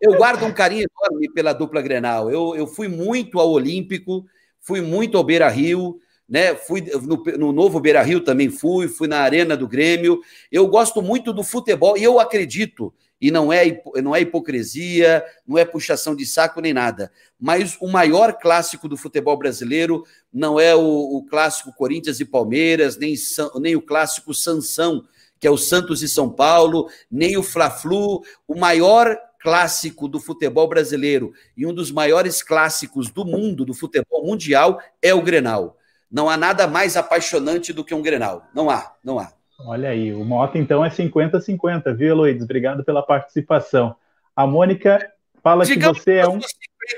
Eu 0.00 0.16
guardo 0.16 0.44
um 0.44 0.52
carinho 0.52 0.86
enorme 0.86 1.32
pela 1.32 1.52
dupla 1.52 1.82
Grenal. 1.82 2.30
Eu, 2.30 2.54
eu 2.54 2.66
fui 2.68 2.86
muito 2.86 3.40
ao 3.40 3.50
Olímpico, 3.50 4.24
fui 4.60 4.80
muito 4.80 5.16
ao 5.18 5.24
Beira 5.24 5.48
Rio, 5.48 5.98
né? 6.28 6.54
Fui 6.54 6.80
no, 6.80 7.22
no 7.38 7.52
novo 7.52 7.80
Beira 7.80 8.02
Rio 8.02 8.20
também 8.20 8.50
fui, 8.50 8.88
fui 8.88 9.08
na 9.08 9.20
Arena 9.20 9.56
do 9.56 9.68
Grêmio. 9.68 10.20
Eu 10.50 10.66
gosto 10.66 11.00
muito 11.00 11.32
do 11.32 11.44
futebol 11.44 11.96
e 11.96 12.02
eu 12.02 12.18
acredito, 12.18 12.92
e 13.20 13.30
não 13.30 13.52
é, 13.52 13.80
não 14.02 14.14
é 14.14 14.20
hipocrisia, 14.20 15.24
não 15.46 15.56
é 15.56 15.64
puxação 15.64 16.14
de 16.14 16.26
saco 16.26 16.60
nem 16.60 16.74
nada, 16.74 17.10
mas 17.40 17.76
o 17.80 17.88
maior 17.88 18.34
clássico 18.34 18.88
do 18.88 18.96
futebol 18.96 19.36
brasileiro 19.36 20.04
não 20.32 20.60
é 20.60 20.74
o, 20.74 20.80
o 20.80 21.24
clássico 21.24 21.72
Corinthians 21.72 22.20
e 22.20 22.24
Palmeiras, 22.24 22.96
nem, 22.96 23.14
nem 23.60 23.76
o 23.76 23.82
clássico 23.82 24.34
Sansão, 24.34 25.04
que 25.38 25.46
é 25.46 25.50
o 25.50 25.56
Santos 25.56 26.02
e 26.02 26.08
São 26.08 26.30
Paulo, 26.30 26.88
nem 27.10 27.36
o 27.36 27.42
Fla-Flu. 27.42 28.22
O 28.48 28.54
maior 28.54 29.16
clássico 29.38 30.08
do 30.08 30.18
futebol 30.18 30.66
brasileiro 30.66 31.32
e 31.56 31.66
um 31.66 31.72
dos 31.72 31.90
maiores 31.90 32.42
clássicos 32.42 33.10
do 33.10 33.24
mundo, 33.24 33.64
do 33.64 33.74
futebol 33.74 34.26
mundial, 34.26 34.80
é 35.00 35.14
o 35.14 35.22
Grenal. 35.22 35.76
Não 36.10 36.30
há 36.30 36.36
nada 36.36 36.66
mais 36.66 36.96
apaixonante 36.96 37.72
do 37.72 37.84
que 37.84 37.94
um 37.94 38.02
Grenal. 38.02 38.44
Não 38.54 38.70
há, 38.70 38.92
não 39.04 39.18
há. 39.18 39.32
Olha 39.60 39.88
aí, 39.88 40.12
o 40.12 40.24
Mota 40.24 40.58
então 40.58 40.84
é 40.84 40.90
50-50, 40.90 41.94
viu, 41.94 42.08
Eloides? 42.08 42.44
Obrigado 42.44 42.84
pela 42.84 43.02
participação. 43.02 43.96
A 44.34 44.46
Mônica 44.46 45.10
fala 45.42 45.64
Digamos 45.64 45.98
que 45.98 46.04
você 46.04 46.16
é 46.16 46.28
um. 46.28 46.38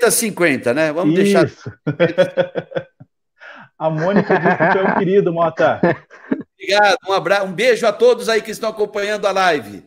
50-50, 0.02 0.74
né? 0.74 0.93
Vamos 0.93 1.18
Isso. 1.18 1.32
deixar. 1.32 1.78
a 3.78 3.89
Mônica 3.89 4.39
diz 4.40 4.56
que 4.56 4.72
tu 4.72 4.78
é 4.78 4.82
um 4.82 4.98
querido, 4.98 5.32
Mota. 5.32 5.80
Obrigado, 6.55 6.98
um 7.09 7.12
abraço, 7.12 7.47
um 7.47 7.52
beijo 7.52 7.86
a 7.86 7.93
todos 7.93 8.28
aí 8.28 8.43
que 8.43 8.51
estão 8.51 8.68
acompanhando 8.68 9.26
a 9.26 9.32
live. 9.32 9.85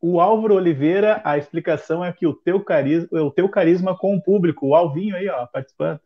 O 0.00 0.20
Álvaro 0.20 0.54
Oliveira, 0.54 1.20
a 1.24 1.36
explicação 1.36 2.04
é 2.04 2.12
que 2.12 2.26
o 2.26 2.32
teu 2.32 2.60
carisma, 2.60 3.22
o 3.22 3.30
teu 3.30 3.48
carisma 3.48 3.96
com 3.96 4.16
o 4.16 4.22
público, 4.22 4.68
o 4.68 4.74
Alvinho 4.74 5.16
aí, 5.16 5.28
ó, 5.28 5.46
participando. 5.46 6.00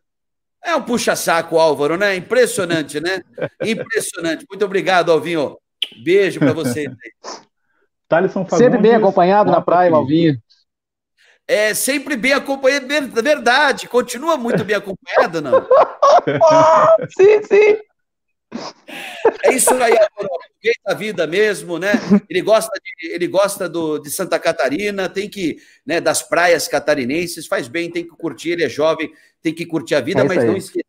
É 0.63 0.75
um 0.75 0.81
puxa-saco, 0.81 1.57
Álvaro, 1.57 1.97
né? 1.97 2.15
Impressionante, 2.15 2.99
né? 2.99 3.21
Impressionante. 3.63 4.45
Muito 4.49 4.65
obrigado, 4.65 5.11
Alvinho. 5.11 5.57
Beijo 6.03 6.39
para 6.39 6.53
vocês. 6.53 6.89
Thaleson 8.07 8.45
Fagundes, 8.45 8.57
Sempre 8.57 8.79
bem 8.79 8.95
acompanhado 8.95 9.51
na 9.51 9.61
praia, 9.61 9.91
Alvinho. 9.91 10.37
É 11.47 11.73
sempre 11.73 12.15
bem 12.15 12.33
acompanhado, 12.33 12.87
verdade. 13.21 13.87
Continua 13.87 14.37
muito 14.37 14.63
bem 14.63 14.75
acompanhado, 14.75 15.41
não? 15.41 15.65
sim, 17.17 17.43
sim. 17.43 17.88
É 19.43 19.53
isso 19.53 19.73
aí, 19.75 19.93
aproveita 19.93 20.81
a 20.87 20.93
vida 20.93 21.27
mesmo, 21.27 21.77
né? 21.77 21.91
Ele 22.29 22.41
gosta, 22.41 22.71
de, 22.79 23.11
ele 23.11 23.27
gosta 23.27 23.69
do, 23.69 23.99
de 23.99 24.09
Santa 24.09 24.39
Catarina, 24.39 25.07
tem 25.07 25.29
que, 25.29 25.57
né, 25.85 26.01
das 26.01 26.21
praias 26.21 26.67
catarinenses, 26.67 27.47
faz 27.47 27.67
bem, 27.67 27.91
tem 27.91 28.03
que 28.03 28.15
curtir, 28.15 28.51
ele 28.51 28.63
é 28.63 28.69
jovem, 28.69 29.11
tem 29.41 29.53
que 29.53 29.65
curtir 29.65 29.95
a 29.95 30.01
vida, 30.01 30.21
é 30.21 30.23
mas 30.23 30.43
não 30.43 30.57
esquecer 30.57 30.85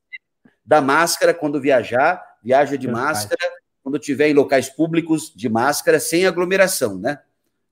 da 0.64 0.80
máscara 0.80 1.34
quando 1.34 1.60
viajar, 1.60 2.22
viaja 2.42 2.76
de 2.78 2.88
máscara, 2.88 3.40
quando 3.82 3.98
estiver 3.98 4.28
em 4.28 4.34
locais 4.34 4.68
públicos, 4.68 5.32
de 5.34 5.48
máscara, 5.48 5.98
sem 5.98 6.26
aglomeração, 6.26 6.98
né? 6.98 7.20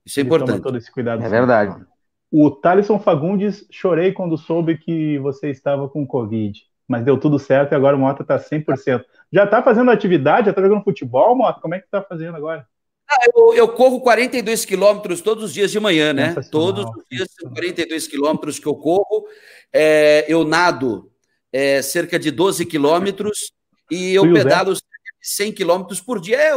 Isso 0.04 0.18
é 0.18 0.22
ele 0.22 0.28
importante. 0.28 0.62
todo 0.62 0.76
esse 0.76 0.90
cuidado. 0.90 1.22
É 1.22 1.28
verdade. 1.28 1.84
O 2.30 2.50
Thaleson 2.50 2.98
Fagundes, 2.98 3.66
chorei 3.70 4.12
quando 4.12 4.36
soube 4.36 4.76
que 4.78 5.18
você 5.18 5.50
estava 5.50 5.88
com 5.88 6.06
Covid 6.06 6.67
mas 6.88 7.04
deu 7.04 7.18
tudo 7.18 7.38
certo 7.38 7.72
e 7.72 7.74
agora 7.74 7.94
o 7.94 7.98
Mota 8.00 8.22
está 8.22 8.38
100%. 8.38 9.04
Já 9.30 9.44
está 9.44 9.62
fazendo 9.62 9.90
atividade? 9.90 10.46
Já 10.46 10.50
está 10.50 10.62
jogando 10.62 10.82
futebol, 10.82 11.36
Mota? 11.36 11.60
Como 11.60 11.74
é 11.74 11.78
que 11.78 11.84
está 11.84 12.00
fazendo 12.00 12.34
agora? 12.34 12.66
Ah, 13.10 13.26
eu, 13.34 13.54
eu, 13.54 13.68
corro 13.68 14.00
42 14.00 14.64
quilômetros 14.64 15.20
todos 15.20 15.44
os 15.44 15.54
dias 15.54 15.70
de 15.70 15.78
manhã, 15.78 16.12
né? 16.12 16.34
Todos 16.50 16.84
os 16.84 17.04
dias 17.10 17.28
são 17.38 17.50
42 17.50 18.06
quilômetros 18.06 18.58
que 18.58 18.66
eu 18.66 18.74
corro. 18.74 19.26
É, 19.72 20.24
eu 20.28 20.44
nado 20.44 21.10
é, 21.52 21.80
cerca 21.82 22.18
de 22.18 22.30
12 22.30 22.64
quilômetros 22.66 23.52
e 23.90 24.14
eu 24.14 24.30
pedalo 24.32 24.74
cerca 24.74 25.18
de 25.20 25.28
100 25.28 25.52
quilômetros 25.52 26.00
por 26.00 26.20
dia. 26.20 26.38
É, 26.38 26.52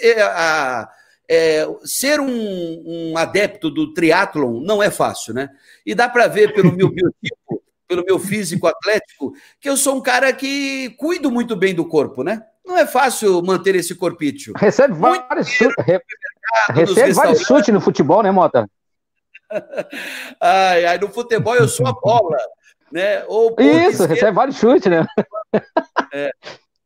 é, 0.00 0.86
é, 1.28 1.66
ser 1.84 2.20
um, 2.20 2.32
um, 2.84 3.16
adepto 3.16 3.70
do 3.70 3.92
triatlon 3.94 4.60
não 4.60 4.82
é 4.82 4.90
fácil, 4.90 5.32
né? 5.32 5.50
E 5.86 5.94
dá 5.94 6.08
para 6.08 6.26
ver 6.26 6.52
pelo 6.52 6.72
meu 6.72 6.90
biotipo 6.90 7.61
pelo 7.92 8.04
meu 8.04 8.18
físico 8.18 8.66
atlético, 8.66 9.34
que 9.60 9.68
eu 9.68 9.76
sou 9.76 9.96
um 9.96 10.00
cara 10.00 10.32
que 10.32 10.88
cuido 10.98 11.30
muito 11.30 11.54
bem 11.54 11.74
do 11.74 11.84
corpo, 11.84 12.24
né? 12.24 12.42
Não 12.64 12.78
é 12.78 12.86
fácil 12.86 13.42
manter 13.42 13.74
esse 13.74 13.94
corpício. 13.94 14.54
Recebe 14.56 14.94
vários 14.94 15.46
chutes. 15.46 15.84
Recebe 16.70 17.12
vários 17.12 17.40
chutes 17.42 17.74
no 17.74 17.82
futebol, 17.82 18.22
né, 18.22 18.30
Mota? 18.30 18.66
ai, 20.40 20.86
ai, 20.86 20.98
no 20.98 21.08
futebol 21.08 21.54
eu 21.54 21.68
sou 21.68 21.86
a 21.86 21.92
bola, 21.92 22.38
né? 22.90 23.24
Ou 23.26 23.54
Isso, 23.58 24.06
recebe 24.06 24.32
vários 24.32 24.56
chutes, 24.56 24.90
né? 24.90 25.06
É, 26.14 26.30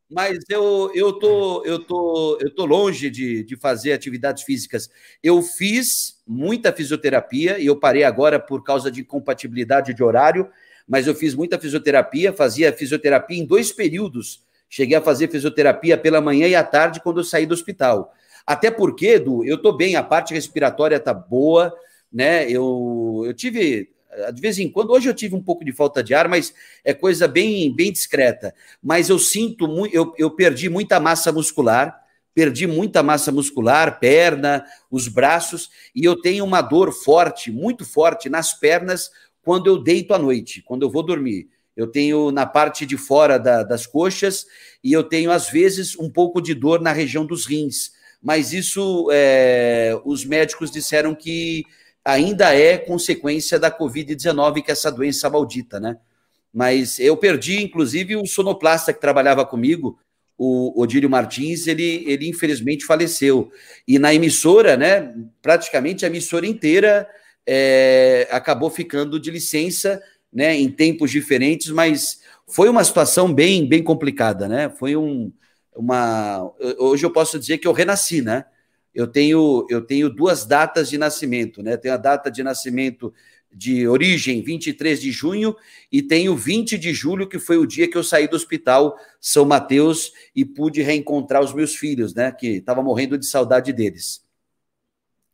mas 0.09 0.39
eu, 0.49 0.89
eu, 0.95 1.11
tô, 1.11 1.65
eu, 1.65 1.79
tô, 1.83 2.37
eu 2.41 2.53
tô 2.55 2.65
longe 2.65 3.09
de, 3.09 3.43
de 3.43 3.57
fazer 3.57 3.91
atividades 3.91 4.43
físicas. 4.43 4.89
Eu 5.21 5.41
fiz 5.41 6.21
muita 6.25 6.71
fisioterapia 6.71 7.59
e 7.59 7.65
eu 7.65 7.77
parei 7.77 8.05
agora 8.05 8.39
por 8.39 8.63
causa 8.63 8.89
de 8.89 9.01
incompatibilidade 9.01 9.93
de 9.93 10.01
horário 10.01 10.49
mas 10.87 11.07
eu 11.07 11.13
fiz 11.13 11.35
muita 11.35 11.59
fisioterapia, 11.59 12.31
fazia 12.31 12.71
fisioterapia 12.71 13.37
em 13.37 13.45
dois 13.45 13.71
períodos. 13.71 14.43
Cheguei 14.69 14.97
a 14.97 15.01
fazer 15.01 15.29
fisioterapia 15.29 15.97
pela 15.97 16.21
manhã 16.21 16.47
e 16.47 16.55
à 16.55 16.63
tarde 16.63 17.01
quando 17.01 17.19
eu 17.19 17.23
saí 17.23 17.45
do 17.45 17.53
hospital. 17.53 18.13
Até 18.45 18.71
porque, 18.71 19.07
Edu, 19.07 19.43
eu 19.43 19.57
tô 19.57 19.73
bem, 19.73 19.95
a 19.95 20.03
parte 20.03 20.33
respiratória 20.33 20.99
tá 20.99 21.13
boa, 21.13 21.73
né? 22.11 22.49
Eu, 22.49 23.23
eu 23.25 23.33
tive 23.33 23.89
de 24.33 24.41
vez 24.41 24.57
em 24.57 24.69
quando, 24.69 24.91
hoje 24.91 25.07
eu 25.07 25.13
tive 25.13 25.35
um 25.35 25.43
pouco 25.43 25.63
de 25.63 25.71
falta 25.71 26.03
de 26.03 26.13
ar, 26.13 26.27
mas 26.27 26.53
é 26.83 26.93
coisa 26.93 27.27
bem, 27.27 27.73
bem 27.75 27.91
discreta. 27.91 28.53
Mas 28.81 29.09
eu 29.09 29.19
sinto 29.19 29.67
muito, 29.67 29.93
eu, 29.93 30.13
eu 30.17 30.31
perdi 30.31 30.69
muita 30.69 30.99
massa 30.99 31.31
muscular, 31.31 31.95
perdi 32.33 32.67
muita 32.67 33.03
massa 33.03 33.31
muscular, 33.31 33.99
perna, 33.99 34.65
os 34.89 35.07
braços, 35.07 35.69
e 35.93 36.03
eu 36.03 36.15
tenho 36.19 36.45
uma 36.45 36.61
dor 36.61 36.91
forte, 36.91 37.51
muito 37.51 37.85
forte 37.85 38.29
nas 38.29 38.53
pernas, 38.53 39.11
quando 39.47 39.67
eu 39.67 39.77
deito 39.77 40.13
à 40.13 40.19
noite, 40.19 40.61
quando 40.61 40.83
eu 40.83 40.89
vou 40.89 41.01
dormir. 41.01 41.47
Eu 41.73 41.87
tenho 41.87 42.31
na 42.31 42.45
parte 42.45 42.85
de 42.85 42.97
fora 42.97 43.39
da, 43.39 43.63
das 43.63 43.87
coxas 43.87 44.45
e 44.83 44.91
eu 44.91 45.05
tenho, 45.05 45.31
às 45.31 45.49
vezes, 45.49 45.97
um 45.97 46.09
pouco 46.09 46.41
de 46.41 46.53
dor 46.53 46.81
na 46.81 46.91
região 46.91 47.25
dos 47.25 47.45
rins. 47.45 47.93
Mas 48.21 48.51
isso, 48.51 49.07
é, 49.09 49.97
os 50.03 50.25
médicos 50.25 50.69
disseram 50.69 51.15
que 51.15 51.63
ainda 52.03 52.53
é 52.53 52.77
consequência 52.77 53.57
da 53.57 53.71
Covid-19, 53.71 54.61
que 54.61 54.69
é 54.69 54.73
essa 54.73 54.91
doença 54.91 55.29
maldita, 55.29 55.79
né? 55.79 55.97
Mas 56.53 56.99
eu 56.99 57.15
perdi, 57.15 57.63
inclusive, 57.63 58.17
o 58.17 58.25
sonoplasta 58.25 58.91
que 58.91 58.99
trabalhava 58.99 59.45
comigo, 59.45 59.97
o 60.37 60.81
Odílio 60.81 61.09
Martins, 61.09 61.67
ele, 61.67 62.03
ele 62.05 62.27
infelizmente 62.27 62.83
faleceu. 62.83 63.49
E 63.87 63.97
na 63.97 64.13
emissora, 64.13 64.75
né, 64.75 65.15
praticamente 65.41 66.03
a 66.03 66.09
emissora 66.09 66.45
inteira 66.45 67.07
é, 67.47 68.27
acabou 68.29 68.69
ficando 68.69 69.17
de 69.17 69.31
licença, 69.31 70.03
né, 70.31 70.53
em 70.55 70.69
tempos 70.69 71.09
diferentes, 71.09 71.69
mas 71.69 72.21
foi 72.45 72.67
uma 72.67 72.83
situação 72.83 73.33
bem, 73.33 73.67
bem 73.67 73.81
complicada, 73.81 74.47
né? 74.47 74.69
Foi 74.69 74.95
um, 74.95 75.31
uma. 75.75 76.51
Hoje 76.77 77.05
eu 77.05 77.11
posso 77.11 77.39
dizer 77.39 77.57
que 77.57 77.67
eu 77.67 77.73
renasci, 77.73 78.21
né? 78.21 78.45
Eu 78.93 79.07
tenho, 79.07 79.65
eu 79.69 79.81
tenho 79.81 80.09
duas 80.09 80.45
datas 80.45 80.89
de 80.89 80.97
nascimento, 80.97 81.61
né? 81.61 81.77
Tenho 81.77 81.93
a 81.93 81.97
data 81.97 82.31
de 82.31 82.43
nascimento 82.43 83.13
de 83.51 83.87
origem, 83.87 84.41
23 84.41 84.99
de 84.99 85.11
junho, 85.11 85.55
e 85.91 86.01
tenho 86.01 86.35
20 86.35 86.77
de 86.77 86.93
julho, 86.93 87.27
que 87.27 87.39
foi 87.39 87.57
o 87.57 87.65
dia 87.65 87.89
que 87.89 87.97
eu 87.97 88.03
saí 88.03 88.27
do 88.27 88.35
hospital 88.35 88.97
São 89.19 89.45
Mateus 89.45 90.11
e 90.35 90.43
pude 90.43 90.81
reencontrar 90.81 91.41
os 91.41 91.53
meus 91.53 91.75
filhos, 91.75 92.13
né? 92.13 92.31
Que 92.31 92.57
estava 92.57 92.81
morrendo 92.81 93.17
de 93.17 93.25
saudade 93.25 93.71
deles. 93.71 94.25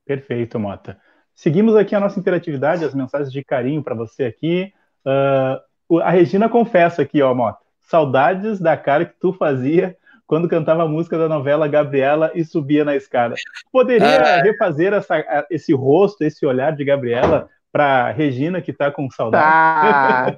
Perfeito, 0.05 0.59
Mota. 0.59 0.99
Seguimos 1.35 1.75
aqui 1.75 1.95
a 1.95 1.99
nossa 1.99 2.19
interatividade, 2.19 2.85
as 2.85 2.93
mensagens 2.93 3.31
de 3.31 3.43
carinho 3.43 3.83
para 3.83 3.95
você 3.95 4.23
aqui. 4.23 4.71
Uh, 5.05 5.99
a 5.99 6.11
Regina 6.11 6.47
confessa 6.47 7.01
aqui, 7.01 7.21
ó, 7.21 7.33
Mota, 7.33 7.59
saudades 7.81 8.59
da 8.59 8.77
cara 8.77 9.05
que 9.05 9.15
tu 9.19 9.33
fazia 9.33 9.97
quando 10.25 10.47
cantava 10.47 10.83
a 10.83 10.87
música 10.87 11.17
da 11.17 11.27
novela 11.27 11.67
Gabriela 11.67 12.31
e 12.33 12.43
subia 12.45 12.85
na 12.85 12.95
escada. 12.95 13.35
Poderia 13.71 14.21
ah. 14.21 14.41
refazer 14.41 14.93
essa, 14.93 15.45
esse 15.49 15.73
rosto, 15.73 16.23
esse 16.23 16.45
olhar 16.45 16.75
de 16.75 16.85
Gabriela 16.85 17.49
para 17.71 18.11
Regina 18.11 18.61
que 18.61 18.71
está 18.71 18.89
com 18.91 19.09
saudade? 19.11 19.45
Ah. 19.45 20.35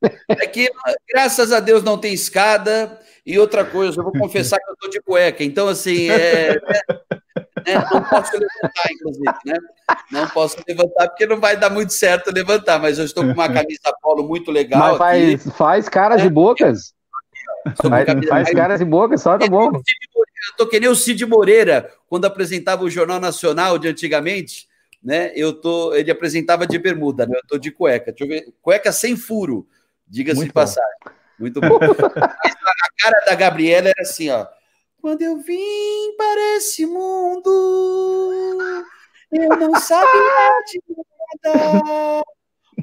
é 0.28 0.46
que, 0.46 0.70
graças 1.08 1.52
a 1.52 1.60
Deus, 1.60 1.82
não 1.82 1.98
tem 1.98 2.12
escada. 2.12 2.98
E 3.24 3.38
outra 3.38 3.64
coisa, 3.64 4.00
eu 4.00 4.04
vou 4.04 4.12
confessar 4.12 4.58
que 4.58 4.68
eu 4.68 4.74
estou 4.74 4.90
de 4.90 5.00
cueca. 5.00 5.44
Então, 5.44 5.68
assim, 5.68 6.10
é, 6.10 6.56
né? 7.66 7.74
Não 7.92 8.02
posso 8.02 8.32
levantar, 8.32 8.92
inclusive, 8.92 9.34
né? 9.44 9.54
Não 10.10 10.28
posso 10.28 10.56
levantar 10.66 11.08
porque 11.08 11.26
não 11.26 11.40
vai 11.40 11.56
dar 11.56 11.70
muito 11.70 11.92
certo 11.92 12.32
levantar, 12.32 12.78
mas 12.78 12.98
eu 12.98 13.04
estou 13.04 13.24
com 13.24 13.32
uma 13.32 13.52
camisa 13.52 13.92
polo 14.02 14.26
muito 14.26 14.50
legal. 14.50 14.90
Mas 14.90 14.98
faz, 14.98 15.46
aqui. 15.46 15.56
faz 15.56 15.88
caras 15.88 16.22
é, 16.22 16.26
e 16.26 16.30
bocas. 16.30 16.94
Faz, 17.76 18.28
faz 18.28 18.50
caras 18.52 18.80
e 18.80 18.84
bocas, 18.84 19.22
só 19.22 19.36
tá 19.38 19.46
bom. 19.46 19.70
Eu 19.74 20.56
tô 20.56 20.66
que 20.66 20.80
nem 20.80 20.88
o 20.88 20.94
Cid 20.94 21.24
Moreira, 21.26 21.90
quando 22.08 22.24
apresentava 22.24 22.84
o 22.84 22.90
Jornal 22.90 23.20
Nacional 23.20 23.78
de 23.78 23.88
antigamente, 23.88 24.66
né? 25.02 25.32
Eu 25.34 25.52
tô, 25.52 25.94
ele 25.94 26.10
apresentava 26.10 26.66
de 26.66 26.78
bermuda, 26.78 27.26
né? 27.26 27.36
Eu 27.36 27.46
tô 27.46 27.58
de 27.58 27.70
cueca. 27.70 28.12
Deixa 28.12 28.24
eu 28.24 28.28
ver, 28.28 28.54
cueca 28.62 28.92
sem 28.92 29.16
furo, 29.16 29.66
diga-se 30.06 30.44
de 30.44 30.52
passagem. 30.52 30.90
Muito 31.38 31.60
bom. 31.60 31.78
a 32.20 33.02
cara 33.02 33.24
da 33.26 33.34
Gabriela 33.34 33.88
era 33.88 34.02
assim, 34.02 34.30
ó. 34.30 34.46
Quando 35.00 35.22
eu 35.22 35.38
vim 35.38 36.14
para 36.16 36.56
esse 36.56 36.84
mundo, 36.84 38.58
eu 39.32 39.48
não 39.56 39.74
sabia 39.76 40.50
de 40.66 40.82
nada. 41.42 42.22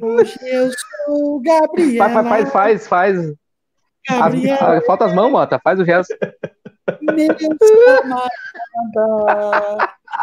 Hoje 0.02 0.38
eu 0.42 0.72
sou 1.06 1.40
Gabriela. 1.40 2.24
Faz, 2.24 2.52
faz, 2.52 2.88
faz. 2.88 3.34
Gabriela. 4.10 4.82
falta 4.82 5.06
as 5.06 5.14
mãos, 5.14 5.30
Mota. 5.30 5.60
Faz 5.64 5.80
o 5.80 5.86
gesto. 5.86 6.16
Meu 7.02 7.28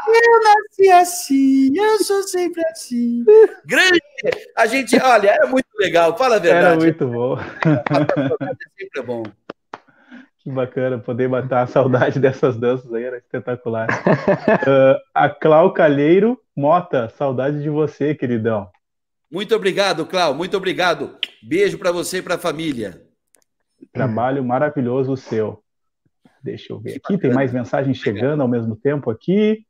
Eu 0.08 0.40
nasci 0.42 0.90
assim, 0.90 1.70
eu 1.76 2.02
sou 2.02 2.22
sempre 2.24 2.64
assim. 2.66 3.24
Grande! 3.64 4.00
A 4.56 4.66
gente, 4.66 4.96
olha, 5.00 5.30
era 5.30 5.46
muito 5.46 5.68
legal, 5.78 6.16
fala 6.16 6.36
a 6.36 6.38
verdade. 6.40 6.66
Era 6.66 6.76
muito 6.76 7.06
bom. 7.06 7.38
É 7.38 8.54
sempre 8.78 9.02
bom. 9.02 9.22
Que 10.44 10.50
bacana 10.50 10.98
poder 10.98 11.28
matar 11.28 11.62
a 11.62 11.66
saudade 11.68 12.20
dessas 12.20 12.56
danças 12.56 12.92
aí, 12.92 13.02
era 13.02 13.16
espetacular. 13.16 13.88
uh, 13.88 15.00
a 15.14 15.28
Clau 15.28 15.72
Calheiro 15.72 16.38
Mota, 16.54 17.08
saudade 17.08 17.60
de 17.62 17.68
você, 17.68 18.14
queridão. 18.14 18.68
Muito 19.30 19.56
obrigado, 19.56 20.06
Clau, 20.06 20.34
muito 20.34 20.56
obrigado. 20.56 21.16
Beijo 21.42 21.78
para 21.78 21.90
você 21.90 22.18
e 22.18 22.22
para 22.22 22.36
a 22.36 22.38
família. 22.38 23.02
Trabalho 23.92 24.44
maravilhoso 24.44 25.12
o 25.12 25.16
seu. 25.16 25.64
Deixa 26.42 26.72
eu 26.72 26.78
ver 26.78 27.00
aqui, 27.02 27.18
tem 27.18 27.32
mais 27.32 27.52
mensagens 27.52 27.96
chegando 27.96 28.42
ao 28.42 28.48
mesmo 28.48 28.76
tempo 28.76 29.10
aqui. 29.10 29.66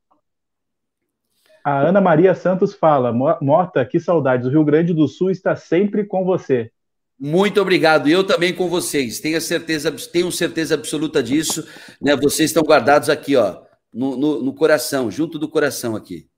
A 1.65 1.79
Ana 1.81 2.01
Maria 2.01 2.35
Santos 2.35 2.75
fala: 2.75 3.13
Mota, 3.41 3.87
que 3.87 3.99
saudades. 3.99 4.47
O 4.47 4.51
Rio 4.51 4.65
Grande 4.65 4.93
do 4.93 5.09
Sul 5.09 5.31
está 5.31 5.57
sempre 5.57 6.05
com 6.05 6.25
você. 6.25 6.71
Muito 7.19 7.61
obrigado. 7.61 8.09
Eu 8.09 8.25
também 8.25 8.55
com 8.55 8.69
vocês. 8.69 9.21
Tenho 9.21 9.41
certeza, 9.41 9.91
tenho 10.13 10.31
certeza 10.33 10.75
absoluta 10.75 11.23
disso. 11.23 11.67
Né? 12.01 12.17
Vocês 12.17 12.51
estão 12.51 12.63
guardados 12.63 13.09
aqui, 13.09 13.37
ó, 13.37 13.63
no, 13.93 14.17
no, 14.17 14.43
no 14.43 14.55
coração, 14.55 15.11
junto 15.11 15.39
do 15.39 15.49
coração 15.49 15.95
aqui. 15.95 16.29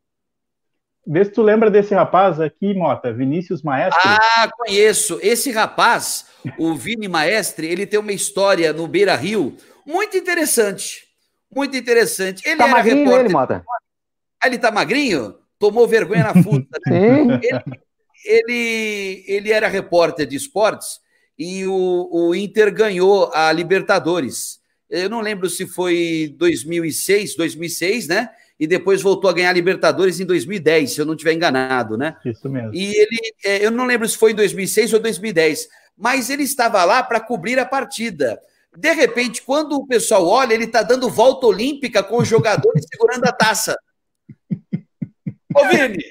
Vê 1.07 1.24
se 1.24 1.31
tu 1.31 1.40
lembra 1.40 1.70
desse 1.70 1.94
rapaz 1.94 2.40
aqui, 2.40 2.74
Mota, 2.74 3.12
Vinícius 3.12 3.62
Maestre. 3.62 4.03
Ah, 4.05 4.51
conheço. 4.59 5.20
Esse 5.23 5.53
rapaz, 5.53 6.27
o 6.59 6.74
Vini 6.74 7.07
Maestre, 7.07 7.69
ele 7.69 7.86
tem 7.86 8.01
uma 8.01 8.12
história 8.12 8.73
no 8.73 8.89
Beira 8.89 9.15
Rio 9.15 9.57
muito 9.86 10.16
interessante. 10.16 11.07
Muito 11.55 11.77
interessante. 11.77 12.43
Ele 12.44 12.57
tá 12.57 12.69
era 12.69 12.81
repórter. 12.81 13.24
Ele, 13.27 13.32
Mota. 13.32 13.65
Ah, 14.43 14.47
ele 14.48 14.59
tá 14.59 14.73
magrinho? 14.73 15.36
Tomou 15.61 15.86
vergonha 15.86 16.24
na 16.24 16.35
futa. 16.43 16.78
Né? 16.86 17.20
ele, 17.23 17.62
ele, 18.27 19.24
ele 19.27 19.53
era 19.53 19.69
repórter 19.69 20.27
de 20.27 20.36
esportes 20.36 21.01
e 21.39 21.66
o, 21.66 22.09
o 22.11 22.35
Inter 22.35 22.73
ganhou 22.73 23.31
a 23.32 23.53
Libertadores. 23.53 24.61
Eu 24.89 25.09
não 25.09 25.20
lembro 25.20 25.48
se 25.48 25.66
foi 25.66 26.35
2006, 26.39 27.36
2006, 27.36 28.09
né? 28.09 28.31
e 28.59 28.66
depois 28.66 29.03
voltou 29.03 29.28
a 29.28 29.32
ganhar 29.32 29.51
a 29.51 29.53
Libertadores 29.53 30.19
em 30.19 30.24
2010, 30.24 30.93
se 30.93 31.01
eu 31.01 31.05
não 31.05 31.12
estiver 31.15 31.35
enganado, 31.35 31.97
né? 31.97 32.16
Isso 32.24 32.48
mesmo. 32.48 32.74
E 32.74 32.86
ele, 32.97 33.19
é, 33.44 33.65
eu 33.65 33.70
não 33.70 33.85
lembro 33.85 34.09
se 34.09 34.16
foi 34.16 34.32
em 34.32 34.35
2006 34.35 34.94
ou 34.94 35.01
2010, 35.01 35.69
mas 35.97 36.31
ele 36.31 36.43
estava 36.43 36.82
lá 36.85 37.03
para 37.03 37.20
cobrir 37.20 37.59
a 37.59 37.66
partida. 37.66 38.40
De 38.77 38.93
repente, 38.93 39.43
quando 39.43 39.74
o 39.74 39.86
pessoal 39.86 40.27
olha, 40.27 40.55
ele 40.55 40.65
está 40.65 40.82
dando 40.82 41.11
volta 41.11 41.47
olímpica 41.47 42.03
com 42.03 42.19
os 42.19 42.28
jogadores 42.28 42.85
segurando 42.90 43.24
a 43.27 43.32
taça. 43.32 43.77
Ô, 45.55 45.69
Vini! 45.69 46.05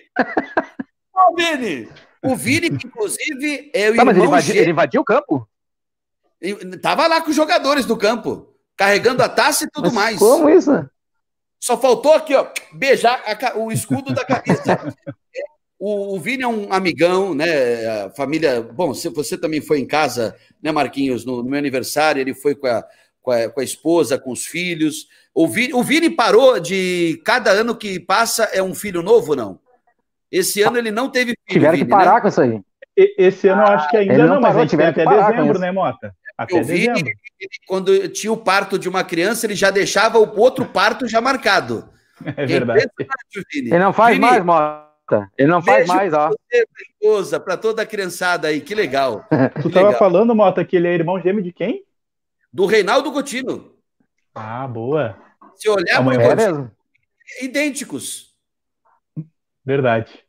Ô, 1.14 1.36
Vini! 1.36 1.90
O 2.26 2.36
Vini, 2.36 2.68
inclusive, 2.68 3.72
é 3.74 3.90
o 3.92 3.96
tá, 3.96 4.06
mas 4.06 4.18
ele 4.18 4.26
invadiu, 4.26 4.56
ele 4.56 4.72
invadiu 4.72 5.02
o 5.02 5.06
campo? 5.06 5.48
Tava 6.82 7.08
lá 7.08 7.22
com 7.22 7.30
os 7.30 7.36
jogadores 7.36 7.86
do 7.86 7.96
campo, 7.96 8.54
carregando 8.76 9.24
a 9.24 9.30
taça 9.30 9.66
e 9.66 9.70
tudo 9.70 9.86
mas 9.86 9.94
mais. 9.94 10.20
Como 10.20 10.50
isso? 10.50 10.72
Só 11.60 11.78
faltou 11.78 12.14
aqui, 12.14 12.36
ó, 12.36 12.48
beijar 12.74 13.24
a, 13.26 13.58
o 13.58 13.72
escudo 13.72 14.14
da 14.14 14.24
camisa. 14.24 14.94
O, 15.78 16.16
o 16.16 16.20
Vini 16.20 16.44
é 16.44 16.48
um 16.48 16.72
amigão, 16.72 17.34
né? 17.34 17.88
A 18.06 18.10
família. 18.12 18.62
Bom, 18.62 18.94
se 18.94 19.10
você 19.10 19.38
também 19.38 19.62
foi 19.62 19.80
em 19.80 19.86
casa, 19.86 20.36
né, 20.62 20.72
Marquinhos, 20.72 21.26
no, 21.26 21.44
no 21.44 21.50
meu 21.50 21.60
aniversário, 21.60 22.22
ele 22.22 22.34
foi 22.34 22.56
com 22.56 22.68
a, 22.68 22.84
com 23.22 23.32
a, 23.32 23.50
com 23.50 23.60
a, 23.60 23.64
esposa, 23.64 24.18
com 24.18 24.32
os 24.32 24.46
filhos. 24.46 25.08
O 25.34 25.48
Vini, 25.48 25.74
o 25.74 25.84
Vini 25.84 26.10
parou 26.10 26.60
de. 26.60 27.22
Cada 27.26 27.52
ano 27.52 27.76
que 27.76 28.00
passa 28.00 28.46
é 28.46 28.64
um 28.64 28.74
filho 28.74 29.02
novo, 29.02 29.36
não? 29.36 29.60
Esse 30.36 30.62
ano 30.62 30.78
ele 30.78 30.92
não 30.92 31.10
teve 31.10 31.28
filho. 31.28 31.38
Tiveram 31.48 31.78
Vini, 31.78 31.86
que 31.86 31.90
parar 31.90 32.16
né? 32.16 32.22
com 32.22 32.28
isso 32.28 32.42
aí. 32.42 32.62
Esse 32.96 33.48
ano 33.48 33.62
eu 33.62 33.68
acho 33.68 33.90
que 33.90 33.98
ainda 33.98 34.18
não, 34.18 34.36
não 34.36 34.42
parou, 34.42 34.60
mas 34.60 34.70
tiver 34.70 34.88
até 34.88 35.06
dezembro, 35.06 35.60
né, 35.60 35.72
Mota? 35.72 36.14
Até 36.38 36.60
eu 36.60 36.64
vi, 36.64 36.90
ele, 36.90 37.14
quando 37.66 38.10
tinha 38.10 38.32
o 38.32 38.38
parto 38.38 38.78
de 38.78 38.90
uma 38.90 39.04
criança, 39.04 39.46
ele 39.46 39.56
já 39.56 39.72
deixava 39.72 40.20
o 40.20 40.40
outro 40.40 40.66
parto 40.66 41.08
já 41.08 41.22
marcado. 41.22 41.90
É 42.38 42.46
verdade. 42.46 42.90
Ele 43.54 43.78
não 43.78 43.92
faz 43.92 44.16
Vini, 44.16 44.26
mais, 44.26 44.46
Mota. 44.46 45.30
Ele 45.38 45.50
não 45.50 45.62
faz 45.62 45.86
mais, 45.86 46.14
ó. 46.14 46.32
esposa, 47.02 47.42
para 47.42 47.58
toda 47.58 47.82
a 47.82 47.86
criançada 47.86 48.48
aí, 48.48 48.62
que 48.62 48.74
legal. 48.74 49.26
tu 49.62 49.68
estava 49.68 49.92
falando, 49.94 50.34
Mota, 50.34 50.64
que 50.64 50.78
ele 50.78 50.88
é 50.88 50.94
irmão 50.94 51.20
gêmeo 51.20 51.44
de 51.44 51.52
quem? 51.52 51.84
Do 52.54 52.66
Reinaldo 52.66 53.12
Gotino. 53.12 53.74
Ah, 54.34 54.66
boa. 54.66 55.18
Se 55.56 55.70
olhar, 55.70 56.02
é 56.08 56.36
mesmo. 56.36 56.72
idênticos. 57.42 58.34
Verdade. 59.66 60.25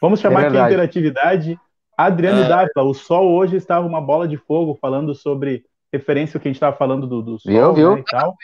Vamos 0.00 0.20
chamar 0.20 0.44
é 0.44 0.46
aqui 0.46 0.56
a 0.56 0.66
interatividade. 0.66 1.60
Adriano 1.96 2.42
é. 2.42 2.48
Dávila, 2.48 2.82
o 2.84 2.94
sol 2.94 3.30
hoje 3.32 3.56
estava 3.56 3.86
uma 3.86 4.00
bola 4.00 4.26
de 4.26 4.36
fogo, 4.36 4.78
falando 4.80 5.14
sobre 5.14 5.64
referência 5.92 6.38
ao 6.38 6.40
que 6.40 6.48
a 6.48 6.50
gente 6.50 6.56
estava 6.56 6.76
falando 6.76 7.06
do, 7.06 7.20
do 7.20 7.38
sol 7.38 7.52
viu, 7.52 7.74
viu? 7.74 7.94
Né, 7.96 8.00
e 8.00 8.04
tal. 8.04 8.34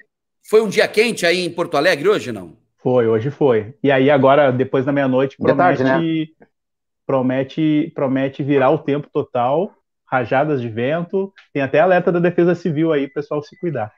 Foi 0.48 0.60
um 0.60 0.68
dia 0.68 0.86
quente 0.86 1.24
aí 1.24 1.44
em 1.44 1.50
Porto 1.50 1.76
Alegre 1.76 2.08
hoje, 2.08 2.30
não? 2.30 2.52
Foi, 2.78 3.06
hoje 3.06 3.30
foi. 3.30 3.74
E 3.82 3.90
aí 3.90 4.10
agora, 4.10 4.52
depois 4.52 4.84
da 4.84 4.92
meia-noite, 4.92 5.36
promete, 5.36 5.82
tarde, 5.82 5.82
né? 5.82 6.46
promete, 7.06 7.90
promete 7.94 8.42
virar 8.42 8.70
o 8.70 8.78
tempo 8.78 9.08
total, 9.12 9.72
rajadas 10.04 10.60
de 10.60 10.68
vento, 10.68 11.32
tem 11.52 11.62
até 11.62 11.80
alerta 11.80 12.12
da 12.12 12.20
Defesa 12.20 12.54
Civil 12.54 12.92
aí, 12.92 13.08
pessoal 13.08 13.42
se 13.42 13.58
cuidar. 13.58 13.92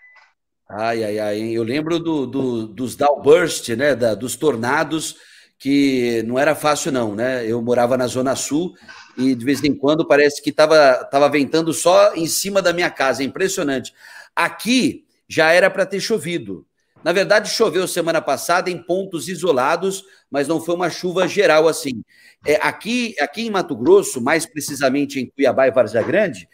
Ai, 0.71 1.03
ai, 1.03 1.19
ai, 1.19 1.41
eu 1.51 1.63
lembro 1.63 1.99
do, 1.99 2.27
do, 2.27 2.67
dos 2.67 2.95
downburst, 2.95 3.71
né, 3.71 3.95
da, 3.95 4.15
dos 4.15 4.37
tornados, 4.37 5.17
que 5.59 6.23
não 6.25 6.39
era 6.39 6.55
fácil 6.55 6.93
não, 6.93 7.15
né? 7.15 7.45
Eu 7.45 7.61
morava 7.61 7.97
na 7.97 8.07
Zona 8.07 8.37
Sul 8.37 8.75
e 9.17 9.35
de 9.35 9.45
vez 9.45 9.63
em 9.65 9.75
quando 9.75 10.07
parece 10.07 10.41
que 10.41 10.51
estava 10.51 11.05
tava 11.11 11.29
ventando 11.29 11.73
só 11.75 12.15
em 12.15 12.27
cima 12.27 12.63
da 12.63 12.73
minha 12.73 12.91
casa, 12.91 13.23
é 13.23 13.27
impressionante. 13.27 13.93
Aqui 14.37 15.05
já 15.29 15.53
era 15.53 15.69
para 15.69 15.85
ter 15.85 16.01
chovido. 16.01 16.65
Na 17.03 17.13
verdade, 17.13 17.51
choveu 17.51 17.87
semana 17.89 18.21
passada 18.21 18.71
em 18.71 18.79
pontos 18.83 19.29
isolados, 19.29 20.05
mas 20.31 20.47
não 20.47 20.61
foi 20.61 20.75
uma 20.75 20.91
chuva 20.91 21.27
geral 21.27 21.67
assim. 21.67 22.03
É, 22.47 22.57
aqui, 22.57 23.15
aqui 23.21 23.43
em 23.47 23.51
Mato 23.51 23.77
Grosso, 23.77 24.21
mais 24.21 24.47
precisamente 24.47 25.19
em 25.19 25.27
Cuiabá 25.27 25.67
e 25.67 25.73
Várzea 25.73 26.03
Grande, 26.03 26.49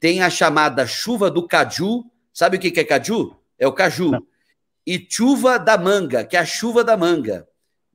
tem 0.00 0.22
a 0.22 0.30
chamada 0.30 0.86
chuva 0.86 1.30
do 1.30 1.46
caju. 1.46 2.04
Sabe 2.32 2.56
o 2.56 2.60
que 2.60 2.78
é 2.78 2.84
caju? 2.84 3.36
É 3.58 3.66
o 3.66 3.72
caju. 3.72 4.12
E 4.86 5.06
chuva 5.10 5.58
da 5.58 5.76
manga, 5.76 6.24
que 6.24 6.36
é 6.36 6.40
a 6.40 6.44
chuva 6.44 6.84
da 6.84 6.96
manga 6.96 7.46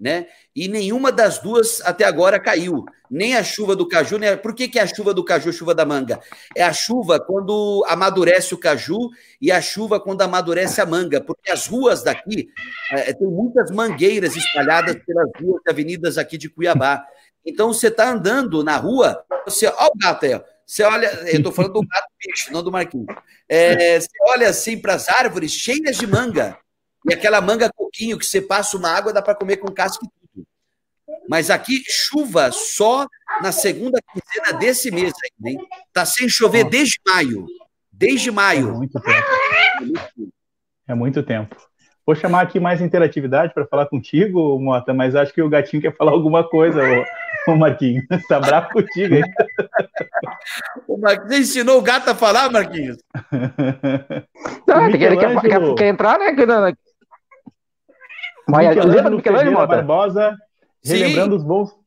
né? 0.01 0.25
E 0.55 0.67
nenhuma 0.67 1.11
das 1.11 1.37
duas 1.37 1.79
até 1.81 2.03
agora 2.03 2.39
caiu. 2.39 2.83
Nem 3.09 3.35
a 3.35 3.43
chuva 3.43 3.75
do 3.75 3.87
caju, 3.87 4.17
nem 4.17 4.29
a... 4.29 4.37
Por 4.37 4.55
que, 4.55 4.67
que 4.67 4.79
é 4.79 4.81
a 4.81 4.87
chuva 4.87 5.13
do 5.13 5.23
caju, 5.23 5.53
chuva 5.53 5.75
da 5.75 5.85
manga? 5.85 6.19
É 6.55 6.63
a 6.63 6.73
chuva 6.73 7.19
quando 7.19 7.85
amadurece 7.87 8.55
o 8.55 8.57
caju 8.57 9.11
e 9.39 9.51
a 9.51 9.61
chuva 9.61 9.99
quando 9.99 10.23
amadurece 10.23 10.81
a 10.81 10.85
manga, 10.85 11.21
porque 11.21 11.51
as 11.51 11.67
ruas 11.67 12.01
daqui 12.01 12.49
é, 12.91 13.13
tem 13.13 13.27
muitas 13.27 13.69
mangueiras 13.69 14.35
espalhadas 14.35 14.95
pelas 15.05 15.29
ruas 15.39 15.61
e 15.67 15.69
avenidas 15.69 16.17
aqui 16.17 16.37
de 16.37 16.49
Cuiabá. 16.49 17.05
Então 17.45 17.71
você 17.71 17.87
está 17.87 18.09
andando 18.09 18.63
na 18.63 18.77
rua, 18.77 19.23
você, 19.45 19.67
olha 19.67 19.91
o 19.93 19.97
gato 19.97 20.25
aí, 20.25 20.33
ó. 20.33 20.41
Você 20.65 20.83
olha, 20.83 21.07
eu 21.25 21.37
estou 21.37 21.51
falando 21.51 21.73
do 21.73 21.81
gato 21.81 22.07
bicho, 22.25 22.53
não 22.53 22.63
do 22.63 22.71
Marquinhos. 22.71 23.13
É, 23.49 23.99
você 23.99 24.07
olha 24.21 24.47
assim 24.47 24.79
para 24.79 24.93
as 24.93 25.09
árvores 25.09 25.51
cheias 25.51 25.97
de 25.97 26.07
manga. 26.07 26.57
E 27.09 27.13
aquela 27.13 27.41
manga 27.41 27.71
coquinho 27.73 28.17
que 28.17 28.25
você 28.25 28.41
passa 28.41 28.77
uma 28.77 28.89
água, 28.89 29.13
dá 29.13 29.21
para 29.21 29.35
comer 29.35 29.57
com 29.57 29.71
casca 29.71 30.05
e 30.05 30.09
tudo. 30.09 30.47
Mas 31.27 31.49
aqui, 31.49 31.83
chuva 31.87 32.51
só 32.51 33.07
na 33.41 33.51
segunda 33.51 33.99
quinzena 34.01 34.57
desse 34.57 34.91
mês 34.91 35.13
ainda, 35.13 35.49
hein? 35.49 35.67
Tá 35.93 36.05
sem 36.05 36.27
chover 36.29 36.65
desde 36.65 36.97
maio. 37.07 37.47
Desde 37.91 38.31
maio. 38.31 38.69
É 38.69 38.71
muito 38.71 38.99
tempo. 38.99 40.01
É 40.87 40.93
muito 40.95 41.23
tempo. 41.23 41.55
Vou 42.05 42.15
chamar 42.15 42.41
aqui 42.41 42.59
mais 42.59 42.81
interatividade 42.81 43.53
para 43.53 43.65
falar 43.65 43.85
contigo, 43.85 44.59
Mota, 44.59 44.93
mas 44.93 45.15
acho 45.15 45.33
que 45.33 45.41
o 45.41 45.49
gatinho 45.49 45.81
quer 45.81 45.95
falar 45.95 46.11
alguma 46.11 46.43
coisa, 46.43 46.81
ô, 47.47 47.51
ô 47.51 47.55
Marquinhos. 47.55 48.03
Tá 48.27 48.39
bravo 48.39 48.69
contigo, 48.69 49.15
hein? 49.15 49.23
O 50.87 50.97
Marquinhos 50.97 51.47
ensinou 51.47 51.77
o 51.77 51.81
gato 51.81 52.09
a 52.09 52.15
falar, 52.15 52.51
Marquinhos? 52.51 52.97
Não, 54.67 54.87
ele 54.87 54.97
quer, 54.97 55.17
quer, 55.17 55.75
quer, 55.75 55.87
entrar, 55.87 56.17
né? 56.17 56.33
Michelangelo 58.57 59.21
Ferreira 59.21 59.67
Barbosa, 59.67 60.37
relembrando 60.83 61.35
Sim. 61.35 61.37
os 61.37 61.43
bons. 61.43 61.81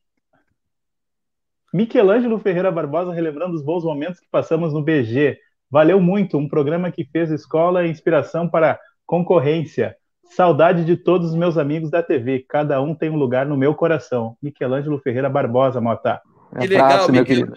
Michelangelo 1.73 2.39
Ferreira 2.39 2.71
Barbosa, 2.71 3.13
relembrando 3.13 3.55
os 3.55 3.63
bons 3.63 3.83
momentos 3.83 4.19
que 4.19 4.27
passamos 4.31 4.73
no 4.73 4.81
BG. 4.81 5.37
Valeu 5.69 5.99
muito, 5.99 6.37
um 6.37 6.47
programa 6.47 6.91
que 6.91 7.03
fez 7.03 7.31
escola 7.31 7.85
e 7.85 7.91
inspiração 7.91 8.47
para 8.47 8.79
concorrência. 9.05 9.95
Saudade 10.23 10.85
de 10.85 10.95
todos 10.95 11.31
os 11.31 11.35
meus 11.35 11.57
amigos 11.57 11.91
da 11.91 12.01
TV. 12.01 12.45
Cada 12.47 12.81
um 12.81 12.95
tem 12.95 13.09
um 13.09 13.17
lugar 13.17 13.45
no 13.45 13.57
meu 13.57 13.75
coração. 13.75 14.37
Michelangelo 14.41 14.99
Ferreira 14.99 15.29
Barbosa, 15.29 15.79
Mota. 15.81 16.21
Que 16.59 16.67
legal, 16.67 17.11
meu 17.11 17.25
querido. 17.25 17.53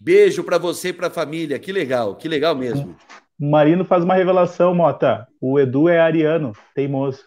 Beijo 0.00 0.42
para 0.44 0.58
você 0.58 0.88
e 0.88 0.92
para 0.92 1.08
a 1.08 1.10
família. 1.10 1.58
Que 1.58 1.72
legal, 1.72 2.16
que 2.16 2.28
legal 2.28 2.54
mesmo. 2.54 2.96
Marino 3.38 3.84
faz 3.84 4.02
uma 4.02 4.14
revelação, 4.14 4.74
Mota. 4.74 5.26
O 5.40 5.60
Edu 5.60 5.88
é 5.88 6.00
ariano, 6.00 6.52
teimoso. 6.74 7.22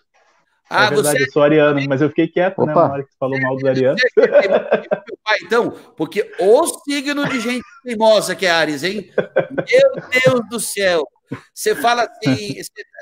Ah, 0.70 0.86
é 0.86 0.90
verdade, 0.90 1.18
você... 1.18 1.24
eu 1.24 1.32
sou 1.32 1.42
ariano, 1.42 1.82
mas 1.88 2.02
eu 2.02 2.10
fiquei 2.10 2.28
quieto, 2.28 2.64
né, 2.64 2.72
Opa. 2.72 2.82
né, 2.82 2.88
na 2.88 2.94
hora 2.94 3.04
que 3.04 3.12
você 3.12 3.18
falou 3.18 3.42
mal 3.42 3.56
dos 3.56 3.66
arianos. 3.66 4.02
então, 5.42 5.72
porque 5.98 6.32
o 6.40 6.68
signo 6.84 7.28
de 7.28 7.40
gente 7.40 7.66
teimosa 7.84 8.36
que 8.36 8.46
é 8.46 8.52
Ares, 8.52 8.84
hein? 8.84 9.12
Meu 9.16 10.10
Deus 10.10 10.50
do 10.50 10.60
céu! 10.60 11.08
Você 11.54 11.76
fala 11.76 12.04
assim, 12.04 12.56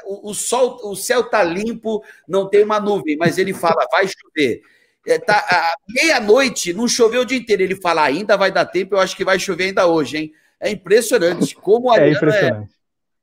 o, 0.05 0.33
sol, 0.33 0.79
o 0.83 0.95
céu 0.95 1.23
tá 1.23 1.43
limpo, 1.43 2.03
não 2.27 2.49
tem 2.49 2.63
uma 2.63 2.79
nuvem, 2.79 3.17
mas 3.17 3.37
ele 3.37 3.53
fala, 3.53 3.87
vai 3.91 4.05
chover. 4.07 4.61
É, 5.07 5.17
tá, 5.17 5.75
meia-noite, 5.87 6.73
não 6.73 6.87
choveu 6.87 7.21
o 7.21 7.25
dia 7.25 7.37
inteiro. 7.37 7.63
Ele 7.63 7.75
fala, 7.75 8.03
ainda 8.03 8.35
vai 8.35 8.51
dar 8.51 8.65
tempo, 8.65 8.95
eu 8.95 8.99
acho 8.99 9.15
que 9.15 9.23
vai 9.23 9.39
chover 9.39 9.65
ainda 9.65 9.87
hoje, 9.87 10.17
hein? 10.17 10.33
É 10.59 10.69
impressionante 10.69 11.55
como 11.55 11.91
a 11.91 11.97
é, 11.97 12.11
impressionante. 12.11 12.73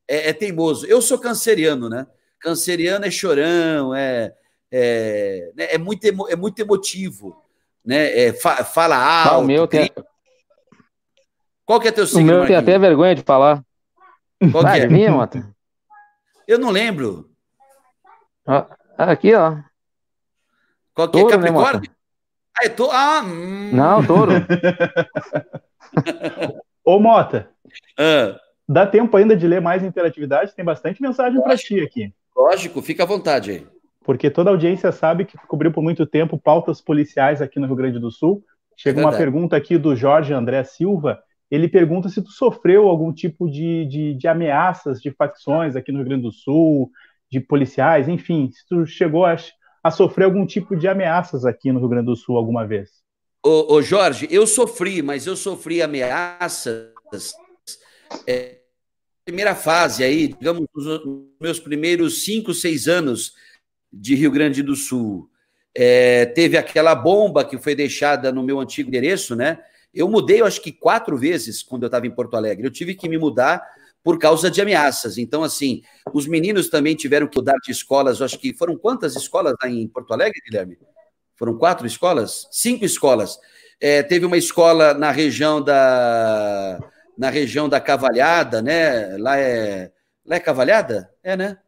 é, 0.09 0.31
é, 0.31 0.33
teimoso. 0.33 0.87
Eu 0.87 1.03
sou 1.03 1.19
canceriano, 1.19 1.89
né? 1.89 2.07
Canceriano 2.45 3.07
é 3.07 3.11
chorão, 3.11 3.95
é, 3.95 4.35
é, 4.71 5.51
né? 5.57 5.67
é, 5.71 5.79
muito, 5.79 6.05
emo, 6.05 6.29
é 6.29 6.37
muito 6.37 6.61
emotivo, 6.61 7.35
né? 7.83 8.27
É, 8.27 8.33
fa, 8.35 8.63
fala 8.63 8.97
alto. 8.97 9.35
Ah, 9.35 9.39
o 9.39 9.45
meu 9.45 9.67
tem... 9.67 9.91
Qual 11.65 11.81
que 11.81 11.89
é 11.89 11.91
teu 11.91 12.07
signo, 12.07 12.21
O 12.21 12.25
meu 12.27 12.47
tem 12.47 12.55
até 12.55 12.79
vergonha 12.79 13.15
de 13.15 13.23
falar. 13.23 13.65
Qual 14.53 14.63
que 14.63 14.79
é? 14.79 14.87
Minha, 14.87 15.11
Mota? 15.11 15.51
Eu 16.47 16.59
não 16.59 16.69
lembro. 16.69 17.31
Aqui, 18.99 19.35
ó. 19.35 19.57
Qual 20.93 21.09
que 21.09 21.17
é? 21.17 21.21
touro, 21.23 21.35
é 21.35 21.39
Capricórnio? 21.39 21.81
Né, 21.81 21.97
ah, 22.61 22.67
é 22.67 22.69
to... 22.69 22.91
ah 22.91 23.23
hum. 23.25 23.71
Não, 23.73 24.07
touro. 24.07 24.33
Ô, 26.85 26.99
Mota. 26.99 27.49
Ah. 27.99 28.39
Dá 28.69 28.87
tempo 28.87 29.17
ainda 29.17 29.35
de 29.35 29.47
ler 29.47 29.63
mais 29.63 29.83
interatividade? 29.83 30.55
Tem 30.55 30.65
bastante 30.65 31.01
mensagem 31.01 31.41
para 31.41 31.57
ti 31.57 31.81
aqui. 31.81 32.13
Lógico, 32.37 32.83
fica 32.83 33.03
à 33.03 33.07
vontade 33.07 33.51
aí. 33.51 33.67
Porque 34.05 34.31
toda 34.31 34.51
a 34.51 34.53
audiência 34.53 34.93
sabe 34.93 35.25
que 35.25 35.39
cobriu 35.47 35.73
por 35.73 35.83
muito 35.83 36.05
tempo 36.07 36.39
pautas 36.39 36.81
policiais 36.81 37.41
aqui 37.41 37.59
no 37.59 37.67
Rio 37.67 37.77
Grande 37.77 37.99
do 37.99 38.11
Sul. 38.11 38.45
Chega 38.77 39.01
é 39.01 39.05
uma 39.05 39.17
pergunta 39.17 39.57
aqui 39.57 39.79
do 39.79 39.95
Jorge 39.97 40.33
André 40.33 40.63
Silva. 40.65 41.19
Ele 41.51 41.69
pergunta 41.69 42.09
se 42.09 42.21
tu 42.23 42.31
sofreu 42.31 42.89
algum 42.89 43.13
tipo 43.13 43.49
de, 43.49 43.87
de, 43.87 44.15
de 44.15 44.29
ameaças 44.29 45.01
de 45.01 45.11
facções 45.11 45.77
aqui 45.77 45.93
no 45.93 45.99
Rio 45.99 46.09
Grande 46.09 46.23
do 46.23 46.33
Sul, 46.33 46.91
de 47.31 47.41
policiais, 47.41 48.09
enfim, 48.09 48.51
se 48.53 48.67
tu 48.69 48.87
chegou 48.87 49.25
a, 49.25 49.37
a 49.83 49.91
sofrer 49.91 50.25
algum 50.25 50.47
tipo 50.47 50.77
de 50.77 50.89
ameaças 50.89 51.45
aqui 51.45 51.73
no 51.73 51.79
Rio 51.79 51.89
Grande 51.89 52.07
do 52.07 52.17
Sul 52.17 52.37
alguma 52.37 52.67
vez. 52.67 52.91
Ô, 53.45 53.75
ô 53.75 53.83
Jorge, 53.83 54.27
eu 54.31 54.47
sofri, 54.47 55.03
mas 55.03 55.27
eu 55.27 55.37
sofri 55.37 55.83
ameaças 55.83 56.93
é, 58.27 58.59
primeira 59.25 59.55
fase 59.55 60.05
aí, 60.05 60.29
digamos, 60.29 60.67
nos 60.75 61.01
meus 61.41 61.59
primeiros 61.59 62.25
cinco, 62.25 62.53
seis 62.53 62.87
anos 62.87 63.33
de 63.93 64.15
Rio 64.15 64.31
Grande 64.31 64.63
do 64.63 64.77
Sul. 64.77 65.31
É, 65.75 66.27
teve 66.27 66.57
aquela 66.57 66.95
bomba 66.95 67.45
que 67.45 67.59
foi 67.59 67.75
deixada 67.75 68.31
no 68.31 68.43
meu 68.43 68.61
antigo 68.61 68.89
endereço, 68.89 69.35
né? 69.35 69.59
Eu 69.93 70.09
mudei, 70.09 70.41
eu 70.41 70.47
acho 70.47 70.61
que 70.61 70.73
quatro 70.73 71.17
vezes 71.17 71.63
quando 71.63 71.85
eu 71.85 71.87
estava 71.87 72.07
em 72.07 72.11
Porto 72.11 72.37
Alegre. 72.37 72.67
Eu 72.67 72.71
tive 72.71 72.95
que 72.95 73.09
me 73.09 73.17
mudar 73.17 73.65
por 74.03 74.19
causa 74.19 74.51
de 74.51 74.61
ameaças. 74.61 75.17
Então, 75.17 75.43
assim, 75.43 75.83
os 76.13 76.27
meninos 76.27 76.69
também 76.69 76.95
tiveram 76.95 77.27
que 77.27 77.39
mudar 77.39 77.57
de 77.65 77.73
escolas. 77.73 78.21
Eu 78.21 78.27
acho 78.27 78.39
que 78.39 78.53
foram 78.53 78.77
quantas 78.77 79.17
escolas 79.17 79.55
lá 79.63 79.69
em 79.69 79.89
Porto 79.89 80.13
Alegre, 80.13 80.41
Guilherme? 80.45 80.77
Foram 81.37 81.57
quatro 81.57 81.87
escolas? 81.87 82.47
Cinco 82.51 82.85
escolas. 82.85 83.39
É, 83.81 84.03
teve 84.03 84.27
uma 84.27 84.37
escola 84.37 84.93
na 84.95 85.11
região 85.11 85.63
da 85.63 86.79
na 87.17 87.31
região 87.31 87.69
da 87.69 87.81
Cavalhada, 87.81 88.61
né? 88.61 89.17
Lá 89.19 89.39
é, 89.39 89.91
lá 90.25 90.37
é 90.37 90.41
Cavalhada? 90.41 91.11
É, 91.23 91.37
né? 91.37 91.59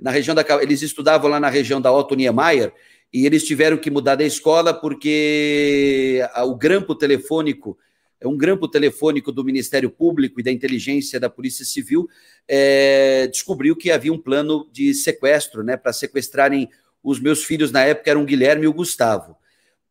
Na 0.00 0.10
região 0.10 0.34
da 0.34 0.44
eles 0.60 0.82
estudavam 0.82 1.30
lá 1.30 1.38
na 1.38 1.48
região 1.48 1.80
da 1.80 1.92
Otto 1.92 2.14
Niemeyer 2.14 2.72
e 3.12 3.26
eles 3.26 3.44
tiveram 3.44 3.76
que 3.76 3.90
mudar 3.90 4.16
da 4.16 4.24
escola 4.24 4.72
porque 4.72 6.20
o 6.44 6.54
grampo 6.54 6.94
telefônico 6.94 7.78
é 8.20 8.28
um 8.28 8.36
grampo 8.36 8.68
telefônico 8.68 9.32
do 9.32 9.44
Ministério 9.44 9.90
Público 9.90 10.40
e 10.40 10.42
da 10.42 10.52
Inteligência 10.52 11.18
da 11.18 11.28
Polícia 11.28 11.64
Civil 11.64 12.08
é, 12.46 13.26
descobriu 13.26 13.74
que 13.74 13.90
havia 13.90 14.12
um 14.12 14.18
plano 14.18 14.68
de 14.72 14.94
sequestro, 14.94 15.64
né, 15.64 15.76
para 15.76 15.92
sequestrarem 15.92 16.70
os 17.02 17.18
meus 17.18 17.44
filhos 17.44 17.72
na 17.72 17.82
época 17.82 18.10
eram 18.10 18.22
o 18.22 18.24
Guilherme 18.26 18.64
e 18.64 18.68
o 18.68 18.72
Gustavo. 18.72 19.36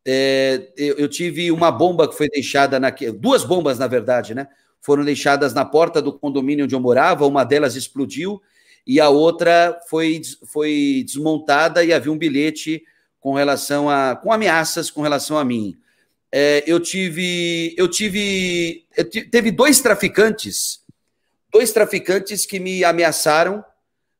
É, 0.04 0.72
eu, 0.76 0.96
eu, 0.96 1.08
tive 1.08 1.52
uma 1.52 1.70
bomba 1.70 2.08
que 2.08 2.16
foi 2.16 2.28
deixada 2.28 2.80
na 2.80 2.90
duas 2.90 3.44
bombas 3.44 3.78
na 3.78 3.86
verdade, 3.86 4.34
né? 4.34 4.48
Foram 4.82 5.04
deixadas 5.04 5.54
na 5.54 5.64
porta 5.64 6.02
do 6.02 6.12
condomínio 6.12 6.64
onde 6.64 6.74
eu 6.74 6.80
morava, 6.80 7.26
uma 7.26 7.44
delas 7.44 7.76
explodiu 7.76 8.42
e 8.86 9.00
a 9.00 9.08
outra 9.08 9.80
foi, 9.88 10.20
foi 10.44 11.04
desmontada 11.06 11.84
e 11.84 11.92
havia 11.92 12.12
um 12.12 12.18
bilhete 12.18 12.82
com 13.20 13.32
relação 13.34 13.88
a 13.88 14.16
com 14.16 14.32
ameaças 14.32 14.90
com 14.90 15.00
relação 15.00 15.38
a 15.38 15.44
mim. 15.44 15.76
É, 16.30 16.64
eu 16.66 16.80
tive 16.80 17.74
eu 17.78 17.88
tive 17.88 18.84
eu 18.96 19.08
teve 19.08 19.52
dois 19.52 19.80
traficantes, 19.80 20.80
dois 21.52 21.72
traficantes 21.72 22.44
que 22.44 22.58
me 22.58 22.82
ameaçaram, 22.82 23.64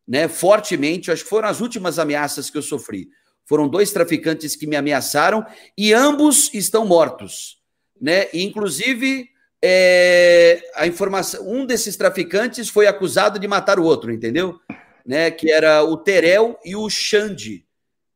né, 0.06 0.28
fortemente. 0.28 1.10
Acho 1.10 1.24
que 1.24 1.30
foram 1.30 1.48
as 1.48 1.60
últimas 1.60 1.98
ameaças 1.98 2.48
que 2.48 2.56
eu 2.56 2.62
sofri. 2.62 3.08
Foram 3.44 3.68
dois 3.68 3.90
traficantes 3.90 4.54
que 4.54 4.68
me 4.68 4.76
ameaçaram 4.76 5.44
e 5.76 5.92
ambos 5.92 6.54
estão 6.54 6.86
mortos, 6.86 7.58
né? 8.00 8.28
E, 8.32 8.44
inclusive 8.44 9.31
é, 9.62 10.60
a 10.74 10.88
informação, 10.88 11.48
um 11.48 11.64
desses 11.64 11.96
traficantes 11.96 12.68
foi 12.68 12.88
acusado 12.88 13.38
de 13.38 13.46
matar 13.46 13.78
o 13.78 13.84
outro, 13.84 14.12
entendeu? 14.12 14.58
Né, 15.06 15.30
que 15.30 15.50
era 15.50 15.82
o 15.84 15.96
Terel 15.96 16.58
e 16.64 16.76
o 16.76 16.88
Xande, 16.88 17.64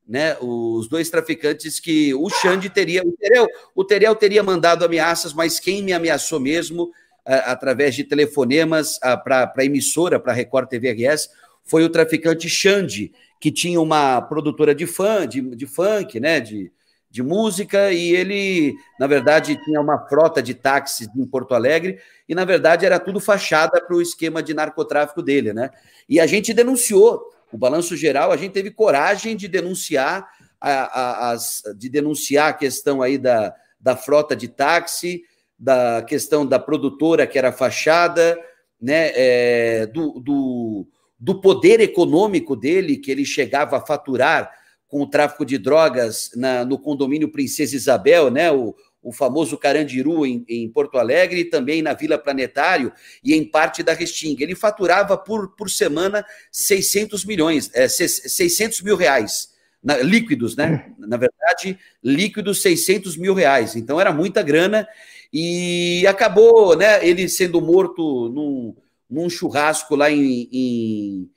né, 0.07 0.37
os 0.41 0.89
dois 0.89 1.11
traficantes 1.11 1.81
que 1.81 2.15
o 2.15 2.29
Xande 2.31 2.71
teria, 2.71 3.03
o 3.03 3.13
Terel, 3.13 3.47
o 3.75 3.85
Terel 3.85 4.15
teria 4.15 4.43
mandado 4.43 4.85
ameaças, 4.85 5.33
mas 5.33 5.59
quem 5.59 5.83
me 5.83 5.93
ameaçou 5.93 6.39
mesmo, 6.39 6.91
a, 7.25 7.53
através 7.53 7.95
de 7.95 8.05
telefonemas 8.05 8.99
para 9.25 9.53
a 9.57 9.65
emissora, 9.65 10.21
para 10.21 10.33
a 10.33 10.35
Record 10.35 10.69
TV 10.69 10.93
RS, 10.93 11.29
foi 11.65 11.85
o 11.85 11.91
traficante 11.91 12.49
Xande, 12.49 13.13
que 13.41 13.51
tinha 13.51 13.81
uma 13.81 14.23
produtora 14.23 14.75
de 14.75 14.87
fã, 14.87 15.27
de, 15.27 15.41
de 15.41 15.67
funk, 15.67 16.21
né, 16.21 16.39
de, 16.39 16.73
de 17.17 17.23
música 17.23 17.91
e 17.91 18.15
ele, 18.15 18.77
na 19.01 19.07
verdade, 19.07 19.59
tinha 19.65 19.81
uma 19.81 20.07
frota 20.07 20.43
de 20.43 20.53
táxis 20.53 21.09
em 21.17 21.27
Porto 21.27 21.55
Alegre 21.55 21.99
e, 22.29 22.35
na 22.35 22.45
verdade, 22.45 22.85
era 22.85 23.01
tudo 23.01 23.19
fachada 23.21 23.81
para 23.81 23.97
o 23.97 24.03
esquema 24.03 24.43
de 24.43 24.53
narcotráfico 24.53 25.23
dele, 25.23 25.55
né? 25.55 25.71
E 26.07 26.21
a 26.21 26.27
gente 26.27 26.53
denunciou. 26.53 27.23
O 27.51 27.57
Balanço 27.57 27.97
Geral, 27.97 28.33
a 28.33 28.37
gente 28.37 28.53
teve 28.53 28.71
coragem 28.71 29.35
de 29.35 29.49
denunciar 29.49 30.29
a, 30.61 31.31
a, 31.33 31.37
de 31.75 31.89
denunciar 31.89 32.51
a 32.51 32.53
questão 32.53 33.01
aí 33.01 33.17
da, 33.17 33.55
da 33.81 33.97
frota 33.97 34.37
de 34.37 34.49
táxi, 34.49 35.23
da 35.59 36.03
questão 36.03 36.45
da 36.45 36.59
produtora 36.59 37.27
que 37.27 37.39
era 37.39 37.51
fachada, 37.51 38.39
né? 38.79 39.13
É, 39.15 39.87
do, 39.87 40.21
do, 40.21 40.87
do 41.19 41.41
poder 41.41 41.81
econômico 41.81 42.55
dele, 42.55 42.99
que 42.99 43.11
ele 43.11 43.25
chegava 43.25 43.79
a 43.79 43.87
faturar 43.87 44.51
com 44.89 45.03
o 45.03 45.07
tráfico 45.07 45.45
de 45.45 45.59
drogas 45.59 46.31
na, 46.35 46.65
no 46.65 46.79
condomínio 46.79 47.31
Princesa 47.31 47.75
Isabel, 47.75 48.31
né? 48.31 48.51
O, 48.51 48.75
o 49.03 49.13
famoso 49.13 49.57
Carandiru 49.57 50.27
em, 50.27 50.45
em, 50.49 50.69
Porto 50.69 50.99
Alegre 50.99 51.41
e 51.41 51.45
também 51.45 51.81
na 51.81 51.93
Vila 51.93 52.19
Planetário 52.19 52.93
e 53.23 53.35
em 53.35 53.45
parte 53.45 53.83
da 53.83 53.93
Restinga. 53.93 54.43
Ele 54.43 54.57
faturava 54.57 55.17
por, 55.17 55.55
por 55.55 55.71
semana 55.71 56.27
600 56.51 57.25
milhões, 57.25 57.71
é, 57.73 57.87
600 57.87 58.83
mil 58.83 58.97
reais, 58.97 59.51
na, 59.83 59.99
líquidos, 59.99 60.57
né? 60.57 60.93
Na 60.99 61.17
verdade, 61.17 61.79
líquidos 62.03 62.61
600 62.63 63.17
mil 63.17 63.33
reais. 63.33 63.77
Então 63.77 64.01
era 64.01 64.13
muita 64.13 64.43
grana 64.43 64.89
e 65.33 66.05
acabou, 66.09 66.77
né? 66.77 67.07
Ele 67.07 67.29
sendo 67.29 67.61
morto 67.61 68.29
num, 68.29 68.75
num 69.09 69.31
churrasco 69.31 69.95
lá 69.95 70.11
em, 70.11 70.49
em, 70.53 71.31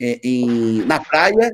em 0.00 0.84
na 0.86 1.00
praia 1.00 1.50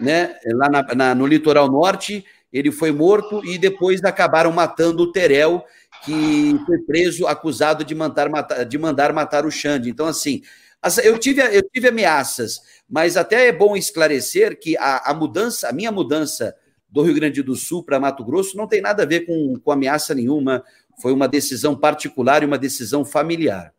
né, 0.00 0.36
lá 0.46 0.68
na, 0.68 0.94
na, 0.94 1.14
no 1.14 1.26
litoral 1.26 1.70
norte, 1.70 2.24
ele 2.52 2.72
foi 2.72 2.90
morto 2.90 3.44
e 3.44 3.58
depois 3.58 4.02
acabaram 4.02 4.50
matando 4.52 5.02
o 5.02 5.12
Terel, 5.12 5.64
que 6.04 6.58
foi 6.66 6.78
preso, 6.78 7.26
acusado 7.26 7.84
de 7.84 7.94
mandar 7.94 8.28
matar, 8.28 8.64
de 8.64 8.78
mandar 8.78 9.12
matar 9.12 9.44
o 9.44 9.50
Xande. 9.50 9.90
Então, 9.90 10.06
assim, 10.06 10.42
eu 11.04 11.18
tive, 11.18 11.42
eu 11.42 11.62
tive 11.70 11.88
ameaças, 11.88 12.60
mas 12.88 13.16
até 13.16 13.48
é 13.48 13.52
bom 13.52 13.76
esclarecer 13.76 14.58
que 14.58 14.76
a, 14.76 15.10
a 15.10 15.14
mudança, 15.14 15.68
a 15.68 15.72
minha 15.72 15.92
mudança 15.92 16.54
do 16.88 17.02
Rio 17.02 17.14
Grande 17.14 17.42
do 17.42 17.54
Sul 17.54 17.84
para 17.84 18.00
Mato 18.00 18.24
Grosso 18.24 18.56
não 18.56 18.66
tem 18.66 18.80
nada 18.80 19.04
a 19.04 19.06
ver 19.06 19.20
com, 19.20 19.58
com 19.62 19.70
ameaça 19.70 20.14
nenhuma, 20.14 20.64
foi 21.00 21.12
uma 21.12 21.28
decisão 21.28 21.76
particular 21.76 22.42
e 22.42 22.46
uma 22.46 22.58
decisão 22.58 23.04
familiar. 23.04 23.72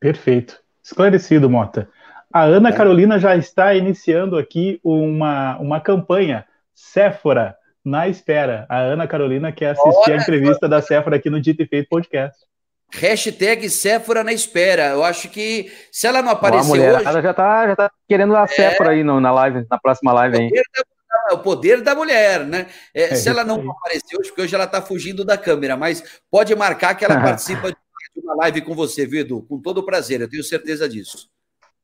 Perfeito. 0.00 0.62
Esclarecido, 0.82 1.48
Mota. 1.48 1.88
A 2.34 2.42
Ana 2.42 2.70
é. 2.70 2.72
Carolina 2.72 3.16
já 3.16 3.36
está 3.36 3.76
iniciando 3.76 4.36
aqui 4.36 4.80
uma, 4.82 5.56
uma 5.58 5.80
campanha, 5.80 6.44
Séfora, 6.74 7.56
na 7.84 8.08
espera. 8.08 8.66
A 8.68 8.80
Ana 8.80 9.06
Carolina 9.06 9.52
quer 9.52 9.70
assistir 9.70 10.10
Olha, 10.10 10.14
a 10.14 10.20
entrevista 10.20 10.68
da 10.68 10.82
Séfora 10.82 11.14
aqui 11.14 11.30
no 11.30 11.40
Dito 11.40 11.62
e 11.62 11.66
Feito 11.66 11.88
Podcast. 11.88 12.36
Hashtag 12.92 13.70
Séfora 13.70 14.24
na 14.24 14.32
espera. 14.32 14.86
Eu 14.86 15.04
acho 15.04 15.28
que 15.28 15.72
se 15.92 16.08
ela 16.08 16.22
não 16.22 16.32
aparecer 16.32 16.72
hoje. 16.72 17.06
Ela 17.06 17.22
já 17.22 17.30
está 17.30 17.68
já 17.68 17.76
tá 17.76 17.90
querendo 18.08 18.34
a 18.34 18.42
é, 18.42 18.46
Séfora 18.48 18.90
aí 18.90 19.04
no, 19.04 19.20
na 19.20 19.30
live, 19.30 19.64
na 19.70 19.78
próxima 19.78 20.12
live. 20.12 20.36
O 20.36 20.48
poder, 20.48 20.62
da, 20.74 21.34
o 21.34 21.38
poder 21.38 21.82
da 21.82 21.94
mulher, 21.94 22.44
né? 22.44 22.66
É, 22.92 23.12
é, 23.12 23.14
se 23.14 23.28
ela 23.28 23.44
não 23.44 23.70
aparecer 23.70 24.18
hoje, 24.18 24.30
porque 24.30 24.42
hoje 24.42 24.54
ela 24.56 24.64
está 24.64 24.82
fugindo 24.82 25.24
da 25.24 25.38
câmera, 25.38 25.76
mas 25.76 26.02
pode 26.28 26.52
marcar 26.56 26.96
que 26.96 27.04
ela 27.04 27.14
participa 27.22 27.70
de 27.70 27.76
uma 28.16 28.34
live 28.38 28.60
com 28.62 28.74
você, 28.74 29.06
Vido, 29.06 29.40
com 29.42 29.60
todo 29.60 29.78
o 29.78 29.86
prazer, 29.86 30.20
eu 30.20 30.28
tenho 30.28 30.42
certeza 30.42 30.88
disso. 30.88 31.32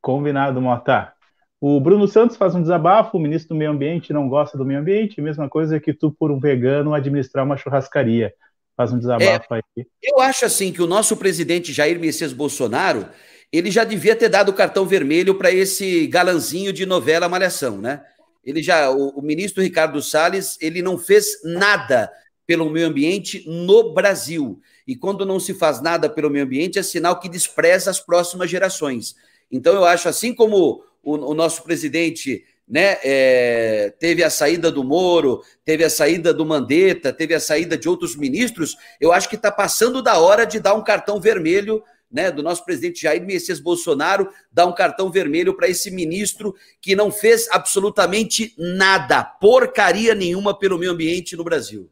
Combinado, 0.00 0.60
Mota. 0.60 1.12
O 1.60 1.78
Bruno 1.78 2.08
Santos 2.08 2.36
faz 2.36 2.54
um 2.54 2.62
desabafo, 2.62 3.18
o 3.18 3.20
ministro 3.20 3.54
do 3.54 3.58
Meio 3.58 3.70
Ambiente 3.70 4.14
não 4.14 4.28
gosta 4.28 4.56
do 4.56 4.64
meio 4.64 4.80
ambiente, 4.80 5.20
mesma 5.20 5.46
coisa 5.46 5.78
que 5.78 5.92
tu, 5.92 6.10
por 6.10 6.30
um 6.30 6.40
vegano, 6.40 6.94
administrar 6.94 7.44
uma 7.44 7.56
churrascaria. 7.56 8.32
Faz 8.74 8.94
um 8.94 8.98
desabafo 8.98 9.54
é, 9.54 9.60
aí. 9.76 9.86
Eu 10.02 10.20
acho 10.20 10.46
assim 10.46 10.72
que 10.72 10.80
o 10.80 10.86
nosso 10.86 11.14
presidente 11.18 11.70
Jair 11.70 12.00
Messias 12.00 12.32
Bolsonaro, 12.32 13.06
ele 13.52 13.70
já 13.70 13.84
devia 13.84 14.16
ter 14.16 14.30
dado 14.30 14.48
o 14.48 14.54
cartão 14.54 14.86
vermelho 14.86 15.34
para 15.34 15.50
esse 15.52 16.06
galanzinho 16.06 16.72
de 16.72 16.86
novela 16.86 17.28
Malhação, 17.28 17.76
né? 17.76 18.02
Ele 18.42 18.62
já, 18.62 18.90
o, 18.90 19.18
o, 19.18 19.22
ministro 19.22 19.62
Ricardo 19.62 20.00
Salles, 20.00 20.56
ele 20.62 20.80
não 20.80 20.96
fez 20.96 21.42
nada 21.44 22.10
pelo 22.46 22.70
meio 22.70 22.86
ambiente 22.86 23.44
no 23.46 23.92
Brasil. 23.92 24.58
E 24.86 24.96
quando 24.96 25.26
não 25.26 25.38
se 25.38 25.52
faz 25.52 25.82
nada 25.82 26.08
pelo 26.08 26.30
meio 26.30 26.46
ambiente, 26.46 26.78
é 26.78 26.82
sinal 26.82 27.20
que 27.20 27.28
despreza 27.28 27.90
as 27.90 28.00
próximas 28.00 28.48
gerações. 28.48 29.14
Então, 29.50 29.74
eu 29.74 29.84
acho, 29.84 30.08
assim 30.08 30.34
como 30.34 30.82
o, 31.02 31.14
o 31.14 31.34
nosso 31.34 31.62
presidente 31.62 32.44
né, 32.68 32.98
é, 33.02 33.92
teve 33.98 34.22
a 34.22 34.30
saída 34.30 34.70
do 34.70 34.84
Moro, 34.84 35.42
teve 35.64 35.82
a 35.82 35.90
saída 35.90 36.32
do 36.32 36.46
Mandetta, 36.46 37.12
teve 37.12 37.34
a 37.34 37.40
saída 37.40 37.76
de 37.76 37.88
outros 37.88 38.14
ministros, 38.14 38.76
eu 39.00 39.12
acho 39.12 39.28
que 39.28 39.34
está 39.34 39.50
passando 39.50 40.00
da 40.00 40.20
hora 40.20 40.44
de 40.44 40.60
dar 40.60 40.74
um 40.74 40.84
cartão 40.84 41.20
vermelho 41.20 41.82
né, 42.10 42.30
do 42.30 42.42
nosso 42.42 42.64
presidente 42.64 43.02
Jair 43.02 43.24
Messias 43.24 43.60
Bolsonaro, 43.60 44.28
dar 44.52 44.66
um 44.66 44.74
cartão 44.74 45.10
vermelho 45.10 45.56
para 45.56 45.68
esse 45.68 45.90
ministro 45.90 46.54
que 46.80 46.96
não 46.96 47.10
fez 47.10 47.48
absolutamente 47.50 48.54
nada, 48.58 49.22
porcaria 49.22 50.14
nenhuma 50.14 50.56
pelo 50.56 50.78
meio 50.78 50.92
ambiente 50.92 51.36
no 51.36 51.44
Brasil. 51.44 51.90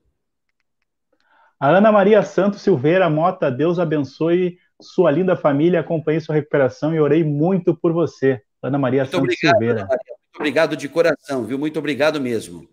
A 1.59 1.71
Ana 1.71 1.91
Maria 1.91 2.23
Santos 2.23 2.63
Silveira 2.63 3.11
Mota, 3.11 3.51
Deus 3.51 3.81
abençoe 3.81 4.59
sua 4.81 5.11
linda 5.11 5.37
família, 5.37 5.81
acompanhei 5.81 6.21
sua 6.21 6.35
recuperação 6.35 6.95
e 6.95 7.01
orei 7.01 7.25
muito 7.25 7.75
por 7.77 7.93
você. 7.93 8.41
Ana 8.63 8.79
Maria 8.79 9.03
muito 9.03 9.11
Santos 9.11 9.25
obrigado, 9.25 9.53
Silveira. 9.53 9.81
Maria. 9.87 9.99
Muito 10.09 10.37
obrigado 10.37 10.77
de 10.77 10.89
coração, 10.89 11.45
viu? 11.45 11.59
Muito 11.59 11.79
obrigado 11.79 12.21
mesmo. 12.21 12.69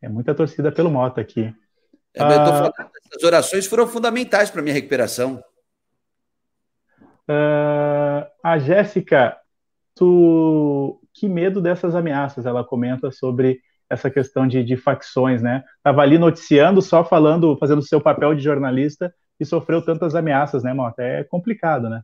É 0.00 0.08
muita 0.08 0.34
torcida 0.34 0.70
pelo 0.70 0.90
Mota 0.90 1.20
aqui. 1.20 1.54
É, 2.14 2.22
ah, 2.22 2.72
essas 3.06 3.22
orações 3.24 3.66
foram 3.66 3.86
fundamentais 3.86 4.50
para 4.50 4.62
minha 4.62 4.74
recuperação. 4.74 5.42
Uh, 7.28 8.26
a 8.42 8.58
Jéssica, 8.58 9.36
tu 9.94 11.00
que 11.12 11.28
medo 11.28 11.60
dessas 11.60 11.94
ameaças? 11.94 12.46
Ela 12.46 12.64
comenta 12.64 13.10
sobre 13.10 13.60
essa 13.88 14.10
questão 14.10 14.46
de, 14.46 14.64
de 14.64 14.76
facções, 14.76 15.42
né? 15.42 15.64
Estava 15.76 16.02
ali 16.02 16.18
noticiando, 16.18 16.80
só 16.80 17.04
falando, 17.04 17.56
fazendo 17.58 17.82
seu 17.82 18.00
papel 18.00 18.34
de 18.34 18.42
jornalista 18.42 19.12
e 19.40 19.46
sofreu 19.46 19.82
tantas 19.82 20.14
ameaças, 20.14 20.62
né, 20.62 20.72
Mota? 20.72 21.02
É 21.02 21.24
complicado, 21.24 21.88
né? 21.88 22.02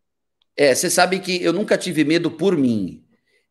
É, 0.56 0.74
você 0.74 0.88
sabe 0.88 1.20
que 1.20 1.42
eu 1.42 1.52
nunca 1.52 1.76
tive 1.76 2.02
medo 2.02 2.30
por 2.30 2.56
mim. 2.56 3.04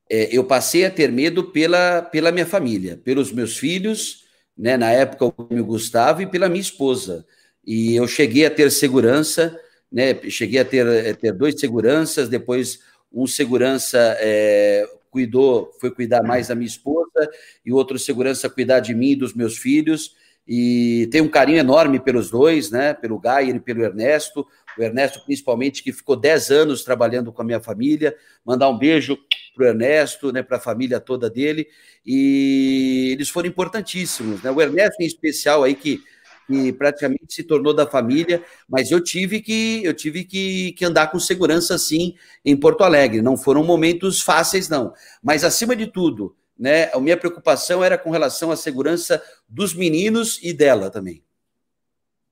É, 0.09 0.35
eu 0.35 0.43
passei 0.43 0.85
a 0.85 0.91
ter 0.91 1.11
medo 1.11 1.51
pela, 1.51 2.01
pela 2.01 2.31
minha 2.31 2.45
família, 2.45 2.97
pelos 2.97 3.31
meus 3.31 3.57
filhos, 3.57 4.25
né, 4.57 4.75
na 4.75 4.91
época 4.91 5.25
o 5.25 5.63
Gustavo, 5.63 6.21
e 6.21 6.27
pela 6.27 6.49
minha 6.49 6.61
esposa. 6.61 7.25
E 7.65 7.95
eu 7.95 8.07
cheguei 8.07 8.45
a 8.45 8.51
ter 8.51 8.71
segurança 8.71 9.59
né? 9.95 10.13
Cheguei 10.29 10.59
a 10.59 10.65
ter, 10.65 10.85
a 10.85 10.93
eh, 10.93 11.13
ter 11.13 11.31
dois 11.31 11.57
seguranças, 11.57 12.27
depois 12.27 12.79
um 13.11 13.25
segurança 13.25 13.97
é, 14.19 14.85
cuidou, 15.09 15.71
foi 15.79 15.89
cuidar 15.89 16.21
mais 16.21 16.49
da 16.49 16.55
minha 16.55 16.67
esposa, 16.67 17.29
e 17.65 17.71
outro 17.71 17.97
segurança 17.97 18.49
cuidar 18.49 18.81
de 18.81 18.93
mim 18.93 19.11
e 19.11 19.15
dos 19.15 19.33
meus 19.33 19.57
filhos. 19.57 20.15
E 20.47 21.07
tenho 21.11 21.25
um 21.25 21.29
carinho 21.29 21.57
enorme 21.57 21.99
pelos 21.99 22.29
dois, 22.29 22.69
né? 22.69 22.93
Pelo 22.93 23.19
Gayer 23.19 23.55
e 23.55 23.59
pelo 23.59 23.83
Ernesto. 23.83 24.45
O 24.77 24.83
Ernesto, 24.83 25.23
principalmente, 25.25 25.81
que 25.81 25.91
ficou 25.91 26.15
10 26.15 26.51
anos 26.51 26.83
trabalhando 26.83 27.31
com 27.31 27.41
a 27.41 27.45
minha 27.45 27.59
família. 27.59 28.15
Mandar 28.45 28.69
um 28.69 28.77
beijo 28.77 29.17
para 29.55 29.65
o 29.65 29.67
Ernesto, 29.67 30.31
né, 30.31 30.43
para 30.43 30.57
a 30.57 30.59
família 30.59 30.99
toda 30.99 31.29
dele. 31.29 31.67
E 32.05 33.09
eles 33.13 33.29
foram 33.29 33.47
importantíssimos. 33.47 34.43
Né? 34.43 34.51
O 34.51 34.61
Ernesto, 34.61 35.01
em 35.01 35.05
especial, 35.05 35.63
aí, 35.63 35.73
que 35.73 36.01
que 36.47 36.71
praticamente 36.73 37.33
se 37.33 37.43
tornou 37.43 37.73
da 37.73 37.87
família, 37.87 38.43
mas 38.69 38.91
eu 38.91 39.01
tive 39.01 39.41
que 39.41 39.83
eu 39.83 39.93
tive 39.93 40.23
que, 40.23 40.73
que 40.73 40.85
andar 40.85 41.07
com 41.07 41.19
segurança 41.19 41.77
sim 41.77 42.15
em 42.43 42.55
Porto 42.55 42.83
Alegre. 42.83 43.21
Não 43.21 43.35
foram 43.35 43.63
momentos 43.63 44.21
fáceis, 44.21 44.69
não. 44.69 44.93
Mas 45.23 45.43
acima 45.43 45.75
de 45.75 45.87
tudo, 45.87 46.35
né, 46.57 46.91
a 46.93 46.99
minha 46.99 47.17
preocupação 47.17 47.83
era 47.83 47.97
com 47.97 48.09
relação 48.09 48.51
à 48.51 48.55
segurança 48.55 49.21
dos 49.47 49.73
meninos 49.73 50.41
e 50.41 50.53
dela 50.53 50.89
também. 50.89 51.23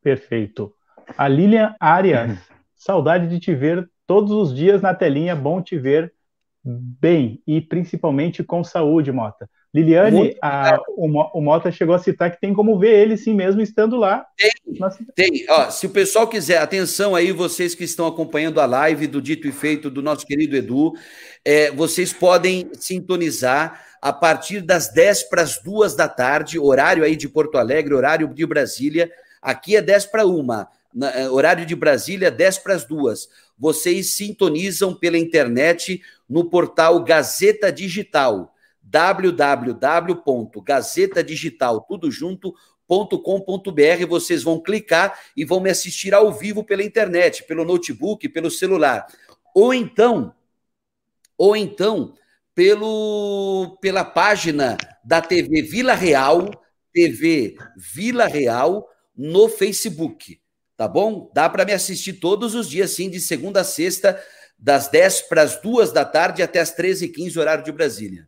Perfeito. 0.02 0.74
A 1.18 1.28
Lilian 1.28 1.76
Arias, 1.80 2.40
saudade 2.76 3.28
de 3.28 3.40
te 3.40 3.54
ver 3.54 3.90
todos 4.08 4.32
os 4.32 4.56
dias 4.56 4.82
na 4.82 4.94
telinha, 4.94 5.36
bom 5.36 5.62
te 5.62 5.78
ver 5.78 6.14
bem 6.64 7.42
e 7.46 7.60
principalmente 7.60 8.44
com 8.44 8.64
saúde, 8.64 9.12
Mota. 9.12 9.50
Liliane, 9.74 10.38
a, 10.40 10.80
o, 10.90 11.08
o 11.08 11.42
Mota 11.42 11.72
chegou 11.72 11.96
a 11.96 12.00
citar 12.00 12.30
que 12.30 12.40
tem 12.40 12.54
como 12.54 12.78
ver 12.78 12.94
ele 12.94 13.18
sim 13.18 13.34
mesmo 13.34 13.60
estando 13.60 13.96
lá. 13.96 14.24
Tem, 14.38 14.52
tem. 15.16 15.46
Ó, 15.50 15.72
se 15.72 15.88
o 15.88 15.90
pessoal 15.90 16.28
quiser, 16.28 16.60
atenção 16.60 17.16
aí, 17.16 17.32
vocês 17.32 17.74
que 17.74 17.84
estão 17.84 18.06
acompanhando 18.06 18.62
a 18.62 18.68
live 18.68 19.08
do 19.08 19.20
Dito 19.20 19.48
e 19.48 19.52
Feito 19.52 19.90
do 19.90 20.04
nosso 20.04 20.28
querido 20.28 20.56
Edu, 20.56 20.94
é, 21.44 21.72
vocês 21.72 22.14
podem 22.14 22.70
sintonizar 22.74 23.84
a 24.00 24.14
partir 24.14 24.62
das 24.62 24.94
10 24.94 25.24
para 25.24 25.42
as 25.42 25.58
2 25.58 25.96
da 25.96 26.08
tarde, 26.08 26.60
horário 26.60 27.04
aí 27.04 27.16
de 27.16 27.28
Porto 27.28 27.58
Alegre, 27.58 27.96
horário 27.96 28.28
de 28.28 28.46
Brasília. 28.46 29.12
Aqui 29.42 29.76
é 29.76 29.82
10 29.82 30.06
para 30.06 30.24
uma, 30.28 30.68
é, 31.16 31.28
horário 31.28 31.66
de 31.66 31.76
Brasília, 31.76 32.30
10 32.30 32.60
para 32.60 32.76
as 32.76 32.86
2. 32.86 33.28
Vocês 33.58 34.16
sintonizam 34.16 34.94
pela 34.94 35.18
internet 35.18 36.00
no 36.30 36.48
portal 36.48 37.04
Gazeta 37.04 37.72
Digital 37.72 38.53
www.gazetadigital, 38.94 41.82
tudo 41.82 42.10
junto.com.br. 42.12 44.06
Vocês 44.08 44.44
vão 44.44 44.62
clicar 44.62 45.20
e 45.36 45.44
vão 45.44 45.60
me 45.60 45.72
assistir 45.72 46.14
ao 46.14 46.32
vivo 46.32 46.64
pela 46.64 46.84
internet, 46.84 47.44
pelo 47.46 47.66
notebook, 47.66 48.30
pelo 48.30 48.52
celular. 48.52 49.08
Ou 49.56 49.74
então, 49.74 50.36
ou 51.36 51.56
então, 51.56 52.14
pelo, 52.54 53.76
pela 53.82 54.06
página 54.06 54.78
da 55.04 55.20
TV 55.20 55.64
Vila 55.64 55.96
Real, 55.96 56.52
TV 56.94 57.58
Vila 57.76 58.28
Real, 58.28 58.88
no 59.18 59.50
Facebook. 59.50 60.40
Tá 60.78 60.88
bom? 60.88 61.32
Dá 61.34 61.50
para 61.50 61.66
me 61.66 61.74
assistir 61.74 62.14
todos 62.14 62.54
os 62.54 62.70
dias, 62.70 62.92
sim, 62.92 63.10
de 63.10 63.20
segunda 63.20 63.62
a 63.62 63.64
sexta, 63.64 64.24
das 64.58 64.88
10 64.88 65.24
para 65.24 65.42
as 65.42 65.60
2 65.60 65.92
da 65.92 66.06
tarde 66.06 66.44
até 66.44 66.60
as 66.60 66.76
13h15, 66.76 67.38
horário 67.38 67.64
de 67.64 67.72
Brasília. 67.72 68.28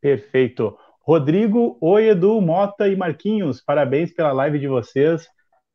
Perfeito. 0.00 0.76
Rodrigo, 1.02 1.76
oi 1.80 2.08
Edu, 2.08 2.40
Mota 2.40 2.88
e 2.88 2.96
Marquinhos, 2.96 3.60
parabéns 3.60 4.12
pela 4.12 4.32
live 4.32 4.58
de 4.58 4.68
vocês. 4.68 5.28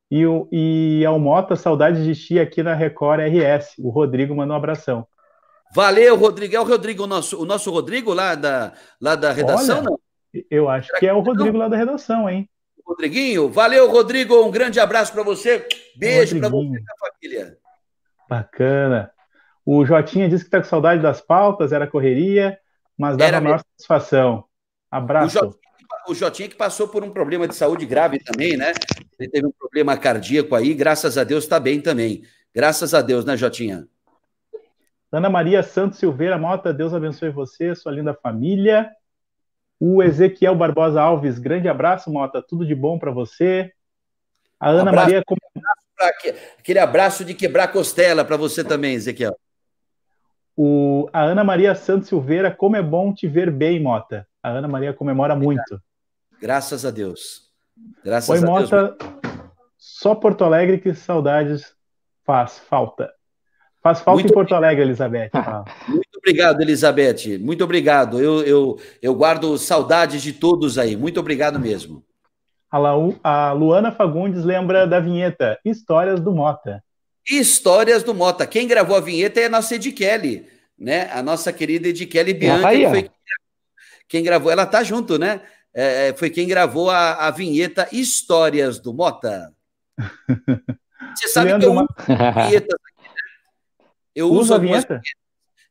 E, 0.09 0.25
o, 0.25 0.47
e 0.51 1.03
ao 1.05 1.19
Mota, 1.19 1.55
saudade 1.55 2.03
de 2.03 2.15
ti 2.15 2.39
aqui 2.39 2.63
na 2.63 2.73
Record 2.73 3.21
RS. 3.21 3.73
O 3.79 3.89
Rodrigo 3.89 4.35
manda 4.35 4.53
um 4.53 4.55
abração. 4.55 5.05
Valeu, 5.73 6.15
Rodrigo. 6.15 6.55
É 6.55 6.59
o 6.59 6.63
Rodrigo, 6.63 7.03
o 7.03 7.07
nosso, 7.07 7.41
o 7.41 7.45
nosso 7.45 7.69
Rodrigo 7.71 8.13
lá 8.13 8.35
da, 8.35 8.73
lá 9.01 9.15
da 9.15 9.31
redação, 9.31 9.79
Olha, 9.79 9.89
não? 9.89 9.99
Eu 10.49 10.69
acho 10.69 10.91
que 10.99 11.07
é 11.07 11.13
o 11.13 11.21
Rodrigo 11.21 11.57
lá 11.57 11.67
da 11.67 11.77
redação, 11.77 12.29
hein? 12.29 12.49
Rodriguinho, 12.85 13.49
valeu, 13.49 13.89
Rodrigo. 13.89 14.41
Um 14.43 14.51
grande 14.51 14.79
abraço 14.79 15.11
para 15.11 15.23
você. 15.23 15.67
Beijo 15.97 16.39
para 16.39 16.49
você 16.49 16.67
e 16.67 16.77
a 16.77 17.11
família. 17.11 17.57
Bacana. 18.29 19.11
O 19.65 19.83
Jotinha 19.85 20.29
disse 20.29 20.43
que 20.43 20.47
está 20.47 20.59
com 20.59 20.65
saudade 20.65 21.01
das 21.01 21.19
pautas, 21.19 21.71
era 21.71 21.87
correria 21.87 22.57
mas 22.97 23.17
dava 23.17 23.29
Era 23.29 23.41
maior 23.41 23.59
satisfação. 23.59 24.45
Abraço. 24.89 25.57
O 26.07 26.13
Jotinha, 26.13 26.47
que 26.47 26.55
passou 26.55 26.87
por 26.87 27.03
um 27.03 27.09
problema 27.09 27.47
de 27.47 27.55
saúde 27.55 27.85
grave 27.85 28.19
também, 28.19 28.55
né? 28.55 28.73
Ele 29.19 29.29
teve 29.29 29.47
um 29.47 29.51
problema 29.51 29.97
cardíaco 29.97 30.53
aí, 30.53 30.73
graças 30.73 31.17
a 31.17 31.23
Deus 31.23 31.43
está 31.43 31.59
bem 31.59 31.81
também. 31.81 32.23
Graças 32.53 32.93
a 32.93 33.01
Deus, 33.01 33.25
né, 33.25 33.35
Jotinha? 33.35 33.87
Ana 35.11 35.29
Maria 35.29 35.63
Santos 35.63 35.97
Silveira 35.97 36.37
Mota, 36.37 36.73
Deus 36.73 36.93
abençoe 36.93 37.29
você, 37.29 37.73
sua 37.73 37.91
linda 37.91 38.13
família. 38.13 38.89
O 39.79 40.03
Ezequiel 40.03 40.55
Barbosa 40.55 41.01
Alves, 41.01 41.39
grande 41.39 41.67
abraço, 41.67 42.11
Mota, 42.11 42.41
tudo 42.41 42.65
de 42.65 42.75
bom 42.75 42.99
para 42.99 43.11
você. 43.11 43.71
A 44.59 44.69
Ana 44.69 44.89
abraço, 44.89 45.05
Maria. 45.05 45.23
Aquele 46.59 46.79
abraço 46.79 47.25
de 47.25 47.33
quebrar 47.33 47.69
costela 47.69 48.23
para 48.23 48.37
você 48.37 48.63
também, 48.63 48.95
Ezequiel. 48.95 49.37
O, 50.57 51.09
a 51.11 51.23
Ana 51.23 51.43
Maria 51.43 51.75
Santos 51.75 52.07
Silveira, 52.07 52.49
como 52.49 52.75
é 52.75 52.81
bom 52.81 53.13
te 53.13 53.27
ver 53.27 53.51
bem, 53.51 53.81
Mota. 53.81 54.25
A 54.41 54.49
Ana 54.49 54.67
Maria 54.67 54.93
comemora 54.93 55.35
muito. 55.35 55.81
Graças 56.41 56.85
a 56.85 56.91
Deus. 56.91 57.49
Graças 58.03 58.29
Oi, 58.29 58.37
a 58.37 58.41
Mota, 58.49 58.97
Deus. 58.97 59.11
só 59.77 60.15
Porto 60.15 60.43
Alegre 60.43 60.77
que 60.77 60.93
saudades 60.93 61.73
faz 62.23 62.57
falta. 62.59 63.11
Faz 63.81 63.99
falta 63.99 64.21
muito 64.21 64.31
em 64.31 64.33
Porto 64.33 64.55
Alegre, 64.55 64.83
Elizabeth. 64.83 65.29
Muito 65.87 66.17
obrigado, 66.17 66.59
Elizabeth. 66.59 67.37
Muito 67.39 67.63
obrigado. 67.63 68.19
Eu, 68.19 68.41
eu, 68.41 68.79
eu 68.99 69.13
guardo 69.13 69.59
saudades 69.59 70.23
de 70.23 70.33
todos 70.33 70.79
aí. 70.79 70.97
Muito 70.97 71.19
obrigado 71.19 71.59
mesmo. 71.59 72.03
A, 72.71 72.79
Lu, 72.79 73.15
a 73.23 73.51
Luana 73.51 73.91
Fagundes 73.91 74.43
lembra 74.43 74.87
da 74.87 74.99
vinheta 74.99 75.59
Histórias 75.63 76.19
do 76.19 76.31
Mota. 76.31 76.83
Histórias 77.29 78.03
do 78.03 78.13
Mota. 78.13 78.45
Quem 78.45 78.67
gravou 78.67 78.95
a 78.95 79.01
vinheta 79.01 79.39
é 79.39 79.45
a 79.45 79.49
nossa 79.49 79.77
Kelly, 79.79 80.47
né? 80.77 81.09
A 81.11 81.23
nossa 81.23 81.51
querida 81.51 81.91
Kelly 82.05 82.33
Bianca, 82.33 82.69
que 82.69 82.89
foi 82.89 83.11
quem 84.07 84.23
gravou. 84.23 84.51
Ela 84.51 84.65
tá 84.65 84.83
junto, 84.83 85.17
né? 85.17 85.41
É, 85.73 86.09
é, 86.09 86.13
foi 86.13 86.29
quem 86.29 86.47
gravou 86.47 86.89
a, 86.89 87.27
a 87.27 87.31
vinheta 87.31 87.87
Histórias 87.91 88.79
do 88.79 88.93
Mota. 88.93 89.53
Você 91.15 91.27
sabe 91.29 91.47
Leandro 91.47 91.87
que 92.03 92.11
eu 92.11 92.17
uso 92.17 92.33
vinhetas 92.47 92.77
né? 92.79 92.85
Eu 94.15 94.31
uso 94.31 94.53
algumas 94.53 94.85
vinheta? 94.85 95.01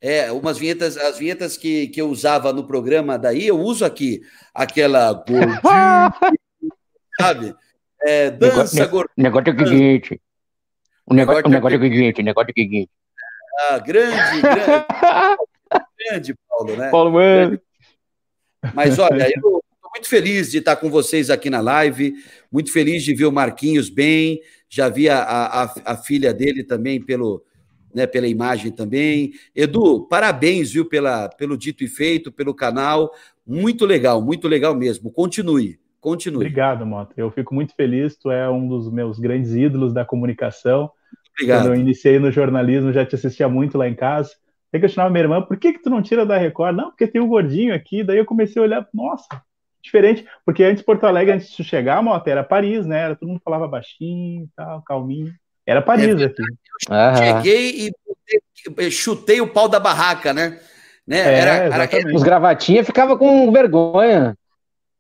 É, 0.00 0.30
umas 0.30 0.58
vinhetas, 0.58 0.98
as 0.98 1.16
vinhetas 1.16 1.56
que, 1.56 1.88
que 1.88 2.00
eu 2.00 2.10
usava 2.10 2.52
no 2.52 2.66
programa 2.66 3.18
daí, 3.18 3.46
eu 3.46 3.58
uso 3.58 3.86
aqui. 3.86 4.20
Aquela 4.52 5.14
gordinha, 5.24 6.12
sabe? 7.18 7.54
É, 8.02 8.30
dança 8.30 8.86
gordinha. 8.86 9.14
Negócio 9.16 9.50
é 9.50 9.54
o 9.54 9.66
seguinte. 9.66 10.20
O 11.06 11.14
negócio, 11.14 11.46
o 11.46 11.50
negócio 11.50 11.76
é 11.76 11.78
o 11.78 12.22
negócio 12.22 12.48
é 12.48 12.52
o 12.52 12.54
seguinte. 12.54 12.90
Ah, 13.60 13.78
grande, 13.78 14.40
grande. 14.40 14.86
grande, 15.98 16.34
Paulo, 16.48 16.76
né? 16.76 16.90
Paulo, 16.90 17.12
mano. 17.12 17.60
Mas 18.72 18.98
olha, 18.98 19.24
eu 19.24 19.28
estou 19.28 19.62
muito 19.94 20.08
feliz 20.08 20.50
de 20.50 20.58
estar 20.58 20.76
com 20.76 20.90
vocês 20.90 21.28
aqui 21.28 21.50
na 21.50 21.60
live, 21.60 22.14
muito 22.50 22.72
feliz 22.72 23.02
de 23.02 23.14
ver 23.14 23.26
o 23.26 23.32
Marquinhos 23.32 23.90
bem, 23.90 24.40
já 24.68 24.88
vi 24.88 25.08
a, 25.08 25.22
a, 25.22 25.74
a 25.84 25.96
filha 25.96 26.32
dele 26.32 26.64
também 26.64 27.00
pelo, 27.00 27.44
né, 27.94 28.06
pela 28.06 28.26
imagem 28.26 28.72
também. 28.72 29.32
Edu, 29.54 30.06
parabéns, 30.08 30.72
viu, 30.72 30.86
pela, 30.88 31.28
pelo 31.28 31.56
dito 31.56 31.84
e 31.84 31.88
feito, 31.88 32.32
pelo 32.32 32.54
canal. 32.54 33.12
Muito 33.46 33.84
legal, 33.84 34.22
muito 34.22 34.48
legal 34.48 34.74
mesmo. 34.74 35.12
Continue, 35.12 35.78
continue. 36.04 36.36
Obrigado, 36.36 36.84
Mota. 36.84 37.14
Eu 37.16 37.30
fico 37.30 37.54
muito 37.54 37.74
feliz. 37.74 38.14
Tu 38.16 38.30
é 38.30 38.48
um 38.50 38.68
dos 38.68 38.92
meus 38.92 39.18
grandes 39.18 39.54
ídolos 39.54 39.94
da 39.94 40.04
comunicação. 40.04 40.90
Obrigado. 41.32 41.62
Quando 41.62 41.74
eu 41.74 41.80
iniciei 41.80 42.18
no 42.18 42.30
jornalismo, 42.30 42.92
já 42.92 43.06
te 43.06 43.14
assistia 43.14 43.48
muito 43.48 43.78
lá 43.78 43.88
em 43.88 43.94
casa. 43.94 44.30
Que 44.70 44.78
questionava 44.80 45.10
minha 45.10 45.24
irmã, 45.24 45.40
por 45.40 45.56
que, 45.56 45.72
que 45.72 45.82
tu 45.82 45.88
não 45.88 46.02
tira 46.02 46.26
da 46.26 46.36
Record? 46.36 46.76
Não, 46.76 46.90
porque 46.90 47.06
tem 47.06 47.20
um 47.20 47.28
gordinho 47.28 47.74
aqui. 47.74 48.04
Daí 48.04 48.18
eu 48.18 48.26
comecei 48.26 48.60
a 48.60 48.64
olhar, 48.64 48.86
nossa, 48.92 49.26
diferente. 49.82 50.26
Porque 50.44 50.62
antes 50.62 50.82
Porto 50.82 51.04
Alegre, 51.04 51.32
antes 51.34 51.50
de 51.56 51.64
chegar, 51.64 52.02
Mota, 52.02 52.28
era 52.28 52.44
Paris, 52.44 52.84
né? 52.84 53.00
Era, 53.00 53.16
todo 53.16 53.28
mundo 53.28 53.40
falava 53.42 53.66
baixinho 53.66 54.44
e 54.44 54.48
tal, 54.54 54.82
calminho. 54.82 55.32
Era 55.66 55.80
Paris 55.80 56.20
é, 56.20 56.24
aqui. 56.24 56.42
Cheguei 57.16 57.88
e 58.78 58.90
chutei 58.90 59.40
o 59.40 59.48
pau 59.48 59.68
da 59.68 59.80
barraca, 59.80 60.34
né? 60.34 60.60
né? 61.06 61.18
É, 61.18 61.38
era, 61.38 61.86
era, 61.86 62.14
Os 62.14 62.22
gravatinhas 62.22 62.86
ficava 62.86 63.16
com 63.16 63.50
vergonha. 63.50 64.36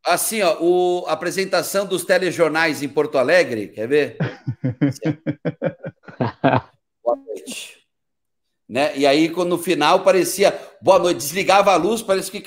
Assim, 0.04 0.42
ó, 0.42 0.58
o, 0.60 1.04
a 1.06 1.12
apresentação 1.12 1.86
dos 1.86 2.04
telejornais 2.04 2.82
em 2.82 2.88
Porto 2.88 3.16
Alegre, 3.16 3.68
quer 3.68 3.88
ver? 3.88 4.18
Boa 7.02 7.16
noite. 7.16 7.78
Né? 8.68 8.94
E 8.96 9.06
aí, 9.06 9.30
quando 9.30 9.50
no 9.50 9.58
final 9.58 10.02
parecia, 10.02 10.58
boa 10.80 10.98
noite, 10.98 11.18
desligava 11.18 11.72
a 11.72 11.76
luz, 11.76 12.02
parece 12.02 12.30
que 12.30 12.40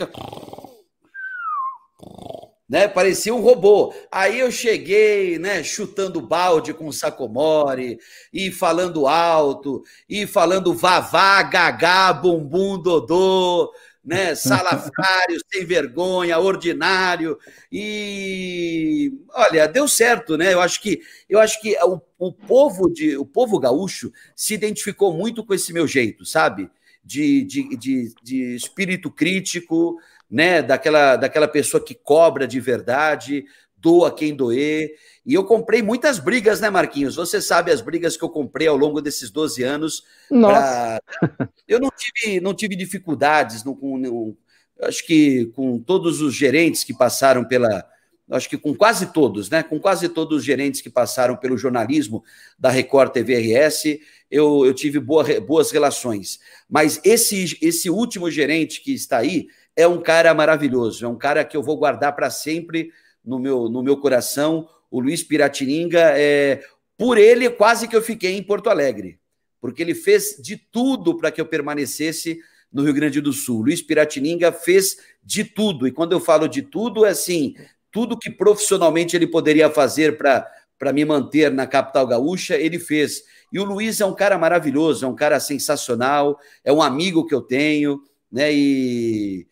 né? 2.69 2.87
Parecia 2.87 3.33
um 3.33 3.41
robô. 3.41 3.93
Aí 4.11 4.39
eu 4.39 4.51
cheguei, 4.51 5.39
né, 5.39 5.63
chutando 5.63 6.19
balde 6.19 6.73
com 6.73 6.87
o 6.87 6.93
Sacomore, 6.93 7.97
e 8.33 8.51
falando 8.51 9.07
alto, 9.07 9.81
e 10.09 10.27
falando 10.27 10.73
vavá, 10.73 11.41
gagá, 11.43 12.11
bumbum, 12.11 12.81
dodô, 12.81 13.71
né, 14.07 14.33
salafrário, 14.35 15.37
sem 15.51 15.65
vergonha, 15.65 16.39
ordinário. 16.39 17.37
E 17.69 19.11
olha, 19.33 19.67
deu 19.67 19.85
certo, 19.85 20.37
né? 20.37 20.53
Eu 20.53 20.61
acho 20.61 20.81
que 20.81 21.01
eu 21.29 21.39
acho 21.39 21.61
que 21.61 21.77
o, 21.83 21.99
o 22.17 22.31
povo 22.31 22.89
de 22.89 23.17
o 23.17 23.25
povo 23.25 23.59
gaúcho 23.59 24.13
se 24.33 24.53
identificou 24.53 25.13
muito 25.13 25.45
com 25.45 25.53
esse 25.53 25.73
meu 25.73 25.85
jeito, 25.85 26.25
sabe? 26.25 26.69
De, 27.03 27.43
de, 27.43 27.77
de, 27.77 28.13
de 28.23 28.55
espírito 28.55 29.11
crítico, 29.11 29.97
né, 30.29 30.61
daquela, 30.61 31.15
daquela 31.15 31.47
pessoa 31.47 31.83
que 31.83 31.95
cobra 31.95 32.47
de 32.47 32.59
verdade, 32.59 33.45
doa 33.75 34.13
quem 34.13 34.33
doer. 34.33 34.91
E 35.27 35.33
eu 35.33 35.43
comprei 35.43 35.81
muitas 35.81 36.19
brigas, 36.19 36.61
né, 36.61 36.69
Marquinhos? 36.69 37.17
Você 37.17 37.41
sabe 37.41 37.69
as 37.69 37.81
brigas 37.81 38.15
que 38.15 38.23
eu 38.23 38.29
comprei 38.29 38.65
ao 38.65 38.77
longo 38.77 39.01
desses 39.01 39.29
12 39.29 39.61
anos. 39.61 40.05
Nossa. 40.31 41.01
Pra... 41.19 41.49
Eu 41.67 41.81
não 41.81 41.89
tive, 41.91 42.39
não 42.39 42.53
tive 42.53 42.77
dificuldades, 42.77 43.61
não, 43.65 43.75
com, 43.75 43.97
não, 43.97 44.37
acho 44.83 45.05
que 45.05 45.47
com 45.47 45.77
todos 45.79 46.21
os 46.21 46.33
gerentes 46.33 46.85
que 46.85 46.93
passaram 46.97 47.43
pela. 47.43 47.85
Acho 48.31 48.49
que 48.49 48.57
com 48.57 48.73
quase 48.73 49.07
todos, 49.07 49.49
né? 49.49 49.63
Com 49.63 49.77
quase 49.79 50.07
todos 50.07 50.37
os 50.37 50.45
gerentes 50.45 50.79
que 50.79 50.89
passaram 50.89 51.35
pelo 51.35 51.57
jornalismo 51.57 52.23
da 52.57 52.69
Record 52.69 53.11
TV 53.11 53.35
RS, 53.35 53.99
eu, 54.31 54.65
eu 54.65 54.73
tive 54.73 54.97
boa, 54.97 55.25
boas 55.41 55.71
relações. 55.71 56.39
Mas 56.69 57.01
esse, 57.03 57.57
esse 57.61 57.89
último 57.89 58.31
gerente 58.31 58.81
que 58.81 58.93
está 58.93 59.17
aí, 59.17 59.47
é 59.75 59.85
um 59.85 60.01
cara 60.01 60.33
maravilhoso, 60.33 61.05
é 61.05 61.07
um 61.07 61.17
cara 61.17 61.43
que 61.43 61.55
eu 61.55 61.63
vou 61.63 61.77
guardar 61.77 62.15
para 62.15 62.29
sempre 62.29 62.91
no 63.23 63.37
meu, 63.37 63.69
no 63.69 63.83
meu 63.83 63.97
coração. 63.97 64.67
O 64.89 64.99
Luiz 64.99 65.23
Piratininga, 65.23 66.13
é, 66.15 66.61
por 66.97 67.17
ele, 67.17 67.49
quase 67.49 67.87
que 67.87 67.95
eu 67.95 68.01
fiquei 68.01 68.35
em 68.37 68.43
Porto 68.43 68.69
Alegre, 68.69 69.19
porque 69.59 69.81
ele 69.81 69.93
fez 69.93 70.37
de 70.41 70.57
tudo 70.57 71.17
para 71.17 71.31
que 71.31 71.39
eu 71.41 71.45
permanecesse 71.45 72.39
no 72.71 72.83
Rio 72.83 72.93
Grande 72.93 73.21
do 73.21 73.33
Sul. 73.33 73.61
Luiz 73.63 73.81
Piratininga 73.81 74.51
fez 74.51 74.97
de 75.23 75.43
tudo, 75.43 75.87
e 75.87 75.91
quando 75.91 76.13
eu 76.13 76.19
falo 76.19 76.47
de 76.47 76.61
tudo, 76.61 77.05
é 77.05 77.09
assim, 77.09 77.55
tudo 77.91 78.17
que 78.17 78.29
profissionalmente 78.29 79.15
ele 79.15 79.27
poderia 79.27 79.69
fazer 79.69 80.17
para 80.17 80.93
me 80.93 81.03
manter 81.05 81.51
na 81.51 81.67
capital 81.67 82.07
gaúcha, 82.07 82.55
ele 82.55 82.79
fez. 82.79 83.23
E 83.51 83.59
o 83.59 83.63
Luiz 83.63 84.01
é 84.01 84.05
um 84.05 84.15
cara 84.15 84.37
maravilhoso, 84.37 85.05
é 85.05 85.07
um 85.07 85.15
cara 85.15 85.39
sensacional, 85.39 86.39
é 86.63 86.71
um 86.71 86.81
amigo 86.81 87.25
que 87.25 87.35
eu 87.35 87.41
tenho, 87.41 88.01
né? 88.31 88.53
E 88.53 89.47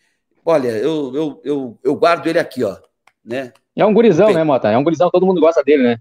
Olha, 0.46 0.70
eu, 0.78 1.12
eu, 1.16 1.42
eu, 1.44 1.80
eu 1.84 1.96
guardo 1.96 2.28
ele 2.28 2.38
aqui, 2.38 2.64
ó. 2.64 2.78
Né? 3.26 3.52
É 3.76 3.86
um 3.86 3.94
gurizão, 3.94 4.32
né, 4.32 4.44
Mota? 4.44 4.70
É 4.70 4.78
um 4.78 4.84
gurizão, 4.84 5.10
todo 5.10 5.26
mundo 5.26 5.42
gosta 5.42 5.64
dele, 5.64 5.84
né? 5.84 5.98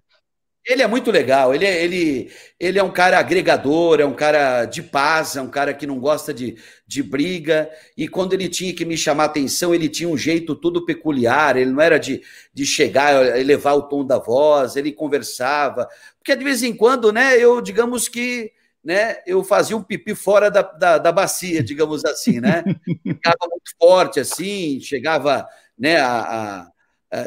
Ele 0.66 0.80
é 0.80 0.86
muito 0.86 1.10
legal, 1.10 1.55
ele 1.55 1.66
é, 1.66 1.84
ele, 1.84 2.32
ele 2.59 2.78
é 2.78 2.82
um 2.82 2.90
cara 2.90 3.18
agregador, 3.18 4.01
é 4.01 4.06
um 4.06 4.14
cara 4.14 4.64
de 4.64 4.82
paz, 4.82 5.36
é 5.36 5.42
um 5.42 5.51
cara 5.51 5.74
que 5.74 5.86
não 5.86 6.01
gosta 6.01 6.32
de, 6.32 6.56
de 6.86 7.02
briga, 7.02 7.68
e 7.94 8.09
quando 8.09 8.32
ele 8.32 8.48
tinha 8.48 8.72
que 8.72 8.82
me 8.82 8.96
chamar 8.96 9.24
atenção, 9.24 9.74
ele 9.74 9.90
tinha 9.90 10.09
um 10.09 10.16
jeito 10.16 10.55
tudo 10.55 10.86
peculiar, 10.86 11.59
ele 11.59 11.70
não 11.70 11.82
era 11.82 11.98
de, 11.98 12.22
de 12.55 12.64
chegar, 12.64 13.38
elevar 13.38 13.76
o 13.76 13.82
tom 13.82 14.06
da 14.06 14.18
voz, 14.18 14.74
ele 14.74 14.90
conversava, 14.90 15.86
porque 16.16 16.34
de 16.34 16.42
vez 16.42 16.62
em 16.62 16.74
quando, 16.74 17.12
né, 17.12 17.36
eu, 17.36 17.60
digamos 17.60 18.09
que 18.09 18.51
né, 18.82 19.18
eu 19.26 19.44
fazia 19.44 19.76
um 19.76 19.82
pipi 19.82 20.14
fora 20.14 20.51
da, 20.51 20.62
da, 20.62 20.96
da 20.96 21.12
bacia, 21.12 21.62
digamos 21.62 22.05
assim, 22.06 22.40
né? 22.40 22.62
Ficava 23.06 23.48
muito 23.51 23.70
forte 23.78 24.20
assim, 24.20 24.80
chegava, 24.80 25.46
né, 25.78 25.98
a, 25.98 26.20
a, 26.20 26.70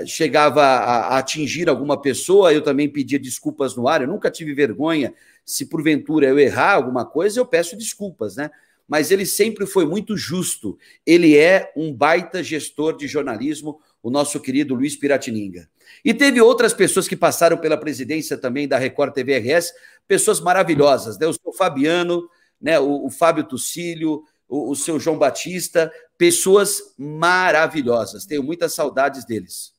chegava 0.06 0.64
a, 0.64 1.16
a, 1.16 1.18
atingir 1.18 1.70
alguma 1.70 2.02
pessoa, 2.02 2.54
eu 2.54 2.62
também 2.62 2.90
pedia 2.90 3.20
desculpas 3.20 3.76
no 3.76 3.88
ar, 3.88 4.02
eu 4.02 4.08
nunca 4.08 4.30
tive 4.32 4.54
vergonha, 4.54 5.14
se 5.46 5.66
porventura 5.66 6.28
eu 6.28 6.40
errar 6.40 6.74
alguma 6.74 7.06
coisa, 7.06 7.40
eu 7.40 7.46
peço 7.46 7.78
desculpas, 7.78 8.36
né? 8.36 8.50
Mas 8.88 9.12
ele 9.12 9.26
sempre 9.26 9.66
foi 9.66 9.86
muito 9.86 10.16
justo, 10.16 10.78
ele 11.06 11.38
é 11.38 11.72
um 11.76 11.94
baita 11.94 12.42
gestor 12.42 12.96
de 12.96 13.08
jornalismo, 13.08 13.80
o 14.02 14.10
nosso 14.10 14.40
querido 14.40 14.76
Luiz 14.76 14.96
Piratininga. 14.96 15.70
E 16.04 16.14
teve 16.14 16.40
outras 16.42 16.74
pessoas 16.74 17.08
que 17.08 17.16
passaram 17.16 17.58
pela 17.58 17.78
presidência 17.78 18.38
também 18.38 18.68
da 18.68 18.78
Record 18.78 19.14
TV 19.14 19.38
RS, 19.40 19.74
pessoas 20.08 20.40
maravilhosas, 20.40 21.18
né? 21.18 21.28
O 21.28 21.34
seu 21.34 21.54
Fabiano, 21.54 22.30
né? 22.62 22.80
o, 22.80 23.06
o 23.06 23.10
Fábio 23.10 23.44
Tucílio, 23.44 24.24
o, 24.48 24.72
o 24.72 24.76
seu 24.76 25.00
João 25.00 25.18
Batista, 25.18 25.92
pessoas 26.18 26.94
maravilhosas. 26.98 28.26
Tenho 28.26 28.44
muitas 28.44 28.74
saudades 28.74 29.26
deles. 29.26 29.77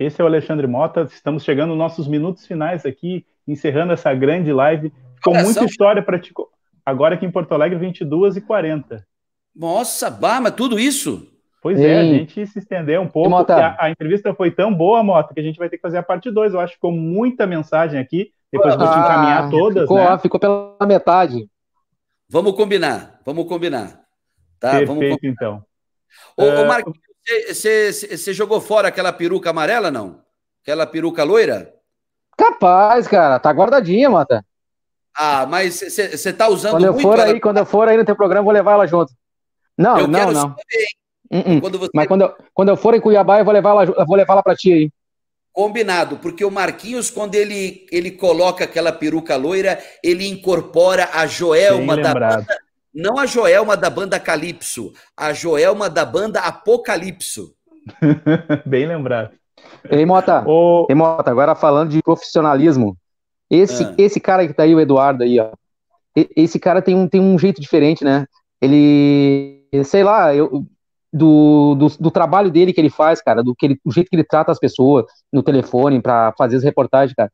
Esse 0.00 0.22
é 0.22 0.24
o 0.24 0.26
Alexandre 0.26 0.66
Mota. 0.66 1.02
Estamos 1.02 1.44
chegando 1.44 1.68
nos 1.68 1.78
nossos 1.78 2.08
minutos 2.08 2.46
finais 2.46 2.86
aqui, 2.86 3.26
encerrando 3.46 3.92
essa 3.92 4.14
grande 4.14 4.50
live. 4.50 4.90
Com 5.22 5.34
muita 5.34 5.62
história 5.66 6.02
para 6.02 6.18
te. 6.18 6.32
Agora 6.86 7.16
aqui 7.16 7.26
em 7.26 7.30
Porto 7.30 7.52
Alegre, 7.52 7.78
22 7.78 8.38
e 8.38 8.40
40. 8.40 9.06
Nossa, 9.54 10.10
bah, 10.10 10.40
mas 10.40 10.54
tudo 10.54 10.80
isso? 10.80 11.30
Pois 11.62 11.78
Ei. 11.78 11.86
é, 11.86 12.00
a 12.00 12.04
gente 12.04 12.46
se 12.46 12.58
estendeu 12.58 13.02
um 13.02 13.08
pouco, 13.08 13.52
a, 13.52 13.76
a, 13.78 13.90
entrevista 13.90 14.32
foi 14.32 14.50
tão 14.50 14.74
boa, 14.74 15.02
Mota, 15.02 15.34
que 15.34 15.40
a 15.40 15.42
gente 15.42 15.58
vai 15.58 15.68
ter 15.68 15.76
que 15.76 15.82
fazer 15.82 15.98
a 15.98 16.02
parte 16.02 16.30
2. 16.30 16.54
Eu 16.54 16.60
acho 16.60 16.72
que 16.72 16.76
ficou 16.76 16.92
muita 16.92 17.46
mensagem 17.46 18.00
aqui. 18.00 18.32
Depois 18.50 18.72
ah, 18.72 18.78
vou 18.78 18.86
te 18.86 18.94
ah, 18.94 19.00
encaminhar 19.00 19.50
todas. 19.50 19.82
Ficou, 19.82 19.98
né? 19.98 20.18
ficou 20.18 20.40
pela 20.40 20.86
metade. 20.86 21.46
Vamos 22.26 22.56
combinar, 22.56 23.20
vamos 23.26 23.46
combinar. 23.46 24.00
Tá? 24.58 24.70
Perfeito, 24.70 24.88
vamos 24.88 25.10
combinar. 25.10 25.32
então. 25.34 25.64
Ô, 26.38 26.44
uh... 26.44 26.62
ô 26.62 26.66
Marquinhos, 26.66 27.09
você 27.52 28.32
jogou 28.32 28.60
fora 28.60 28.88
aquela 28.88 29.12
peruca 29.12 29.50
amarela, 29.50 29.90
não? 29.90 30.20
Aquela 30.62 30.86
peruca 30.86 31.24
loira? 31.24 31.74
Capaz, 32.36 33.06
cara. 33.06 33.38
Tá 33.38 33.50
guardadinha, 33.50 34.08
Mota. 34.08 34.44
Ah, 35.16 35.46
mas 35.46 35.80
você 35.80 36.32
tá 36.32 36.48
usando 36.48 36.72
quando 36.72 36.84
eu 36.84 36.98
for 36.98 37.18
ela... 37.18 37.24
aí, 37.24 37.40
Quando 37.40 37.58
eu 37.58 37.66
for 37.66 37.88
aí 37.88 37.96
no 37.96 38.04
teu 38.04 38.16
programa, 38.16 38.44
vou 38.44 38.52
levar 38.52 38.72
ela 38.72 38.86
junto. 38.86 39.12
Não, 39.76 39.98
eu 39.98 40.08
não, 40.08 40.32
não. 40.32 40.56
Uh 41.30 41.36
-uh. 41.36 41.60
Quando 41.60 41.78
você... 41.78 41.90
Mas 41.94 42.06
quando 42.06 42.22
eu, 42.22 42.34
quando 42.54 42.68
eu 42.68 42.76
for 42.76 42.94
em 42.94 43.00
Cuiabá, 43.00 43.38
eu 43.38 43.44
vou 43.44 43.54
levar 43.54 43.70
ela, 43.70 43.84
eu 43.84 44.06
vou 44.06 44.16
levar 44.16 44.34
ela 44.34 44.42
pra 44.42 44.56
ti 44.56 44.72
aí. 44.72 44.90
Combinado, 45.52 46.16
porque 46.18 46.44
o 46.44 46.50
Marquinhos, 46.50 47.10
quando 47.10 47.34
ele, 47.34 47.86
ele 47.90 48.12
coloca 48.12 48.64
aquela 48.64 48.92
peruca 48.92 49.36
loira, 49.36 49.82
ele 50.02 50.28
incorpora 50.28 51.10
a 51.12 51.26
Joelma 51.26 51.96
da 51.96 52.14
banda, 52.14 52.46
não 52.94 53.18
a 53.18 53.26
Joelma 53.26 53.76
da 53.76 53.88
banda 53.88 54.18
Calypso, 54.18 54.92
a 55.16 55.32
Joelma 55.32 55.88
da 55.88 56.04
banda 56.04 56.40
Apocalipso. 56.40 57.54
Bem 58.66 58.86
lembrado. 58.86 59.30
Ei, 59.90 60.04
Mota, 60.04 60.44
o... 60.46 60.86
Ei, 60.88 60.94
Mota, 60.94 61.30
agora 61.30 61.54
falando 61.54 61.90
de 61.90 62.02
profissionalismo, 62.02 62.96
esse, 63.50 63.84
ah. 63.84 63.94
esse 63.98 64.20
cara 64.20 64.46
que 64.46 64.54
tá 64.54 64.62
aí, 64.62 64.74
o 64.74 64.80
Eduardo 64.80 65.22
aí, 65.22 65.38
ó, 65.38 65.50
esse 66.14 66.58
cara 66.58 66.82
tem 66.82 66.94
um, 66.94 67.08
tem 67.08 67.20
um 67.20 67.38
jeito 67.38 67.60
diferente, 67.60 68.04
né? 68.04 68.26
Ele, 68.60 69.64
sei 69.84 70.02
lá, 70.02 70.34
eu, 70.34 70.64
do, 71.12 71.74
do, 71.74 71.88
do, 71.88 72.10
trabalho 72.10 72.50
dele 72.50 72.72
que 72.72 72.80
ele 72.80 72.90
faz, 72.90 73.20
cara, 73.20 73.42
do, 73.42 73.54
que 73.54 73.66
ele, 73.66 73.80
do 73.84 73.92
jeito 73.92 74.08
que 74.08 74.16
ele 74.16 74.24
trata 74.24 74.52
as 74.52 74.58
pessoas 74.58 75.06
no 75.32 75.42
telefone 75.42 76.00
para 76.00 76.32
fazer 76.36 76.56
as 76.56 76.62
reportagens, 76.62 77.14
cara. 77.14 77.32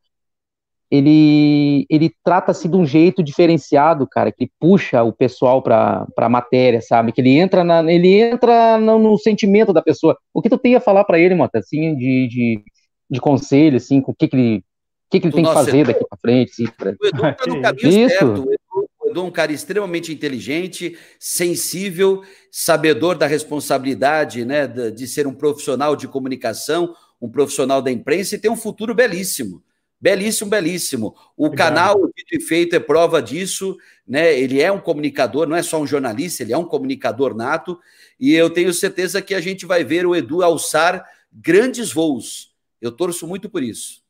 Ele, 0.91 1.85
ele 1.91 2.13
trata-se 2.23 2.69
de 2.69 2.77
um 2.77 2.87
jeito 2.87 3.23
diferenciado, 3.23 4.07
cara, 4.07 4.31
que 4.31 4.49
puxa 4.61 5.03
o 5.03 5.13
pessoal 5.13 5.61
pra, 5.61 6.07
pra 6.15 6.29
matéria, 6.29 6.81
sabe? 6.81 7.11
Que 7.11 7.21
ele 7.21 7.31
entra, 7.31 7.65
na, 7.65 7.93
ele 7.93 8.21
entra 8.21 8.79
no, 8.79 8.99
no 8.99 9.19
sentimento 9.19 9.73
da 9.73 9.83
pessoa. 9.83 10.17
O 10.33 10.41
que 10.41 10.49
tu 10.49 10.59
tem 10.59 10.77
a 10.77 10.81
falar 10.81 11.05
para 11.05 11.19
ele, 11.19 11.35
Mota, 11.35 11.59
assim, 11.59 11.97
de, 11.97 12.29
de, 12.29 12.65
de 13.11 13.21
conselho, 13.21 13.79
assim, 13.79 14.01
com 14.01 14.13
o 14.13 14.15
que, 14.15 14.29
que 14.29 14.37
ele, 14.37 14.59
o 14.59 14.63
que, 15.11 15.21
que 15.21 15.27
ele 15.27 15.35
tem 15.35 15.45
que 15.45 15.53
fazer 15.53 15.87
daqui 15.87 16.05
para 16.09 16.19
frente? 16.19 16.51
Assim, 16.51 16.67
pra... 16.79 16.91
O 16.91 17.07
Edu 17.07 17.21
tá 17.21 17.47
no 17.49 17.63
caminho 17.63 18.07
Isso. 18.07 18.19
certo. 18.19 18.47
Edu 19.07 19.21
é 19.21 19.23
um 19.25 19.31
cara 19.31 19.53
extremamente 19.53 20.13
inteligente, 20.13 20.97
sensível, 21.19 22.23
sabedor 22.51 23.17
da 23.17 23.27
responsabilidade 23.27 24.45
né, 24.45 24.67
de 24.67 25.07
ser 25.07 25.27
um 25.27 25.35
profissional 25.35 25.97
de 25.97 26.09
comunicação, 26.09 26.95
um 27.21 27.31
profissional 27.31 27.81
da 27.81 27.91
imprensa 27.91 28.35
e 28.35 28.39
tem 28.39 28.51
um 28.51 28.57
futuro 28.57 28.95
belíssimo. 28.95 29.63
Belíssimo, 30.07 30.49
belíssimo. 30.49 31.17
O 31.37 31.47
Obrigado. 31.47 31.75
canal 31.75 31.97
Dito 32.17 32.37
e 32.37 32.41
Feito 32.41 32.77
é 32.77 32.79
prova 32.79 33.21
disso, 33.21 33.77
né? 34.07 34.39
Ele 34.39 34.63
é 34.63 34.71
um 34.71 34.79
comunicador, 34.79 35.49
não 35.49 35.57
é 35.57 35.65
só 35.65 35.81
um 35.81 35.87
jornalista, 35.87 36.45
ele 36.45 36.53
é 36.53 36.57
um 36.57 36.65
comunicador 36.65 37.35
nato, 37.35 37.77
e 38.21 38.33
eu 38.33 38.49
tenho 38.49 38.73
certeza 38.73 39.21
que 39.21 39.35
a 39.35 39.41
gente 39.41 39.67
vai 39.67 39.83
ver 39.83 40.07
o 40.07 40.15
Edu 40.15 40.45
alçar 40.45 41.05
grandes 41.33 41.93
voos. 41.93 42.55
Eu 42.81 42.93
torço 42.93 43.27
muito 43.27 43.51
por 43.51 43.65
isso. 43.65 44.01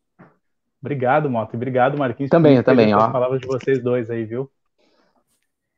Obrigado, 0.83 1.31
Mota. 1.31 1.57
Obrigado, 1.57 1.97
Marquinhos. 1.97 2.29
Também, 2.29 2.63
também. 2.63 2.93
Ó. 2.93 2.99
As 2.99 3.13
palavras 3.13 3.41
de 3.41 3.47
vocês 3.47 3.83
dois 3.83 4.11
aí, 4.11 4.27
viu? 4.27 4.51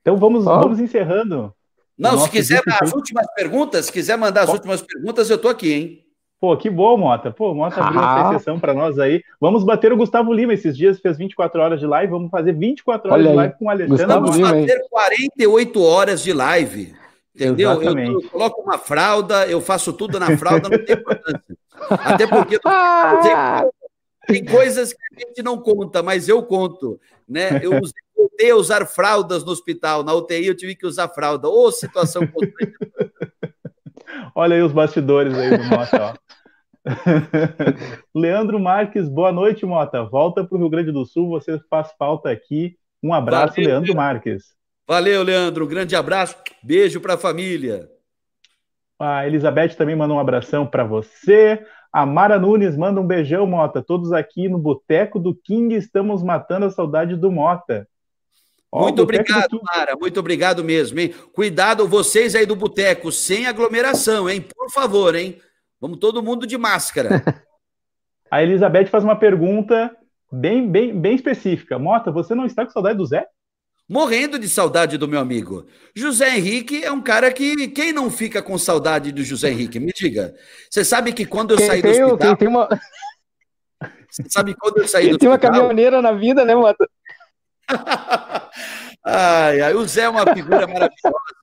Então 0.02 0.16
vamos, 0.16 0.44
oh. 0.48 0.60
vamos 0.62 0.80
encerrando. 0.80 1.54
Não, 1.96 2.18
se 2.18 2.28
quiser 2.28 2.60
as 2.66 2.92
últimas 2.92 3.32
perguntas, 3.36 3.86
se 3.86 3.92
quiser 3.92 4.18
mandar 4.18 4.42
as 4.42 4.50
últimas 4.50 4.82
perguntas, 4.82 5.30
eu 5.30 5.36
estou 5.36 5.48
aqui, 5.48 5.72
hein? 5.72 6.07
Pô, 6.40 6.56
que 6.56 6.70
bom, 6.70 6.96
Mota. 6.96 7.30
Pô, 7.30 7.52
Mota 7.52 7.80
abriu 7.80 8.00
ah. 8.00 8.20
essa 8.20 8.34
exceção 8.34 8.60
para 8.60 8.72
nós 8.72 8.98
aí. 8.98 9.22
Vamos 9.40 9.64
bater 9.64 9.92
o 9.92 9.96
Gustavo 9.96 10.32
Lima 10.32 10.54
esses 10.54 10.76
dias, 10.76 11.00
fez 11.00 11.18
24 11.18 11.60
horas 11.60 11.80
de 11.80 11.86
live. 11.86 12.12
Vamos 12.12 12.30
fazer 12.30 12.52
24 12.52 13.10
horas 13.10 13.24
Olha 13.24 13.30
de 13.30 13.36
live 13.36 13.52
aí. 13.52 13.58
com 13.58 13.64
o 13.64 13.70
Alexandre. 13.70 14.06
Vamos 14.06 14.38
fazer 14.38 14.88
48 14.88 15.82
horas 15.82 16.22
de 16.22 16.32
live. 16.32 16.94
Entendeu? 17.34 17.82
Eu, 17.82 17.98
eu, 17.98 18.22
coloco 18.30 18.62
uma 18.62 18.78
fralda, 18.78 19.46
eu 19.46 19.60
faço 19.60 19.92
tudo 19.92 20.18
na 20.18 20.36
fralda, 20.36 20.68
não 20.68 20.84
tem 20.84 20.96
importância. 20.96 21.56
Até 21.90 22.26
porque 22.26 22.58
tem 24.26 24.44
coisas 24.44 24.92
que 24.92 24.98
a 25.16 25.28
gente 25.28 25.42
não 25.42 25.58
conta, 25.58 26.02
mas 26.02 26.28
eu 26.28 26.42
conto. 26.42 26.98
Né? 27.28 27.60
Eu 27.62 27.80
usei 27.80 28.02
voltei 28.38 28.50
a 28.50 28.56
usar 28.56 28.86
fraldas 28.86 29.44
no 29.44 29.52
hospital. 29.52 30.02
Na 30.02 30.14
UTI 30.14 30.46
eu 30.46 30.56
tive 30.56 30.74
que 30.74 30.86
usar 30.86 31.08
fralda. 31.08 31.48
Ô, 31.48 31.66
oh, 31.66 31.72
situação 31.72 32.22
Olha 34.38 34.54
aí 34.54 34.62
os 34.62 34.70
bastidores 34.70 35.36
aí 35.36 35.58
do 35.58 35.64
Mota, 35.64 36.00
ó. 36.00 36.14
Leandro 38.14 38.60
Marques, 38.60 39.08
boa 39.08 39.32
noite, 39.32 39.66
Mota. 39.66 40.04
Volta 40.04 40.44
para 40.44 40.56
o 40.56 40.60
Rio 40.60 40.70
Grande 40.70 40.92
do 40.92 41.04
Sul, 41.04 41.28
você 41.28 41.58
faz 41.68 41.90
falta 41.98 42.30
aqui. 42.30 42.76
Um 43.02 43.12
abraço, 43.12 43.56
Valeu, 43.56 43.68
Leandro 43.68 43.96
Marques. 43.96 44.44
Valeu, 44.86 45.24
Leandro. 45.24 45.64
Um 45.64 45.68
grande 45.68 45.96
abraço. 45.96 46.36
Beijo 46.62 47.00
para 47.00 47.14
a 47.14 47.18
família. 47.18 47.88
A 48.96 49.26
Elizabeth 49.26 49.70
também 49.70 49.96
manda 49.96 50.14
um 50.14 50.20
abração 50.20 50.64
para 50.64 50.84
você. 50.84 51.60
A 51.92 52.06
Mara 52.06 52.38
Nunes 52.38 52.76
manda 52.76 53.00
um 53.00 53.06
beijão, 53.08 53.44
Mota. 53.44 53.82
Todos 53.82 54.12
aqui 54.12 54.48
no 54.48 54.56
Boteco 54.56 55.18
do 55.18 55.34
King 55.34 55.74
estamos 55.74 56.22
matando 56.22 56.66
a 56.66 56.70
saudade 56.70 57.16
do 57.16 57.32
Mota. 57.32 57.88
Muito 58.72 59.02
obrigado, 59.02 59.60
Mara. 59.62 59.96
Muito 59.96 60.20
obrigado 60.20 60.62
mesmo, 60.62 61.00
hein? 61.00 61.14
Cuidado 61.32 61.88
vocês 61.88 62.34
aí 62.34 62.44
do 62.44 62.54
boteco, 62.54 63.10
sem 63.10 63.46
aglomeração, 63.46 64.28
hein? 64.28 64.40
Por 64.40 64.70
favor, 64.70 65.14
hein? 65.14 65.40
Vamos 65.80 65.98
todo 65.98 66.22
mundo 66.22 66.46
de 66.46 66.58
máscara. 66.58 67.22
A 68.30 68.42
Elizabeth 68.42 68.86
faz 68.86 69.02
uma 69.02 69.16
pergunta 69.16 69.90
bem, 70.30 70.68
bem, 70.68 70.98
bem 70.98 71.14
específica. 71.14 71.78
Mota, 71.78 72.10
você 72.10 72.34
não 72.34 72.44
está 72.44 72.64
com 72.64 72.70
saudade 72.70 72.98
do 72.98 73.06
Zé? 73.06 73.26
Morrendo 73.88 74.38
de 74.38 74.46
saudade 74.50 74.98
do 74.98 75.08
meu 75.08 75.18
amigo. 75.18 75.66
José 75.94 76.36
Henrique 76.36 76.84
é 76.84 76.92
um 76.92 77.00
cara 77.00 77.32
que. 77.32 77.68
Quem 77.68 77.90
não 77.90 78.10
fica 78.10 78.42
com 78.42 78.58
saudade 78.58 79.12
do 79.12 79.24
José 79.24 79.50
Henrique? 79.50 79.80
Me 79.80 79.92
diga. 79.94 80.34
Você 80.68 80.84
sabe 80.84 81.10
que 81.10 81.24
quando 81.24 81.52
eu 81.52 81.56
quem 81.56 81.66
saí 81.66 81.80
do 81.80 81.88
hospital. 81.88 82.18
Quem 82.18 82.36
tem 82.36 82.48
uma... 82.48 82.68
Você 84.10 84.24
sabe 84.28 84.54
quando 84.54 84.78
eu 84.78 84.88
saí 84.88 85.08
do 85.08 85.14
hospital. 85.14 85.18
Tem 85.18 85.28
uma 85.30 85.38
caminhoneira 85.38 86.02
na 86.02 86.12
vida, 86.12 86.44
né, 86.44 86.54
Mota? 86.54 86.86
ai, 89.04 89.60
ai, 89.60 89.74
o 89.74 89.86
Zé 89.86 90.02
é 90.02 90.08
uma 90.08 90.24
figura 90.32 90.66
maravilhosa. 90.66 91.38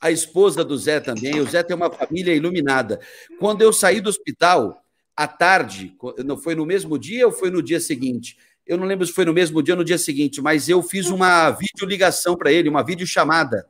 A 0.00 0.10
esposa 0.10 0.64
do 0.64 0.76
Zé 0.76 1.00
também. 1.00 1.40
O 1.40 1.46
Zé 1.46 1.62
tem 1.62 1.74
uma 1.74 1.90
família 1.90 2.34
iluminada. 2.34 3.00
Quando 3.38 3.62
eu 3.62 3.72
saí 3.72 4.00
do 4.00 4.08
hospital, 4.08 4.82
à 5.16 5.26
tarde, 5.26 5.96
não 6.24 6.36
foi 6.36 6.54
no 6.54 6.66
mesmo 6.66 6.98
dia 6.98 7.26
ou 7.26 7.32
foi 7.32 7.50
no 7.50 7.62
dia 7.62 7.80
seguinte? 7.80 8.36
Eu 8.66 8.76
não 8.76 8.86
lembro 8.86 9.06
se 9.06 9.12
foi 9.12 9.24
no 9.24 9.32
mesmo 9.32 9.62
dia 9.62 9.74
ou 9.74 9.78
no 9.78 9.84
dia 9.84 9.96
seguinte, 9.96 10.42
mas 10.42 10.68
eu 10.68 10.82
fiz 10.82 11.06
uma 11.06 11.50
videoligação 11.50 12.36
para 12.36 12.52
ele, 12.52 12.68
uma 12.68 12.84
videochamada. 12.84 13.66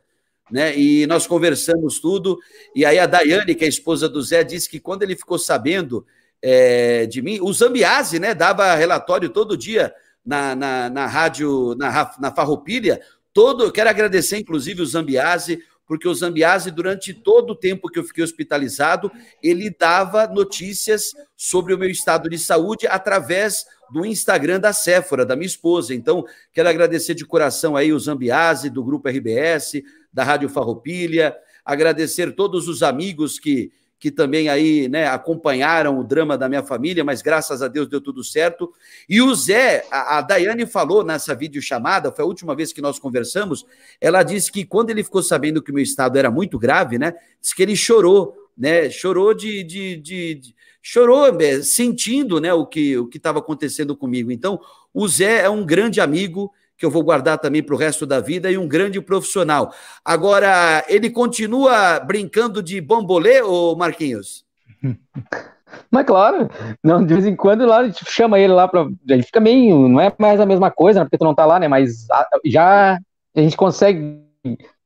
Né? 0.51 0.77
E 0.77 1.07
nós 1.07 1.27
conversamos 1.27 2.01
tudo. 2.01 2.39
E 2.75 2.85
aí 2.85 2.99
a 2.99 3.07
Daiane, 3.07 3.55
que 3.55 3.65
é 3.65 3.67
a 3.67 3.71
esposa 3.71 4.09
do 4.09 4.23
Zé, 4.23 4.43
disse 4.43 4.69
que 4.69 4.81
quando 4.81 5.03
ele 5.03 5.15
ficou 5.15 5.39
sabendo 5.39 6.05
é, 6.43 7.07
de 7.07 7.21
mim, 7.23 7.39
o 7.41 7.53
Zambiase, 7.53 8.19
né, 8.19 8.35
dava 8.35 8.75
relatório 8.75 9.29
todo 9.29 9.57
dia 9.57 9.93
na, 10.27 10.57
na, 10.57 10.91
na 10.91 11.07
rádio, 11.07 11.75
na, 11.77 12.13
na 12.19 12.35
Farroupilha, 12.35 13.01
todo, 13.33 13.65
eu 13.65 13.73
quero 13.73 13.89
agradecer 13.89 14.39
inclusive 14.39 14.83
o 14.83 14.87
Zambiase, 14.87 15.63
porque 15.87 16.09
o 16.09 16.15
Zambiase, 16.15 16.73
durante 16.73 17.15
todo 17.15 17.51
o 17.51 17.57
tempo 17.57 17.89
que 17.89 17.99
eu 17.99 18.05
fiquei 18.05 18.25
hospitalizado, 18.25 19.11
ele 19.41 19.71
dava 19.71 20.27
notícias 20.27 21.13
sobre 21.37 21.73
o 21.73 21.79
meu 21.79 21.89
estado 21.89 22.29
de 22.29 22.39
saúde 22.39 22.89
através 22.89 23.65
do 23.93 24.05
Instagram 24.05 24.59
da 24.59 24.73
Séfora, 24.73 25.25
da 25.25 25.37
minha 25.37 25.47
esposa. 25.47 25.95
Então, 25.95 26.25
quero 26.53 26.69
agradecer 26.69 27.15
de 27.15 27.25
coração 27.25 27.77
aí 27.77 27.93
o 27.93 28.01
Zambiase, 28.01 28.69
do 28.69 28.83
Grupo 28.83 29.09
RBS, 29.09 29.83
da 30.13 30.25
Rádio 30.25 30.49
Farroupilha, 30.49 31.37
agradecer 31.65 32.33
todos 32.35 32.67
os 32.67 32.83
amigos 32.83 33.39
que 33.39 33.71
que 33.99 34.11
também 34.11 34.49
aí, 34.49 34.89
né, 34.89 35.07
acompanharam 35.07 35.99
o 35.99 36.05
drama 36.05 36.37
da 36.37 36.49
minha 36.49 36.63
família, 36.63 37.03
mas 37.03 37.23
graças 37.23 37.63
a 37.63 37.69
Deus 37.69 37.89
deu 37.89 38.01
tudo 38.01 38.23
certo. 38.23 38.73
E 39.09 39.23
o 39.23 39.35
Zé, 39.35 39.87
a, 39.91 40.19
a 40.19 40.21
Daiane 40.21 40.67
falou 40.67 41.03
nessa 41.03 41.35
videochamada, 41.35 42.13
foi 42.13 42.25
a 42.25 42.29
última 42.29 42.55
vez 42.55 42.73
que 42.73 42.83
nós 42.83 42.99
conversamos, 42.99 43.65
ela 44.01 44.23
disse 44.23 44.53
que 44.53 44.65
quando 44.65 44.91
ele 44.91 45.03
ficou 45.03 45.23
sabendo 45.23 45.63
que 45.63 45.71
o 45.71 45.75
meu 45.75 45.83
estado 45.83 46.19
era 46.19 46.31
muito 46.31 46.59
grave, 46.59 46.99
né, 46.99 47.15
disse 47.41 47.55
que 47.55 47.63
ele 47.63 47.75
chorou, 47.75 48.35
né, 48.57 48.91
chorou 48.91 49.33
de, 49.33 49.63
de, 49.65 49.97
de, 49.97 50.35
de 50.35 50.55
chorou 50.83 51.27
é, 51.41 51.63
sentindo, 51.63 52.41
né, 52.41 52.53
o 52.53 52.67
que 52.67 52.97
o 52.97 53.07
que 53.07 53.17
estava 53.17 53.39
acontecendo 53.39 53.97
comigo. 53.97 54.31
Então, 54.31 54.61
o 54.95 55.09
Zé 55.09 55.43
é 55.43 55.51
um 55.51 55.65
grande 55.65 56.01
amigo, 56.01 56.53
que 56.77 56.85
eu 56.85 56.91
vou 56.91 57.03
guardar 57.03 57.39
também 57.39 57.63
para 57.63 57.75
o 57.75 57.79
resto 57.79 58.05
da 58.07 58.21
vida, 58.21 58.51
e 58.51 58.59
um 58.59 58.69
grande 58.69 59.01
profissional. 59.01 59.73
Agora, 60.05 60.85
ele 60.89 61.11
continua 61.11 61.99
brincando 62.01 62.63
de 62.63 62.81
bambolê, 62.81 63.41
ô 63.43 63.75
Marquinhos? 63.75 64.45
Mas 65.91 66.07
claro, 66.07 66.49
não, 66.83 67.05
de 67.05 67.13
vez 67.13 67.27
em 67.27 67.35
quando 67.35 67.67
lá 67.67 67.79
a 67.79 67.87
gente 67.87 68.05
chama 68.09 68.39
ele 68.39 68.53
lá 68.53 68.69
para. 68.69 68.87
Ele 69.09 69.23
fica 69.23 69.41
meio. 69.41 69.89
Não 69.89 70.01
é 70.01 70.13
mais 70.19 70.41
a 70.41 70.47
mesma 70.47 70.71
coisa, 70.71 71.01
né, 71.01 71.05
porque 71.05 71.19
tu 71.19 71.25
não 71.25 71.35
tá 71.35 71.45
lá, 71.45 71.59
né? 71.59 71.69
Mas 71.69 72.07
já 72.45 72.99
a 73.35 73.41
gente 73.41 73.57
consegue 73.57 74.23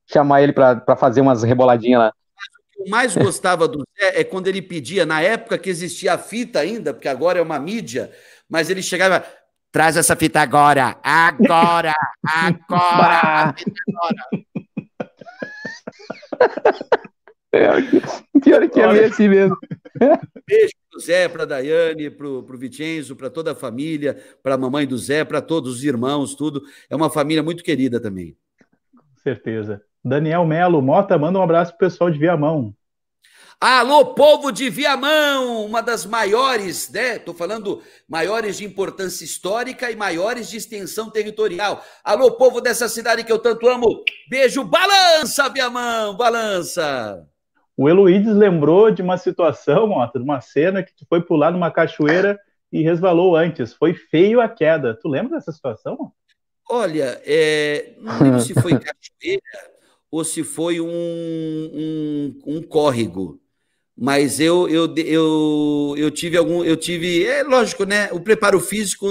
chamar 0.07 0.43
ele 0.43 0.53
para 0.53 0.97
fazer 0.97 1.21
umas 1.21 1.43
reboladinhas 1.43 2.01
lá. 2.01 2.09
O 2.09 2.85
que 2.85 2.89
eu 2.89 2.91
mais 2.91 3.17
gostava 3.17 3.69
do 3.69 3.85
Zé 3.99 4.21
é 4.21 4.25
quando 4.25 4.49
ele 4.49 4.63
pedia, 4.63 5.07
na 5.07 5.21
época 5.21 5.59
que 5.59 5.71
existia 5.71 6.15
a 6.15 6.19
fita 6.19 6.59
ainda, 6.59 6.93
porque 6.93 7.09
agora 7.09 7.39
é 7.39 7.43
uma 7.43 7.59
mídia, 7.59 8.11
mas 8.49 8.71
ele 8.71 8.83
chegava. 8.83 9.25
Traz 9.73 9.97
essa 9.97 10.17
fita 10.17 10.41
agora, 10.41 10.99
agora, 11.01 11.95
agora, 12.25 13.55
agora. 13.55 13.55
Pior 17.53 17.83
que, 17.89 18.41
pior 18.41 18.69
que 18.69 18.81
é 18.81 19.05
assim 19.05 19.29
mesmo. 19.29 19.57
Beijo 20.49 20.73
pro 20.91 21.01
Zé, 21.01 21.29
pra 21.29 21.45
Daiane, 21.45 22.11
pro, 22.11 22.43
pro 22.43 22.59
Vicenzo, 22.59 23.15
para 23.15 23.31
toda 23.31 23.53
a 23.53 23.55
família, 23.55 24.19
para 24.43 24.55
a 24.55 24.59
mamãe 24.59 24.87
do 24.87 24.99
Zé, 24.99 25.25
para 25.25 25.41
todos 25.41 25.77
os 25.77 25.85
irmãos, 25.85 26.35
tudo. 26.35 26.63
É 26.89 26.97
uma 26.97 27.09
família 27.09 27.43
muito 27.43 27.63
querida 27.63 28.01
também. 28.01 28.37
Com 28.97 29.23
certeza. 29.23 29.81
Daniel 30.05 30.45
Melo, 30.45 30.83
Mota, 30.83 31.17
manda 31.17 31.39
um 31.39 31.43
abraço 31.43 31.71
pro 31.77 31.87
pessoal 31.87 32.11
de 32.11 32.19
Viamão. 32.19 32.75
Alô, 33.63 34.15
povo 34.15 34.51
de 34.51 34.71
Viamão, 34.71 35.67
uma 35.67 35.83
das 35.83 36.07
maiores, 36.07 36.91
né? 36.91 37.17
Estou 37.17 37.35
falando 37.35 37.83
maiores 38.09 38.57
de 38.57 38.65
importância 38.65 39.23
histórica 39.23 39.91
e 39.91 39.97
maiores 39.97 40.49
de 40.49 40.57
extensão 40.57 41.11
territorial. 41.11 41.85
Alô, 42.03 42.33
povo 42.39 42.63
dessa 42.63 42.89
cidade 42.89 43.23
que 43.23 43.31
eu 43.31 43.39
tanto 43.39 43.69
amo. 43.69 44.03
Beijo, 44.31 44.65
balança, 44.65 45.47
Viamão, 45.51 46.17
balança. 46.17 47.29
O 47.77 47.87
Eloídes 47.87 48.35
lembrou 48.35 48.91
de 48.91 49.03
uma 49.03 49.19
situação, 49.19 49.91
ó, 49.91 50.07
de 50.07 50.19
uma 50.19 50.41
cena 50.41 50.83
que 50.83 50.95
tu 50.95 51.05
foi 51.07 51.21
pular 51.21 51.51
numa 51.51 51.71
cachoeira 51.71 52.41
e 52.73 52.81
resvalou 52.81 53.37
antes. 53.37 53.75
Foi 53.75 53.93
feio 53.93 54.41
a 54.41 54.49
queda. 54.49 54.95
Tu 54.95 55.07
lembra 55.07 55.37
dessa 55.37 55.53
situação? 55.53 56.11
Olha, 56.67 57.21
é, 57.27 57.93
não 57.99 58.23
lembro 58.23 58.41
se 58.41 58.55
foi 58.55 58.73
cachoeira 58.81 59.43
ou 60.11 60.25
se 60.25 60.43
foi 60.43 60.81
um, 60.81 60.89
um, 60.89 62.41
um 62.47 62.63
córrego, 62.63 63.39
mas 64.01 64.41
eu, 64.41 64.67
eu, 64.67 64.95
eu, 64.97 65.95
eu 65.99 66.11
tive 66.11 66.39
algum, 66.39 66.65
eu 66.65 66.75
tive, 66.75 67.27
é 67.27 67.43
lógico, 67.43 67.85
né? 67.85 68.11
O 68.13 68.19
preparo 68.19 68.59
físico 68.59 69.07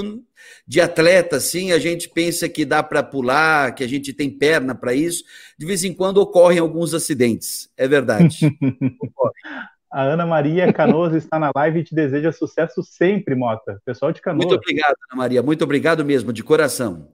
de 0.67 0.81
atleta, 0.81 1.35
assim, 1.35 1.71
a 1.71 1.77
gente 1.77 2.09
pensa 2.09 2.49
que 2.49 2.65
dá 2.65 2.81
para 2.81 3.03
pular, 3.03 3.75
que 3.75 3.83
a 3.83 3.87
gente 3.87 4.11
tem 4.11 4.31
perna 4.31 4.73
para 4.73 4.91
isso. 4.91 5.23
De 5.59 5.65
vez 5.67 5.83
em 5.83 5.93
quando 5.93 6.17
ocorrem 6.17 6.57
alguns 6.57 6.95
acidentes, 6.95 7.69
é 7.77 7.87
verdade. 7.87 8.39
a 9.93 10.01
Ana 10.01 10.25
Maria 10.25 10.73
Canoas 10.73 11.13
está 11.13 11.37
na 11.37 11.51
live 11.55 11.81
e 11.81 11.83
te 11.83 11.93
deseja 11.93 12.31
sucesso 12.31 12.81
sempre, 12.81 13.35
Mota. 13.35 13.79
Pessoal 13.85 14.11
de 14.11 14.21
Canoas. 14.21 14.47
Muito 14.47 14.59
obrigado, 14.59 14.95
Ana 15.11 15.21
Maria. 15.21 15.43
Muito 15.43 15.63
obrigado 15.63 16.03
mesmo, 16.03 16.33
de 16.33 16.43
coração. 16.43 17.09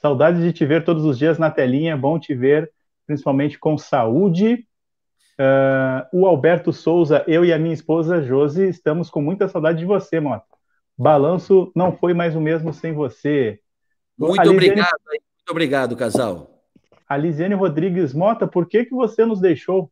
Saudade 0.00 0.40
de 0.40 0.54
te 0.54 0.64
ver 0.64 0.86
todos 0.86 1.04
os 1.04 1.18
dias 1.18 1.38
na 1.38 1.50
telinha, 1.50 1.98
bom 1.98 2.18
te 2.18 2.34
ver, 2.34 2.72
principalmente 3.06 3.58
com 3.58 3.76
saúde. 3.76 4.66
Uh, 5.40 6.20
o 6.20 6.26
Alberto 6.26 6.72
Souza, 6.72 7.24
eu 7.26 7.44
e 7.44 7.52
a 7.52 7.58
minha 7.58 7.74
esposa 7.74 8.22
Josi, 8.22 8.68
estamos 8.68 9.10
com 9.10 9.20
muita 9.20 9.48
saudade 9.48 9.78
de 9.78 9.84
você, 9.84 10.20
Mota. 10.20 10.44
Balanço 10.96 11.72
não 11.74 11.96
foi 11.96 12.14
mais 12.14 12.36
o 12.36 12.40
mesmo 12.40 12.72
sem 12.72 12.92
você. 12.92 13.58
Muito 14.16 14.38
Lisiane... 14.38 14.56
obrigado, 14.56 15.00
muito 15.08 15.50
obrigado, 15.50 15.96
casal. 15.96 16.62
A 17.08 17.16
Lisiane 17.16 17.54
Rodrigues 17.54 18.14
Mota, 18.14 18.46
por 18.46 18.66
que, 18.66 18.84
que 18.84 18.94
você 18.94 19.24
nos 19.24 19.40
deixou? 19.40 19.90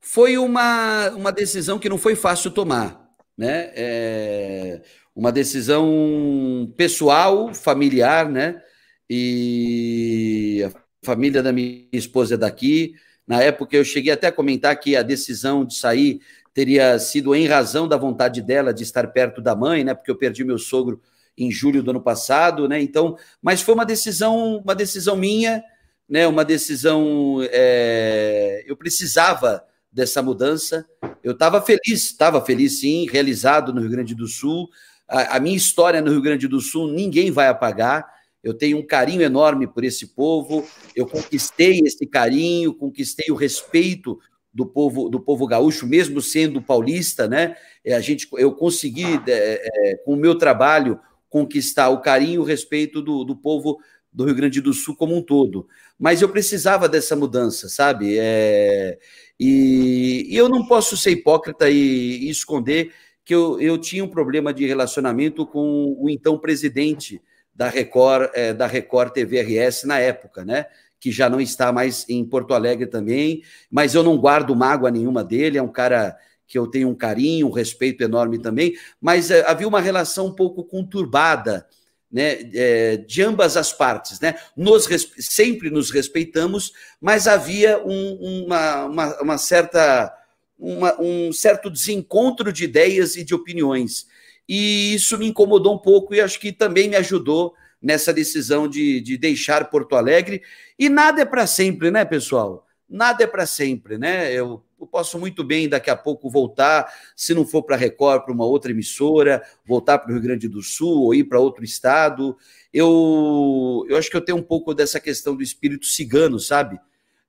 Foi 0.00 0.36
uma, 0.36 1.08
uma 1.10 1.32
decisão 1.32 1.78
que 1.78 1.88
não 1.88 1.96
foi 1.96 2.14
fácil 2.14 2.50
tomar, 2.50 3.10
né? 3.36 3.72
É 3.74 4.82
uma 5.16 5.32
decisão 5.32 6.72
pessoal, 6.76 7.54
familiar, 7.54 8.28
né? 8.28 8.60
e 9.08 10.64
a 10.64 10.72
família 11.04 11.42
da 11.42 11.52
minha 11.52 11.86
esposa 11.92 12.34
é 12.34 12.38
daqui. 12.38 12.94
Na 13.26 13.42
época, 13.42 13.76
eu 13.76 13.84
cheguei 13.84 14.12
até 14.12 14.26
a 14.26 14.32
comentar 14.32 14.78
que 14.78 14.96
a 14.96 15.02
decisão 15.02 15.64
de 15.64 15.76
sair 15.76 16.20
teria 16.52 16.98
sido 16.98 17.34
em 17.34 17.46
razão 17.46 17.88
da 17.88 17.96
vontade 17.96 18.40
dela 18.40 18.72
de 18.72 18.82
estar 18.82 19.06
perto 19.08 19.40
da 19.40 19.56
mãe, 19.56 19.82
né? 19.82 19.94
Porque 19.94 20.10
eu 20.10 20.16
perdi 20.16 20.44
meu 20.44 20.58
sogro 20.58 21.00
em 21.36 21.50
julho 21.50 21.82
do 21.82 21.90
ano 21.90 22.00
passado, 22.00 22.68
né? 22.68 22.80
Então, 22.80 23.16
mas 23.42 23.60
foi 23.60 23.74
uma 23.74 23.84
decisão, 23.84 24.58
uma 24.58 24.74
decisão 24.74 25.16
minha, 25.16 25.64
né? 26.08 26.26
Uma 26.28 26.44
decisão. 26.44 27.38
É... 27.50 28.62
Eu 28.66 28.76
precisava 28.76 29.64
dessa 29.90 30.22
mudança. 30.22 30.86
Eu 31.22 31.32
estava 31.32 31.60
feliz, 31.60 32.04
estava 32.04 32.44
feliz 32.44 32.80
sim, 32.80 33.06
realizado 33.10 33.72
no 33.72 33.80
Rio 33.80 33.90
Grande 33.90 34.14
do 34.14 34.28
Sul. 34.28 34.68
A, 35.08 35.36
a 35.36 35.40
minha 35.40 35.56
história 35.56 36.00
no 36.00 36.10
Rio 36.10 36.22
Grande 36.22 36.46
do 36.46 36.60
Sul 36.60 36.92
ninguém 36.92 37.30
vai 37.30 37.48
apagar 37.48 38.13
eu 38.44 38.52
tenho 38.52 38.78
um 38.78 38.86
carinho 38.86 39.22
enorme 39.22 39.66
por 39.66 39.82
esse 39.82 40.08
povo, 40.08 40.64
eu 40.94 41.06
conquistei 41.06 41.80
esse 41.80 42.06
carinho, 42.06 42.74
conquistei 42.74 43.32
o 43.32 43.34
respeito 43.34 44.20
do 44.52 44.66
povo 44.66 45.08
do 45.08 45.18
povo 45.18 45.46
gaúcho, 45.46 45.86
mesmo 45.86 46.20
sendo 46.20 46.60
paulista, 46.60 47.26
né? 47.26 47.56
É, 47.82 47.94
a 47.94 48.00
gente, 48.00 48.28
eu 48.34 48.54
consegui, 48.54 49.20
é, 49.26 49.90
é, 49.90 49.96
com 49.96 50.12
o 50.12 50.16
meu 50.16 50.36
trabalho, 50.36 51.00
conquistar 51.28 51.88
o 51.88 52.00
carinho 52.00 52.42
o 52.42 52.44
respeito 52.44 53.00
do, 53.00 53.24
do 53.24 53.34
povo 53.34 53.78
do 54.12 54.24
Rio 54.24 54.34
Grande 54.34 54.60
do 54.60 54.72
Sul 54.72 54.94
como 54.94 55.16
um 55.16 55.22
todo. 55.22 55.66
Mas 55.98 56.22
eu 56.22 56.28
precisava 56.28 56.88
dessa 56.88 57.16
mudança, 57.16 57.68
sabe? 57.68 58.16
É, 58.18 58.98
e, 59.40 60.28
e, 60.28 60.36
eu 60.36 60.48
não 60.48 60.66
posso 60.66 60.96
ser 60.96 61.10
hipócrita 61.10 61.68
e, 61.68 62.26
e 62.26 62.30
esconder 62.30 62.92
que 63.24 63.34
eu, 63.34 63.60
eu 63.60 63.78
tinha 63.78 64.04
um 64.04 64.08
problema 64.08 64.52
de 64.52 64.66
relacionamento 64.66 65.46
com 65.46 65.96
o 65.98 66.08
então 66.10 66.38
presidente 66.38 67.20
da 67.54 67.68
Record, 67.68 68.30
é, 68.34 68.52
da 68.52 68.66
Record 68.66 69.12
TVRS 69.12 69.84
na 69.84 69.98
época, 69.98 70.44
né? 70.44 70.66
Que 70.98 71.12
já 71.12 71.28
não 71.28 71.40
está 71.40 71.72
mais 71.72 72.04
em 72.08 72.24
Porto 72.24 72.54
Alegre 72.54 72.86
também, 72.86 73.42
mas 73.70 73.94
eu 73.94 74.02
não 74.02 74.18
guardo 74.18 74.56
mágoa 74.56 74.90
nenhuma 74.90 75.22
dele, 75.22 75.58
é 75.58 75.62
um 75.62 75.70
cara 75.70 76.16
que 76.46 76.58
eu 76.58 76.66
tenho 76.66 76.88
um 76.88 76.94
carinho, 76.94 77.46
um 77.46 77.52
respeito 77.52 78.02
enorme 78.02 78.38
também, 78.38 78.76
mas 79.00 79.30
é, 79.30 79.48
havia 79.48 79.68
uma 79.68 79.80
relação 79.80 80.26
um 80.26 80.34
pouco 80.34 80.64
conturbada, 80.64 81.66
né, 82.10 82.48
é, 82.54 82.96
de 82.96 83.22
ambas 83.22 83.56
as 83.56 83.72
partes, 83.72 84.20
né? 84.20 84.36
Nos, 84.56 84.86
sempre 85.18 85.68
nos 85.68 85.90
respeitamos, 85.90 86.72
mas 87.00 87.26
havia 87.26 87.82
um, 87.84 88.44
uma, 88.44 88.84
uma, 88.84 89.22
uma 89.22 89.38
certa 89.38 90.12
uma, 90.56 91.00
um 91.00 91.32
certo 91.32 91.68
desencontro 91.68 92.52
de 92.52 92.64
ideias 92.64 93.16
e 93.16 93.24
de 93.24 93.34
opiniões 93.34 94.06
e 94.48 94.94
isso 94.94 95.18
me 95.18 95.26
incomodou 95.26 95.74
um 95.74 95.78
pouco 95.78 96.14
e 96.14 96.20
acho 96.20 96.38
que 96.38 96.52
também 96.52 96.88
me 96.88 96.96
ajudou 96.96 97.54
nessa 97.84 98.12
decisão 98.12 98.66
de, 98.66 99.00
de 99.00 99.18
deixar 99.18 99.68
Porto 99.68 99.94
Alegre. 99.94 100.42
E 100.78 100.88
nada 100.88 101.20
é 101.20 101.24
para 101.24 101.46
sempre, 101.46 101.90
né, 101.90 102.04
pessoal? 102.04 102.66
Nada 102.88 103.24
é 103.24 103.26
para 103.26 103.44
sempre, 103.44 103.98
né? 103.98 104.32
Eu, 104.32 104.62
eu, 104.80 104.86
posso 104.86 105.18
muito 105.18 105.44
bem 105.44 105.68
daqui 105.68 105.90
a 105.90 105.96
pouco 105.96 106.30
voltar, 106.30 106.90
se 107.16 107.34
não 107.34 107.46
for 107.46 107.62
para 107.62 107.76
Record, 107.76 108.24
para 108.24 108.32
uma 108.32 108.44
outra 108.44 108.70
emissora, 108.70 109.42
voltar 109.66 109.98
para 109.98 110.10
o 110.10 110.12
Rio 110.14 110.22
Grande 110.22 110.48
do 110.48 110.62
Sul 110.62 111.02
ou 111.02 111.14
ir 111.14 111.24
para 111.24 111.40
outro 111.40 111.64
estado. 111.64 112.36
Eu, 112.72 113.84
eu 113.88 113.96
acho 113.96 114.10
que 114.10 114.16
eu 114.16 114.24
tenho 114.24 114.38
um 114.38 114.42
pouco 114.42 114.74
dessa 114.74 115.00
questão 115.00 115.36
do 115.36 115.42
espírito 115.42 115.86
cigano, 115.86 116.38
sabe? 116.38 116.78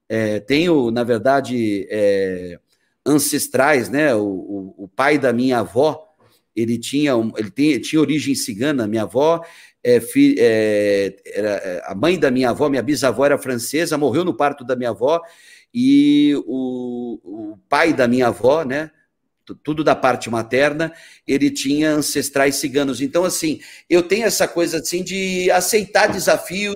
É, 0.08 0.40
tenho, 0.40 0.92
na 0.92 1.04
verdade, 1.04 1.88
é, 1.90 2.60
ancestrais, 3.06 3.90
né? 3.90 4.14
O, 4.16 4.26
o, 4.26 4.76
o 4.84 4.88
pai 4.88 5.18
da 5.18 5.34
minha 5.34 5.60
avó 5.60 6.05
ele 6.56 6.78
tinha, 6.78 7.12
ele 7.36 7.52
tem, 7.52 7.80
tinha 7.80 8.00
origem 8.00 8.34
cigana, 8.34 8.88
minha 8.88 9.04
avó, 9.04 9.44
é, 9.84 10.00
fi, 10.00 10.36
é, 10.40 11.16
era, 11.26 11.50
é, 11.50 11.82
a 11.86 11.94
mãe 11.94 12.18
da 12.18 12.32
minha 12.32 12.50
avó, 12.50 12.70
minha 12.70 12.82
bisavó 12.82 13.26
era 13.26 13.38
francesa, 13.38 13.98
morreu 13.98 14.24
no 14.24 14.36
parto 14.36 14.64
da 14.64 14.76
minha 14.76 14.90
avó, 14.92 15.22
e 15.74 16.34
o, 16.48 17.20
o 17.24 17.60
pai 17.68 17.94
da 17.94 18.08
minha 18.08 18.28
avó, 18.28 18.64
né, 18.64 18.90
tudo 19.64 19.84
da 19.84 19.96
parte 19.96 20.30
materna, 20.30 20.92
ele 21.28 21.52
tinha 21.52 21.92
ancestrais 21.92 22.56
ciganos. 22.56 23.00
Então, 23.00 23.24
assim, 23.24 23.60
eu 23.88 24.02
tenho 24.02 24.26
essa 24.26 24.48
coisa 24.48 24.80
assim 24.80 25.04
de 25.04 25.52
aceitar 25.52 26.08
desafios, 26.08 26.76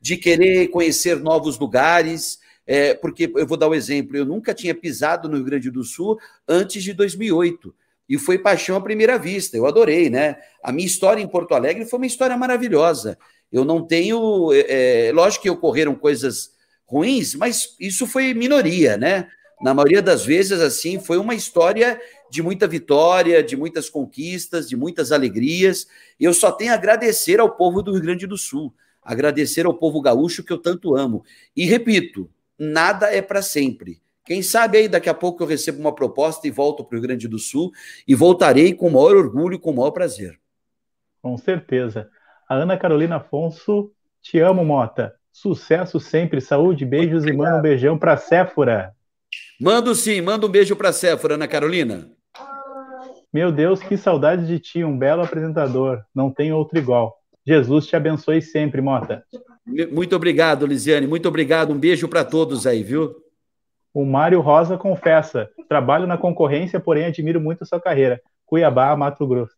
de 0.00 0.16
querer 0.16 0.68
conhecer 0.68 1.20
novos 1.20 1.58
lugares, 1.58 2.38
é, 2.66 2.94
porque 2.94 3.30
eu 3.36 3.46
vou 3.46 3.58
dar 3.58 3.68
um 3.68 3.74
exemplo, 3.74 4.16
eu 4.16 4.24
nunca 4.24 4.54
tinha 4.54 4.74
pisado 4.74 5.28
no 5.28 5.36
Rio 5.36 5.44
Grande 5.44 5.70
do 5.70 5.84
Sul 5.84 6.18
antes 6.48 6.82
de 6.82 6.94
2008 6.94 7.74
e 8.08 8.18
foi 8.18 8.38
paixão 8.38 8.76
à 8.76 8.80
primeira 8.80 9.18
vista. 9.18 9.56
Eu 9.56 9.66
adorei, 9.66 10.08
né? 10.08 10.36
A 10.62 10.70
minha 10.72 10.86
história 10.86 11.22
em 11.22 11.28
Porto 11.28 11.54
Alegre 11.54 11.86
foi 11.86 11.98
uma 11.98 12.06
história 12.06 12.36
maravilhosa. 12.36 13.18
Eu 13.50 13.64
não 13.64 13.84
tenho. 13.84 14.52
É, 14.52 15.08
é, 15.08 15.12
lógico 15.12 15.42
que 15.42 15.50
ocorreram 15.50 15.94
coisas 15.94 16.50
ruins, 16.84 17.34
mas 17.34 17.74
isso 17.80 18.06
foi 18.06 18.32
minoria, 18.32 18.96
né? 18.96 19.28
Na 19.60 19.72
maioria 19.72 20.02
das 20.02 20.24
vezes, 20.24 20.60
assim, 20.60 21.00
foi 21.00 21.16
uma 21.16 21.34
história 21.34 22.00
de 22.30 22.42
muita 22.42 22.66
vitória, 22.66 23.42
de 23.42 23.56
muitas 23.56 23.88
conquistas, 23.88 24.68
de 24.68 24.76
muitas 24.76 25.12
alegrias. 25.12 25.86
Eu 26.20 26.34
só 26.34 26.52
tenho 26.52 26.72
a 26.72 26.74
agradecer 26.74 27.40
ao 27.40 27.56
povo 27.56 27.82
do 27.82 27.92
Rio 27.92 28.02
Grande 28.02 28.26
do 28.26 28.36
Sul, 28.36 28.74
agradecer 29.02 29.64
ao 29.64 29.74
povo 29.74 30.00
gaúcho 30.00 30.44
que 30.44 30.52
eu 30.52 30.58
tanto 30.58 30.94
amo. 30.94 31.24
E 31.56 31.64
repito, 31.64 32.30
nada 32.58 33.06
é 33.06 33.22
para 33.22 33.40
sempre. 33.40 34.00
Quem 34.26 34.42
sabe 34.42 34.78
aí 34.78 34.88
daqui 34.88 35.08
a 35.08 35.14
pouco 35.14 35.42
eu 35.42 35.46
recebo 35.46 35.78
uma 35.78 35.94
proposta 35.94 36.48
e 36.48 36.50
volto 36.50 36.84
para 36.84 36.96
o 36.96 36.98
Rio 36.98 37.08
Grande 37.08 37.28
do 37.28 37.38
Sul 37.38 37.70
e 38.08 38.14
voltarei 38.14 38.74
com 38.74 38.88
o 38.88 38.92
maior 38.92 39.16
orgulho 39.16 39.54
e 39.54 39.58
com 39.58 39.70
o 39.70 39.76
maior 39.76 39.92
prazer. 39.92 40.36
Com 41.22 41.38
certeza. 41.38 42.10
A 42.48 42.56
Ana 42.56 42.76
Carolina 42.76 43.16
Afonso, 43.16 43.92
te 44.20 44.40
amo, 44.40 44.64
Mota. 44.64 45.14
Sucesso 45.32 46.00
sempre, 46.00 46.40
saúde, 46.40 46.84
beijos 46.84 47.24
e 47.24 47.32
manda 47.32 47.58
um 47.58 47.62
beijão 47.62 47.96
para 47.96 48.16
Séfora. 48.16 48.92
Mando 49.60 49.94
sim, 49.94 50.20
manda 50.20 50.46
um 50.46 50.50
beijo 50.50 50.74
para 50.74 50.92
Séfora, 50.92 51.34
Ana 51.34 51.46
Carolina. 51.46 52.10
Meu 53.32 53.52
Deus, 53.52 53.80
que 53.80 53.96
saudade 53.96 54.46
de 54.46 54.58
ti, 54.58 54.82
um 54.82 54.98
belo 54.98 55.22
apresentador. 55.22 56.02
Não 56.14 56.32
tem 56.32 56.52
outro 56.52 56.78
igual. 56.78 57.16
Jesus 57.46 57.86
te 57.86 57.94
abençoe 57.94 58.42
sempre, 58.42 58.80
Mota. 58.80 59.22
Muito 59.92 60.16
obrigado, 60.16 60.66
Lisiane. 60.66 61.06
Muito 61.06 61.28
obrigado. 61.28 61.72
Um 61.72 61.78
beijo 61.78 62.08
para 62.08 62.24
todos 62.24 62.66
aí, 62.66 62.82
viu? 62.82 63.25
O 63.96 64.04
Mário 64.04 64.42
Rosa 64.42 64.76
confessa: 64.76 65.48
trabalho 65.70 66.06
na 66.06 66.18
concorrência, 66.18 66.78
porém 66.78 67.06
admiro 67.06 67.40
muito 67.40 67.62
a 67.62 67.64
sua 67.64 67.80
carreira. 67.80 68.20
Cuiabá, 68.44 68.94
Mato 68.94 69.26
Grosso. 69.26 69.56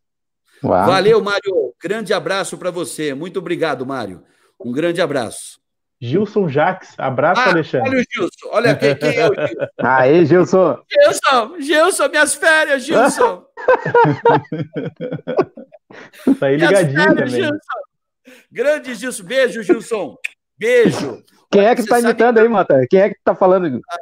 Uau. 0.63 0.85
Valeu, 0.85 1.21
Mário. 1.21 1.73
Grande 1.83 2.13
abraço 2.13 2.57
para 2.57 2.71
você. 2.71 3.13
Muito 3.13 3.39
obrigado, 3.39 3.85
Mário. 3.85 4.23
Um 4.57 4.71
grande 4.71 5.01
abraço. 5.01 5.59
Gilson 5.99 6.47
Jaques, 6.47 6.97
abraço, 6.97 7.41
ah, 7.41 7.49
Alexandre. 7.49 7.89
Olha 7.89 7.99
o 7.99 8.03
Gilson, 8.09 8.49
olha 8.53 8.73
quem, 8.77 8.95
quem 8.95 9.17
é 9.17 9.29
o 9.29 9.35
Gilson. 9.35 9.67
Aí, 9.77 10.25
Gilson. 10.25 10.79
Gilson, 10.89 11.59
Gilson, 11.59 12.07
minhas 12.07 12.35
férias, 12.35 12.85
Gilson. 12.85 13.43
tá 16.39 16.47
aí 16.47 16.55
ligadinho 16.55 16.93
férias, 16.93 17.15
também. 17.15 17.43
Gilson. 17.43 17.59
Grande 18.49 18.95
Gilson, 18.95 19.23
beijo, 19.25 19.61
Gilson. 19.63 20.15
Beijo. 20.57 21.21
Quem 21.51 21.65
é 21.65 21.75
que 21.75 21.81
está 21.81 21.99
imitando 21.99 22.35
que... 22.35 22.41
aí, 22.41 22.47
Mata? 22.47 22.87
Quem 22.89 23.01
é 23.01 23.09
que 23.09 23.17
está 23.17 23.35
falando? 23.35 23.81
Ah, 23.89 23.97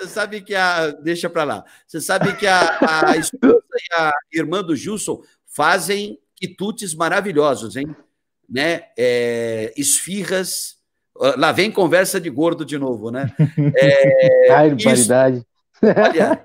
você 0.00 0.08
sabe 0.08 0.40
que 0.40 0.54
a. 0.54 0.90
Deixa 0.90 1.28
para 1.28 1.44
lá. 1.44 1.64
Você 1.86 2.00
sabe 2.00 2.36
que 2.36 2.46
a, 2.46 2.78
a 3.08 3.16
esposa 3.18 3.62
e 3.74 3.94
a 3.94 4.12
irmã 4.32 4.62
do 4.62 4.74
Gilson 4.74 5.22
fazem 5.46 6.18
quitutes 6.34 6.94
maravilhosos, 6.94 7.76
hein? 7.76 7.94
né? 8.50 8.82
É, 8.98 9.72
esfirras. 9.76 10.78
Lá 11.36 11.52
vem 11.52 11.70
conversa 11.70 12.20
de 12.20 12.30
gordo 12.30 12.64
de 12.64 12.78
novo, 12.78 13.10
né? 13.10 13.30
É, 13.76 14.50
Ai, 14.52 14.74
paridade. 14.82 15.44
Olha, 15.82 16.44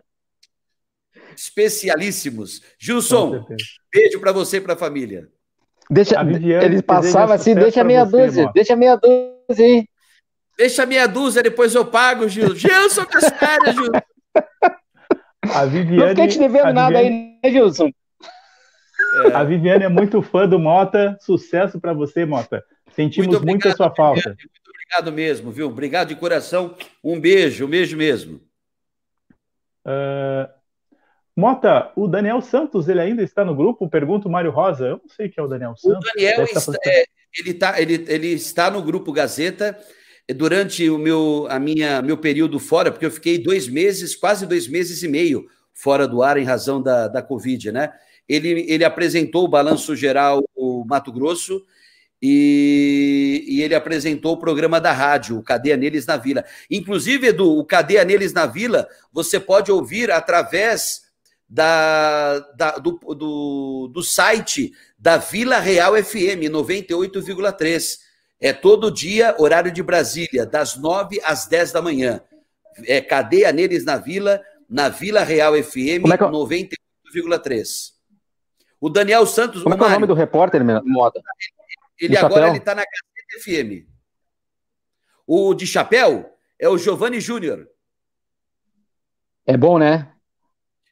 especialíssimos. 1.36 2.62
Gilson, 2.78 3.46
beijo 3.92 4.20
para 4.20 4.32
você 4.32 4.58
e 4.58 4.62
para 4.62 4.74
a 4.74 4.78
família. 4.78 5.30
Deixa, 5.90 6.20
ele 6.22 6.82
passava 6.82 7.36
assim, 7.36 7.54
deixa 7.54 7.84
meia 7.84 8.04
dúzia, 8.06 8.52
deixa 8.54 8.76
meia 8.76 8.96
dúzia 8.98 9.66
aí. 9.66 9.88
Deixa 10.58 10.86
meia 10.86 11.08
dúzia, 11.08 11.44
depois 11.44 11.76
eu 11.76 11.86
pago, 11.86 12.30
Gil. 12.30 12.56
Gilson, 12.56 13.06
que 13.06 13.20
férias, 13.32 13.76
Gil. 13.76 13.92
A 15.54 15.66
Viviane, 15.66 15.98
Não 15.98 16.10
fiquei 16.10 16.28
te 16.28 16.40
devendo 16.40 16.74
nada 16.74 16.98
Viviane, 16.98 17.40
aí, 17.44 17.52
né, 17.52 17.52
Gilson? 17.52 17.90
É. 19.26 19.34
A 19.34 19.44
Viviane 19.44 19.84
é 19.84 19.90
muito 19.90 20.22
fã 20.22 20.48
do 20.48 20.58
Mota. 20.58 21.18
Sucesso 21.22 21.80
para 21.80 21.94
você, 21.94 22.26
Mota. 22.26 22.64
Sentimos 22.94 23.28
muito, 23.28 23.38
obrigado, 23.38 23.64
muito 23.64 23.68
a 23.68 23.76
sua 23.76 23.94
falta. 23.94 24.30
Muito 24.30 24.70
obrigado 24.70 25.12
mesmo, 25.12 25.52
viu? 25.52 25.68
Obrigado 25.68 26.10
de 26.10 26.16
coração. 26.16 26.76
Um 27.04 27.20
beijo, 27.20 27.66
um 27.66 27.70
beijo 27.70 27.98
mesmo. 27.98 28.42
Uh, 29.86 30.50
Mota, 31.36 31.92
o 31.96 32.08
Daniel 32.08 32.42
Santos, 32.42 32.88
ele 32.88 33.02
ainda 33.02 33.22
está 33.22 33.44
no 33.44 33.54
grupo? 33.54 33.90
Pergunta 33.90 34.28
o 34.28 34.32
Mário 34.32 34.52
Rosa. 34.52 34.86
Eu 34.86 35.02
não 35.04 35.10
sei 35.10 35.28
quem 35.28 35.42
é 35.42 35.46
o 35.46 35.50
Daniel 35.50 35.76
Santos. 35.76 36.10
O 36.10 36.14
Daniel 36.14 36.44
está, 36.46 36.74
é, 36.86 37.06
ele, 37.38 37.54
tá, 37.54 37.82
ele, 37.82 38.06
ele 38.08 38.28
está 38.28 38.72
no 38.72 38.82
grupo 38.82 39.12
Gazeta 39.12 39.78
durante 40.34 40.90
o 40.90 40.98
meu, 40.98 41.46
a 41.50 41.60
minha, 41.60 42.02
meu 42.02 42.18
período 42.18 42.60
fora, 42.60 42.92
porque 42.92 43.06
eu 43.06 43.12
fiquei 43.12 43.38
dois 43.38 43.68
meses, 43.68 44.16
quase 44.16 44.46
dois 44.46 44.68
meses 44.68 45.04
e 45.04 45.08
meio 45.08 45.48
fora 45.74 46.08
do 46.08 46.24
ar 46.24 46.38
em 46.38 46.44
razão 46.44 46.82
da, 46.82 47.08
da 47.08 47.22
Covid, 47.22 47.72
né? 47.72 47.92
Ele, 48.28 48.66
ele 48.68 48.84
apresentou 48.84 49.44
o 49.44 49.48
Balanço 49.48 49.96
Geral 49.96 50.44
o 50.56 50.84
Mato 50.86 51.12
Grosso 51.12 51.64
e, 52.22 53.44
e, 53.48 53.62
ele 53.62 53.76
apresentou 53.76 54.34
o 54.34 54.40
programa 54.40 54.82
da 54.82 54.92
rádio, 54.92 55.38
o 55.38 55.44
Cadeia 55.44 55.78
Neles 55.78 56.08
na 56.08 56.18
Vila. 56.18 56.44
Inclusive, 56.72 57.28
Edu, 57.28 57.60
o 57.60 57.64
Cadeia 57.64 58.04
Neles 58.04 58.34
na 58.34 58.48
Vila, 58.48 58.88
você 59.12 59.40
pode 59.40 59.72
ouvir 59.72 60.10
através 60.10 61.04
da, 61.48 62.40
da 62.58 62.72
do, 62.78 62.98
do, 63.14 63.92
do 63.94 64.02
site 64.02 64.74
da 64.98 65.18
Vila 65.18 65.60
Real 65.60 65.94
FM 66.02 66.50
98,3. 66.50 68.05
É 68.46 68.54
todo 68.54 68.92
dia, 68.92 69.36
horário 69.40 69.72
de 69.72 69.82
Brasília, 69.82 70.46
das 70.46 70.76
9 70.76 71.20
às 71.24 71.48
10 71.48 71.72
da 71.72 71.82
manhã. 71.82 72.22
É 72.86 73.02
Cadeia 73.02 73.52
Neles 73.52 73.84
na 73.84 73.98
Vila, 73.98 74.40
na 74.70 74.88
Vila 74.88 75.24
Real 75.24 75.56
FM 75.56 76.06
é 76.14 76.16
que... 76.16 76.24
98,3. 76.26 77.94
O 78.80 78.88
Daniel 78.88 79.26
Santos. 79.26 79.64
Como 79.64 79.74
é, 79.74 79.78
é 79.80 79.82
o 79.82 79.90
nome 79.90 80.06
do 80.06 80.14
repórter, 80.14 80.64
Mota? 80.64 81.20
Ele, 82.00 82.14
ele 82.14 82.18
agora 82.18 82.56
está 82.56 82.76
na 82.76 82.84
Gazeta 82.84 83.44
FM. 83.44 83.90
O 85.26 85.56
de 85.56 85.66
chapéu 85.66 86.32
é 86.60 86.70
o 86.70 86.78
Giovanni 86.78 87.20
Júnior. 87.20 87.68
É 89.48 89.58
bom, 89.58 89.80
né? 89.80 90.12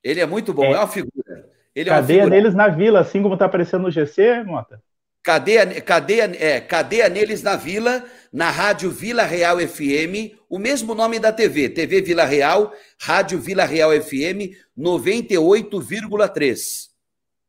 Ele 0.03 0.21
é 0.21 0.25
muito 0.25 0.55
bom, 0.55 0.65
é, 0.65 0.71
é 0.71 0.77
uma 0.77 0.87
figura. 0.87 1.51
Ele 1.75 1.87
Cadeia 1.91 2.21
é 2.21 2.21
uma 2.21 2.23
figura. 2.23 2.29
neles 2.29 2.55
na 2.55 2.67
vila, 2.69 2.99
assim 3.01 3.21
como 3.21 3.35
está 3.35 3.45
aparecendo 3.45 3.83
no 3.83 3.91
GC, 3.91 4.43
Mota? 4.43 4.81
Cadeia, 5.23 5.81
cadeia, 5.81 6.29
é, 6.37 6.59
cadeia 6.59 7.07
neles 7.07 7.41
na 7.41 7.55
Vila, 7.55 8.03
na 8.31 8.51
Rádio 8.51 8.91
Vila 8.91 9.23
Real 9.23 9.57
FM, 9.57 10.35
o 10.49 10.59
mesmo 10.59 10.93
nome 10.93 11.17
da 11.17 11.31
TV, 11.31 11.69
TV 11.69 12.01
Vila 12.01 12.25
Real, 12.25 12.73
Rádio 12.99 13.39
Vila 13.39 13.63
Real 13.63 13.91
FM 13.91 14.51
98,3. 14.77 16.89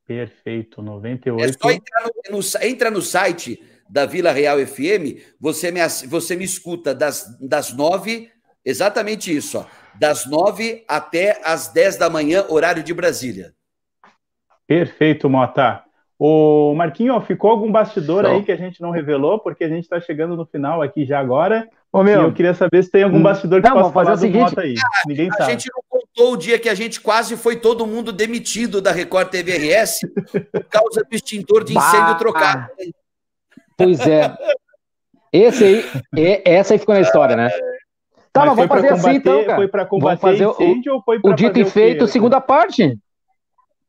Perfeito, 0.06 0.80
98. 0.82 1.44
É 1.44 1.52
só 1.52 1.72
entrar 1.72 2.04
no, 2.30 2.38
no, 2.38 2.44
entra 2.62 2.92
no 2.92 3.02
site 3.02 3.60
da 3.90 4.06
Vila 4.06 4.30
Real 4.30 4.64
FM, 4.64 5.18
você 5.40 5.72
me, 5.72 5.80
você 6.06 6.36
me 6.36 6.44
escuta 6.44 6.94
das, 6.94 7.36
das 7.40 7.72
nove, 7.72 8.30
exatamente 8.64 9.34
isso, 9.34 9.58
ó, 9.58 9.66
das 9.98 10.26
nove 10.26 10.84
até 10.86 11.40
as 11.42 11.72
dez 11.72 11.96
da 11.96 12.08
manhã, 12.08 12.46
horário 12.48 12.84
de 12.84 12.94
Brasília. 12.94 13.52
Perfeito, 14.64 15.28
Mota. 15.28 15.82
O 16.26 16.74
Marquinho, 16.74 17.20
ficou 17.20 17.50
algum 17.50 17.70
bastidor 17.70 18.24
aí 18.24 18.42
que 18.42 18.50
a 18.50 18.56
gente 18.56 18.80
não 18.80 18.90
revelou, 18.90 19.38
porque 19.38 19.62
a 19.62 19.68
gente 19.68 19.82
está 19.82 20.00
chegando 20.00 20.34
no 20.34 20.46
final 20.46 20.80
aqui 20.80 21.04
já 21.04 21.20
agora. 21.20 21.68
Ô, 21.92 22.02
meu, 22.02 22.22
e 22.22 22.24
eu 22.24 22.32
queria 22.32 22.54
saber 22.54 22.82
se 22.82 22.90
tem 22.90 23.02
algum 23.02 23.18
hum. 23.18 23.22
bastidor 23.22 23.60
que 23.60 23.68
não, 23.68 23.76
possa 23.76 23.92
falar 23.92 24.06
fazer 24.06 24.28
o 24.28 24.32
seguinte, 24.32 24.58
aí. 24.58 24.74
Ah, 24.82 25.02
Ninguém 25.06 25.28
a 25.28 25.32
sabe. 25.32 25.44
A 25.44 25.50
gente 25.50 25.70
não 25.70 25.82
contou 25.86 26.32
o 26.32 26.36
dia 26.38 26.58
que 26.58 26.70
a 26.70 26.74
gente 26.74 26.98
quase 26.98 27.36
foi 27.36 27.56
todo 27.56 27.86
mundo 27.86 28.10
demitido 28.10 28.80
da 28.80 28.90
Record 28.90 29.28
TVRS 29.28 30.00
por 30.50 30.64
causa 30.64 31.02
do 31.02 31.14
extintor 31.14 31.62
de 31.62 31.76
incêndio 31.76 32.06
bah. 32.06 32.14
trocado. 32.14 32.68
Pois 33.76 34.00
é. 34.06 34.34
Esse 35.30 35.62
aí, 35.62 36.42
essa 36.42 36.72
aí 36.72 36.78
ficou 36.78 36.94
na 36.94 37.02
história, 37.02 37.36
né? 37.36 37.50
Tá, 38.32 38.46
mas, 38.46 38.56
mas 38.56 38.56
vamos 38.56 38.68
fazer 38.68 38.88
combater, 38.88 39.08
assim 39.08 39.16
então, 39.18 39.44
cara. 39.44 39.56
Foi 39.56 39.68
para 39.68 39.84
combater 39.84 40.20
vamos 40.22 40.38
fazer 40.38 40.50
incêndio 40.50 40.92
o, 40.92 40.96
ou 40.96 41.02
foi 41.02 41.20
para 41.20 41.30
O 41.30 41.34
dito 41.34 41.58
e 41.58 41.66
feito, 41.66 42.06
segunda 42.06 42.40
parte. 42.40 42.96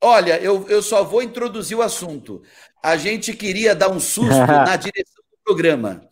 Olha, 0.01 0.39
eu, 0.39 0.67
eu 0.69 0.81
só 0.81 1.03
vou 1.03 1.21
introduzir 1.21 1.77
o 1.77 1.81
assunto. 1.81 2.41
A 2.83 2.97
gente 2.97 3.33
queria 3.33 3.73
dar 3.73 3.89
um 3.89 3.99
susto 3.99 4.29
na 4.47 4.75
direção 4.75 5.23
do 5.31 5.37
programa. 5.43 6.07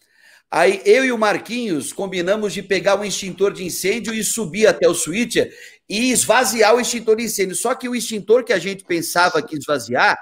Aí 0.50 0.82
eu 0.86 1.04
e 1.04 1.12
o 1.12 1.18
Marquinhos 1.18 1.92
combinamos 1.92 2.54
de 2.54 2.62
pegar 2.62 2.96
um 2.96 3.04
extintor 3.04 3.54
de 3.54 3.64
incêndio 3.64 4.14
e 4.14 4.24
subir 4.24 4.68
até 4.68 4.88
o 4.88 4.94
switcher 4.94 5.52
e 5.90 6.12
esvaziar 6.12 6.76
o 6.76 6.80
extintor 6.80 7.16
de 7.18 7.24
incêndio. 7.24 7.56
Só 7.56 7.74
que 7.74 7.90
o 7.90 7.96
extintor 7.96 8.44
que 8.44 8.54
a 8.54 8.60
gente 8.60 8.84
pensava 8.84 9.42
que 9.42 9.58
esvaziar 9.58 10.18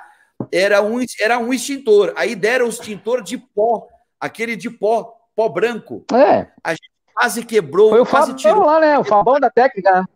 era 0.51 0.81
um, 0.81 1.03
era 1.19 1.38
um 1.38 1.53
extintor. 1.53 2.13
Aí 2.15 2.33
deram 2.33 2.67
o 2.67 2.69
extintor 2.69 3.21
de 3.21 3.38
pó, 3.38 3.88
aquele 4.19 4.55
de 4.55 4.69
pó, 4.69 5.13
pó 5.35 5.49
branco. 5.49 6.05
É. 6.13 6.47
A 6.63 6.71
gente 6.71 6.89
quase 7.13 7.45
quebrou, 7.45 7.89
Foi 7.89 7.99
o 7.99 8.05
quase 8.05 8.27
Fabão 8.27 8.38
tirou. 8.38 8.65
lá, 8.65 8.79
né? 8.79 8.97
O 8.97 9.03
Fabão 9.03 9.38
da 9.38 9.49
técnica. 9.49 10.07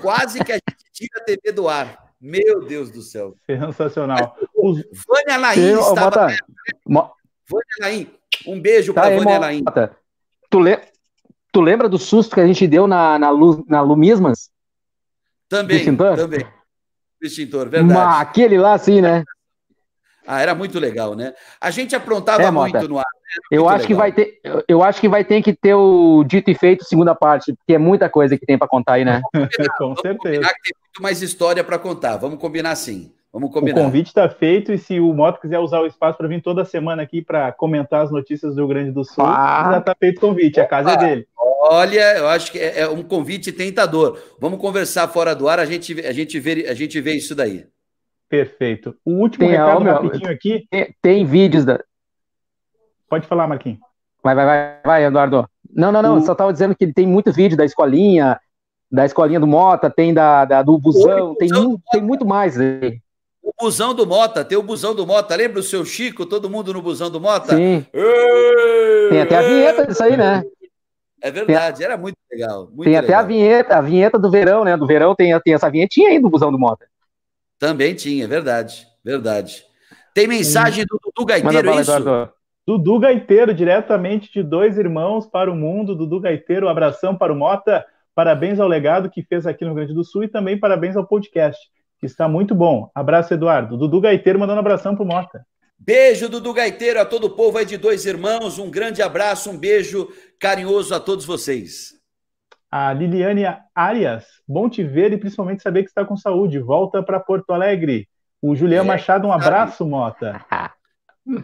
Quase 0.00 0.44
que 0.44 0.52
a 0.52 0.56
gente 0.56 0.84
tira 0.92 1.20
a 1.20 1.24
TV 1.24 1.52
do 1.52 1.68
ar. 1.68 2.09
Meu 2.20 2.66
Deus 2.66 2.90
do 2.90 3.00
céu. 3.00 3.34
Sensacional. 3.46 4.36
Os... 4.54 4.84
Vânia 5.08 5.38
Laim 5.38 5.78
estava... 5.78 6.28
Mota... 6.86 7.12
Vânia 7.48 7.76
Laim, 7.80 8.10
um 8.46 8.60
beijo 8.60 8.92
tá 8.92 9.02
para 9.02 9.16
Vânia 9.16 9.38
Laim. 9.38 9.64
Tu, 10.50 10.60
le... 10.60 10.78
tu 11.50 11.60
lembra 11.60 11.88
do 11.88 11.98
susto 11.98 12.34
que 12.34 12.40
a 12.40 12.46
gente 12.46 12.66
deu 12.66 12.86
na, 12.86 13.18
na, 13.18 13.30
Lu... 13.30 13.64
na 13.68 13.80
Lumismas? 13.80 14.50
Também, 15.48 15.84
também. 15.84 16.46
extintor, 17.20 17.68
verdade. 17.68 17.92
Mas 17.92 18.20
aquele 18.20 18.56
lá, 18.56 18.78
sim, 18.78 19.00
né? 19.00 19.24
Ah, 20.26 20.40
era 20.40 20.54
muito 20.54 20.78
legal, 20.78 21.16
né? 21.16 21.34
A 21.60 21.70
gente 21.70 21.96
aprontava 21.96 22.42
é, 22.42 22.50
muito 22.50 22.88
no 22.88 22.98
ar. 22.98 23.06
Eu 23.50 23.68
acho 23.68 23.82
legal. 23.82 23.86
que 23.86 23.94
vai 23.94 24.12
ter, 24.12 24.40
eu 24.68 24.82
acho 24.82 25.00
que 25.00 25.08
vai 25.08 25.24
ter 25.24 25.42
que 25.42 25.52
ter 25.52 25.74
o 25.74 26.24
dito 26.24 26.50
e 26.50 26.54
feito 26.54 26.84
segunda 26.84 27.14
parte, 27.14 27.52
porque 27.54 27.74
é 27.74 27.78
muita 27.78 28.08
coisa 28.08 28.36
que 28.36 28.46
tem 28.46 28.58
para 28.58 28.68
contar 28.68 28.94
aí, 28.94 29.04
né? 29.04 29.20
Com 29.78 29.96
certeza. 29.96 30.40
tem 30.40 30.74
muito 30.78 31.02
mais 31.02 31.22
história 31.22 31.62
para 31.62 31.78
contar. 31.78 32.16
Vamos 32.16 32.38
combinar 32.38 32.74
sim. 32.76 33.12
Vamos 33.32 33.52
combinar. 33.52 33.80
O 33.80 33.84
convite 33.84 34.08
está 34.08 34.28
feito 34.28 34.72
e 34.72 34.78
se 34.78 34.98
o 34.98 35.12
Moto 35.14 35.40
quiser 35.40 35.58
usar 35.60 35.80
o 35.80 35.86
espaço 35.86 36.18
para 36.18 36.26
vir 36.26 36.42
toda 36.42 36.64
semana 36.64 37.02
aqui 37.02 37.22
para 37.22 37.52
comentar 37.52 38.04
as 38.04 38.10
notícias 38.10 38.54
do 38.54 38.62
Rio 38.62 38.68
Grande 38.68 38.90
do 38.90 39.04
Sul, 39.04 39.24
ah. 39.24 39.68
já 39.72 39.78
está 39.78 39.94
feito 39.98 40.18
o 40.18 40.20
convite, 40.20 40.60
a 40.60 40.66
casa 40.66 40.92
é 40.92 40.96
dele. 40.96 41.28
Olha, 41.62 42.16
eu 42.16 42.26
acho 42.26 42.50
que 42.50 42.58
é, 42.58 42.80
é 42.80 42.88
um 42.88 43.02
convite 43.02 43.52
tentador. 43.52 44.18
Vamos 44.40 44.58
conversar 44.58 45.06
fora 45.08 45.34
do 45.34 45.48
ar, 45.48 45.60
a 45.60 45.64
gente, 45.64 46.00
a 46.04 46.12
gente, 46.12 46.40
vê, 46.40 46.66
a 46.68 46.74
gente 46.74 47.00
vê 47.00 47.12
isso 47.12 47.34
daí. 47.34 47.66
Perfeito. 48.28 48.96
O 49.04 49.12
último 49.12 49.44
tem, 49.44 49.50
recado 49.50 49.84
meu, 49.84 49.92
rapidinho 49.92 50.30
aqui. 50.30 50.66
Tem, 50.70 50.94
tem, 51.02 51.24
vídeos 51.24 51.64
da. 51.64 51.82
Pode 53.10 53.26
falar, 53.26 53.48
Marquinhos. 53.48 53.80
Vai, 54.22 54.36
vai, 54.36 54.46
vai, 54.46 54.80
vai, 54.84 55.04
Eduardo. 55.04 55.48
Não, 55.74 55.90
não, 55.90 56.00
não. 56.00 56.16
O... 56.18 56.20
Só 56.20 56.32
estava 56.32 56.52
dizendo 56.52 56.76
que 56.76 56.86
tem 56.92 57.06
muito 57.06 57.32
vídeo 57.32 57.56
da 57.56 57.64
escolinha, 57.64 58.38
da 58.90 59.04
escolinha 59.04 59.40
do 59.40 59.48
Mota, 59.48 59.90
tem 59.90 60.14
da, 60.14 60.44
da 60.44 60.62
do 60.62 60.78
busão, 60.78 61.34
tem, 61.34 61.48
busão 61.48 61.80
tem 61.90 62.00
muito 62.00 62.24
mais 62.24 62.58
aí. 62.58 63.00
O 63.42 63.52
busão 63.58 63.92
do 63.92 64.06
Mota, 64.06 64.44
tem 64.44 64.56
o 64.56 64.62
busão 64.62 64.94
do 64.94 65.04
Mota. 65.04 65.34
Lembra 65.34 65.58
o 65.58 65.62
seu 65.62 65.84
Chico, 65.84 66.24
todo 66.24 66.48
mundo 66.48 66.72
no 66.72 66.80
busão 66.80 67.10
do 67.10 67.20
Mota? 67.20 67.56
Sim. 67.56 67.84
Ei, 67.92 69.08
tem 69.10 69.22
até 69.22 69.38
a 69.38 69.42
vinheta 69.42 69.86
disso 69.86 70.04
aí, 70.04 70.16
né? 70.16 70.44
É 71.20 71.30
verdade, 71.30 71.78
tem, 71.78 71.86
era 71.86 71.96
muito 71.96 72.16
legal. 72.30 72.66
Muito 72.66 72.84
tem 72.84 72.92
legal. 72.92 73.04
até 73.04 73.14
a 73.14 73.22
vinheta, 73.22 73.76
a 73.76 73.80
vinheta 73.80 74.18
do 74.18 74.30
verão, 74.30 74.64
né? 74.64 74.76
Do 74.76 74.86
verão 74.86 75.14
tem, 75.16 75.38
tem 75.40 75.54
essa 75.54 75.68
vinhetinha 75.68 76.10
aí 76.10 76.20
do 76.20 76.30
busão 76.30 76.52
do 76.52 76.58
Mota. 76.58 76.86
Também 77.58 77.94
tinha, 77.94 78.28
verdade, 78.28 78.86
verdade. 79.04 79.64
Tem 80.14 80.28
mensagem 80.28 80.84
do 80.86 80.98
Dudu 81.02 81.26
Gaiteiro, 81.26 81.70
é 81.70 81.80
isso? 81.80 81.90
Eduardo. 81.92 82.32
Dudu 82.70 83.00
Gaiteiro, 83.00 83.52
diretamente 83.52 84.32
de 84.32 84.44
dois 84.44 84.78
irmãos 84.78 85.26
para 85.26 85.50
o 85.50 85.56
mundo. 85.56 85.96
Dudu 85.96 86.20
Gaiteiro, 86.20 86.68
abração 86.68 87.16
para 87.16 87.32
o 87.32 87.36
Mota. 87.36 87.84
Parabéns 88.14 88.60
ao 88.60 88.68
legado 88.68 89.10
que 89.10 89.24
fez 89.24 89.44
aqui 89.44 89.64
no 89.64 89.70
Rio 89.70 89.78
Grande 89.78 89.92
do 89.92 90.04
Sul 90.04 90.22
e 90.22 90.28
também 90.28 90.56
parabéns 90.56 90.96
ao 90.96 91.04
podcast, 91.04 91.60
que 91.98 92.06
está 92.06 92.28
muito 92.28 92.54
bom. 92.54 92.88
Abraço, 92.94 93.34
Eduardo. 93.34 93.76
Dudu 93.76 94.00
Gaiteiro 94.00 94.38
mandando 94.38 94.60
abração 94.60 94.94
para 94.94 95.02
o 95.02 95.06
Mota. 95.06 95.44
Beijo, 95.76 96.28
Dudu 96.28 96.52
Gaiteiro, 96.52 97.00
a 97.00 97.04
todo 97.04 97.24
o 97.24 97.30
povo 97.30 97.58
aí 97.58 97.66
de 97.66 97.76
dois 97.76 98.06
irmãos. 98.06 98.56
Um 98.60 98.70
grande 98.70 99.02
abraço, 99.02 99.50
um 99.50 99.58
beijo 99.58 100.08
carinhoso 100.38 100.94
a 100.94 101.00
todos 101.00 101.24
vocês. 101.24 101.94
A 102.70 102.92
Liliane 102.92 103.46
Arias, 103.74 104.26
bom 104.46 104.70
te 104.70 104.84
ver 104.84 105.12
e 105.12 105.18
principalmente 105.18 105.60
saber 105.60 105.82
que 105.82 105.88
está 105.88 106.04
com 106.04 106.16
saúde. 106.16 106.60
Volta 106.60 107.02
para 107.02 107.18
Porto 107.18 107.52
Alegre. 107.52 108.08
O 108.40 108.54
Julião 108.54 108.84
é, 108.84 108.86
Machado, 108.86 109.26
um 109.26 109.32
abraço, 109.32 109.84
Mota. 109.84 110.46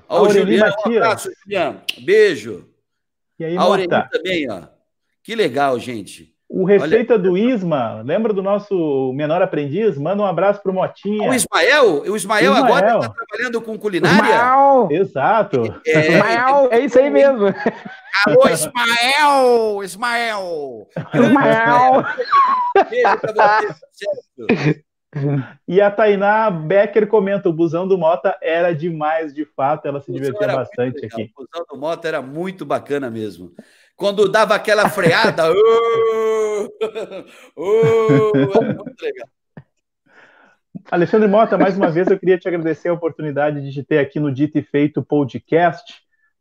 Ó, 0.09 0.23
o 0.23 0.31
Juliano, 0.31 0.75
um 0.87 0.97
abraço, 0.97 1.31
Juliano. 1.45 1.81
Beijo. 2.01 2.69
E 3.39 3.45
aí, 3.45 3.57
a 3.57 3.61
Aureli 3.61 3.89
também, 4.11 4.51
ó. 4.51 4.63
Que 5.23 5.35
legal, 5.35 5.79
gente. 5.79 6.35
O 6.49 6.65
Receita 6.65 7.15
Olha... 7.15 7.23
do 7.23 7.37
Isma, 7.37 8.03
lembra 8.03 8.33
do 8.33 8.43
nosso 8.43 9.13
menor 9.15 9.43
aprendiz? 9.43 9.99
Manda 9.99 10.23
um 10.23 10.27
abraço 10.27 10.63
pro 10.63 10.73
Motinha. 10.73 11.29
O 11.29 11.35
Ismael? 11.35 12.03
O 12.03 12.17
Ismael, 12.17 12.53
Ismael. 12.53 12.65
agora 12.65 12.99
está 12.99 13.13
trabalhando 13.13 13.61
com 13.61 13.77
culinária? 13.77 14.31
Ismael. 14.31 14.89
Exato. 14.93 15.83
É, 15.85 16.13
Ismael, 16.13 16.69
é 16.71 16.81
isso 16.81 16.99
aí 16.99 17.11
mesmo. 17.11 17.47
Alô, 18.25 18.49
Ismael! 18.49 19.83
Ismael! 19.83 20.89
Ismael! 21.13 22.05
Beijo 22.89 23.19
pra 23.35 23.61
você, 24.47 24.85
E 25.67 25.81
a 25.81 25.91
Tainá 25.91 26.51
Becker 26.51 27.07
comenta: 27.07 27.49
o 27.49 27.53
busão 27.53 27.87
do 27.87 27.97
Mota 27.97 28.37
era 28.43 28.75
demais, 28.75 29.35
de 29.35 29.45
fato, 29.45 29.87
ela 29.87 30.01
se 30.01 30.13
divertia 30.13 30.47
bastante 30.47 31.07
aqui. 31.07 31.33
O 31.37 31.45
busão 31.45 31.67
do 31.71 31.79
Mota 31.79 32.07
era 32.07 32.23
muito 32.23 32.65
bacana 32.65 33.11
mesmo 33.11 33.53
quando 33.97 34.31
dava 34.31 34.55
aquela 34.55 34.89
freada. 34.89 35.51
oh, 35.53 36.69
oh, 37.57 38.63
muito 38.63 39.03
legal. 39.03 39.29
Alexandre 40.91 41.27
Mota, 41.27 41.59
mais 41.59 41.77
uma 41.77 41.91
vez 41.91 42.07
eu 42.07 42.19
queria 42.19 42.39
te 42.39 42.47
agradecer 42.47 42.89
a 42.89 42.93
oportunidade 42.93 43.63
de 43.63 43.73
te 43.73 43.83
ter 43.83 43.99
aqui 43.99 44.21
no 44.21 44.31
Dito 44.31 44.59
e 44.59 44.63
Feito 44.63 45.03
podcast. 45.03 45.95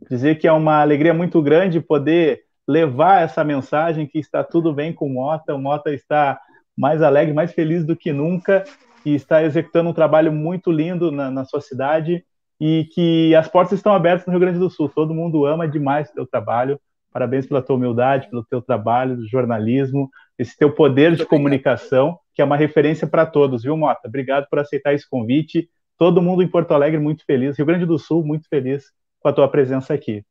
Dizer 0.09 0.35
que 0.35 0.47
é 0.47 0.51
uma 0.51 0.81
alegria 0.81 1.13
muito 1.13 1.41
grande 1.41 1.79
poder 1.79 2.43
levar 2.67 3.21
essa 3.23 3.43
mensagem 3.43 4.05
que 4.05 4.19
está 4.19 4.43
tudo 4.43 4.73
bem 4.73 4.91
com 4.91 5.07
o 5.07 5.13
Mota. 5.13 5.55
O 5.55 5.59
Mota 5.59 5.91
está 5.93 6.39
mais 6.77 7.01
alegre, 7.01 7.33
mais 7.33 7.53
feliz 7.53 7.85
do 7.85 7.95
que 7.95 8.11
nunca 8.11 8.63
e 9.05 9.13
está 9.13 9.43
executando 9.43 9.89
um 9.89 9.93
trabalho 9.93 10.31
muito 10.31 10.71
lindo 10.71 11.11
na, 11.11 11.29
na 11.29 11.45
sua 11.45 11.61
cidade 11.61 12.23
e 12.59 12.87
que 12.93 13.35
as 13.35 13.47
portas 13.47 13.73
estão 13.79 13.93
abertas 13.93 14.25
no 14.25 14.31
Rio 14.31 14.39
Grande 14.39 14.59
do 14.59 14.69
Sul. 14.69 14.89
Todo 14.89 15.13
mundo 15.13 15.45
ama 15.45 15.67
demais 15.67 16.09
o 16.09 16.13
seu 16.13 16.27
trabalho. 16.27 16.79
Parabéns 17.11 17.45
pela 17.45 17.61
tua 17.61 17.75
humildade, 17.75 18.29
pelo 18.29 18.43
teu 18.43 18.61
trabalho, 18.61 19.15
do 19.15 19.27
jornalismo, 19.27 20.09
esse 20.37 20.57
teu 20.57 20.71
poder 20.71 21.09
Muito 21.09 21.19
de 21.19 21.25
comunicação, 21.25 22.19
que 22.33 22.41
é 22.41 22.45
uma 22.45 22.57
referência 22.57 23.07
para 23.07 23.25
todos, 23.25 23.63
viu, 23.63 23.77
Mota? 23.77 24.07
Obrigado 24.07 24.47
por 24.49 24.59
aceitar 24.59 24.93
esse 24.93 25.09
convite. 25.09 25.69
Todo 25.97 26.21
mundo 26.21 26.43
em 26.43 26.47
Porto 26.47 26.73
Alegre 26.73 26.99
muito 26.99 27.23
feliz, 27.25 27.57
Rio 27.57 27.65
Grande 27.65 27.85
do 27.85 27.97
Sul 27.97 28.25
muito 28.25 28.49
feliz 28.49 28.91
com 29.21 29.29
a 29.29 29.33
tua 29.33 29.47
presença 29.47 29.93
aqui. 29.93 30.25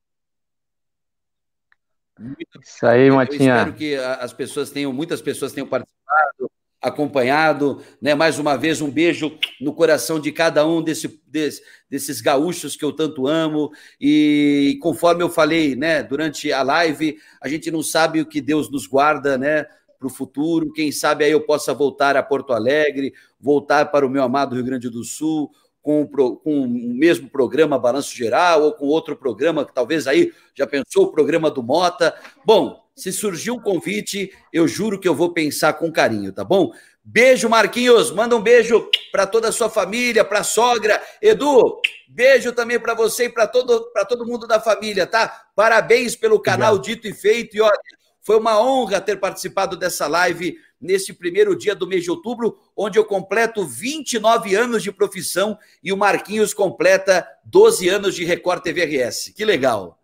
Isso 2.63 2.87
aí, 2.87 3.11
Motinha. 3.11 3.55
Eu 3.55 3.57
espero 3.57 3.75
que 3.75 3.95
as 3.97 4.33
pessoas 4.33 4.71
tenham, 4.71 4.93
muitas 4.93 5.21
pessoas 5.21 5.53
tenham 5.53 5.67
participado, 5.67 6.51
acompanhado. 6.81 7.83
Né? 8.01 8.15
Mais 8.15 8.39
uma 8.39 8.57
vez, 8.57 8.81
um 8.81 8.91
beijo 8.91 9.37
no 9.61 9.75
coração 9.75 10.21
de 10.21 10.31
cada 10.31 10.67
um 10.67 10.83
desse, 10.83 11.21
desse, 11.27 11.63
desses 11.91 12.21
gaúchos 12.21 12.77
que 12.77 12.85
eu 12.85 12.93
tanto 12.93 13.27
amo. 13.27 13.73
E 14.01 14.79
conforme 14.81 15.23
eu 15.23 15.29
falei 15.29 15.75
né, 15.75 16.03
durante 16.03 16.53
a 16.53 16.63
live, 16.63 17.19
a 17.41 17.49
gente 17.49 17.71
não 17.71 17.83
sabe 17.83 18.21
o 18.21 18.27
que 18.27 18.41
Deus 18.41 18.71
nos 18.71 18.87
guarda 18.87 19.37
né, 19.37 19.67
para 19.99 20.07
o 20.07 20.11
futuro. 20.11 20.73
Quem 20.73 20.93
sabe 20.93 21.25
aí 21.25 21.33
eu 21.33 21.41
possa 21.41 21.75
voltar 21.75 22.17
a 22.17 22.23
Porto 22.23 22.53
Alegre, 22.53 23.13
voltar 23.41 23.87
para 23.87 24.07
o 24.07 24.11
meu 24.11 24.23
amado 24.23 24.55
Rio 24.55 24.65
Grande 24.65 24.89
do 24.89 25.03
Sul. 25.03 25.51
Com, 25.85 26.09
com 26.09 26.63
o 26.63 26.67
mesmo 26.67 27.29
programa 27.29 27.79
Balanço 27.79 28.17
Geral 28.17 28.63
ou 28.63 28.73
com 28.73 28.87
outro 28.87 29.15
programa 29.15 29.67
que 29.67 29.75
talvez 29.75 30.07
aí 30.07 30.33
já 30.55 30.67
pensou 30.67 31.05
o 31.05 31.13
programa 31.13 31.51
do 31.51 31.63
Mota. 31.63 32.17
Bom, 32.43 32.83
se 32.97 33.13
surgir 33.13 33.51
um 33.51 33.61
convite, 33.61 34.33
eu 34.51 34.67
juro 34.67 34.99
que 34.99 35.07
eu 35.07 35.15
vou 35.15 35.35
pensar 35.35 35.75
com 35.75 35.93
carinho, 35.93 36.33
tá 36.33 36.43
bom? 36.43 36.73
Beijo, 37.05 37.51
Marquinhos. 37.51 38.11
Manda 38.11 38.35
um 38.35 38.41
beijo 38.41 38.89
para 39.13 39.27
toda 39.27 39.49
a 39.49 39.53
sua 39.53 39.69
família, 39.69 40.25
para 40.25 40.41
a 40.41 40.45
sogra. 40.45 41.03
Edu, 41.21 41.81
beijo 42.09 42.51
também 42.53 42.81
para 42.81 42.95
você 42.95 43.25
e 43.25 43.29
para 43.29 43.47
todo, 43.47 43.93
todo 44.09 44.27
mundo 44.27 44.47
da 44.47 44.59
família, 44.59 45.07
tá? 45.07 45.49
Parabéns 45.55 46.17
pelo 46.17 46.41
canal 46.41 46.77
Obrigado. 46.77 47.03
Dito 47.03 47.09
e 47.09 47.13
Feito. 47.13 47.57
E 47.57 47.61
olha, 47.61 47.79
foi 48.23 48.39
uma 48.39 48.59
honra 48.59 49.03
ter 49.03 49.21
participado 49.21 49.77
dessa 49.77 50.07
live 50.07 50.57
nesse 50.85 51.15
primeiro 51.15 51.57
dia 51.57 51.75
do 51.75 51.87
mês 51.87 52.05
de 52.05 52.11
outubro, 52.11 52.59
onde 52.77 52.99
eu 52.99 53.05
completo 53.05 53.65
29 53.65 54.55
anos 54.55 54.83
de 54.83 54.93
profissão 54.93 55.57
e 55.83 55.93
o 55.93 55.97
Marquinhos 55.97 56.53
completa 56.53 57.27
12 57.45 57.89
anos 57.89 58.15
de 58.15 58.25
Record 58.25 58.63
TVRS. 58.63 59.33
Que 59.35 59.45
legal. 59.45 59.99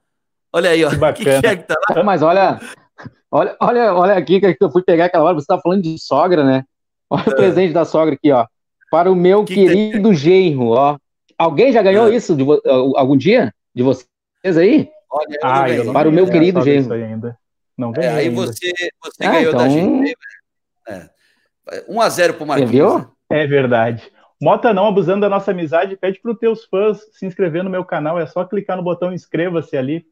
Olha 0.51 0.70
aí, 0.70 0.82
ó. 0.82 0.90
Que 0.90 0.97
bacana. 0.97 1.40
Que 1.40 1.47
é 1.47 1.57
que 1.57 1.65
tá 1.65 1.74
lá? 1.90 2.02
Mas 2.02 2.23
olha, 2.23 2.59
olha, 3.31 3.57
olha, 3.61 3.94
olha 3.94 4.15
aqui 4.15 4.40
que 4.40 4.57
eu 4.59 4.70
fui 4.70 4.82
pegar 4.82 5.05
aquela 5.05 5.24
hora, 5.24 5.35
você 5.35 5.43
estava 5.43 5.61
falando 5.61 5.82
de 5.82 5.98
sogra, 5.98 6.44
né? 6.44 6.65
Olha 7.11 7.24
é. 7.27 7.31
o 7.31 7.36
presente 7.36 7.74
da 7.74 7.85
sogra 7.85 8.15
aqui, 8.15 8.32
ó. 8.32 8.47
Para 8.90 9.12
o 9.12 9.15
meu 9.15 9.44
que 9.44 9.55
querido 9.55 10.09
que... 10.09 10.16
genro, 10.16 10.69
ó. 10.70 10.97
Alguém 11.36 11.73
já 11.73 11.82
ganhou 11.82 12.09
é. 12.09 12.16
isso 12.16 12.35
de, 12.35 12.44
algum 12.97 13.16
dia? 13.16 13.52
De 13.74 13.82
vocês 13.82 14.09
aí? 14.57 14.90
Olha, 15.11 15.39
ah, 15.43 15.70
eu 15.70 15.85
não 15.85 15.93
Para 15.93 16.09
o 16.09 16.12
meu 16.12 16.27
querido 16.27 16.62
genro. 16.62 16.94
Ainda. 16.94 17.36
Não 17.77 17.93
ganhei. 17.93 18.11
É, 18.11 18.15
aí 18.15 18.28
você, 18.28 18.73
você 19.02 19.24
ah, 19.24 19.32
ganhou 19.32 19.52
então... 19.52 19.62
da 19.62 19.69
gente. 19.69 20.15
É. 20.91 21.85
1 21.89 22.01
a 22.01 22.09
0 22.09 22.35
pro 22.35 22.47
Marquinhos. 22.47 23.07
É 23.31 23.47
verdade. 23.47 24.11
Mota 24.41 24.73
não 24.73 24.87
abusando 24.87 25.21
da 25.21 25.29
nossa 25.29 25.51
amizade, 25.51 25.97
pede 25.97 26.19
para 26.19 26.33
os 26.33 26.39
teus 26.39 26.65
fãs 26.65 26.99
se 27.12 27.27
inscrever 27.27 27.62
no 27.62 27.69
meu 27.69 27.85
canal, 27.85 28.19
é 28.19 28.27
só 28.27 28.45
clicar 28.45 28.77
no 28.77 28.83
botão 28.83 29.12
inscreva-se 29.12 29.77
ali. 29.77 30.07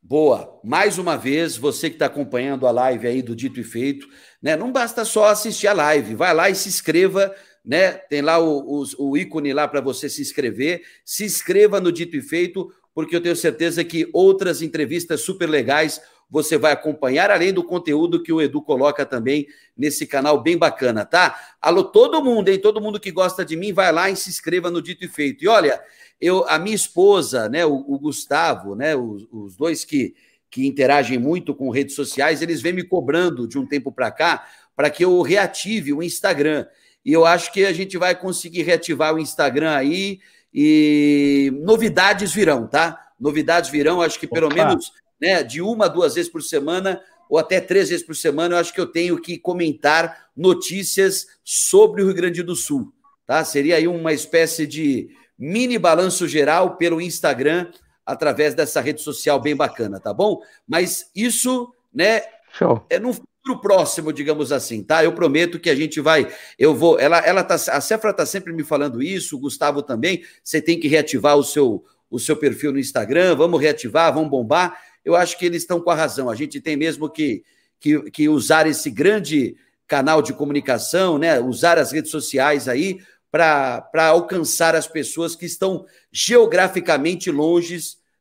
Boa. 0.00 0.60
Mais 0.62 0.98
uma 0.98 1.16
vez, 1.16 1.56
você 1.56 1.90
que 1.90 1.96
está 1.96 2.06
acompanhando 2.06 2.64
a 2.64 2.70
live 2.70 3.08
aí 3.08 3.22
do 3.22 3.34
Dito 3.34 3.58
e 3.58 3.64
Feito, 3.64 4.06
né? 4.40 4.54
Não 4.54 4.70
basta 4.70 5.04
só 5.04 5.26
assistir 5.26 5.66
a 5.66 5.72
live, 5.72 6.14
vai 6.14 6.32
lá 6.32 6.48
e 6.48 6.54
se 6.54 6.68
inscreva, 6.68 7.34
né? 7.64 7.90
Tem 7.92 8.22
lá 8.22 8.38
o, 8.38 8.82
o, 8.82 9.10
o 9.10 9.16
ícone 9.16 9.52
lá 9.52 9.66
para 9.66 9.80
você 9.80 10.08
se 10.08 10.22
inscrever. 10.22 10.82
Se 11.04 11.24
inscreva 11.24 11.80
no 11.80 11.90
Dito 11.90 12.16
e 12.16 12.22
Feito, 12.22 12.72
porque 12.94 13.16
eu 13.16 13.20
tenho 13.20 13.34
certeza 13.34 13.82
que 13.82 14.08
outras 14.12 14.62
entrevistas 14.62 15.22
super 15.22 15.48
legais 15.48 16.00
você 16.28 16.58
vai 16.58 16.72
acompanhar, 16.72 17.30
além 17.30 17.52
do 17.52 17.62
conteúdo 17.62 18.22
que 18.22 18.32
o 18.32 18.40
Edu 18.40 18.60
coloca 18.60 19.06
também 19.06 19.46
nesse 19.76 20.06
canal 20.06 20.42
bem 20.42 20.56
bacana, 20.56 21.04
tá? 21.04 21.38
Alô, 21.60 21.84
todo 21.84 22.22
mundo, 22.22 22.48
hein? 22.48 22.58
Todo 22.58 22.80
mundo 22.80 22.98
que 22.98 23.12
gosta 23.12 23.44
de 23.44 23.56
mim, 23.56 23.72
vai 23.72 23.92
lá 23.92 24.10
e 24.10 24.16
se 24.16 24.28
inscreva 24.28 24.70
no 24.70 24.82
Dito 24.82 25.04
e 25.04 25.08
Feito. 25.08 25.44
E 25.44 25.48
olha, 25.48 25.80
eu, 26.20 26.44
a 26.48 26.58
minha 26.58 26.74
esposa, 26.74 27.48
né, 27.48 27.64
o, 27.64 27.74
o 27.74 27.98
Gustavo, 27.98 28.74
né, 28.74 28.96
os, 28.96 29.26
os, 29.30 29.56
dois 29.56 29.84
que, 29.84 30.14
que 30.50 30.66
interagem 30.66 31.18
muito 31.18 31.54
com 31.54 31.70
redes 31.70 31.94
sociais, 31.94 32.42
eles 32.42 32.60
vêm 32.60 32.72
me 32.72 32.82
cobrando 32.82 33.46
de 33.46 33.58
um 33.58 33.66
tempo 33.66 33.92
para 33.92 34.10
cá 34.10 34.46
para 34.74 34.90
que 34.90 35.04
eu 35.04 35.22
reative 35.22 35.92
o 35.92 36.02
Instagram. 36.02 36.66
E 37.04 37.12
eu 37.12 37.24
acho 37.24 37.52
que 37.52 37.64
a 37.64 37.72
gente 37.72 37.96
vai 37.96 38.14
conseguir 38.14 38.62
reativar 38.62 39.14
o 39.14 39.18
Instagram 39.18 39.70
aí 39.70 40.18
e 40.52 41.52
novidades 41.62 42.32
virão, 42.32 42.66
tá? 42.66 43.12
Novidades 43.18 43.70
virão, 43.70 44.02
acho 44.02 44.18
que 44.18 44.26
pelo 44.26 44.46
Opa. 44.46 44.56
menos 44.56 44.92
né, 45.20 45.42
de 45.42 45.60
uma, 45.60 45.88
duas 45.88 46.14
vezes 46.14 46.30
por 46.30 46.42
semana 46.42 47.00
ou 47.28 47.38
até 47.38 47.60
três 47.60 47.88
vezes 47.88 48.04
por 48.04 48.14
semana, 48.14 48.54
eu 48.54 48.58
acho 48.60 48.72
que 48.72 48.80
eu 48.80 48.86
tenho 48.86 49.20
que 49.20 49.38
comentar 49.38 50.28
notícias 50.36 51.26
sobre 51.44 52.02
o 52.02 52.06
Rio 52.06 52.14
Grande 52.14 52.42
do 52.42 52.54
Sul, 52.54 52.92
tá? 53.26 53.44
Seria 53.44 53.76
aí 53.76 53.88
uma 53.88 54.12
espécie 54.12 54.66
de 54.66 55.08
mini 55.38 55.78
balanço 55.78 56.26
geral 56.28 56.76
pelo 56.76 57.00
Instagram, 57.00 57.70
através 58.04 58.54
dessa 58.54 58.80
rede 58.80 59.02
social 59.02 59.40
bem 59.40 59.56
bacana, 59.56 59.98
tá 59.98 60.14
bom? 60.14 60.40
Mas 60.66 61.10
isso, 61.14 61.72
né, 61.92 62.22
Show. 62.52 62.86
é 62.88 63.00
no 63.00 63.12
futuro 63.12 63.60
próximo, 63.60 64.12
digamos 64.12 64.52
assim, 64.52 64.82
tá? 64.82 65.02
Eu 65.02 65.12
prometo 65.12 65.58
que 65.58 65.68
a 65.68 65.74
gente 65.74 66.00
vai, 66.00 66.32
eu 66.56 66.74
vou, 66.74 66.98
ela, 67.00 67.18
ela 67.18 67.42
tá, 67.42 67.54
a 67.54 67.80
Cefra 67.80 68.12
tá 68.12 68.24
sempre 68.24 68.52
me 68.52 68.62
falando 68.62 69.02
isso, 69.02 69.36
o 69.36 69.40
Gustavo 69.40 69.82
também, 69.82 70.24
você 70.42 70.62
tem 70.62 70.78
que 70.78 70.86
reativar 70.86 71.36
o 71.36 71.42
seu, 71.42 71.84
o 72.08 72.20
seu 72.20 72.36
perfil 72.36 72.72
no 72.72 72.78
Instagram, 72.78 73.34
vamos 73.34 73.60
reativar, 73.60 74.14
vamos 74.14 74.30
bombar. 74.30 74.80
Eu 75.06 75.14
acho 75.14 75.38
que 75.38 75.46
eles 75.46 75.62
estão 75.62 75.80
com 75.80 75.88
a 75.88 75.94
razão, 75.94 76.28
a 76.28 76.34
gente 76.34 76.60
tem 76.60 76.76
mesmo 76.76 77.08
que, 77.08 77.44
que, 77.78 78.10
que 78.10 78.28
usar 78.28 78.66
esse 78.66 78.90
grande 78.90 79.56
canal 79.86 80.20
de 80.20 80.32
comunicação, 80.32 81.16
né, 81.16 81.38
usar 81.38 81.78
as 81.78 81.92
redes 81.92 82.10
sociais 82.10 82.68
aí 82.68 82.98
para 83.30 84.08
alcançar 84.08 84.74
as 84.74 84.88
pessoas 84.88 85.36
que 85.36 85.46
estão 85.46 85.86
geograficamente 86.10 87.30
longe, 87.30 87.78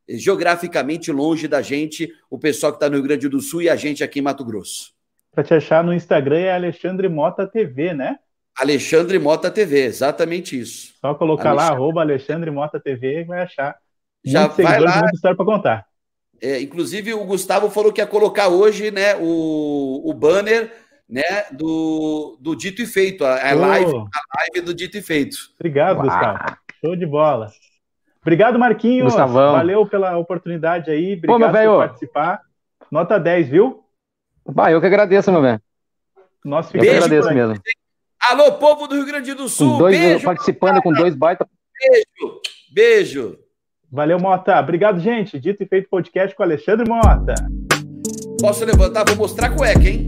geograficamente 0.08 1.12
longe 1.12 1.48
da 1.48 1.60
gente, 1.60 2.08
o 2.30 2.38
pessoal 2.38 2.72
que 2.72 2.76
está 2.76 2.88
no 2.88 2.98
Rio 2.98 3.06
Grande 3.06 3.28
do 3.28 3.42
Sul 3.42 3.64
e 3.64 3.70
a 3.70 3.76
gente 3.76 4.04
aqui 4.04 4.20
em 4.20 4.22
Mato 4.22 4.46
Grosso. 4.46 4.94
Para 5.32 5.44
te 5.44 5.56
achar 5.56 5.84
no 5.84 5.92
Instagram 5.92 6.38
é 6.38 6.54
Alexandre 6.54 7.10
Mota 7.10 7.48
TV, 7.48 7.96
né? 7.96 8.20
Alexandre 8.56 9.18
Mota 9.18 9.50
TV, 9.50 9.86
exatamente 9.86 10.60
isso. 10.60 10.94
Só 11.02 11.16
colocar 11.16 11.50
Alexandre. 11.50 11.72
lá, 11.72 11.76
arroba 11.76 12.02
Alexandre 12.02 12.52
Mota 12.52 12.80
TV 12.80 13.22
e 13.22 13.24
vai 13.24 13.42
achar. 13.42 13.76
Já 14.24 14.48
vai 14.48 14.80
lá. 14.80 15.00
Muita 15.00 15.16
história 15.16 15.36
para 15.36 15.46
contar. 15.46 15.95
É, 16.42 16.62
inclusive, 16.62 17.14
o 17.14 17.26
Gustavo 17.26 17.70
falou 17.70 17.92
que 17.92 18.02
ia 18.02 18.08
colocar 18.08 18.48
hoje 18.48 18.92
né, 18.92 19.16
o, 19.16 20.02
o 20.04 20.14
banner 20.14 20.72
né, 21.10 21.46
do, 21.52 22.38
do 22.40 22.56
Dito 22.56 22.82
e 22.82 22.86
Feito, 22.86 23.24
a, 23.24 23.36
a, 23.36 23.56
oh. 23.56 23.60
live, 23.60 23.96
a 23.96 24.40
live 24.40 24.66
do 24.66 24.74
Dito 24.74 24.98
e 24.98 25.02
Feito. 25.02 25.38
Obrigado, 25.56 25.98
Uau. 25.98 26.06
Gustavo. 26.06 26.58
Show 26.84 26.96
de 26.96 27.06
bola. 27.06 27.52
Obrigado, 28.22 28.58
Marquinhos. 28.58 29.14
Gustavão. 29.14 29.54
Valeu 29.54 29.86
pela 29.86 30.18
oportunidade 30.18 30.90
aí. 30.90 31.14
Obrigado 31.14 31.52
Pô, 31.52 31.72
por 31.72 31.88
participar. 31.88 32.42
Nota 32.92 33.20
10, 33.20 33.50
viu? 33.50 33.84
Bah, 34.48 34.72
eu 34.72 34.82
que 34.82 34.88
agradeço, 34.88 35.32
meu 35.32 35.42
velho. 35.42 35.62
Nosso 36.44 36.76
eu 36.76 36.82
que 36.82 36.90
agradeço 36.90 37.34
mesmo. 37.34 37.56
Alô, 38.20 38.54
povo 38.54 38.88
do 38.88 38.96
Rio 38.96 39.06
Grande 39.06 39.34
do 39.34 39.48
Sul. 39.48 39.74
Com 39.74 39.78
dois, 39.78 40.00
beijo, 40.00 40.26
participando 40.26 40.82
com 40.82 40.92
dois 40.92 41.16
baita. 41.16 41.48
Beijo, 41.80 42.42
beijo. 42.74 43.45
Valeu, 43.92 44.20
Mota. 44.20 44.60
Obrigado, 44.60 45.00
gente. 45.00 45.40
Dito 45.40 45.64
e 45.64 45.66
feito 45.66 45.90
podcast 45.90 46.36
com 46.36 46.44
Alexandre 46.44 46.88
Mota. 46.88 47.36
Posso 48.42 48.66
levantar? 48.66 49.06
Vou 49.08 49.18
mostrar 49.18 49.48
a 49.48 49.56
cueca, 49.56 49.88
hein? 49.88 50.08